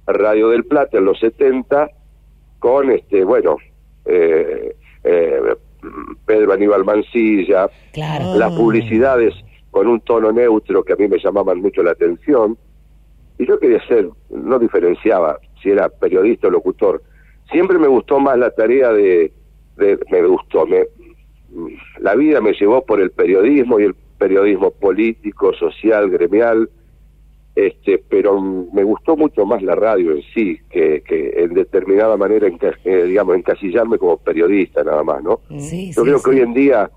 Radio 0.08 0.50
del 0.50 0.66
Plata 0.66 0.98
en 0.98 1.06
los 1.06 1.20
70 1.20 1.90
con, 2.60 2.92
este 2.92 3.24
bueno, 3.24 3.58
eh, 4.06 4.76
eh, 5.04 5.56
Pedro 6.26 6.54
Aníbal 6.54 6.84
Mancilla, 6.84 7.70
las 7.94 8.54
publicidades 8.54 9.34
con 9.72 9.88
un 9.88 10.02
tono 10.02 10.32
neutro 10.32 10.84
que 10.84 10.94
a 10.94 10.96
mí 10.96 11.08
me 11.08 11.20
llamaban 11.20 11.62
mucho 11.62 11.84
la 11.84 11.92
atención. 11.92 12.58
Y 13.38 13.48
yo 13.48 13.58
quería 13.60 13.86
ser, 13.88 14.10
no 14.30 14.60
diferenciaba 14.60 15.40
si 15.62 15.70
era 15.70 15.88
periodista 15.90 16.48
o 16.48 16.52
locutor. 16.52 17.02
Siempre 17.52 17.78
me 17.80 17.88
gustó 17.88 18.20
más 18.20 18.38
la 18.38 18.52
tarea 18.52 18.92
de, 18.92 19.32
de- 19.78 20.00
me 20.12 20.22
gustó, 20.24 20.66
me, 20.66 20.86
la 22.00 22.16
vida 22.16 22.42
me 22.42 22.54
llevó 22.54 22.86
por 22.86 23.00
el 23.02 23.12
periodismo 23.12 23.80
y 23.80 23.84
el 23.86 23.96
periodismo 24.18 24.72
político, 24.72 25.54
social, 25.54 26.10
gremial, 26.10 26.70
este, 27.56 28.02
pero 28.10 28.40
me 28.40 28.84
gustó 28.84 29.18
mucho 29.18 29.46
más 29.46 29.62
la 29.64 29.76
radio 29.76 30.12
en 30.12 30.22
sí, 30.34 30.60
que, 30.70 31.02
que 31.02 31.34
en 31.44 31.54
determinada 31.54 32.16
manera, 32.18 32.48
enca- 32.48 32.78
eh, 32.86 33.04
digamos, 33.06 33.36
encasillarme 33.36 33.98
como 33.98 34.18
periodista 34.18 34.84
nada 34.84 35.04
más, 35.04 35.24
¿no? 35.24 35.40
Sí, 35.58 35.92
Yo 35.92 36.04
sí, 36.04 36.08
creo 36.08 36.18
sí. 36.20 36.24
que 36.24 36.30
hoy 36.30 36.40
en 36.42 36.54
día 36.54 36.92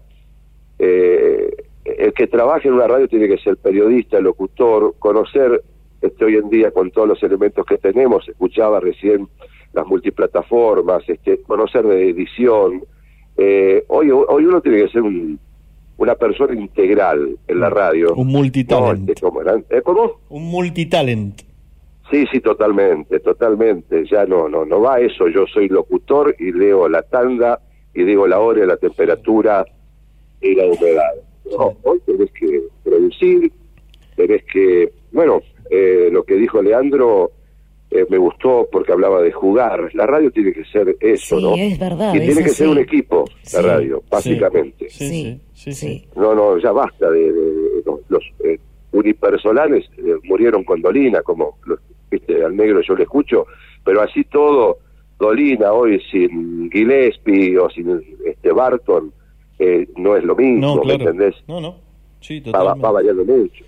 eh, 0.78 1.50
el 1.84 2.12
que 2.12 2.26
trabaje 2.26 2.68
en 2.68 2.74
una 2.74 2.86
radio 2.86 3.08
tiene 3.08 3.28
que 3.28 3.38
ser 3.38 3.56
periodista, 3.56 4.20
locutor, 4.20 4.94
conocer 4.98 5.62
este, 6.00 6.24
hoy 6.24 6.36
en 6.36 6.48
día 6.50 6.70
con 6.70 6.90
todos 6.90 7.08
los 7.08 7.22
elementos 7.22 7.64
que 7.66 7.78
tenemos, 7.78 8.28
escuchaba 8.28 8.80
recién 8.80 9.28
las 9.72 9.86
multiplataformas, 9.86 11.02
este, 11.08 11.40
conocer 11.42 11.84
de 11.86 12.10
edición. 12.10 12.82
Eh, 13.36 13.84
hoy, 13.88 14.10
hoy 14.10 14.44
uno 14.44 14.60
tiene 14.60 14.82
que 14.84 14.88
ser 14.88 15.02
un- 15.02 15.38
una 15.98 16.14
persona 16.14 16.54
integral 16.54 17.36
en 17.48 17.60
la 17.60 17.70
radio. 17.70 18.14
Un 18.14 18.28
multitalent. 18.28 19.00
No, 19.06 19.12
este, 19.12 19.20
¿cómo 19.20 19.40
era? 19.42 19.54
¿Eh, 19.70 19.82
¿Cómo? 19.82 20.20
Un 20.30 20.44
multitalent. 20.44 21.42
Sí, 22.10 22.26
sí, 22.30 22.40
totalmente, 22.40 23.20
totalmente. 23.20 24.04
Ya 24.06 24.26
no, 24.26 24.48
no, 24.48 24.64
no 24.64 24.80
va 24.80 25.00
eso. 25.00 25.28
Yo 25.28 25.46
soy 25.46 25.68
locutor 25.68 26.34
y 26.38 26.52
leo 26.52 26.88
la 26.88 27.02
tanda 27.02 27.60
y 27.94 28.02
digo 28.02 28.26
la 28.26 28.40
hora, 28.40 28.66
la 28.66 28.76
temperatura 28.76 29.64
y 30.40 30.54
la 30.54 30.64
humedad. 30.66 31.12
No, 31.56 31.74
hoy 31.82 32.00
tenés 32.04 32.30
que 32.32 32.62
producir, 32.84 33.52
tenés 34.16 34.42
que, 34.52 34.92
bueno, 35.12 35.40
eh, 35.70 36.08
lo 36.12 36.24
que 36.24 36.34
dijo 36.34 36.60
Leandro 36.60 37.30
eh, 37.94 38.06
me 38.08 38.18
gustó 38.18 38.68
porque 38.72 38.92
hablaba 38.92 39.20
de 39.22 39.32
jugar. 39.32 39.90
La 39.94 40.06
radio 40.06 40.30
tiene 40.30 40.52
que 40.52 40.64
ser 40.64 40.96
eso, 41.00 41.38
Sí, 41.38 41.42
¿no? 41.44 41.54
es 41.56 41.78
verdad, 41.78 42.14
Y 42.14 42.18
es 42.18 42.24
tiene 42.26 42.42
que 42.42 42.48
ser 42.50 42.68
un 42.68 42.78
equipo, 42.78 43.24
la 43.44 43.50
Sí, 43.50 43.56
radio, 43.66 44.02
básicamente. 44.10 44.88
Sí, 44.90 45.40
sí, 45.54 46.04
No, 46.16 46.34
no, 46.34 46.58
ya 46.58 46.72
basta 46.72 47.10
de, 47.10 47.20
de- 47.32 47.32
de 47.32 47.82
los, 47.86 48.00
los, 48.08 48.22
eh, 48.44 48.58
unipersonales, 48.92 49.84
eh, 49.98 50.14
murieron 50.24 50.64
con 50.64 50.80
Dolina, 50.80 51.22
como 51.22 51.58
los- 51.66 51.80
viste, 52.10 52.44
al 52.44 52.56
negro 52.56 52.80
yo 52.82 52.94
le 52.94 53.04
escucho, 53.04 53.46
pero 53.84 54.00
así 54.02 54.24
todo, 54.24 54.78
Dolina 55.18 55.72
hoy 55.72 56.00
sin 56.10 56.70
Gillespie 56.70 57.58
o 57.58 57.70
sin 57.70 58.00
este 58.24 58.52
Barton, 58.52 59.12
eh, 59.58 59.86
no 59.96 60.16
es 60.16 60.24
lo 60.24 60.34
mismo, 60.34 60.60
No, 60.60 60.76
¿me 60.76 60.82
claro. 60.96 61.10
entendés? 61.10 61.34
No, 61.46 61.60
no. 61.60 61.76
Sí, 62.20 62.40
Va, 62.40 62.50
va- 62.50 62.52
totalmente. 62.74 62.82
va 62.86 62.92
variando 62.92 63.24
mucho. 63.24 63.64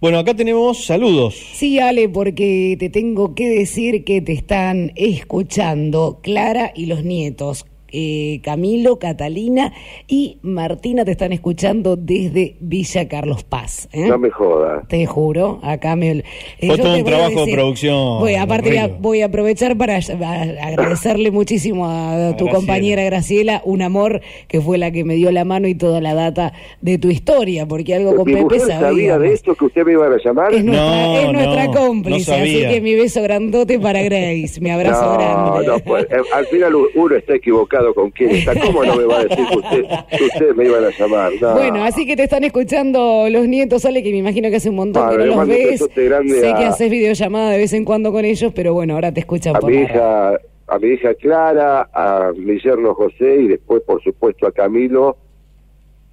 Bueno, 0.00 0.18
acá 0.18 0.34
tenemos 0.34 0.86
saludos. 0.86 1.34
Sí, 1.34 1.78
Ale, 1.78 2.08
porque 2.08 2.74
te 2.78 2.88
tengo 2.88 3.34
que 3.34 3.50
decir 3.50 4.02
que 4.02 4.22
te 4.22 4.32
están 4.32 4.92
escuchando 4.96 6.20
Clara 6.22 6.72
y 6.74 6.86
los 6.86 7.04
nietos. 7.04 7.66
Eh, 7.92 8.40
Camilo, 8.42 8.98
Catalina 8.98 9.72
y 10.06 10.38
Martina 10.42 11.04
te 11.04 11.12
están 11.12 11.32
escuchando 11.32 11.96
desde 11.96 12.56
Villa 12.60 13.08
Carlos 13.08 13.44
Paz. 13.44 13.88
¿eh? 13.92 14.06
No 14.08 14.18
me 14.18 14.30
jodas. 14.30 14.86
Te 14.88 15.06
juro, 15.06 15.58
acá 15.62 15.96
me... 15.96 16.10
eh, 16.10 16.24
Fue 16.66 16.78
todo 16.78 16.96
un 16.96 17.04
trabajo 17.04 17.44
de 17.46 17.52
producción, 17.52 18.20
Voy, 18.20 18.34
aparte 18.34 18.68
voy 18.70 18.78
a, 18.78 18.86
Rigo. 18.86 18.98
voy 19.00 19.20
a 19.22 19.26
aprovechar 19.26 19.76
para 19.76 19.96
a- 19.96 20.66
agradecerle 20.66 21.30
muchísimo 21.30 21.86
a, 21.88 22.36
tu 22.36 22.44
Graciela. 22.44 22.52
compañera 22.52 23.02
Graciela, 23.04 23.62
un 23.64 23.82
amor 23.82 24.20
que 24.48 24.60
fue 24.60 24.78
la 24.78 24.90
que 24.90 25.04
me 25.04 25.14
dio 25.14 25.30
la 25.32 25.44
mano 25.44 25.68
y 25.68 25.74
toda 25.74 26.00
la 26.00 26.14
data 26.14 26.52
de 26.80 26.98
tu 26.98 27.08
historia, 27.10 27.66
porque 27.66 27.94
algo 27.94 28.14
con 28.16 28.24
Mi 28.26 28.32
Pepe 28.34 28.44
mujer 28.44 28.60
sabía 28.60 29.18
de 29.18 29.32
esto 29.32 29.54
que 29.54 29.64
usted 29.64 29.84
me 29.84 29.92
iba 29.92 30.06
a 30.06 30.16
llamar. 30.22 30.52
Es 30.54 30.64
nuestra, 30.64 31.22
es 31.22 31.32
nuestra 31.32 31.64
no, 31.66 31.72
cómplice, 31.72 32.30
no 32.30 32.36
así 32.42 32.52
sabía. 32.52 32.68
que 32.70 32.80
mi 32.80 32.94
beso 32.94 33.22
grandote 33.22 33.78
para 33.78 34.02
Grace, 34.02 34.60
mi 34.60 34.70
abrazo 34.70 35.04
no, 35.04 35.18
grande. 35.18 35.66
no, 35.66 35.78
pues, 35.80 36.06
al 36.34 36.46
final 36.46 36.72
uno 36.94 37.16
está 37.16 37.34
equivocado 37.34 37.79
con 37.94 38.10
quién 38.10 38.30
está. 38.30 38.52
¿Cómo 38.60 38.84
no 38.84 38.96
me 38.96 39.04
va 39.04 39.18
a 39.20 39.24
decir 39.24 39.46
que 39.46 39.56
usted, 39.56 39.84
que 40.16 40.24
ustedes 40.24 40.56
me 40.56 40.64
iban 40.66 40.84
a 40.84 40.90
llamar? 40.90 41.32
No. 41.40 41.52
Bueno, 41.54 41.84
así 41.84 42.06
que 42.06 42.16
te 42.16 42.24
están 42.24 42.44
escuchando 42.44 43.26
los 43.30 43.46
nietos, 43.48 43.84
Ale, 43.84 44.02
que 44.02 44.10
me 44.10 44.18
imagino 44.18 44.48
que 44.50 44.56
hace 44.56 44.70
un 44.70 44.76
montón 44.76 45.02
Ah, 45.06 45.10
que 45.12 45.18
no 45.18 45.26
los 45.26 45.46
ves. 45.48 45.80
Sé 45.94 46.48
a- 46.50 46.56
que 46.56 46.64
haces 46.64 46.90
videollamada 46.90 47.50
de 47.50 47.58
vez 47.58 47.72
en 47.72 47.84
cuando 47.84 48.12
con 48.12 48.24
ellos, 48.24 48.52
pero 48.54 48.72
bueno, 48.74 48.94
ahora 48.94 49.12
te 49.12 49.20
escuchan 49.20 49.56
a 49.56 49.60
por 49.60 49.70
mi 49.70 49.78
la 49.82 49.88
radio. 49.88 49.94
hija 49.94 50.40
a 50.72 50.78
mi 50.78 50.88
hija 50.88 51.14
Clara, 51.14 51.88
a 51.92 52.30
mi 52.36 52.60
yerno 52.60 52.94
José 52.94 53.36
y 53.40 53.48
después 53.48 53.82
por 53.82 54.00
supuesto 54.04 54.46
a 54.46 54.52
Camilo, 54.52 55.16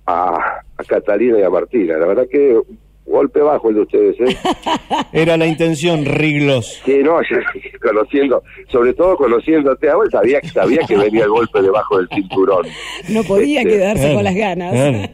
a, 0.05 0.61
a 0.77 0.83
Catalina 0.83 1.39
y 1.39 1.43
a 1.43 1.49
Martina. 1.49 1.97
La 1.97 2.07
verdad 2.07 2.27
que 2.27 2.59
golpe 3.07 3.39
bajo 3.41 3.69
el 3.69 3.75
de 3.75 3.81
ustedes, 3.81 4.15
¿eh? 4.19 4.37
Era 5.13 5.37
la 5.37 5.47
intención, 5.47 6.05
Riglos. 6.05 6.81
Sí, 6.85 6.97
no, 7.03 7.19
yo, 7.21 7.37
conociendo, 7.81 8.43
sobre 8.71 8.93
todo 8.93 9.15
conociéndote 9.17 9.89
a 9.89 9.95
vos, 9.95 10.07
sabía, 10.11 10.39
sabía 10.53 10.79
que 10.87 10.97
venía 10.97 11.23
el 11.23 11.29
golpe 11.29 11.61
debajo 11.61 11.97
del 11.97 12.07
cinturón. 12.09 12.65
No 13.09 13.23
podía 13.23 13.61
Este, 13.61 13.73
quedarse 13.73 14.13
con 14.13 14.23
las 14.23 14.35
ganas. 14.35 14.73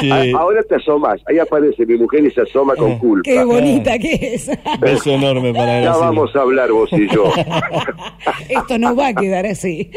Sí. 0.00 0.10
A- 0.10 0.38
Ahora 0.38 0.62
te 0.68 0.74
asomas, 0.76 1.20
ahí 1.26 1.38
aparece 1.38 1.86
mi 1.86 1.96
mujer 1.96 2.24
y 2.24 2.30
se 2.30 2.42
asoma 2.42 2.76
con 2.76 2.98
culpa. 2.98 3.22
Qué 3.24 3.42
bonita 3.42 3.98
que 3.98 4.34
es. 4.34 4.50
Beso 4.80 5.10
enorme 5.12 5.52
para 5.54 5.80
Ya 5.82 5.96
vamos 5.96 6.34
a 6.36 6.40
hablar 6.40 6.70
vos 6.70 6.90
y 6.92 7.08
yo. 7.12 7.32
Esto 8.48 8.78
no 8.78 8.94
va 8.94 9.08
a 9.08 9.14
quedar 9.14 9.46
así. 9.46 9.90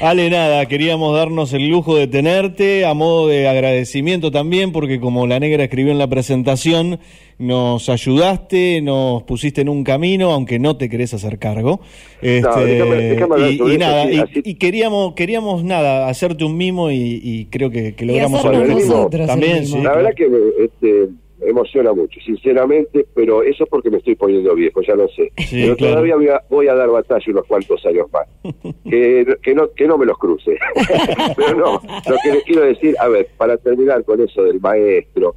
Ale, 0.00 0.28
nada, 0.30 0.66
queríamos 0.66 1.14
darnos 1.16 1.52
el 1.52 1.68
lujo 1.68 1.96
de 1.96 2.08
tenerte 2.08 2.84
a 2.84 2.94
modo 2.94 3.28
de 3.28 3.48
agradecimiento 3.48 4.30
también, 4.30 4.72
porque 4.72 4.98
como 5.00 5.26
la 5.26 5.38
negra 5.40 5.68
escribió 5.78 5.92
en 5.92 5.98
la 5.98 6.08
presentación, 6.08 6.98
nos 7.38 7.88
ayudaste, 7.88 8.80
nos 8.82 9.22
pusiste 9.22 9.60
en 9.60 9.68
un 9.68 9.84
camino, 9.84 10.32
aunque 10.32 10.58
no 10.58 10.76
te 10.76 10.88
querés 10.88 11.14
hacer 11.14 11.38
cargo. 11.38 11.78
Este, 12.20 12.48
déjame- 12.48 12.96
déjame 13.10 13.34
hablar 13.36 13.50
y, 13.52 13.78
nada, 13.78 14.02
así- 14.02 14.12
y, 14.14 14.18
así- 14.18 14.42
y 14.44 14.54
queríamos, 14.56 15.14
queríamos 15.14 15.62
nada, 15.62 16.08
hacerte 16.08 16.42
un 16.44 16.56
mimo 16.56 16.90
y, 16.90 17.20
y 17.22 17.44
creo 17.44 17.70
que, 17.70 17.94
que 17.94 18.04
logramos 18.06 18.44
nosotros 18.44 19.26
También, 19.28 19.60
mimo. 19.62 19.76
sí. 19.76 19.82
La 19.84 19.94
verdad 19.94 20.10
que 20.16 20.28
me 20.28 20.38
este, 20.64 21.08
me 21.40 21.50
emociona 21.50 21.92
mucho, 21.92 22.18
sinceramente, 22.26 23.06
pero 23.14 23.44
eso 23.44 23.62
es 23.62 23.70
porque 23.70 23.88
me 23.92 23.98
estoy 23.98 24.16
poniendo 24.16 24.52
viejo, 24.56 24.82
ya 24.82 24.96
lo 24.96 25.06
sé. 25.10 25.30
Sí, 25.36 25.60
pero 25.62 25.76
claro. 25.76 25.92
todavía 25.94 26.16
voy 26.16 26.28
a, 26.28 26.42
voy 26.50 26.66
a 26.66 26.74
dar 26.74 26.88
batalla 26.88 27.24
unos 27.28 27.46
cuantos 27.46 27.86
años 27.86 28.08
más. 28.12 28.26
que, 28.90 29.24
que, 29.44 29.54
no, 29.54 29.70
que 29.76 29.86
no 29.86 29.96
me 29.96 30.06
los 30.06 30.18
cruce. 30.18 30.56
pero 31.36 31.54
no, 31.54 31.74
lo 32.08 32.16
que 32.24 32.32
les 32.32 32.42
quiero 32.42 32.62
decir, 32.62 32.96
a 32.98 33.06
ver, 33.06 33.28
para 33.36 33.56
terminar 33.58 34.02
con 34.02 34.20
eso 34.20 34.42
del 34.42 34.58
maestro, 34.60 35.36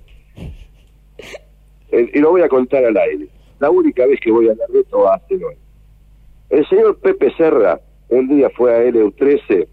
eh, 1.91 2.09
y 2.13 2.19
lo 2.19 2.31
voy 2.31 2.41
a 2.41 2.49
contar 2.49 2.83
al 2.85 2.97
aire, 2.97 3.27
la 3.59 3.69
única 3.69 4.05
vez 4.05 4.19
que 4.19 4.31
voy 4.31 4.47
a 4.47 4.51
hablar 4.51 4.69
de 4.69 4.79
esto 4.81 4.99
va 5.01 5.15
a 5.15 5.27
ser 5.27 5.43
hoy. 5.43 5.55
El 6.49 6.67
señor 6.67 6.97
Pepe 6.97 7.31
Serra 7.37 7.79
un 8.09 8.27
día 8.27 8.49
fue 8.49 8.73
a 8.75 8.83
LU13 8.91 9.67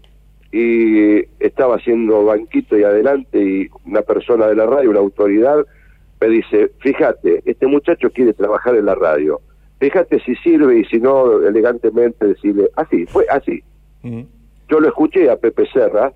y 0.51 1.19
estaba 1.39 1.75
haciendo 1.75 2.23
banquito 2.25 2.77
y 2.77 2.83
adelante 2.83 3.39
y 3.43 3.67
una 3.85 4.01
persona 4.01 4.47
de 4.47 4.55
la 4.55 4.65
radio, 4.65 4.89
una 4.89 4.99
autoridad, 4.99 5.65
me 6.21 6.27
dice, 6.29 6.71
fíjate, 6.79 7.41
este 7.45 7.67
muchacho 7.67 8.09
quiere 8.11 8.33
trabajar 8.33 8.75
en 8.75 8.85
la 8.85 8.95
radio, 8.95 9.41
fíjate 9.79 10.19
si 10.21 10.35
sirve 10.37 10.79
y 10.79 10.85
si 10.85 10.99
no, 10.99 11.41
elegantemente 11.45 12.27
decirle, 12.27 12.69
así, 12.75 13.05
fue 13.05 13.25
así. 13.29 13.61
Yo 14.69 14.79
lo 14.79 14.87
escuché 14.87 15.29
a 15.29 15.35
Pepe 15.37 15.65
Serra, 15.71 16.13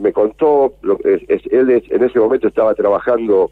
me 0.00 0.12
contó, 0.12 0.74
lo, 0.82 0.98
es- 1.04 1.22
es- 1.28 1.46
él 1.52 1.70
es- 1.70 1.90
en 1.90 2.02
ese 2.02 2.18
momento 2.18 2.48
estaba 2.48 2.74
trabajando 2.74 3.50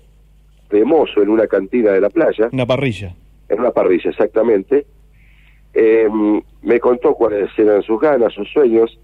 de 0.72 0.84
mozo 0.84 1.22
en 1.22 1.28
una 1.28 1.46
cantina 1.46 1.92
de 1.92 2.00
la 2.00 2.10
playa, 2.10 2.48
Una 2.52 2.66
parrilla. 2.66 3.14
en 3.48 3.60
una 3.60 3.70
parrilla 3.70 4.10
exactamente, 4.10 4.86
Eh, 5.74 6.06
me 6.62 6.80
contó 6.80 7.14
cuáles 7.14 7.50
eran 7.58 7.82
sus 7.82 7.98
ganas, 8.00 8.32
sus 8.34 8.48
sueños, 8.52 8.98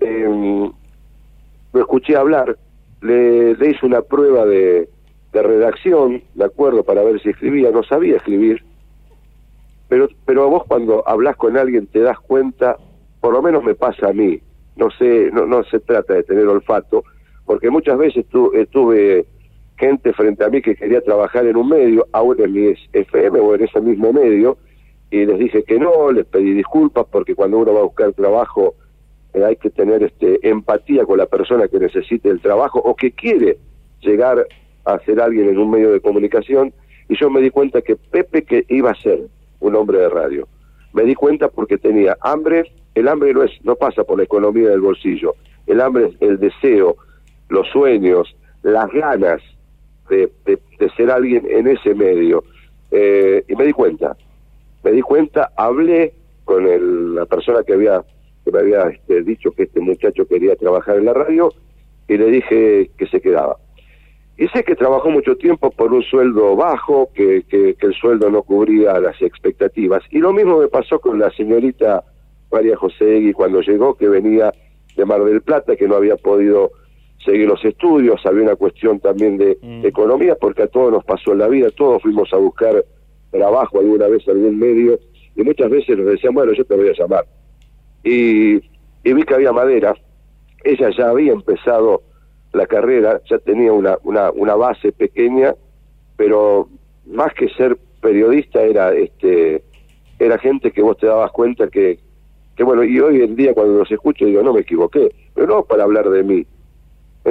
Eh, 0.00 0.70
lo 1.72 1.80
escuché 1.80 2.16
hablar, 2.16 2.56
le, 3.02 3.54
le 3.56 3.70
hice 3.70 3.84
una 3.84 4.00
prueba 4.02 4.46
de, 4.46 4.88
de 5.32 5.42
redacción, 5.42 6.22
de 6.34 6.44
acuerdo, 6.44 6.82
para 6.84 7.02
ver 7.02 7.20
si 7.20 7.30
escribía, 7.30 7.70
no 7.70 7.82
sabía 7.82 8.16
escribir, 8.16 8.62
pero, 9.88 10.08
pero 10.24 10.48
vos 10.48 10.64
cuando 10.66 11.02
hablas 11.06 11.36
con 11.36 11.56
alguien 11.58 11.86
te 11.88 12.00
das 12.00 12.18
cuenta, 12.20 12.76
por 13.20 13.32
lo 13.32 13.42
menos 13.42 13.64
me 13.64 13.74
pasa 13.74 14.08
a 14.08 14.12
mí, 14.12 14.40
no 14.76 14.88
sé, 14.90 15.30
no, 15.32 15.46
no 15.46 15.64
se 15.64 15.80
trata 15.80 16.14
de 16.14 16.22
tener 16.22 16.46
olfato, 16.46 17.04
porque 17.44 17.70
muchas 17.70 17.98
veces 17.98 18.26
tu- 18.28 18.52
eh, 18.54 18.66
tuve 18.66 19.26
gente 19.78 20.12
frente 20.12 20.44
a 20.44 20.48
mí 20.48 20.60
que 20.60 20.74
quería 20.74 21.00
trabajar 21.00 21.46
en 21.46 21.56
un 21.56 21.68
medio, 21.68 22.06
aún 22.12 22.40
en 22.42 22.52
mi 22.52 22.74
FM 22.92 23.38
o 23.38 23.54
en 23.54 23.64
ese 23.64 23.80
mismo 23.80 24.12
medio, 24.12 24.58
y 25.10 25.24
les 25.24 25.38
dije 25.38 25.62
que 25.62 25.78
no, 25.78 26.12
les 26.12 26.26
pedí 26.26 26.52
disculpas 26.52 27.06
porque 27.10 27.34
cuando 27.34 27.58
uno 27.58 27.72
va 27.72 27.80
a 27.80 27.84
buscar 27.84 28.12
trabajo 28.12 28.74
eh, 29.32 29.44
hay 29.44 29.56
que 29.56 29.70
tener 29.70 30.02
este 30.02 30.46
empatía 30.48 31.04
con 31.04 31.18
la 31.18 31.26
persona 31.26 31.68
que 31.68 31.78
necesite 31.78 32.28
el 32.28 32.40
trabajo 32.40 32.78
o 32.78 32.94
que 32.94 33.12
quiere 33.12 33.56
llegar 34.00 34.46
a 34.84 34.98
ser 35.00 35.20
alguien 35.20 35.48
en 35.48 35.58
un 35.58 35.70
medio 35.70 35.92
de 35.92 36.00
comunicación 36.00 36.72
y 37.08 37.16
yo 37.16 37.30
me 37.30 37.40
di 37.40 37.50
cuenta 37.50 37.80
que 37.80 37.96
Pepe 37.96 38.42
que 38.42 38.64
iba 38.68 38.90
a 38.90 38.94
ser 38.94 39.20
un 39.60 39.76
hombre 39.76 39.98
de 39.98 40.08
radio. 40.10 40.46
Me 40.92 41.04
di 41.04 41.14
cuenta 41.14 41.48
porque 41.48 41.78
tenía 41.78 42.16
hambre, 42.20 42.70
el 42.94 43.08
hambre 43.08 43.32
no 43.32 43.44
es 43.44 43.52
no 43.62 43.76
pasa 43.76 44.04
por 44.04 44.18
la 44.18 44.24
economía 44.24 44.68
del 44.68 44.80
bolsillo, 44.80 45.34
el 45.66 45.80
hambre 45.80 46.06
es 46.06 46.14
el 46.20 46.38
deseo, 46.38 46.96
los 47.48 47.66
sueños, 47.68 48.36
las 48.62 48.90
ganas 48.92 49.40
de, 50.08 50.30
ser 50.96 51.10
alguien 51.10 51.46
en 51.50 51.68
ese 51.68 51.94
medio. 51.94 52.44
Eh, 52.90 53.44
y 53.48 53.54
me 53.54 53.64
di 53.64 53.72
cuenta, 53.72 54.16
me 54.82 54.92
di 54.92 55.02
cuenta, 55.02 55.50
hablé 55.56 56.12
con 56.44 56.66
el- 56.66 57.14
la 57.14 57.26
persona 57.26 57.62
que 57.62 57.74
había 57.74 58.02
que 58.44 58.52
me 58.52 58.60
había 58.60 58.84
este, 58.84 59.22
dicho 59.22 59.50
que 59.50 59.64
este 59.64 59.80
muchacho 59.80 60.26
quería 60.26 60.56
trabajar 60.56 60.96
en 60.96 61.04
la 61.04 61.12
radio 61.12 61.52
y 62.08 62.16
le 62.16 62.30
dije 62.30 62.90
que 62.96 63.06
se 63.06 63.20
quedaba. 63.20 63.56
Y 64.38 64.48
sé 64.48 64.64
que 64.64 64.74
trabajó 64.74 65.10
mucho 65.10 65.36
tiempo 65.36 65.70
por 65.70 65.92
un 65.92 66.02
sueldo 66.02 66.56
bajo, 66.56 67.10
que, 67.12 67.42
que, 67.48 67.74
que 67.74 67.86
el 67.86 67.92
sueldo 67.94 68.30
no 68.30 68.42
cubría 68.42 68.98
las 69.00 69.20
expectativas. 69.20 70.02
Y 70.10 70.18
lo 70.18 70.32
mismo 70.32 70.58
me 70.60 70.68
pasó 70.68 70.98
con 71.00 71.18
la 71.18 71.30
señorita 71.32 72.04
María 72.50 72.76
José 72.76 73.18
Egui 73.18 73.32
cuando 73.32 73.60
llegó, 73.60 73.94
que 73.94 74.08
venía 74.08 74.54
de 74.96 75.04
Mar 75.04 75.22
del 75.24 75.42
Plata, 75.42 75.76
que 75.76 75.86
no 75.88 75.96
había 75.96 76.16
podido 76.16 76.70
seguir 77.24 77.48
los 77.48 77.64
estudios, 77.64 78.24
había 78.24 78.42
una 78.42 78.56
cuestión 78.56 79.00
también 79.00 79.38
de 79.38 79.58
economía, 79.82 80.36
porque 80.36 80.62
a 80.62 80.66
todos 80.68 80.92
nos 80.92 81.04
pasó 81.04 81.32
en 81.32 81.38
la 81.38 81.48
vida, 81.48 81.70
todos 81.70 82.02
fuimos 82.02 82.32
a 82.32 82.36
buscar 82.36 82.84
trabajo 83.30 83.80
alguna 83.80 84.06
vez 84.06 84.26
en 84.26 84.36
algún 84.36 84.58
medio, 84.58 84.98
y 85.36 85.42
muchas 85.42 85.70
veces 85.70 85.96
nos 85.96 86.06
decían, 86.06 86.34
bueno, 86.34 86.52
yo 86.52 86.64
te 86.64 86.74
voy 86.74 86.88
a 86.88 86.92
llamar. 86.92 87.24
Y, 88.02 88.56
y 88.56 89.12
vi 89.12 89.22
que 89.24 89.34
había 89.34 89.52
madera, 89.52 89.94
ella 90.64 90.90
ya 90.96 91.10
había 91.10 91.32
empezado 91.32 92.02
la 92.52 92.66
carrera, 92.66 93.20
ya 93.28 93.38
tenía 93.38 93.72
una, 93.72 93.98
una, 94.04 94.30
una 94.30 94.54
base 94.54 94.92
pequeña, 94.92 95.54
pero 96.16 96.68
más 97.06 97.32
que 97.34 97.48
ser 97.50 97.76
periodista 98.00 98.62
era 98.62 98.92
este 98.94 99.62
era 100.18 100.38
gente 100.38 100.72
que 100.72 100.82
vos 100.82 100.96
te 100.98 101.06
dabas 101.06 101.30
cuenta 101.30 101.68
que, 101.68 102.00
que 102.56 102.64
bueno, 102.64 102.82
y 102.82 102.98
hoy 102.98 103.22
en 103.22 103.36
día 103.36 103.54
cuando 103.54 103.78
los 103.78 103.90
escucho 103.90 104.24
digo, 104.24 104.42
no 104.42 104.52
me 104.52 104.60
equivoqué, 104.60 105.14
pero 105.34 105.46
no 105.46 105.62
para 105.62 105.84
hablar 105.84 106.10
de 106.10 106.24
mí, 106.24 106.46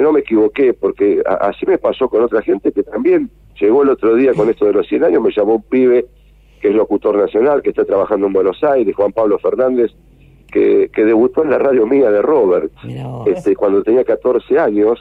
no 0.00 0.12
me 0.12 0.20
equivoqué, 0.20 0.74
porque 0.74 1.22
así 1.40 1.66
me 1.66 1.78
pasó 1.78 2.08
con 2.08 2.22
otra 2.22 2.42
gente 2.42 2.72
que 2.72 2.82
también 2.82 3.30
llegó 3.60 3.82
el 3.82 3.90
otro 3.90 4.14
día 4.14 4.32
con 4.34 4.48
esto 4.48 4.66
de 4.66 4.72
los 4.72 4.86
100 4.86 5.04
años, 5.04 5.22
me 5.22 5.30
llamó 5.30 5.56
un 5.56 5.62
pibe 5.62 6.06
que 6.60 6.68
es 6.68 6.74
locutor 6.74 7.16
nacional, 7.16 7.62
que 7.62 7.70
está 7.70 7.84
trabajando 7.84 8.26
en 8.26 8.32
Buenos 8.32 8.62
Aires, 8.64 8.94
Juan 8.94 9.12
Pablo 9.12 9.38
Fernández, 9.38 9.92
que, 10.50 10.90
que 10.92 11.04
debutó 11.04 11.44
en 11.44 11.50
la 11.50 11.58
radio 11.58 11.86
mía 11.86 12.10
de 12.10 12.22
Robert, 12.22 12.72
este, 13.26 13.54
cuando 13.54 13.82
tenía 13.82 14.04
14 14.04 14.58
años, 14.58 14.98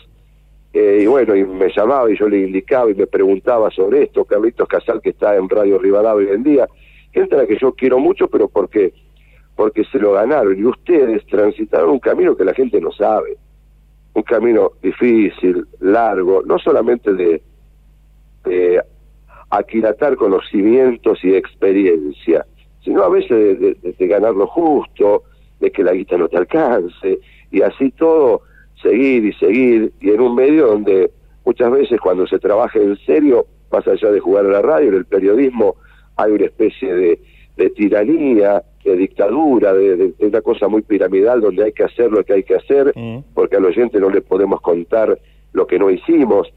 eh, 0.73 0.99
y 1.01 1.07
bueno, 1.07 1.35
y 1.35 1.45
me 1.45 1.71
llamaba 1.75 2.11
y 2.11 2.17
yo 2.17 2.27
le 2.27 2.39
indicaba 2.39 2.91
y 2.91 2.95
me 2.95 3.07
preguntaba 3.07 3.71
sobre 3.71 4.03
esto, 4.03 4.25
Carlitos 4.25 4.67
Casal 4.67 5.01
que 5.01 5.09
está 5.09 5.35
en 5.35 5.49
Radio 5.49 5.79
Rivadavia 5.79 6.29
hoy 6.29 6.35
en 6.35 6.43
día, 6.43 6.67
gente 7.11 7.35
a 7.35 7.39
la 7.39 7.47
que 7.47 7.57
yo 7.57 7.73
quiero 7.73 7.99
mucho, 7.99 8.27
pero 8.27 8.47
porque 8.47 8.93
porque 9.55 9.83
se 9.85 9.97
lo 9.97 10.13
ganaron 10.13 10.55
y 10.55 10.63
ustedes 10.63 11.25
transitaron 11.25 11.89
un 11.89 11.99
camino 11.99 12.37
que 12.37 12.45
la 12.45 12.53
gente 12.53 12.79
no 12.79 12.91
sabe, 12.91 13.37
un 14.17 14.23
camino 14.23 14.71
difícil, 14.81 15.63
largo, 15.79 16.41
no 16.43 16.57
solamente 16.57 17.13
de, 17.13 17.41
aquilatar 19.51 20.15
conocimientos 20.15 21.23
y 21.23 21.35
experiencia, 21.35 22.45
sino 22.83 23.03
a 23.03 23.09
veces 23.09 23.59
de 23.59 24.07
ganar 24.07 24.33
lo 24.33 24.47
justo, 24.47 25.23
de 25.59 25.71
que 25.71 25.83
la 25.83 25.93
guita 25.93 26.17
no 26.17 26.27
te 26.29 26.37
alcance, 26.37 27.19
y 27.51 27.61
así 27.61 27.91
todo, 27.91 28.41
seguir 28.81 29.23
y 29.25 29.33
seguir, 29.33 29.93
y 30.01 30.09
en 30.09 30.21
un 30.21 30.33
medio 30.33 30.67
donde 30.67 31.11
muchas 31.45 31.69
veces 31.69 31.99
cuando 32.01 32.25
se 32.25 32.39
trabaja 32.39 32.79
en 32.79 32.97
serio, 33.05 33.45
más 33.71 33.87
allá 33.87 34.09
de 34.09 34.19
jugar 34.19 34.45
a 34.47 34.49
la 34.49 34.61
radio, 34.63 34.89
en 34.89 34.95
el 34.95 35.05
periodismo 35.05 35.75
hay 36.15 36.31
una 36.31 36.45
especie 36.45 36.91
de, 36.91 37.19
de 37.57 37.69
tiranía, 37.71 38.63
de 38.85 38.95
dictadura, 38.95 39.73
de, 39.73 39.97
de- 39.97 40.11
de 40.13 40.27
una 40.27 40.41
cosa 40.41 40.67
muy 40.67 40.81
piramidal 40.83 41.41
donde 41.41 41.65
hay 41.65 41.73
que 41.73 41.83
hacer 41.83 42.11
lo 42.11 42.23
que 42.23 42.33
hay 42.33 42.43
que 42.43 42.55
hacer, 42.55 42.93
porque 43.33 43.55
al 43.57 43.65
oyente 43.65 43.99
no 43.99 44.09
le 44.09 44.21
podemos 44.21 44.61
contar 44.61 45.17
lo 45.53 45.65
que 45.67 45.79
no 45.79 45.89
hicimos. 45.89 46.47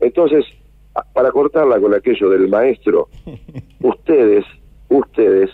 Entonces, 0.00 0.44
para 1.12 1.30
cortarla 1.32 1.78
con 1.80 1.92
aquello 1.94 2.30
del 2.30 2.48
maestro, 2.48 3.08
ustedes, 3.82 4.44
ustedes 4.88 5.50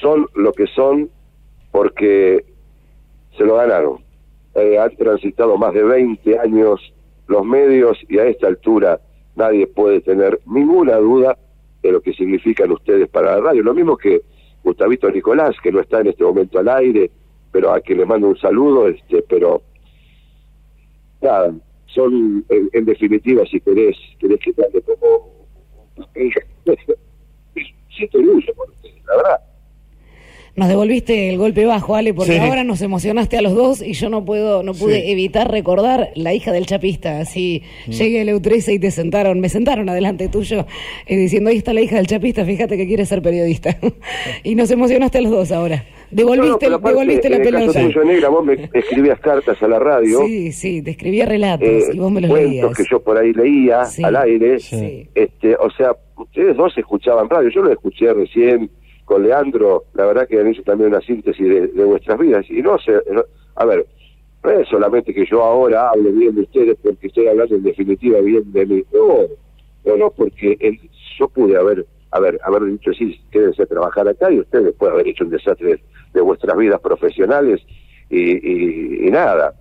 son 0.00 0.26
lo 0.34 0.52
que 0.52 0.66
son 0.68 1.08
porque 1.70 2.44
se 3.36 3.44
lo 3.44 3.56
ganaron. 3.56 3.98
Eh, 4.54 4.78
han 4.78 4.94
transitado 4.96 5.56
más 5.56 5.72
de 5.72 5.82
20 5.82 6.38
años 6.38 6.92
los 7.28 7.44
medios 7.44 7.98
y 8.08 8.18
a 8.18 8.24
esta 8.26 8.48
altura 8.48 9.00
nadie 9.36 9.66
puede 9.66 10.00
tener 10.00 10.40
ninguna 10.46 10.96
duda 10.96 11.38
de 11.82 11.92
lo 11.92 12.00
que 12.00 12.12
significan 12.12 12.70
ustedes 12.70 13.08
para 13.08 13.36
la 13.36 13.40
radio. 13.40 13.62
Lo 13.62 13.74
mismo 13.74 13.96
que 13.96 14.22
Gustavito 14.62 15.10
Nicolás, 15.10 15.56
que 15.62 15.72
no 15.72 15.80
está 15.80 16.00
en 16.00 16.08
este 16.08 16.24
momento 16.24 16.58
al 16.58 16.68
aire, 16.68 17.10
pero 17.50 17.72
a 17.72 17.80
quien 17.80 17.98
le 17.98 18.06
mando 18.06 18.28
un 18.28 18.38
saludo, 18.38 18.88
este, 18.88 19.22
pero 19.22 19.62
nada, 21.20 21.52
son 21.86 22.44
en, 22.48 22.84
definitiva, 22.84 23.44
si 23.46 23.60
querés, 23.60 23.96
querés 24.18 24.38
que 24.40 24.52
te 24.52 24.64
hable 24.64 24.82
como 24.82 25.46
siento 27.96 28.18
orgullo 28.18 28.54
por 28.54 28.70
ustedes, 28.70 29.04
la 29.04 29.16
verdad. 29.16 29.51
Nos 30.54 30.68
devolviste 30.68 31.30
el 31.30 31.38
golpe 31.38 31.64
bajo, 31.64 31.94
Ale, 31.96 32.12
porque 32.12 32.32
Sí. 32.32 32.38
ahora 32.38 32.62
nos 32.62 32.82
emocionaste 32.82 33.38
a 33.38 33.42
los 33.42 33.54
dos 33.54 33.80
y 33.80 33.94
yo 33.94 34.10
no 34.10 34.22
puedo, 34.22 34.62
no 34.62 34.74
pude 34.74 35.00
Sí. 35.00 35.10
evitar 35.10 35.50
recordar 35.50 36.10
la 36.14 36.34
hija 36.34 36.52
del 36.52 36.66
chapista. 36.66 37.20
Así 37.20 37.62
Mm. 37.86 37.90
llegué 37.90 38.18
a 38.20 38.24
EU13 38.24 38.74
y 38.74 38.78
te 38.78 38.90
sentaron, 38.90 39.40
me 39.40 39.48
sentaron 39.48 39.88
adelante 39.88 40.28
tuyo 40.28 40.66
eh, 41.06 41.16
diciendo 41.16 41.48
ahí 41.48 41.56
está 41.56 41.72
la 41.72 41.80
hija 41.80 41.96
del 41.96 42.06
chapista, 42.06 42.44
fíjate 42.44 42.76
que 42.76 42.86
quiere 42.86 43.06
ser 43.06 43.22
periodista. 43.22 43.78
y 44.44 44.54
nos 44.54 44.70
emocionaste 44.70 45.18
a 45.18 45.20
los 45.22 45.30
dos 45.32 45.52
ahora. 45.52 45.86
Devolviste, 46.10 46.66
No, 46.66 46.70
no, 46.72 46.76
aparte, 46.76 46.98
devolviste 46.98 47.30
la 47.30 47.36
en 47.36 47.46
el 47.46 47.66
caso 47.66 47.80
tuyo, 47.86 48.04
negra, 48.04 48.28
vos 48.28 48.44
me 48.44 48.68
escribías 48.74 49.18
cartas 49.20 49.62
a 49.62 49.66
la 49.68 49.78
radio. 49.78 50.20
Sí, 50.26 50.52
sí, 50.52 50.82
te 50.82 50.90
escribía 50.90 51.24
relatos 51.24 51.66
eh, 51.66 51.84
y 51.94 51.98
vos 51.98 52.12
me 52.12 52.20
los 52.20 52.30
cuentos 52.30 52.50
leías. 52.52 52.76
que 52.76 52.84
yo 52.90 53.00
por 53.02 53.16
ahí 53.16 53.32
leía 53.32 53.86
Sí, 53.86 54.04
al 54.04 54.16
aire. 54.16 54.56
Este, 55.14 55.56
o 55.56 55.70
sea, 55.70 55.96
ustedes 56.18 56.54
dos 56.58 56.76
escuchaban 56.76 57.30
radio. 57.30 57.48
Yo 57.48 57.62
lo 57.62 57.72
escuché 57.72 58.12
recién 58.12 58.70
con 59.12 59.22
Leandro. 59.22 59.84
La 59.92 60.06
verdad 60.06 60.26
que 60.26 60.40
han 60.40 60.46
hecho 60.46 60.62
también 60.62 60.88
una 60.90 61.00
síntesis 61.02 61.46
de, 61.46 61.84
vuestras 61.84 62.18
vidas. 62.18 62.46
Y 62.48 62.62
no 62.62 62.78
sé, 62.78 62.94
a 63.56 63.64
ver, 63.66 63.86
no 64.42 64.50
es 64.50 64.66
solamente 64.68 65.12
que 65.12 65.26
yo 65.26 65.42
ahora 65.42 65.90
hable 65.90 66.10
bien 66.12 66.34
de 66.34 66.42
ustedes 66.42 66.78
porque 66.82 67.08
estoy 67.08 67.28
hablando 67.28 67.54
en 67.54 67.62
definitiva 67.62 68.20
bien 68.20 68.50
de 68.52 68.64
mí. 68.66 68.84
No, 69.84 69.96
no, 69.96 70.10
porque 70.10 70.56
el- 70.60 70.80
yo 71.18 71.28
pude 71.28 71.58
haber, 71.58 71.84
haber, 72.10 72.40
haber 72.42 72.64
dicho 72.64 72.92
sí, 72.94 73.20
quédense 73.30 73.64
a 73.64 73.66
trabajar 73.66 74.08
acá 74.08 74.32
y 74.32 74.40
ustedes 74.40 74.74
pueden 74.74 74.94
haber 74.94 75.08
hecho 75.08 75.24
un 75.24 75.30
desastre 75.30 75.80
de, 76.14 76.20
vuestras 76.22 76.56
vidas 76.56 76.80
profesionales 76.80 77.60
y 78.08 79.10
nada. 79.10 79.54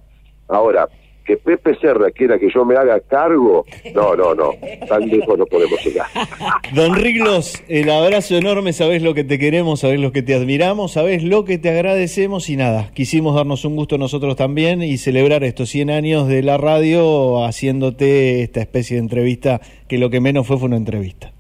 Ahora, 0.48 0.88
que 1.32 1.38
Pepe 1.38 1.76
Serra 1.80 2.12
quiera 2.12 2.38
que 2.38 2.50
yo 2.54 2.66
me 2.66 2.76
haga 2.76 3.00
cargo, 3.00 3.66
no, 3.96 4.16
no, 4.18 4.36
no, 4.36 4.52
tan 4.90 5.08
lejos 5.08 5.38
no 5.38 5.46
podemos 5.46 5.80
llegar. 5.86 6.08
Don 6.76 6.94
Riglos, 6.96 7.64
el 7.70 7.90
abrazo 7.90 8.36
enorme, 8.36 8.74
sabés 8.74 9.02
lo 9.02 9.14
que 9.14 9.24
te 9.24 9.40
queremos, 9.40 9.80
sabés 9.80 10.00
lo 10.02 10.12
que 10.12 10.24
te 10.24 10.36
admiramos, 10.36 10.92
sabés 10.92 11.24
lo 11.24 11.46
que 11.46 11.58
te 11.58 11.70
agradecemos 11.70 12.50
y 12.50 12.58
nada, 12.58 12.90
quisimos 12.94 13.36
darnos 13.36 13.64
un 13.64 13.78
gusto 13.78 13.98
nosotros 13.98 14.36
también 14.36 14.82
y 14.84 14.98
celebrar 14.98 15.46
estos 15.46 15.70
100 15.70 15.90
años 15.90 16.28
de 16.28 16.44
la 16.44 16.58
radio 16.58 17.46
haciéndote 17.46 18.42
esta 18.44 18.60
especie 18.60 18.98
de 18.98 19.04
entrevista 19.04 19.62
que 19.88 19.98
lo 19.98 20.10
que 20.10 20.20
menos 20.20 20.46
fue 20.48 20.58
fue 20.58 20.68
una 20.68 20.78
entrevista. 20.78 21.32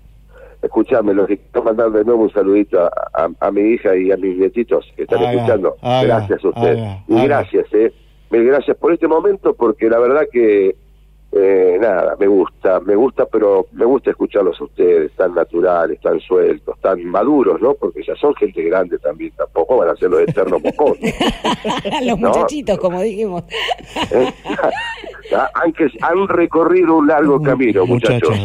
Escuchame, 0.63 1.13
los 1.15 1.25
quiero 1.27 1.63
mandar 1.63 1.89
de 1.91 2.05
nuevo 2.05 2.23
un 2.23 2.31
saludito 2.31 2.79
a, 2.79 2.91
a- 3.13 3.29
a 3.47 3.51
mi 3.51 3.61
hija 3.73 3.95
y 3.97 4.11
a 4.11 4.15
mis 4.17 4.37
nietitos 4.37 4.85
que 4.95 5.03
están 5.03 5.19
Haga, 5.19 5.31
escuchando. 5.33 5.75
haga, 5.81 6.03
gracias 6.03 6.45
a 6.45 6.49
usted. 6.49 6.77
haga, 6.77 7.03
y 7.07 7.15
gracias, 7.23 7.65
eh. 7.73 7.91
Mil 8.31 8.43
gracias 8.45 8.77
por 8.77 8.93
este 8.93 9.07
momento 9.07 9.53
porque 9.53 9.89
la 9.89 9.99
verdad 9.99 10.21
que, 10.31 10.75
eh, 11.33 11.77
nada, 11.79 12.15
me 12.19 12.27
gusta, 12.27 12.79
me 12.81 12.95
gusta, 12.95 13.25
pero 13.25 13.65
me 13.73 13.85
gusta 13.85 14.09
escucharlos 14.11 14.59
a 14.59 14.63
ustedes, 14.65 15.11
tan 15.13 15.33
naturales, 15.33 15.99
tan 16.01 16.19
sueltos, 16.19 16.77
tan 16.81 17.03
maduros, 17.05 17.61
¿no? 17.61 17.73
Porque 17.73 18.01
ya 18.05 18.15
son 18.15 18.33
gente 18.35 18.61
grande 18.63 18.97
también, 18.99 19.31
tampoco 19.37 19.77
van 19.77 19.89
a 19.89 19.95
ser 19.95 20.09
los 20.09 20.21
eternos 20.21 20.61
mocosos. 20.63 20.97
Los 22.03 22.19
No. 22.19 22.29
muchachitos, 22.29 22.77
como 22.79 23.01
dijimos. 23.01 23.43
¿eh? 24.11 24.31
Han, 25.53 25.71
que- 25.73 25.87
han 26.01 26.27
recorrido 26.27 26.97
un 26.97 27.07
largo 27.07 27.41
camino, 27.41 27.85
muchachos. 27.85 28.37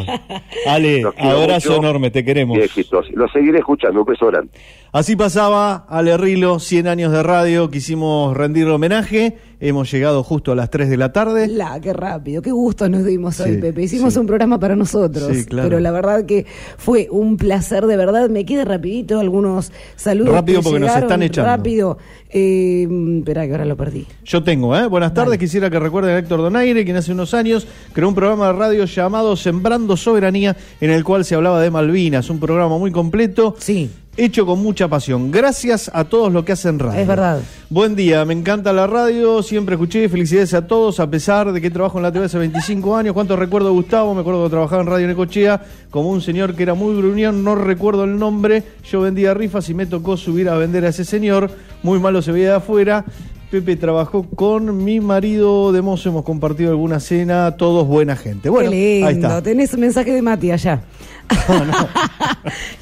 Ale, 0.67 1.03
abrazo 1.19 1.71
mucho 1.73 1.81
enorme, 1.83 2.11
te 2.11 2.25
queremos. 2.25 2.57
Y 2.59 2.61
éxitos. 2.61 3.11
Los 3.13 3.33
seguiré 3.33 3.59
escuchando, 3.59 4.01
un 4.01 4.07
beso 4.07 4.27
grande. 4.27 4.51
Así 4.93 5.17
pasaba 5.17 5.87
Ale 5.89 6.17
Rilo, 6.17 6.59
100 6.61 6.87
años 6.87 7.13
de 7.13 7.23
radio, 7.23 7.69
quisimos 7.71 8.37
rendirle 8.37 8.73
homenaje, 8.73 9.37
hemos 9.61 9.91
llegado 9.91 10.23
justo 10.23 10.53
a 10.53 10.55
las 10.55 10.71
3 10.71 10.89
de 10.89 10.97
la 10.97 11.13
tarde. 11.13 11.49
La, 11.49 11.81
qué 11.81 11.93
rápido, 11.93 12.43
qué 12.43 12.51
gusto 12.51 12.89
nos 12.89 13.05
dimos 13.05 13.41
hoy, 13.41 13.59
Pepe. 13.59 13.83
Hicimos 13.83 14.15
sí. 14.15 14.19
un 14.21 14.27
programa 14.27 14.59
para 14.59 14.77
nosotros, 14.77 15.31
Sí, 15.35 15.45
claro. 15.45 15.69
pero 15.69 15.81
la 15.81 15.91
verdad 15.91 16.25
que 16.27 16.47
fue 16.77 17.09
un 17.11 17.37
placer, 17.37 17.87
de 17.87 17.97
verdad. 17.97 18.29
Me 18.29 18.45
queda 18.45 18.65
rapidito 18.65 19.19
algunos 19.19 19.73
saludos. 19.97 20.35
Rápido 20.35 20.61
que 20.61 20.65
porque 20.65 20.81
nos 20.81 20.97
están 20.97 21.23
echando. 21.23 21.51
Rápido. 21.51 21.99
Eh, 22.31 22.87
espera 23.19 23.47
que 23.47 23.53
ahora 23.53 23.65
lo 23.65 23.77
perdí. 23.77 24.07
Yo 24.25 24.43
tengo, 24.43 24.77
¿eh? 24.77 24.87
Buenas 24.87 25.15
tardes, 25.15 25.39
quisiera 25.39 25.71
que 25.71 25.79
recuerden 25.79 26.17
a 26.17 26.19
Héctor 26.19 26.41
Donaire, 26.41 26.85
quien 26.85 26.97
hace 26.97 27.13
unos 27.13 27.35
años 27.35 27.67
creó 27.93 28.09
un 28.09 28.15
programa 28.15 28.49
de 28.49 28.53
radio 28.55 28.85
llamado 28.85 29.37
Sembrando 29.37 29.97
Soberanía, 29.97 30.57
en 30.81 30.91
el 30.91 31.05
cual 31.05 31.25
se 31.25 31.35
hablaba 31.35 31.61
de 31.61 31.71
Malvinas, 31.71 32.29
un 32.29 32.41
programa 32.41 32.79
muy 32.79 32.91
completo. 32.91 33.55
Sí. 33.59 33.91
Hecho 34.19 34.47
con 34.47 34.63
mucha 34.63 34.89
pasión. 34.89 35.31
Gracias 35.31 35.91
a 35.93 36.05
todos 36.05 36.33
los 36.33 36.43
que 36.43 36.53
hacen 36.53 36.79
radio. 36.79 36.99
Es 36.99 37.07
verdad. 37.07 37.41
Buen 37.69 37.95
día, 37.95 38.25
me 38.25 38.33
encanta 38.33 38.73
la 38.73 38.87
radio, 38.87 39.43
siempre 39.43 39.75
escuché, 39.75 40.09
felicidades 40.09 40.55
a 40.55 40.67
todos, 40.67 41.01
a 41.01 41.11
pesar 41.11 41.53
de 41.53 41.61
que 41.61 41.71
trabajo 41.71 41.99
en 41.99 42.03
la 42.03 42.13
TV 42.13 42.25
hace 42.25 42.39
25 42.39 42.97
años. 42.97 43.13
¿Cuánto 43.13 43.37
recuerdo 43.37 43.73
Gustavo? 43.73 44.15
Me 44.15 44.23
acuerdo 44.23 44.45
que 44.45 44.51
trabajaba 44.51 44.81
en 44.81 44.89
Radio 44.89 45.07
Necochea 45.09 45.61
como 45.91 46.09
un 46.09 46.23
señor 46.23 46.55
que 46.55 46.63
era 46.63 46.73
muy 46.73 46.97
gruñón, 46.97 47.45
no 47.45 47.57
recuerdo 47.57 48.05
el 48.05 48.19
nombre. 48.19 48.63
Yo 48.91 49.03
vendía 49.03 49.35
rifas 49.35 49.69
y 49.69 49.75
me 49.75 49.85
tocó 49.85 50.17
subir 50.17 50.49
a 50.49 50.57
vender 50.57 50.87
a 50.87 50.89
ese 50.89 51.05
señor. 51.05 51.51
Muy 51.83 52.01
malo 52.01 52.23
se 52.23 52.33
veía 52.33 52.51
de 52.51 52.57
afuera. 52.57 53.05
Pepe 53.51 53.77
trabajó 53.77 54.25
con 54.25 54.85
mi 54.85 54.99
marido 54.99 55.71
de 55.71 55.81
mozo, 55.81 56.09
hemos 56.09 56.25
compartido 56.25 56.71
alguna 56.71 56.99
cena, 56.99 57.57
todos 57.57 57.87
buena 57.87 58.17
gente. 58.17 58.49
Bueno, 58.49 58.71
qué 58.71 58.77
lindo. 58.77 59.07
ahí 59.07 59.15
está. 59.15 59.43
Tenés 59.43 59.73
un 59.73 59.81
mensaje 59.81 60.13
de 60.13 60.21
Mati 60.21 60.51
allá. 60.51 60.83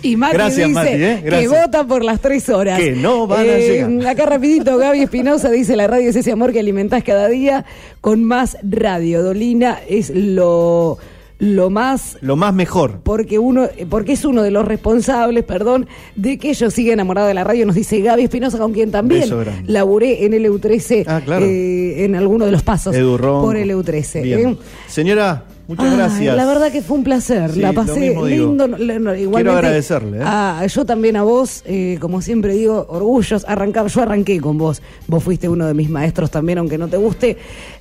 Y 0.03 0.17
Gracias, 0.17 0.57
dice 0.57 0.69
Mati, 0.69 0.89
¿eh? 0.93 1.25
que 1.29 1.49
vota 1.49 1.87
por 1.87 2.05
las 2.05 2.21
tres 2.21 2.49
horas. 2.49 2.79
Que 2.79 2.93
no 2.93 3.27
van 3.27 3.41
a 3.41 3.45
Eh, 3.45 3.87
llegar. 3.87 4.07
Acá 4.09 4.27
rapidito, 4.27 4.77
Gaby 4.79 5.03
Espinosa 5.03 5.51
dice, 5.51 5.77
la 5.77 5.87
radio 5.87 6.11
es 6.11 6.17
ese 6.17 6.33
amor 6.33 6.53
que 6.53 6.61
alimentás 6.61 7.03
cada 7.05 7.29
día 7.29 7.65
con 8.01 8.25
más 8.25 8.57
radio. 8.63 9.23
Dolina 9.23 9.79
es 9.89 10.11
lo, 10.15 10.99
lo 11.39 11.71
más 11.71 12.19
Lo 12.21 12.37
más 12.37 12.55
mejor. 12.55 13.01
porque 13.03 13.39
uno 13.39 13.69
porque 13.89 14.13
es 14.13 14.25
uno 14.25 14.43
de 14.43 14.51
los 14.51 14.65
responsables, 14.67 15.45
perdón, 15.45 15.87
de 16.17 16.39
que 16.39 16.55
yo 16.55 16.71
siga 16.71 16.93
enamorado 16.93 17.27
de 17.29 17.35
la 17.35 17.45
radio, 17.45 17.67
nos 17.67 17.75
dice 17.75 18.01
Gaby 18.01 18.25
Espinosa, 18.25 18.59
con 18.59 18.73
quien 18.73 18.91
también 18.91 19.29
laburé 19.67 20.25
en 20.27 20.35
el 20.35 20.45
EU13 20.47 21.05
Ah, 21.07 21.21
claro. 21.25 21.45
eh, 21.47 22.05
en 22.05 22.15
alguno 22.15 22.45
de 22.47 22.53
los 22.53 22.63
pasos 22.63 22.95
Edu 22.95 23.17
Ronco. 23.17 23.47
por 23.47 23.57
el 23.57 23.71
EU13. 23.71 24.23
Bien. 24.23 24.49
¿eh? 24.51 24.57
Señora, 24.87 25.45
muchas 25.69 25.97
gracias. 25.97 26.37
La 26.37 26.47
verdad 26.47 26.71
que 26.73 26.83
fue 26.83 26.99
un 26.99 27.05
placer, 27.05 27.53
Sí, 27.53 27.61
la 27.61 27.73
pasé 27.73 28.15
lindo. 28.15 28.69
no, 28.69 28.77
igualmente, 28.79 29.51
agradecerle, 29.59 30.19
¿eh? 30.19 30.23
a- 30.25 30.67
yo 30.67 30.85
también 30.85 31.17
a 31.17 31.23
vos, 31.23 31.63
eh, 31.67 31.99
como 32.01 32.21
siempre 32.23 32.55
digo, 32.55 32.87
orgullos. 32.89 33.45
Arrancaba, 33.49 33.89
yo 33.89 34.03
arranqué 34.03 34.41
con 34.41 34.59
vos. 34.59 34.83
Vos 35.07 35.23
fuiste 35.23 35.49
uno 35.49 35.67
de 35.67 35.75
mis 35.75 35.89
maestros 35.91 36.31
también, 36.31 36.59
aunque 36.59 36.79
no 36.79 36.89
te 36.89 36.97
guste. 36.97 37.37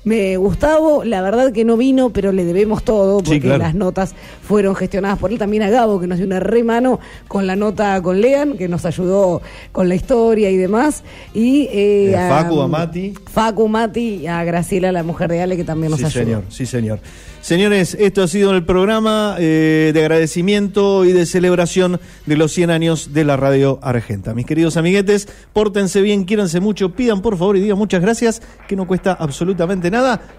Me 0.06 0.36
Gustavo, 0.38 1.04
la 1.04 1.22
verdad 1.22 1.52
que 1.54 1.64
no 1.64 1.78
vino, 1.78 2.10
pero 2.12 2.32
le 2.32 2.44
debemos 2.46 2.84
todo, 2.84 3.20
Sí, 3.20 3.26
porque 3.26 3.40
claro. 3.42 3.60
las 3.60 3.74
notas 3.76 4.14
fueron 4.46 4.76
gestionadas 4.76 5.18
por 5.18 5.32
él. 5.32 5.40
También 5.40 5.64
a 5.64 5.70
Gabo, 5.70 6.00
que 6.00 6.08
nos 6.08 6.18
dio 6.18 6.28
una 6.28 6.40
re 6.42 6.64
mano 6.64 7.00
con 7.28 7.48
la 7.48 7.56
nota 7.56 8.02
con 8.02 8.20
Lean, 8.20 8.58
que 8.58 8.68
nos 8.68 8.86
ayudó 8.86 9.42
con 9.72 9.88
la 9.88 9.96
historia 9.96 10.50
y 10.50 10.58
demás. 10.58 11.04
Y 11.34 11.64
eh, 11.72 12.12
Eh, 12.14 12.28
Facu, 12.30 12.62
a 12.62 12.68
Mati. 12.68 13.14
Facu, 13.32 13.68
Mati, 13.68 14.16
y 14.24 14.28
a 14.28 14.44
Graciela, 14.44 14.92
la 14.92 15.04
mujer 15.04 15.30
de 15.30 15.42
Ale, 15.42 15.56
que 15.56 15.64
también 15.64 15.92
nos 15.92 16.00
sí, 16.00 16.06
ayudó. 16.06 16.24
señor, 16.26 16.44
sí, 16.50 16.66
señor. 16.66 17.00
Señores, 17.42 17.98
esto 18.00 18.24
ha 18.24 18.28
sido 18.30 18.52
el 18.56 18.64
programa 18.66 19.36
eh, 19.38 19.92
de 19.94 20.00
agradecimiento 20.00 21.04
y 21.04 21.12
de 21.12 21.26
celebración 21.26 22.00
de 22.26 22.38
los 22.38 22.54
100 22.54 22.70
años 22.72 23.14
de 23.14 23.26
la 23.26 23.36
radio 23.36 23.80
argenta. 23.82 24.34
Mis 24.34 24.46
queridos 24.46 24.78
amiguetes, 24.78 25.28
pórtense 25.52 26.02
bien, 26.02 26.24
quiéranse 26.24 26.62
mucho, 26.62 26.94
pidan 26.96 27.22
por 27.22 27.38
favor 27.38 27.58
y 27.58 27.60
digan 27.60 27.78
muchas 27.78 28.02
gracias, 28.02 28.42
que 28.70 28.78
no 28.78 28.88
cuesta 28.88 29.12
absolutamente 29.12 29.92
nada. 29.92 29.93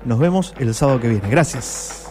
Nos 0.04 0.18
vemos 0.18 0.54
el 0.58 0.74
sábado 0.74 1.00
que 1.00 1.08
viene. 1.08 1.28
Gracias. 1.28 2.04